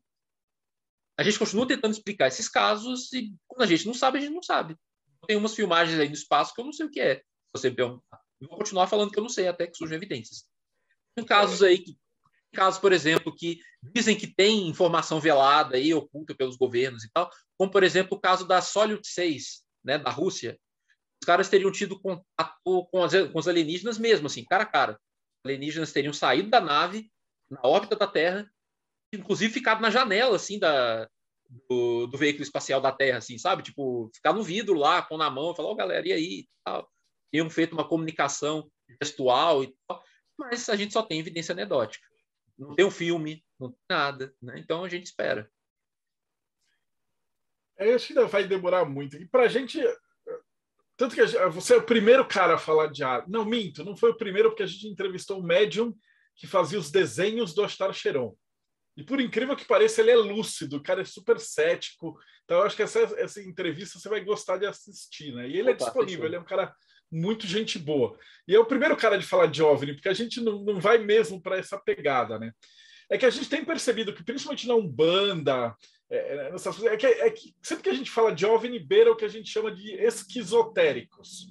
a 1.17 1.23
gente 1.23 1.39
continua 1.39 1.67
tentando 1.67 1.93
explicar 1.93 2.27
esses 2.27 2.49
casos 2.49 3.11
e 3.13 3.33
quando 3.47 3.61
a 3.61 3.65
gente 3.65 3.85
não 3.85 3.93
sabe, 3.93 4.17
a 4.17 4.21
gente 4.21 4.33
não 4.33 4.43
sabe. 4.43 4.77
Tem 5.27 5.37
umas 5.37 5.55
filmagens 5.55 5.99
aí 5.99 6.07
no 6.07 6.13
espaço 6.13 6.53
que 6.53 6.61
eu 6.61 6.65
não 6.65 6.73
sei 6.73 6.85
o 6.85 6.91
que 6.91 6.99
é. 6.99 7.21
Você 7.53 7.69
vou 7.69 8.01
continuar 8.57 8.87
falando 8.87 9.11
que 9.11 9.17
eu 9.17 9.23
não 9.23 9.29
sei 9.29 9.47
até 9.47 9.67
que 9.67 9.77
surjam 9.77 9.95
evidências. 9.95 10.45
Tem 11.15 11.25
casos 11.25 11.63
aí 11.63 11.77
que 11.77 11.97
casos, 12.55 12.79
por 12.79 12.91
exemplo, 12.91 13.35
que 13.35 13.59
dizem 13.93 14.17
que 14.17 14.27
tem 14.27 14.67
informação 14.67 15.19
velada 15.19 15.75
aí, 15.75 15.93
oculta 15.93 16.33
pelos 16.33 16.55
governos 16.55 17.03
e 17.03 17.11
tal, 17.11 17.29
como, 17.57 17.69
por 17.69 17.83
exemplo, 17.83 18.17
o 18.17 18.19
caso 18.19 18.47
da 18.47 18.61
Soyuz 18.61 19.01
6, 19.03 19.63
né, 19.83 19.97
da 19.97 20.09
Rússia. 20.09 20.57
Os 21.21 21.25
caras 21.25 21.49
teriam 21.49 21.71
tido 21.71 21.99
contato 21.99 22.55
com, 22.63 23.03
as, 23.03 23.13
com 23.31 23.39
os 23.39 23.47
alienígenas 23.47 23.97
mesmo, 23.97 24.27
assim, 24.27 24.43
cara 24.43 24.63
a 24.63 24.67
cara. 24.67 24.93
Os 24.93 25.49
alienígenas 25.49 25.91
teriam 25.91 26.13
saído 26.13 26.49
da 26.49 26.59
nave, 26.59 27.11
na 27.49 27.59
órbita 27.63 27.95
da 27.95 28.07
Terra, 28.07 28.49
inclusive 29.13 29.53
ficado 29.53 29.81
na 29.81 29.91
janela, 29.91 30.35
assim, 30.35 30.57
da, 30.57 31.07
do, 31.69 32.07
do, 32.07 32.17
veículo 32.17 32.43
espacial 32.43 32.81
da 32.81 32.91
Terra, 32.91 33.19
assim, 33.19 33.37
sabe? 33.37 33.63
Tipo, 33.63 34.09
ficar 34.13 34.33
no 34.33 34.43
vidro 34.43 34.73
lá, 34.73 35.01
pôr 35.01 35.17
na 35.17 35.29
mão, 35.29 35.55
falar, 35.55 35.69
ó, 35.69 35.71
oh, 35.71 35.75
galera, 35.75 36.07
e 36.07 36.11
aí? 36.11 36.47
Tal. 36.63 36.89
Tinham 37.31 37.49
feito 37.49 37.73
uma 37.73 37.87
comunicação 37.87 38.69
gestual 39.01 39.63
e 39.63 39.75
tal, 39.87 40.03
mas 40.37 40.69
a 40.69 40.75
gente 40.75 40.93
só 40.93 41.01
tem 41.01 41.19
evidência 41.19 41.53
anedótica 41.53 42.05
não 42.57 42.75
tem 42.75 42.85
um 42.85 42.91
filme, 42.91 43.43
não 43.59 43.69
tem 43.69 43.79
nada, 43.89 44.33
né? 44.41 44.59
Então 44.59 44.83
a 44.83 44.89
gente 44.89 45.05
espera. 45.05 45.49
É, 47.77 47.89
eu 47.91 47.95
acho 47.95 48.07
que 48.07 48.13
ainda 48.13 48.27
vai 48.27 48.47
demorar 48.47 48.85
muito. 48.85 49.17
E 49.17 49.27
para 49.27 49.43
a 49.43 49.47
gente. 49.47 49.81
Tanto 50.97 51.13
que 51.13 51.27
gente, 51.27 51.37
você 51.49 51.73
é 51.73 51.77
o 51.77 51.85
primeiro 51.85 52.25
cara 52.25 52.55
a 52.55 52.57
falar 52.57 52.87
de 52.87 53.03
ar. 53.03 53.27
Não, 53.27 53.43
minto, 53.43 53.83
não 53.83 53.97
foi 53.97 54.11
o 54.11 54.17
primeiro, 54.17 54.49
porque 54.49 54.63
a 54.63 54.67
gente 54.67 54.87
entrevistou 54.87 55.39
o 55.39 55.43
médium 55.43 55.93
que 56.35 56.47
fazia 56.47 56.79
os 56.79 56.89
desenhos 56.89 57.53
do 57.53 57.63
Astar 57.63 57.93
Cheron. 57.93 58.35
E 58.97 59.03
por 59.03 59.19
incrível 59.19 59.57
que 59.57 59.65
pareça, 59.65 60.01
ele 60.01 60.11
é 60.11 60.15
lúcido, 60.15 60.77
o 60.77 60.83
cara 60.83 61.01
é 61.01 61.05
super 61.05 61.37
cético. 61.37 62.17
Então, 62.45 62.59
eu 62.59 62.63
acho 62.63 62.77
que 62.77 62.83
essa, 62.83 62.99
essa 63.17 63.41
entrevista 63.41 63.99
você 63.99 64.07
vai 64.07 64.23
gostar 64.23 64.57
de 64.57 64.65
assistir, 64.65 65.33
né? 65.33 65.49
E 65.49 65.57
ele 65.57 65.69
é 65.69 65.73
Opa, 65.73 65.83
é 65.83 65.85
disponível, 65.85 66.25
ele 66.25 66.35
é 66.37 66.39
um 66.39 66.45
cara 66.45 66.73
muito 67.15 67.47
gente 67.47 67.79
boa. 67.79 68.17
E 68.47 68.53
é 68.53 68.59
o 68.59 68.65
primeiro 68.65 68.97
cara 68.97 69.17
de 69.17 69.25
falar 69.25 69.47
de 69.47 69.63
OVNI, 69.63 69.93
porque 69.93 70.09
a 70.09 70.13
gente 70.13 70.41
não, 70.41 70.63
não 70.63 70.79
vai 70.79 70.97
mesmo 70.97 71.41
para 71.41 71.57
essa 71.57 71.79
pegada, 71.79 72.37
né? 72.37 72.51
É 73.09 73.17
que 73.17 73.25
a 73.25 73.29
gente 73.29 73.49
tem 73.49 73.63
percebido 73.63 74.13
que, 74.13 74.23
principalmente 74.23 74.67
na 74.67 74.75
Umbanda, 74.75 75.75
é, 76.09 76.17
é, 76.17 76.93
é, 76.93 76.97
que, 76.97 77.05
é 77.05 77.29
que 77.29 77.55
sempre 77.63 77.83
que 77.83 77.89
a 77.89 77.93
gente 77.93 78.11
fala 78.11 78.33
de 78.33 78.45
OVNI, 78.45 78.79
beira 78.79 79.11
o 79.11 79.15
que 79.15 79.25
a 79.25 79.29
gente 79.29 79.49
chama 79.49 79.71
de 79.71 79.93
esquizotéricos, 79.93 81.47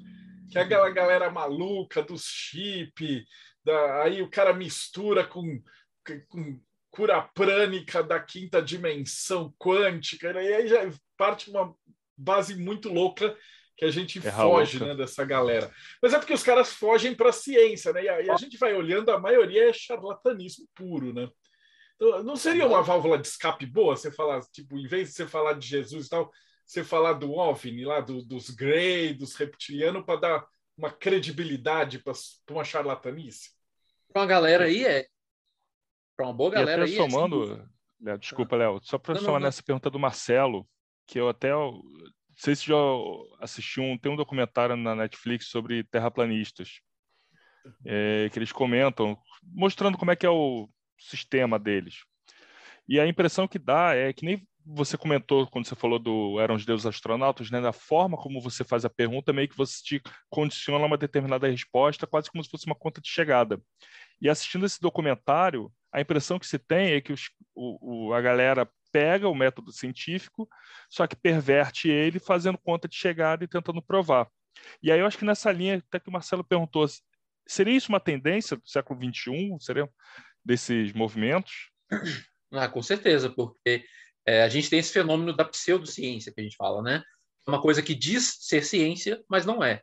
que 0.50 0.58
é 0.58 0.62
aquela 0.62 0.90
galera 0.90 1.30
maluca 1.30 2.02
dos 2.02 2.24
chip, 2.24 3.24
da, 3.64 4.02
aí 4.02 4.20
o 4.20 4.30
cara 4.30 4.52
mistura 4.52 5.24
com, 5.24 5.62
com 6.28 6.60
cura 6.90 7.22
prânica 7.22 8.02
da 8.02 8.20
quinta 8.20 8.60
dimensão 8.60 9.52
quântica, 9.58 10.30
e 10.42 10.54
aí 10.54 10.68
já 10.68 10.90
parte 11.16 11.50
uma 11.50 11.74
base 12.16 12.54
muito 12.56 12.92
louca 12.92 13.36
que 13.76 13.84
a 13.84 13.90
gente 13.90 14.26
é 14.26 14.30
foge 14.30 14.78
né, 14.84 14.94
dessa 14.94 15.24
galera. 15.24 15.72
Mas 16.00 16.14
é 16.14 16.18
porque 16.18 16.32
os 16.32 16.42
caras 16.42 16.72
fogem 16.72 17.14
para 17.14 17.30
a 17.30 17.32
ciência, 17.32 17.92
né? 17.92 18.04
E 18.04 18.08
a, 18.08 18.22
e 18.22 18.30
a, 18.30 18.36
gente 18.36 18.56
vai 18.56 18.74
olhando, 18.74 19.10
a 19.10 19.18
maioria 19.18 19.68
é 19.68 19.72
charlatanismo 19.72 20.66
puro, 20.74 21.12
né? 21.12 21.28
Então, 21.96 22.22
não 22.22 22.36
seria 22.36 22.66
uma 22.66 22.82
válvula 22.82 23.18
de 23.18 23.26
escape 23.26 23.66
boa 23.66 23.96
você 23.96 24.10
falar, 24.10 24.40
tipo, 24.52 24.78
em 24.78 24.86
vez 24.86 25.08
de 25.08 25.14
você 25.14 25.26
falar 25.26 25.54
de 25.54 25.66
Jesus 25.66 26.06
e 26.06 26.10
tal, 26.10 26.30
você 26.66 26.84
falar 26.84 27.14
do 27.14 27.32
OVNI 27.32 27.84
lá, 27.84 28.00
do, 28.00 28.22
dos 28.24 28.50
Grey, 28.50 29.14
dos 29.14 29.34
reptilianos, 29.34 30.04
para 30.04 30.20
dar 30.20 30.46
uma 30.76 30.90
credibilidade 30.90 31.98
para 31.98 32.14
uma 32.50 32.64
charlatanice? 32.64 33.50
Para 34.12 34.22
uma 34.22 34.26
galera 34.26 34.64
aí 34.64 34.84
é. 34.84 35.06
Para 36.16 36.26
uma 36.26 36.34
boa 36.34 36.50
galera 36.50 36.86
e 36.86 36.94
até 36.94 37.02
aí. 37.02 37.10
Somando, 37.10 37.54
é, 37.54 37.66
Léo, 38.00 38.18
desculpa, 38.18 38.56
Léo, 38.56 38.80
só 38.82 38.98
para 38.98 39.16
somar 39.16 39.40
nessa 39.40 39.62
pergunta 39.62 39.90
do 39.90 39.98
Marcelo, 39.98 40.66
que 41.06 41.18
eu 41.18 41.28
até 41.28 41.50
sei 42.36 42.56
se 42.56 42.66
já 42.66 42.76
assistiu 43.40 43.82
um, 43.82 43.98
tem 43.98 44.10
um 44.10 44.16
documentário 44.16 44.76
na 44.76 44.94
Netflix 44.94 45.48
sobre 45.48 45.84
terraplanistas, 45.84 46.80
é, 47.84 48.28
que 48.32 48.38
eles 48.38 48.52
comentam, 48.52 49.16
mostrando 49.42 49.96
como 49.96 50.10
é 50.10 50.16
que 50.16 50.26
é 50.26 50.30
o 50.30 50.68
sistema 50.98 51.58
deles. 51.58 52.04
E 52.88 53.00
a 53.00 53.06
impressão 53.06 53.48
que 53.48 53.58
dá 53.58 53.94
é 53.94 54.12
que 54.12 54.24
nem 54.24 54.46
você 54.66 54.96
comentou 54.96 55.46
quando 55.46 55.66
você 55.66 55.74
falou 55.74 55.98
do 55.98 56.40
eram 56.40 56.54
os 56.54 56.64
deuses 56.64 56.86
astronautas, 56.86 57.50
né? 57.50 57.60
Da 57.60 57.72
forma 57.72 58.16
como 58.16 58.40
você 58.40 58.64
faz 58.64 58.84
a 58.84 58.90
pergunta, 58.90 59.32
meio 59.32 59.48
que 59.48 59.56
você 59.56 59.82
te 59.82 60.02
condiciona 60.30 60.84
uma 60.84 60.96
determinada 60.96 61.48
resposta, 61.48 62.06
quase 62.06 62.30
como 62.30 62.42
se 62.42 62.50
fosse 62.50 62.66
uma 62.66 62.74
conta 62.74 63.00
de 63.00 63.08
chegada. 63.08 63.60
E 64.20 64.28
assistindo 64.28 64.64
esse 64.64 64.80
documentário, 64.80 65.70
a 65.92 66.00
impressão 66.00 66.38
que 66.38 66.46
se 66.46 66.58
tem 66.58 66.92
é 66.92 67.00
que 67.00 67.12
os, 67.12 67.30
o, 67.54 68.08
o, 68.08 68.14
a 68.14 68.20
galera 68.20 68.68
pega 68.94 69.28
o 69.28 69.34
método 69.34 69.72
científico, 69.72 70.48
só 70.88 71.04
que 71.04 71.16
perverte 71.16 71.88
ele 71.88 72.20
fazendo 72.20 72.56
conta 72.56 72.86
de 72.86 72.94
chegada 72.94 73.42
e 73.42 73.48
tentando 73.48 73.82
provar. 73.82 74.30
E 74.80 74.92
aí 74.92 75.00
eu 75.00 75.06
acho 75.06 75.18
que 75.18 75.24
nessa 75.24 75.50
linha, 75.50 75.78
até 75.78 75.98
que 75.98 76.08
o 76.08 76.12
Marcelo 76.12 76.44
perguntou, 76.44 76.86
seria 77.44 77.76
isso 77.76 77.88
uma 77.88 77.98
tendência 77.98 78.56
do 78.56 78.68
século 78.68 79.00
XXI? 79.00 79.56
Seria 79.58 79.90
desses 80.44 80.92
movimentos? 80.92 81.70
Ah, 82.56 82.68
com 82.68 82.80
certeza, 82.80 83.28
porque 83.28 83.84
é, 84.24 84.44
a 84.44 84.48
gente 84.48 84.70
tem 84.70 84.78
esse 84.78 84.92
fenômeno 84.92 85.34
da 85.34 85.44
pseudociência 85.44 86.32
que 86.32 86.40
a 86.40 86.44
gente 86.44 86.54
fala, 86.54 86.80
né? 86.80 87.02
Uma 87.48 87.60
coisa 87.60 87.82
que 87.82 87.96
diz 87.96 88.36
ser 88.42 88.62
ciência, 88.62 89.24
mas 89.28 89.44
não 89.44 89.64
é. 89.64 89.82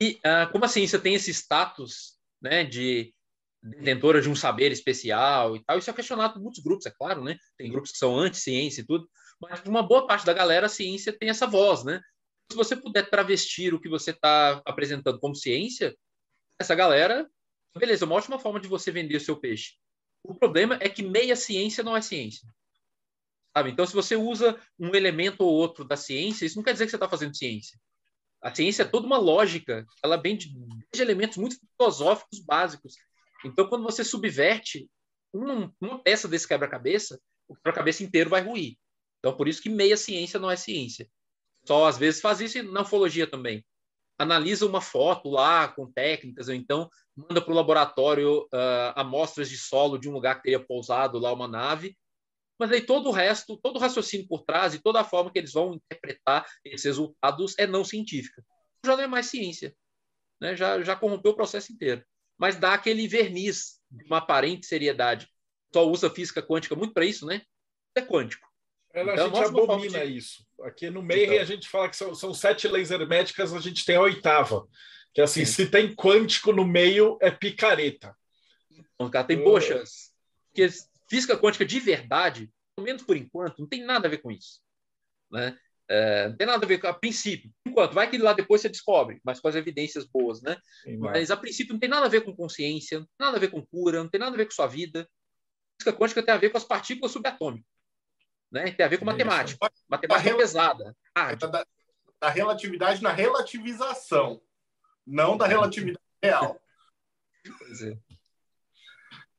E 0.00 0.18
ah, 0.24 0.48
como 0.48 0.64
a 0.64 0.68
ciência 0.68 0.98
tem 0.98 1.14
esse 1.14 1.30
status 1.30 2.18
né, 2.42 2.64
de 2.64 3.14
detentora 3.62 4.20
de 4.20 4.28
um 4.28 4.34
saber 4.34 4.72
especial 4.72 5.56
e 5.56 5.64
tal, 5.64 5.78
isso 5.78 5.88
é 5.88 5.92
questionado 5.92 6.34
por 6.34 6.42
muitos 6.42 6.62
grupos, 6.62 6.86
é 6.86 6.90
claro, 6.90 7.22
né? 7.22 7.38
Tem 7.56 7.70
grupos 7.70 7.92
que 7.92 7.98
são 7.98 8.18
anti-ciência 8.18 8.80
e 8.80 8.86
tudo, 8.86 9.08
mas 9.40 9.62
uma 9.64 9.82
boa 9.82 10.06
parte 10.06 10.26
da 10.26 10.32
galera, 10.32 10.66
a 10.66 10.68
ciência 10.68 11.12
tem 11.12 11.28
essa 11.28 11.46
voz, 11.46 11.84
né? 11.84 12.00
Se 12.50 12.56
você 12.56 12.74
puder 12.74 13.08
travestir 13.08 13.72
o 13.72 13.80
que 13.80 13.88
você 13.88 14.10
está 14.10 14.60
apresentando 14.66 15.20
como 15.20 15.34
ciência, 15.34 15.96
essa 16.58 16.74
galera, 16.74 17.28
beleza, 17.76 18.04
é 18.04 18.06
uma 18.06 18.16
ótima 18.16 18.38
forma 18.38 18.60
de 18.60 18.68
você 18.68 18.90
vender 18.90 19.16
o 19.16 19.20
seu 19.20 19.36
peixe. 19.36 19.74
O 20.24 20.34
problema 20.34 20.76
é 20.80 20.88
que 20.88 21.02
meia 21.02 21.36
ciência 21.36 21.82
não 21.82 21.96
é 21.96 22.02
ciência. 22.02 22.48
Sabe? 23.56 23.70
Então, 23.70 23.86
se 23.86 23.94
você 23.94 24.16
usa 24.16 24.58
um 24.78 24.94
elemento 24.94 25.42
ou 25.44 25.52
outro 25.52 25.84
da 25.84 25.96
ciência, 25.96 26.46
isso 26.46 26.56
não 26.56 26.62
quer 26.62 26.72
dizer 26.72 26.86
que 26.86 26.90
você 26.90 26.96
está 26.96 27.08
fazendo 27.08 27.36
ciência. 27.36 27.78
A 28.40 28.52
ciência 28.52 28.82
é 28.82 28.86
toda 28.86 29.06
uma 29.06 29.18
lógica, 29.18 29.86
ela 30.02 30.16
vem 30.16 30.36
de, 30.36 30.52
de 30.92 31.02
elementos 31.02 31.36
muito 31.36 31.56
filosóficos 31.76 32.40
básicos. 32.40 32.94
Então, 33.44 33.68
quando 33.68 33.82
você 33.82 34.04
subverte 34.04 34.88
uma, 35.32 35.72
uma 35.80 36.02
peça 36.02 36.28
desse 36.28 36.46
quebra-cabeça, 36.46 37.20
o 37.48 37.54
quebra-cabeça 37.54 38.02
inteiro 38.02 38.30
vai 38.30 38.42
ruir. 38.42 38.76
Então, 39.18 39.36
por 39.36 39.48
isso 39.48 39.62
que 39.62 39.68
meia 39.68 39.96
ciência 39.96 40.38
não 40.38 40.50
é 40.50 40.56
ciência. 40.56 41.08
Só 41.64 41.86
às 41.86 41.96
vezes 41.96 42.20
faz 42.20 42.40
isso 42.40 42.62
na 42.62 42.82
ufologia 42.82 43.26
também. 43.26 43.64
Analisa 44.18 44.66
uma 44.66 44.80
foto 44.80 45.30
lá 45.30 45.68
com 45.68 45.90
técnicas, 45.90 46.48
ou 46.48 46.54
então 46.54 46.88
manda 47.16 47.40
para 47.40 47.52
o 47.52 47.56
laboratório 47.56 48.42
uh, 48.42 48.92
amostras 48.94 49.48
de 49.48 49.56
solo 49.56 49.98
de 49.98 50.08
um 50.08 50.12
lugar 50.12 50.36
que 50.36 50.42
teria 50.42 50.64
pousado 50.64 51.18
lá 51.18 51.32
uma 51.32 51.48
nave, 51.48 51.96
mas 52.58 52.70
aí 52.70 52.80
todo 52.80 53.08
o 53.08 53.12
resto, 53.12 53.56
todo 53.56 53.76
o 53.76 53.78
raciocínio 53.78 54.26
por 54.28 54.44
trás 54.44 54.74
e 54.74 54.82
toda 54.82 55.00
a 55.00 55.04
forma 55.04 55.32
que 55.32 55.38
eles 55.38 55.52
vão 55.52 55.74
interpretar 55.74 56.46
esses 56.64 56.84
resultados 56.84 57.58
é 57.58 57.66
não 57.66 57.84
científica. 57.84 58.44
Já 58.84 58.96
não 58.96 59.04
é 59.04 59.06
mais 59.06 59.26
ciência, 59.26 59.74
né? 60.40 60.54
já, 60.54 60.80
já 60.82 60.94
corrompeu 60.94 61.32
o 61.32 61.36
processo 61.36 61.72
inteiro. 61.72 62.04
Mas 62.42 62.56
dá 62.56 62.74
aquele 62.74 63.06
verniz 63.06 63.80
de 63.88 64.04
uma 64.06 64.18
aparente 64.18 64.66
seriedade. 64.66 65.28
Só 65.72 65.88
usa 65.88 66.10
física 66.10 66.42
quântica 66.42 66.74
muito 66.74 66.92
para 66.92 67.04
isso, 67.04 67.24
né? 67.24 67.42
É 67.94 68.02
quântico. 68.02 68.48
Ela, 68.92 69.12
então, 69.12 69.26
a 69.26 69.28
gente 69.28 69.44
abomina 69.44 70.04
de... 70.04 70.16
isso. 70.16 70.44
Aqui 70.64 70.90
no 70.90 71.04
meio 71.04 71.26
então. 71.26 71.40
a 71.40 71.44
gente 71.44 71.68
fala 71.68 71.88
que 71.88 71.96
são, 71.96 72.12
são 72.16 72.34
sete 72.34 72.66
leis 72.66 72.90
herméticas, 72.90 73.54
a 73.54 73.60
gente 73.60 73.84
tem 73.84 73.94
a 73.94 74.00
oitava. 74.00 74.66
Que 75.14 75.20
é 75.20 75.24
assim, 75.24 75.44
Sim. 75.44 75.52
se 75.52 75.66
tem 75.70 75.94
quântico 75.94 76.52
no 76.52 76.64
meio, 76.64 77.16
é 77.20 77.30
picareta. 77.30 78.12
Então, 78.72 79.08
cara, 79.08 79.24
tem 79.24 79.40
boa 79.40 79.60
chance. 79.60 80.10
Porque 80.48 80.68
física 81.08 81.38
quântica 81.38 81.64
de 81.64 81.78
verdade, 81.78 82.50
pelo 82.74 82.86
menos 82.86 83.04
por 83.04 83.16
enquanto, 83.16 83.60
não 83.60 83.68
tem 83.68 83.84
nada 83.84 84.08
a 84.08 84.10
ver 84.10 84.18
com 84.18 84.32
isso. 84.32 84.60
Né? 85.30 85.56
É, 85.94 86.28
não 86.30 86.36
tem 86.38 86.46
nada 86.46 86.64
a 86.64 86.68
ver 86.68 86.78
com 86.78 86.86
a 86.86 86.94
princípio. 86.94 87.52
Enquanto 87.66 87.92
vai 87.92 88.08
que 88.08 88.16
lá 88.16 88.32
depois 88.32 88.62
você 88.62 88.70
descobre, 88.70 89.20
mas 89.22 89.40
com 89.40 89.48
as 89.48 89.54
evidências 89.54 90.06
boas, 90.06 90.40
né? 90.40 90.56
Sim, 90.82 90.96
mas 90.96 91.30
a 91.30 91.36
princípio 91.36 91.74
não 91.74 91.80
tem 91.80 91.88
nada 91.88 92.06
a 92.06 92.08
ver 92.08 92.22
com 92.22 92.34
consciência, 92.34 93.00
não 93.00 93.04
tem 93.04 93.26
nada 93.26 93.36
a 93.36 93.40
ver 93.40 93.50
com 93.50 93.60
cura, 93.66 94.02
não 94.02 94.08
tem 94.08 94.18
nada 94.18 94.34
a 94.34 94.38
ver 94.38 94.46
com 94.46 94.52
sua 94.52 94.66
vida. 94.66 95.06
Física 95.78 95.92
quântica 95.92 96.22
tem 96.22 96.32
a 96.32 96.38
ver 96.38 96.48
com 96.48 96.56
as 96.56 96.64
partículas 96.64 97.12
subatômicas. 97.12 97.70
Né? 98.50 98.72
Tem 98.72 98.86
a 98.86 98.88
ver 98.88 98.96
com 98.96 99.04
matemática. 99.04 99.70
Matemática 99.86 100.30
da 100.30 100.36
pesada. 100.36 100.96
Ah, 101.14 101.34
da, 101.34 101.66
da 102.18 102.30
relatividade 102.30 103.02
na 103.02 103.12
relativização, 103.12 104.40
não 105.06 105.36
da 105.36 105.46
relatividade 105.46 106.00
real. 106.22 106.58
Pois 107.58 107.82
é. 107.82 107.98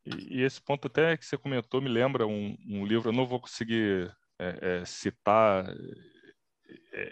E, 0.05 0.38
e, 0.38 0.43
esse 0.43 0.61
ponto 0.61 0.85
até 0.85 1.17
que 1.17 1.25
você 1.25 1.35
comentou 1.35 1.81
me 1.81 1.89
lembra 1.89 2.27
um, 2.27 2.55
um 2.67 2.85
livro, 2.85 3.09
eu 3.09 3.13
não 3.13 3.25
vou 3.25 3.39
conseguir 3.39 4.15
é, 4.38 4.81
é, 4.81 4.85
citar 4.85 5.67
é, 5.67 6.12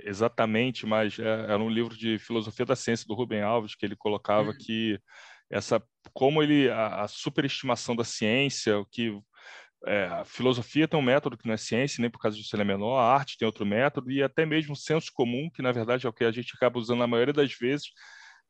exatamente, 0.05 0.85
mas 0.85 1.17
é, 1.19 1.23
era 1.23 1.59
um 1.59 1.69
livro 1.69 1.95
de 1.95 2.17
filosofia 2.19 2.65
da 2.65 2.75
ciência 2.75 3.05
do 3.07 3.13
Rubem 3.13 3.41
Alves 3.41 3.75
que 3.75 3.85
ele 3.85 3.95
colocava 3.95 4.49
uhum. 4.49 4.57
que 4.57 4.99
essa 5.49 5.81
como 6.13 6.41
ele 6.41 6.69
a, 6.69 7.01
a 7.03 7.07
superestimação 7.07 7.95
da 7.95 8.03
ciência, 8.03 8.73
que 8.91 9.17
é, 9.85 10.05
a 10.05 10.25
filosofia 10.25 10.87
tem 10.87 10.99
um 10.99 11.03
método 11.03 11.37
que 11.37 11.47
não 11.47 11.53
é 11.53 11.57
ciência, 11.57 12.01
nem 12.01 12.09
por 12.09 12.19
causa 12.19 12.37
disso 12.37 12.55
ele 12.55 12.61
é 12.63 12.65
menor, 12.65 12.99
a 12.99 13.13
arte 13.13 13.37
tem 13.37 13.45
outro 13.45 13.65
método, 13.65 14.11
e 14.11 14.21
até 14.21 14.45
mesmo 14.45 14.73
o 14.73 14.77
senso 14.77 15.11
comum, 15.13 15.49
que 15.53 15.61
na 15.61 15.71
verdade 15.71 16.05
é 16.05 16.09
o 16.09 16.13
que 16.13 16.23
a 16.23 16.31
gente 16.31 16.53
acaba 16.55 16.79
usando 16.79 16.99
na 16.99 17.07
maioria 17.07 17.33
das 17.33 17.53
vezes 17.53 17.91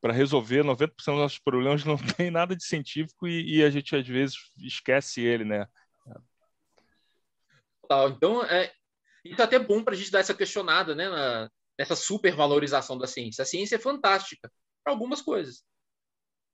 para 0.02 0.14
resolver 0.14 0.64
90% 0.64 0.90
dos 0.96 1.06
nossos 1.06 1.40
problemas, 1.40 1.86
não 1.86 1.96
tem 2.18 2.32
nada 2.32 2.56
de 2.56 2.64
científico 2.66 3.28
e, 3.28 3.58
e, 3.58 3.64
a 3.64 3.70
gente 3.70 3.96
às 3.96 4.08
vezes 4.08 4.36
esquece 4.58 5.22
ele, 5.22 5.46
né? 5.46 5.68
Então, 8.08 8.44
é, 8.46 8.72
é 9.26 9.42
até 9.42 9.60
bom 9.60 9.84
para 9.84 9.94
a 9.94 9.98
gente 9.98 10.12
dar 10.12 10.20
essa 10.20 10.34
questionada, 10.34 10.96
né, 10.96 11.10
na, 11.10 11.50
nessa 11.78 11.96
supervalorização 11.96 12.98
da 12.98 13.08
ciência. 13.08 13.44
A 13.44 13.46
ciência 13.46 13.76
é 13.76 13.80
fantástica 13.80 14.52
para 14.84 14.94
algumas 14.94 15.22
coisas, 15.22 15.64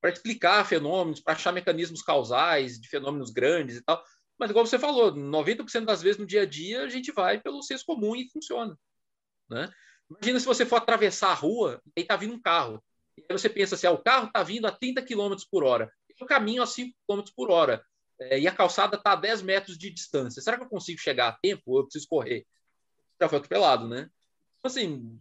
para 0.02 0.12
explicar 0.12 0.66
fenômenos, 0.66 1.22
para 1.22 1.34
achar 1.34 1.52
mecanismos 1.52 2.02
causais 2.02 2.80
de 2.80 2.88
fenômenos 2.88 3.32
grandes 3.32 3.78
e 3.78 3.84
tal. 3.84 4.04
Mas, 4.40 4.50
igual 4.50 4.66
você 4.66 4.78
falou, 4.78 5.14
90% 5.14 5.86
das 5.86 6.02
vezes 6.02 6.20
no 6.20 6.26
dia 6.26 6.44
a 6.44 6.46
dia 6.46 6.84
a 6.84 6.90
gente 6.90 7.12
vai 7.12 7.40
pelo 7.40 7.64
senso 7.64 7.86
comum 7.86 8.16
e 8.16 8.30
funciona. 8.30 8.78
Né? 9.50 9.70
Imagina 10.10 10.40
se 10.40 10.46
você 10.46 10.66
for 10.66 10.76
atravessar 10.78 11.32
a 11.32 11.34
rua 11.34 11.82
e 11.96 12.02
está 12.02 12.16
vindo 12.16 12.34
um 12.34 12.42
carro. 12.42 12.84
E 13.18 13.22
aí 13.22 13.38
você 13.38 13.50
pensa 13.50 13.76
assim, 13.76 13.88
ah, 13.88 13.92
o 13.92 14.04
carro 14.04 14.28
está 14.28 14.44
vindo 14.44 14.68
a 14.68 14.72
30 14.72 15.02
km 15.02 15.36
por 15.50 15.64
hora. 15.64 15.92
Eu 16.20 16.28
caminho 16.28 16.62
a 16.62 16.68
5 16.68 16.96
km 17.08 17.24
por 17.36 17.52
hora. 17.52 17.84
É, 18.20 18.40
e 18.40 18.48
a 18.48 18.52
calçada 18.52 18.96
está 18.96 19.14
a 19.14 19.16
10 19.16 19.42
metros 19.42 19.78
de 19.78 19.90
distância. 19.90 20.42
Será 20.42 20.58
que 20.58 20.64
eu 20.64 20.70
consigo 20.70 21.00
chegar 21.00 21.30
a 21.30 21.38
tempo 21.42 21.64
ou 21.68 21.80
eu 21.80 21.84
preciso 21.84 22.08
correr? 22.08 22.46
Já 23.20 23.28
foi 23.28 23.38
atropelado, 23.38 23.88
né? 23.88 24.10
Então, 24.60 24.72
assim, 24.72 25.20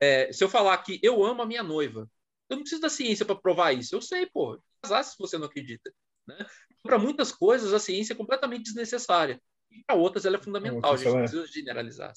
é, 0.00 0.32
se 0.32 0.42
eu 0.42 0.48
falar 0.48 0.76
que 0.78 1.00
eu 1.02 1.24
amo 1.24 1.42
a 1.42 1.46
minha 1.46 1.62
noiva, 1.62 2.08
eu 2.48 2.56
não 2.56 2.62
preciso 2.62 2.82
da 2.82 2.88
ciência 2.88 3.24
para 3.24 3.34
provar 3.34 3.72
isso. 3.72 3.94
Eu 3.94 4.02
sei, 4.02 4.26
pô. 4.26 4.60
Casar 4.82 5.02
se 5.02 5.16
você 5.18 5.38
não 5.38 5.46
acredita. 5.46 5.92
Né? 6.26 6.36
Para 6.82 6.98
muitas 6.98 7.32
coisas, 7.32 7.72
a 7.72 7.78
ciência 7.78 8.12
é 8.12 8.16
completamente 8.16 8.64
desnecessária. 8.64 9.40
E 9.70 9.82
para 9.84 9.96
outras, 9.96 10.24
ela 10.24 10.36
é 10.36 10.42
fundamental. 10.42 10.92
a 10.92 10.96
gente 10.96 11.08
não 11.08 11.18
precisa 11.20 11.46
generalizar. 11.46 12.12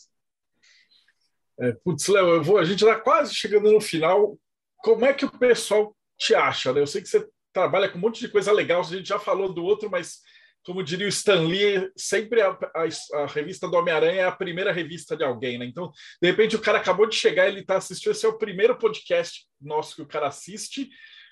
É, 1.60 1.72
putz, 1.84 2.08
Léo, 2.08 2.28
eu 2.28 2.44
vou, 2.44 2.58
a 2.58 2.64
gente 2.64 2.84
está 2.84 3.00
quase 3.00 3.34
chegando 3.34 3.72
no 3.72 3.82
final. 3.82 4.38
Como 4.78 5.06
é 5.06 5.14
que 5.14 5.26
o 5.26 5.40
pessoal 5.40 5.96
te 6.18 6.36
acha? 6.36 6.72
Né? 6.72 6.82
Eu 6.82 6.88
sei 6.88 7.02
que 7.02 7.08
você 7.08 7.28
trabalha 7.52 7.90
com 7.90 7.98
um 7.98 8.02
monte 8.02 8.20
de 8.20 8.30
coisa 8.30 8.52
legal, 8.52 8.82
a 8.82 8.84
gente 8.84 9.08
já 9.08 9.18
falou 9.18 9.52
do 9.52 9.64
outro, 9.64 9.90
mas 9.90 10.22
como 10.68 10.84
diria 10.84 11.06
o 11.06 11.10
Stan 11.10 11.48
Lee, 11.48 11.90
sempre 11.96 12.42
a, 12.42 12.50
a, 12.50 13.22
a 13.22 13.26
revista 13.26 13.70
do 13.70 13.78
Homem-Aranha 13.78 14.24
é 14.24 14.26
a 14.26 14.36
primeira 14.36 14.74
revista 14.74 15.16
de 15.16 15.24
alguém, 15.24 15.58
né? 15.58 15.64
Então, 15.64 15.94
de 16.22 16.30
repente, 16.30 16.58
o 16.58 16.62
cara 16.62 16.78
acabou 16.78 17.08
de 17.08 17.16
chegar, 17.16 17.48
ele 17.48 17.62
está 17.62 17.78
assistindo, 17.78 18.12
esse 18.12 18.26
é 18.26 18.30
o 18.30 18.38
primeiro 18.38 18.78
podcast 18.78 19.48
nosso 19.62 19.96
que 19.96 20.02
o 20.02 20.06
cara 20.06 20.28
assiste, 20.28 20.90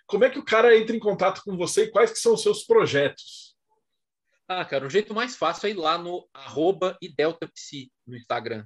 como 0.08 0.24
é 0.24 0.30
que 0.30 0.40
o 0.40 0.46
cara 0.46 0.78
entra 0.78 0.96
em 0.96 1.00
contato 1.00 1.42
com 1.44 1.58
você 1.58 1.84
e 1.84 1.92
quais 1.92 2.14
que 2.14 2.20
são 2.20 2.36
os 2.36 2.42
seus 2.42 2.64
projetos? 2.64 3.58
Ah, 4.48 4.64
cara, 4.64 4.88
o 4.88 4.90
jeito 4.90 5.14
mais 5.14 5.36
fácil 5.36 5.68
é 5.68 5.72
ir 5.72 5.74
lá 5.74 5.98
no 5.98 6.26
arroba 6.34 6.98
ideltapsi 7.02 7.92
no 8.08 8.16
Instagram. 8.16 8.66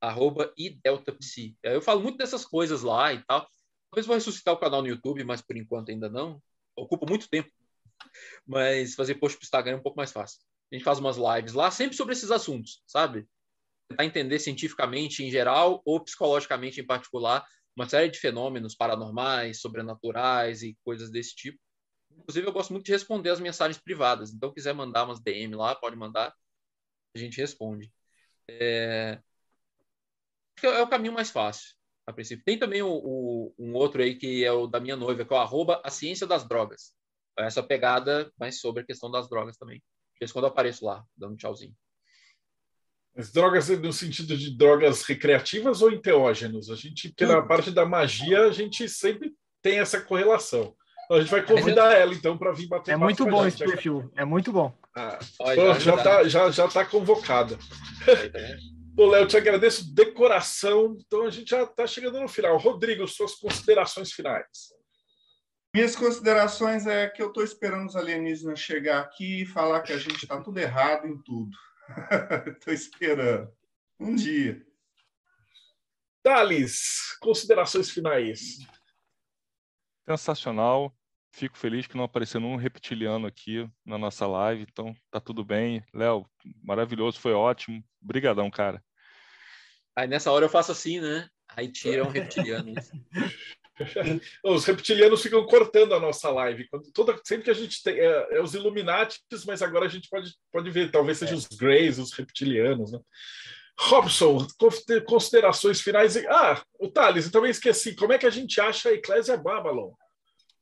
Arroba 0.00 0.52
ideltapsi. 0.58 1.56
Eu 1.62 1.80
falo 1.80 2.00
muito 2.00 2.18
dessas 2.18 2.44
coisas 2.44 2.82
lá 2.82 3.12
e 3.14 3.22
tal. 3.24 3.48
Talvez 3.88 4.04
vou 4.04 4.16
ressuscitar 4.16 4.52
o 4.52 4.58
canal 4.58 4.82
no 4.82 4.88
YouTube, 4.88 5.22
mas 5.22 5.40
por 5.40 5.56
enquanto 5.56 5.90
ainda 5.90 6.08
não. 6.08 6.42
Ocupa 6.74 7.06
muito 7.06 7.28
tempo. 7.28 7.48
Mas 8.46 8.94
fazer 8.94 9.16
post 9.16 9.36
pro 9.38 9.44
Instagram 9.44 9.72
é 9.74 9.76
um 9.76 9.82
pouco 9.82 9.96
mais 9.96 10.12
fácil. 10.12 10.40
A 10.70 10.74
gente 10.74 10.84
faz 10.84 10.98
umas 10.98 11.16
lives 11.16 11.54
lá, 11.54 11.70
sempre 11.70 11.96
sobre 11.96 12.12
esses 12.12 12.30
assuntos, 12.30 12.82
sabe? 12.86 13.26
Tentar 13.88 14.04
entender 14.04 14.38
cientificamente 14.38 15.24
em 15.24 15.30
geral 15.30 15.82
ou 15.84 16.02
psicologicamente 16.02 16.80
em 16.80 16.86
particular 16.86 17.46
uma 17.74 17.88
série 17.88 18.10
de 18.10 18.18
fenômenos 18.18 18.74
paranormais, 18.74 19.60
sobrenaturais 19.60 20.62
e 20.62 20.76
coisas 20.84 21.10
desse 21.10 21.34
tipo. 21.36 21.58
Inclusive, 22.10 22.46
eu 22.46 22.52
gosto 22.52 22.72
muito 22.72 22.84
de 22.86 22.92
responder 22.92 23.30
as 23.30 23.40
mensagens 23.40 23.80
privadas. 23.80 24.32
Então, 24.32 24.52
quiser 24.52 24.74
mandar 24.74 25.04
umas 25.04 25.20
DM 25.20 25.54
lá, 25.54 25.76
pode 25.76 25.94
mandar, 25.96 26.34
a 27.14 27.18
gente 27.18 27.38
responde. 27.38 27.92
É... 28.48 29.20
é 30.62 30.82
o 30.82 30.88
caminho 30.88 31.12
mais 31.12 31.30
fácil, 31.30 31.74
a 32.04 32.12
princípio. 32.12 32.44
Tem 32.44 32.58
também 32.58 32.82
o, 32.82 32.90
o, 32.90 33.54
um 33.56 33.74
outro 33.74 34.02
aí 34.02 34.16
que 34.16 34.44
é 34.44 34.50
o 34.50 34.66
da 34.66 34.80
minha 34.80 34.96
noiva, 34.96 35.24
que 35.24 35.32
é 35.32 35.36
o 35.36 35.40
arroba 35.40 35.80
a 35.84 35.90
ciência 35.90 36.26
das 36.26 36.46
drogas. 36.46 36.97
Essa 37.38 37.62
pegada 37.62 38.30
mais 38.38 38.60
sobre 38.60 38.82
a 38.82 38.86
questão 38.86 39.10
das 39.10 39.28
drogas 39.28 39.56
também. 39.56 39.78
De 39.78 40.20
vez 40.20 40.32
quando 40.32 40.44
eu 40.44 40.50
apareço 40.50 40.84
lá, 40.84 41.04
dando 41.16 41.34
um 41.34 41.36
tchauzinho. 41.36 41.74
As 43.16 43.32
drogas 43.32 43.68
no 43.68 43.92
sentido 43.92 44.36
de 44.36 44.56
drogas 44.56 45.02
recreativas 45.02 45.82
ou 45.82 45.90
enteógenos? 45.90 46.70
A 46.70 46.76
gente, 46.76 47.12
pela 47.14 47.42
parte 47.42 47.70
da 47.70 47.84
magia, 47.84 48.42
a 48.42 48.52
gente 48.52 48.88
sempre 48.88 49.32
tem 49.62 49.80
essa 49.80 50.00
correlação. 50.00 50.74
Então, 51.04 51.16
a 51.16 51.20
gente 51.20 51.30
vai 51.30 51.44
convidar 51.44 51.94
ela, 51.94 52.12
então, 52.12 52.36
para 52.36 52.52
vir 52.52 52.68
bater 52.68 52.92
É 52.92 52.96
muito 52.96 53.24
bom 53.24 53.46
esse 53.46 53.58
perfil, 53.58 54.10
é 54.14 54.24
muito 54.24 54.52
bom. 54.52 54.76
Ah, 54.94 55.18
Olha, 55.40 55.80
já, 55.80 55.94
está 55.94 56.28
já, 56.28 56.50
já 56.50 56.68
tá 56.68 56.84
convocada. 56.84 57.58
Ô, 58.96 59.06
Léo, 59.06 59.26
te 59.26 59.36
agradeço 59.36 59.94
decoração. 59.94 60.96
Então, 61.00 61.26
a 61.26 61.30
gente 61.30 61.50
já 61.50 61.62
está 61.62 61.86
chegando 61.86 62.20
no 62.20 62.28
final. 62.28 62.58
Rodrigo, 62.58 63.06
suas 63.08 63.34
considerações 63.36 64.12
finais. 64.12 64.46
Minhas 65.74 65.94
considerações 65.94 66.86
é 66.86 67.08
que 67.08 67.22
eu 67.22 67.28
estou 67.28 67.44
esperando 67.44 67.86
os 67.86 67.96
alienígenas 67.96 68.58
chegar 68.58 69.00
aqui 69.00 69.42
e 69.42 69.46
falar 69.46 69.82
que 69.82 69.92
a 69.92 69.98
gente 69.98 70.22
está 70.22 70.40
tudo 70.40 70.58
errado 70.58 71.06
em 71.06 71.16
tudo. 71.22 71.56
Estou 72.46 72.72
esperando. 72.72 73.52
Um 74.00 74.14
dia. 74.14 74.64
Thales, 76.22 77.16
considerações 77.20 77.90
finais. 77.90 78.58
Sensacional. 80.08 80.94
Fico 81.30 81.58
feliz 81.58 81.86
que 81.86 81.96
não 81.96 82.04
apareceu 82.04 82.40
nenhum 82.40 82.56
reptiliano 82.56 83.26
aqui 83.26 83.68
na 83.84 83.98
nossa 83.98 84.26
live, 84.26 84.66
então 84.70 84.96
tá 85.10 85.20
tudo 85.20 85.44
bem. 85.44 85.84
Léo, 85.92 86.26
maravilhoso, 86.62 87.20
foi 87.20 87.32
ótimo. 87.32 87.84
Obrigadão, 88.02 88.50
cara. 88.50 88.82
Aí 89.94 90.08
nessa 90.08 90.32
hora 90.32 90.46
eu 90.46 90.50
faço 90.50 90.72
assim, 90.72 91.00
né? 91.00 91.28
Aí 91.48 91.70
tira 91.70 92.04
um 92.04 92.08
reptiliano. 92.08 92.72
os 94.44 94.64
reptilianos 94.64 95.22
ficam 95.22 95.44
cortando 95.46 95.94
a 95.94 96.00
nossa 96.00 96.30
live. 96.30 96.68
Quando, 96.68 96.90
toda, 96.92 97.20
sempre 97.24 97.44
que 97.44 97.50
a 97.50 97.54
gente 97.54 97.82
tem. 97.82 97.98
É, 97.98 98.36
é 98.36 98.42
os 98.42 98.54
Illuminatis, 98.54 99.44
mas 99.46 99.62
agora 99.62 99.86
a 99.86 99.88
gente 99.88 100.08
pode, 100.08 100.32
pode 100.52 100.70
ver, 100.70 100.90
talvez 100.90 101.18
seja 101.18 101.32
é. 101.32 101.36
os 101.36 101.46
Greys, 101.46 101.98
os 101.98 102.12
reptilianos, 102.12 102.92
né? 102.92 103.00
Robson, 103.80 104.44
considerações 105.06 105.80
finais. 105.80 106.16
Ah, 106.26 106.60
o 106.80 106.90
Thales, 106.90 107.26
eu 107.26 107.32
também 107.32 107.50
esqueci. 107.50 107.94
Como 107.94 108.12
é 108.12 108.18
que 108.18 108.26
a 108.26 108.30
gente 108.30 108.60
acha 108.60 108.88
a 108.88 108.92
Eclésia 108.92 109.36
Babylon? 109.36 109.92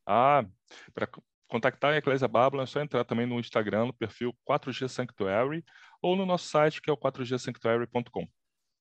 Ah, 0.07 0.45
para 0.93 1.09
contactar 1.49 1.95
a 1.95 1.97
Eclésia 1.97 2.29
Babylon 2.29 2.65
é 2.65 2.67
só 2.67 2.81
entrar 2.81 3.05
também 3.05 3.27
no 3.27 3.41
Instagram, 3.41 3.87
no 3.87 3.95
perfil 3.95 4.37
4G 4.47 4.89
Sanctuary, 4.89 5.65
ou 6.03 6.15
no 6.15 6.27
nosso 6.27 6.49
site, 6.49 6.83
que 6.83 6.91
é 6.91 6.93
o 6.93 6.97
4gsanctuary.com. 6.97 8.29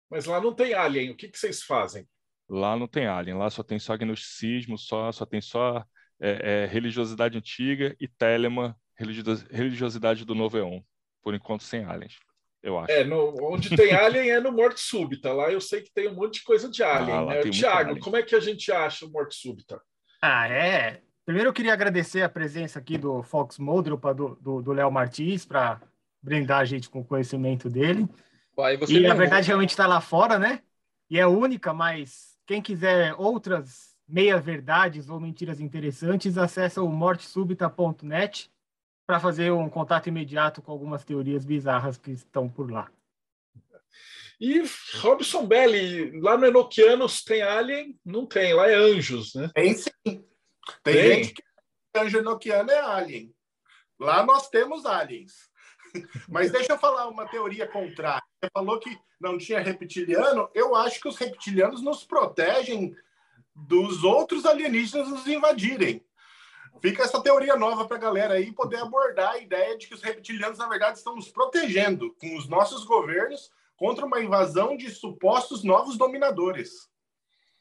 Mas 0.10 0.26
lá 0.26 0.42
não 0.42 0.54
tem 0.54 0.74
alien. 0.74 1.12
O 1.12 1.16
que, 1.16 1.30
que 1.30 1.40
vocês 1.40 1.64
fazem? 1.64 2.08
Lá 2.48 2.76
não 2.76 2.88
tem 2.88 3.08
alien, 3.08 3.38
lá 3.38 3.50
só 3.50 3.64
tem 3.64 3.80
só 3.80 3.94
agnosticismo, 3.94 4.78
só, 4.78 5.12
só 5.12 5.26
tem 5.26 5.42
só 5.42 5.84
é, 6.20 6.64
é, 6.64 6.66
religiosidade 6.66 7.38
antiga 7.38 7.96
e 8.00 8.08
telema, 8.08 8.78
religiosidade 9.50 10.24
do 10.24 10.36
novo 10.36 10.58
Eon. 10.58 10.82
Por 11.24 11.34
enquanto, 11.34 11.64
sem 11.64 11.84
aliens, 11.84 12.20
eu 12.62 12.78
acho. 12.78 12.92
É, 12.92 13.04
no, 13.04 13.36
onde 13.42 13.76
tem 13.76 13.94
alien 13.94 14.30
é 14.30 14.40
no 14.40 14.52
Morte 14.52 14.80
Súbita. 14.80 15.34
Lá 15.34 15.52
eu 15.52 15.60
sei 15.60 15.82
que 15.82 15.92
tem 15.92 16.08
um 16.08 16.14
monte 16.14 16.36
de 16.36 16.44
coisa 16.44 16.70
de 16.70 16.84
alien. 16.84 17.18
Ah, 17.18 17.26
né? 17.26 17.42
Tiago, 17.50 18.00
como 18.00 18.16
é 18.16 18.22
que 18.22 18.36
a 18.36 18.40
gente 18.40 18.72
acha 18.72 19.06
o 19.06 19.12
Morte 19.12 19.36
Súbita? 19.36 19.82
Ah, 20.22 20.48
é. 20.48 21.02
Primeiro 21.26 21.50
eu 21.50 21.54
queria 21.54 21.74
agradecer 21.74 22.22
a 22.22 22.30
presença 22.30 22.78
aqui 22.78 22.98
do 23.00 23.24
Fox 23.24 23.58
Moldro, 23.58 24.00
do 24.40 24.72
Léo 24.72 24.92
Martins, 24.92 25.44
para 25.44 25.82
brindar 26.22 26.60
a 26.60 26.66
gente 26.66 26.88
com 26.88 27.00
o 27.00 27.06
conhecimento 27.06 27.68
dele. 27.68 28.08
e 28.88 29.08
a 29.08 29.14
verdade 29.16 29.48
realmente 29.48 29.72
está 29.72 29.88
lá 29.88 30.00
fora, 30.00 30.38
né? 30.38 30.62
E 31.10 31.20
é 31.20 31.26
única, 31.26 31.74
mas 31.74 32.35
quem 32.46 32.62
quiser 32.62 33.14
outras 33.18 33.96
meia-verdades 34.08 35.10
ou 35.10 35.20
mentiras 35.20 35.60
interessantes, 35.60 36.38
acessa 36.38 36.82
o 36.82 36.88
mortesubita.net 36.88 38.52
para 39.08 39.20
fazer 39.20 39.52
um 39.52 39.70
contato 39.70 40.08
imediato 40.08 40.62
com 40.62 40.72
algumas 40.72 41.04
teorias 41.04 41.46
bizarras 41.46 41.98
que 41.98 42.12
estão 42.12 42.50
por 42.50 42.72
lá. 42.72 42.90
E 44.40 44.64
Robson 44.96 45.48
Belli, 45.48 46.20
lá 46.20 46.38
no 46.38 46.46
Enoquianos 46.46 47.24
tem 47.24 47.42
Alien? 47.42 47.98
Não 48.04 48.26
tem, 48.26 48.54
lá 48.54 48.70
é 48.70 48.76
Anjos, 48.76 49.34
né? 49.34 49.50
Tem 49.54 49.74
sim. 49.74 49.92
Tem, 50.04 50.26
tem? 50.84 51.24
gente 51.24 51.34
que 51.34 51.44
Anjo 51.96 52.18
Enoquiano 52.18 52.70
é 52.72 52.80
Alien. 52.80 53.34
Lá 54.00 54.26
nós 54.26 54.50
temos 54.50 54.86
aliens. 54.86 55.50
Mas 56.28 56.52
deixa 56.52 56.74
eu 56.74 56.78
falar 56.78 57.08
uma 57.08 57.28
teoria 57.28 57.68
contrária. 57.68 58.25
Você 58.40 58.50
falou 58.54 58.80
que 58.80 58.98
não 59.20 59.38
tinha 59.38 59.62
reptiliano. 59.62 60.50
Eu 60.54 60.76
acho 60.76 61.00
que 61.00 61.08
os 61.08 61.18
reptilianos 61.18 61.82
nos 61.82 62.04
protegem 62.04 62.96
dos 63.56 64.04
outros 64.04 64.46
alienígenas 64.46 65.10
nos 65.10 65.26
invadirem. 65.28 66.06
Fica 66.82 67.04
essa 67.04 67.22
teoria 67.22 67.56
nova 67.56 67.88
para 67.88 67.96
a 67.96 68.00
galera 68.00 68.34
aí 68.34 68.52
poder 68.52 68.78
abordar 68.78 69.32
a 69.32 69.38
ideia 69.40 69.78
de 69.78 69.88
que 69.88 69.94
os 69.94 70.02
reptilianos, 70.02 70.58
na 70.58 70.68
verdade, 70.68 70.98
estão 70.98 71.16
nos 71.16 71.30
protegendo 71.30 72.14
com 72.16 72.36
os 72.36 72.48
nossos 72.48 72.84
governos 72.84 73.52
contra 73.78 74.06
uma 74.06 74.22
invasão 74.22 74.76
de 74.76 74.90
supostos 74.92 75.64
novos 75.64 75.98
dominadores. 75.98 76.90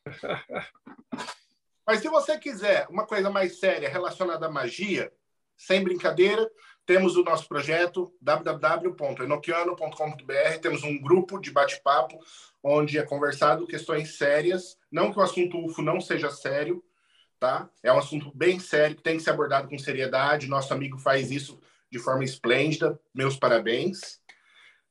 Mas 1.87 2.01
se 2.01 2.09
você 2.09 2.39
quiser 2.39 2.87
uma 2.89 3.07
coisa 3.07 3.31
mais 3.31 3.59
séria 3.59 3.89
relacionada 3.89 4.47
à 4.47 4.51
magia, 4.51 5.13
sem 5.57 5.83
brincadeira, 5.83 6.51
temos 6.87 7.17
o 7.17 7.25
nosso 7.25 7.49
projeto 7.49 8.15
www.enoquiano.com.br. 8.21 10.59
Temos 10.61 10.83
um 10.83 11.01
grupo 11.01 11.41
de 11.41 11.51
bate-papo 11.51 12.19
onde 12.63 12.99
é 12.99 13.03
conversado 13.03 13.67
questões 13.67 14.17
sérias. 14.17 14.77
Não 14.91 15.11
que 15.13 15.19
o 15.19 15.23
assunto 15.23 15.65
UFO 15.65 15.81
não 15.83 16.01
seja 16.01 16.31
sério, 16.31 16.85
tá? 17.41 17.69
É 17.83 17.93
um 17.93 17.99
assunto 17.99 18.31
bem 18.35 18.61
sério 18.61 18.97
que 18.97 19.03
tem 19.03 19.17
que 19.17 19.23
ser 19.23 19.31
abordado 19.31 19.69
com 19.69 19.79
seriedade. 19.79 20.47
Nosso 20.47 20.75
amigo 20.75 20.99
faz 20.99 21.31
isso 21.31 21.59
de 21.91 21.99
forma 21.99 22.25
esplêndida. 22.25 23.01
Meus 23.15 23.37
parabéns, 23.37 24.21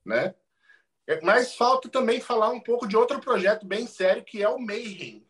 né? 0.03 0.33
É, 1.05 1.19
mas 1.21 1.55
falta 1.55 1.89
também 1.89 2.21
falar 2.21 2.49
um 2.49 2.61
pouco 2.61 2.87
de 2.87 2.95
outro 2.95 3.19
projeto 3.19 3.67
bem 3.67 3.85
sério 3.85 4.23
que 4.23 4.41
é 4.41 4.49
o 4.49 4.57
Mayhem. 4.57 5.27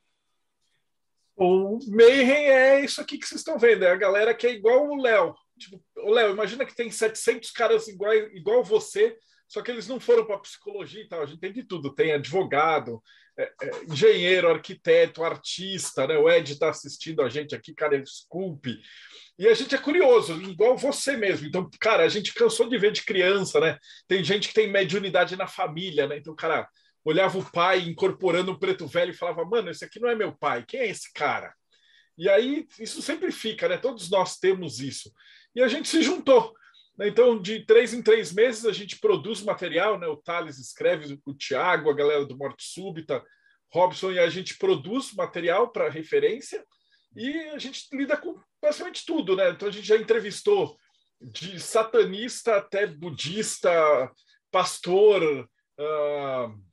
O 1.36 1.80
Mayhem 1.88 2.48
é 2.48 2.86
isso 2.86 3.02
aqui 3.02 3.18
que 3.18 3.28
vocês 3.28 3.42
estão 3.42 3.58
vendo, 3.58 3.84
é 3.84 3.92
a 3.92 3.98
galera 3.98 4.36
que 4.36 4.46
é 4.46 4.52
igual 4.52 4.88
o 4.88 5.02
Léo, 5.02 5.36
Tipo, 5.64 5.82
Léo, 6.12 6.32
imagina 6.32 6.66
que 6.66 6.76
tem 6.76 6.90
700 6.90 7.52
caras 7.52 7.88
igual, 7.88 8.14
igual 8.14 8.64
você, 8.64 9.18
só 9.48 9.62
que 9.62 9.70
eles 9.70 9.88
não 9.88 10.00
foram 10.00 10.26
para 10.26 10.40
psicologia 10.40 11.04
e 11.04 11.08
tal. 11.08 11.22
A 11.22 11.26
gente 11.26 11.40
tem 11.40 11.54
de 11.54 11.64
tudo: 11.64 11.94
tem 11.94 12.12
advogado, 12.12 13.02
é, 13.38 13.44
é, 13.62 13.84
engenheiro, 13.88 14.50
arquiteto, 14.50 15.24
artista, 15.24 16.08
né? 16.08 16.18
O 16.18 16.30
Ed 16.30 16.52
está 16.52 16.70
assistindo 16.70 17.22
a 17.22 17.30
gente 17.30 17.54
aqui, 17.54 17.74
cara, 17.74 18.02
desculpe. 18.02 18.80
E 19.38 19.48
a 19.48 19.54
gente 19.54 19.74
é 19.74 19.78
curioso, 19.78 20.42
igual 20.42 20.78
você 20.78 21.18
mesmo. 21.18 21.48
Então, 21.48 21.70
cara, 21.80 22.04
a 22.04 22.10
gente 22.10 22.34
cansou 22.34 22.68
de 22.68 22.78
ver 22.78 22.92
de 22.92 23.04
criança, 23.04 23.60
né? 23.60 23.78
Tem 24.08 24.24
gente 24.24 24.48
que 24.48 24.54
tem 24.54 24.72
mediunidade 24.72 25.36
na 25.36 25.48
família, 25.48 26.08
né? 26.08 26.18
Então, 26.18 26.36
cara, 26.36 26.68
olhava 27.06 27.38
o 27.38 27.52
pai 27.52 27.80
incorporando 27.82 28.52
um 28.52 28.60
preto 28.60 28.88
velho 28.88 29.12
e 29.12 29.18
falava: 29.18 29.46
Mano, 29.46 29.70
esse 29.70 29.86
aqui 29.86 30.00
não 30.00 30.10
é 30.10 30.16
meu 30.16 30.34
pai, 30.36 30.66
quem 30.68 30.80
é 30.80 30.88
esse 30.90 31.14
cara? 31.14 31.54
E 32.18 32.30
aí, 32.30 32.68
isso 32.80 33.02
sempre 33.02 33.32
fica, 33.32 33.68
né? 33.68 33.78
Todos 33.78 34.10
nós 34.10 34.38
temos 34.38 34.80
isso 34.80 35.12
e 35.56 35.62
a 35.62 35.68
gente 35.68 35.88
se 35.88 36.02
juntou. 36.02 36.54
Né? 36.98 37.08
Então, 37.08 37.42
de 37.42 37.66
três 37.66 37.94
em 37.94 38.02
três 38.02 38.32
meses, 38.32 38.66
a 38.66 38.72
gente 38.72 39.00
produz 39.00 39.42
material, 39.42 40.00
né? 40.00 40.08
o 40.08 40.18
Thales 40.18 40.58
escreve, 40.58 41.20
o 41.26 41.34
Tiago, 41.34 41.90
a 41.90 41.96
galera 41.96 42.26
do 42.26 42.38
Morte 42.38 42.64
Súbita, 42.64 43.24
Robson, 43.72 44.12
e 44.12 44.20
a 44.20 44.30
gente 44.30 44.58
produz 44.58 45.14
material 45.14 45.72
para 45.72 45.90
referência 45.90 46.64
e 47.16 47.32
a 47.50 47.58
gente 47.58 47.88
lida 47.92 48.16
com 48.18 48.40
basicamente 48.62 49.06
tudo. 49.06 49.36
Né? 49.36 49.50
Então, 49.50 49.68
a 49.68 49.72
gente 49.72 49.88
já 49.88 49.98
entrevistou 49.98 50.78
de 51.22 51.60
satanista 51.60 52.58
até 52.58 52.86
budista, 52.86 53.72
pastor, 54.52 55.50
uh, 55.80 56.64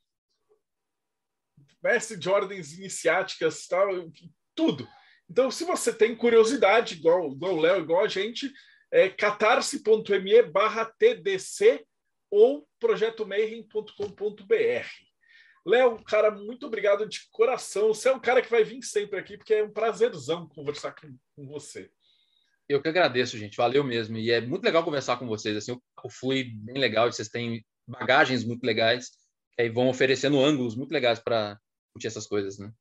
mestre 1.82 2.16
de 2.16 2.28
ordens 2.28 2.72
iniciáticas, 2.72 3.66
tal, 3.66 3.88
tudo. 4.54 4.86
Então, 5.28 5.50
se 5.50 5.64
você 5.64 5.92
tem 5.92 6.16
curiosidade, 6.16 6.94
igual, 6.96 7.30
igual 7.32 7.54
o 7.54 7.60
Léo, 7.60 7.80
igual 7.80 8.04
a 8.04 8.08
gente, 8.08 8.52
é 8.90 9.08
catarse.me 9.08 10.42
barra 10.42 10.84
TDC 10.84 11.84
ou 12.30 12.66
projetomayhem.com.br. 12.78 15.10
Léo, 15.66 16.02
cara, 16.04 16.30
muito 16.30 16.66
obrigado 16.66 17.06
de 17.06 17.28
coração. 17.30 17.88
Você 17.88 18.08
é 18.08 18.14
um 18.14 18.20
cara 18.20 18.40
que 18.40 18.50
vai 18.50 18.64
vir 18.64 18.82
sempre 18.82 19.18
aqui, 19.18 19.36
porque 19.36 19.54
é 19.54 19.62
um 19.62 19.72
prazerzão 19.72 20.48
conversar 20.48 20.92
com, 20.92 21.14
com 21.36 21.46
você. 21.46 21.90
Eu 22.68 22.80
que 22.80 22.88
agradeço, 22.88 23.36
gente. 23.36 23.56
Valeu 23.56 23.84
mesmo. 23.84 24.16
E 24.16 24.30
é 24.30 24.40
muito 24.40 24.64
legal 24.64 24.84
conversar 24.84 25.18
com 25.18 25.26
vocês. 25.26 25.56
Assim, 25.56 25.72
o 25.72 26.08
fui 26.08 26.44
bem 26.44 26.78
legal. 26.78 27.10
Vocês 27.10 27.28
têm 27.28 27.64
bagagens 27.86 28.44
muito 28.44 28.64
legais. 28.64 29.10
E 29.58 29.68
vão 29.68 29.88
oferecendo 29.88 30.42
ângulos 30.42 30.74
muito 30.74 30.92
legais 30.92 31.18
para 31.18 31.58
discutir 31.88 32.06
essas 32.06 32.26
coisas, 32.26 32.58
né? 32.58 32.72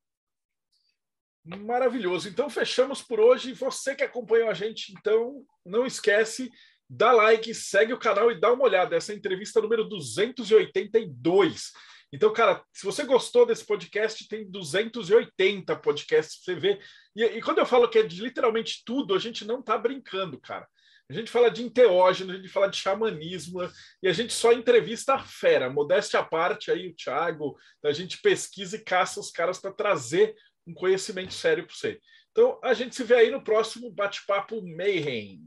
Maravilhoso. 1.44 2.28
Então 2.28 2.50
fechamos 2.50 3.02
por 3.02 3.18
hoje. 3.18 3.52
Você 3.54 3.94
que 3.94 4.04
acompanhou 4.04 4.50
a 4.50 4.54
gente, 4.54 4.92
então 4.92 5.44
não 5.64 5.86
esquece, 5.86 6.50
dá 6.88 7.12
like, 7.12 7.54
segue 7.54 7.92
o 7.92 7.98
canal 7.98 8.30
e 8.30 8.38
dá 8.38 8.52
uma 8.52 8.64
olhada. 8.64 8.96
Essa 8.96 9.12
é 9.12 9.16
entrevista 9.16 9.60
número 9.60 9.84
282. 9.84 11.72
Então, 12.12 12.32
cara, 12.32 12.62
se 12.72 12.84
você 12.84 13.04
gostou 13.04 13.46
desse 13.46 13.64
podcast, 13.64 14.26
tem 14.26 14.50
280 14.50 15.76
podcasts 15.76 16.42
você 16.42 16.54
ver. 16.56 16.84
E, 17.14 17.24
e, 17.24 17.40
quando 17.40 17.58
eu 17.58 17.66
falo 17.66 17.88
que 17.88 17.98
é 17.98 18.02
de 18.02 18.20
literalmente 18.20 18.82
tudo, 18.84 19.14
a 19.14 19.18
gente 19.18 19.44
não 19.44 19.60
está 19.60 19.78
brincando, 19.78 20.38
cara. 20.40 20.66
A 21.08 21.12
gente 21.12 21.30
fala 21.30 21.50
de 21.50 21.62
enteógeno, 21.62 22.32
a 22.32 22.36
gente 22.36 22.48
fala 22.48 22.68
de 22.68 22.76
xamanismo, 22.76 23.60
e 24.00 24.08
a 24.08 24.12
gente 24.12 24.32
só 24.32 24.52
entrevista 24.52 25.14
a 25.14 25.18
fera. 25.18 25.70
Modéstia 25.70 26.20
à 26.20 26.24
parte, 26.24 26.70
aí 26.70 26.88
o 26.88 26.94
Thiago, 26.94 27.56
a 27.84 27.92
gente 27.92 28.20
pesquisa 28.20 28.76
e 28.76 28.84
caça 28.84 29.18
os 29.18 29.30
caras 29.30 29.58
para 29.58 29.72
trazer 29.72 30.34
um 30.66 30.74
conhecimento 30.74 31.32
sério 31.32 31.66
para 31.66 31.74
você. 31.74 32.00
Então, 32.30 32.58
a 32.62 32.74
gente 32.74 32.94
se 32.94 33.02
vê 33.02 33.14
aí 33.14 33.30
no 33.30 33.42
próximo 33.42 33.90
Bate-Papo 33.90 34.62
Mayhem. 34.76 35.42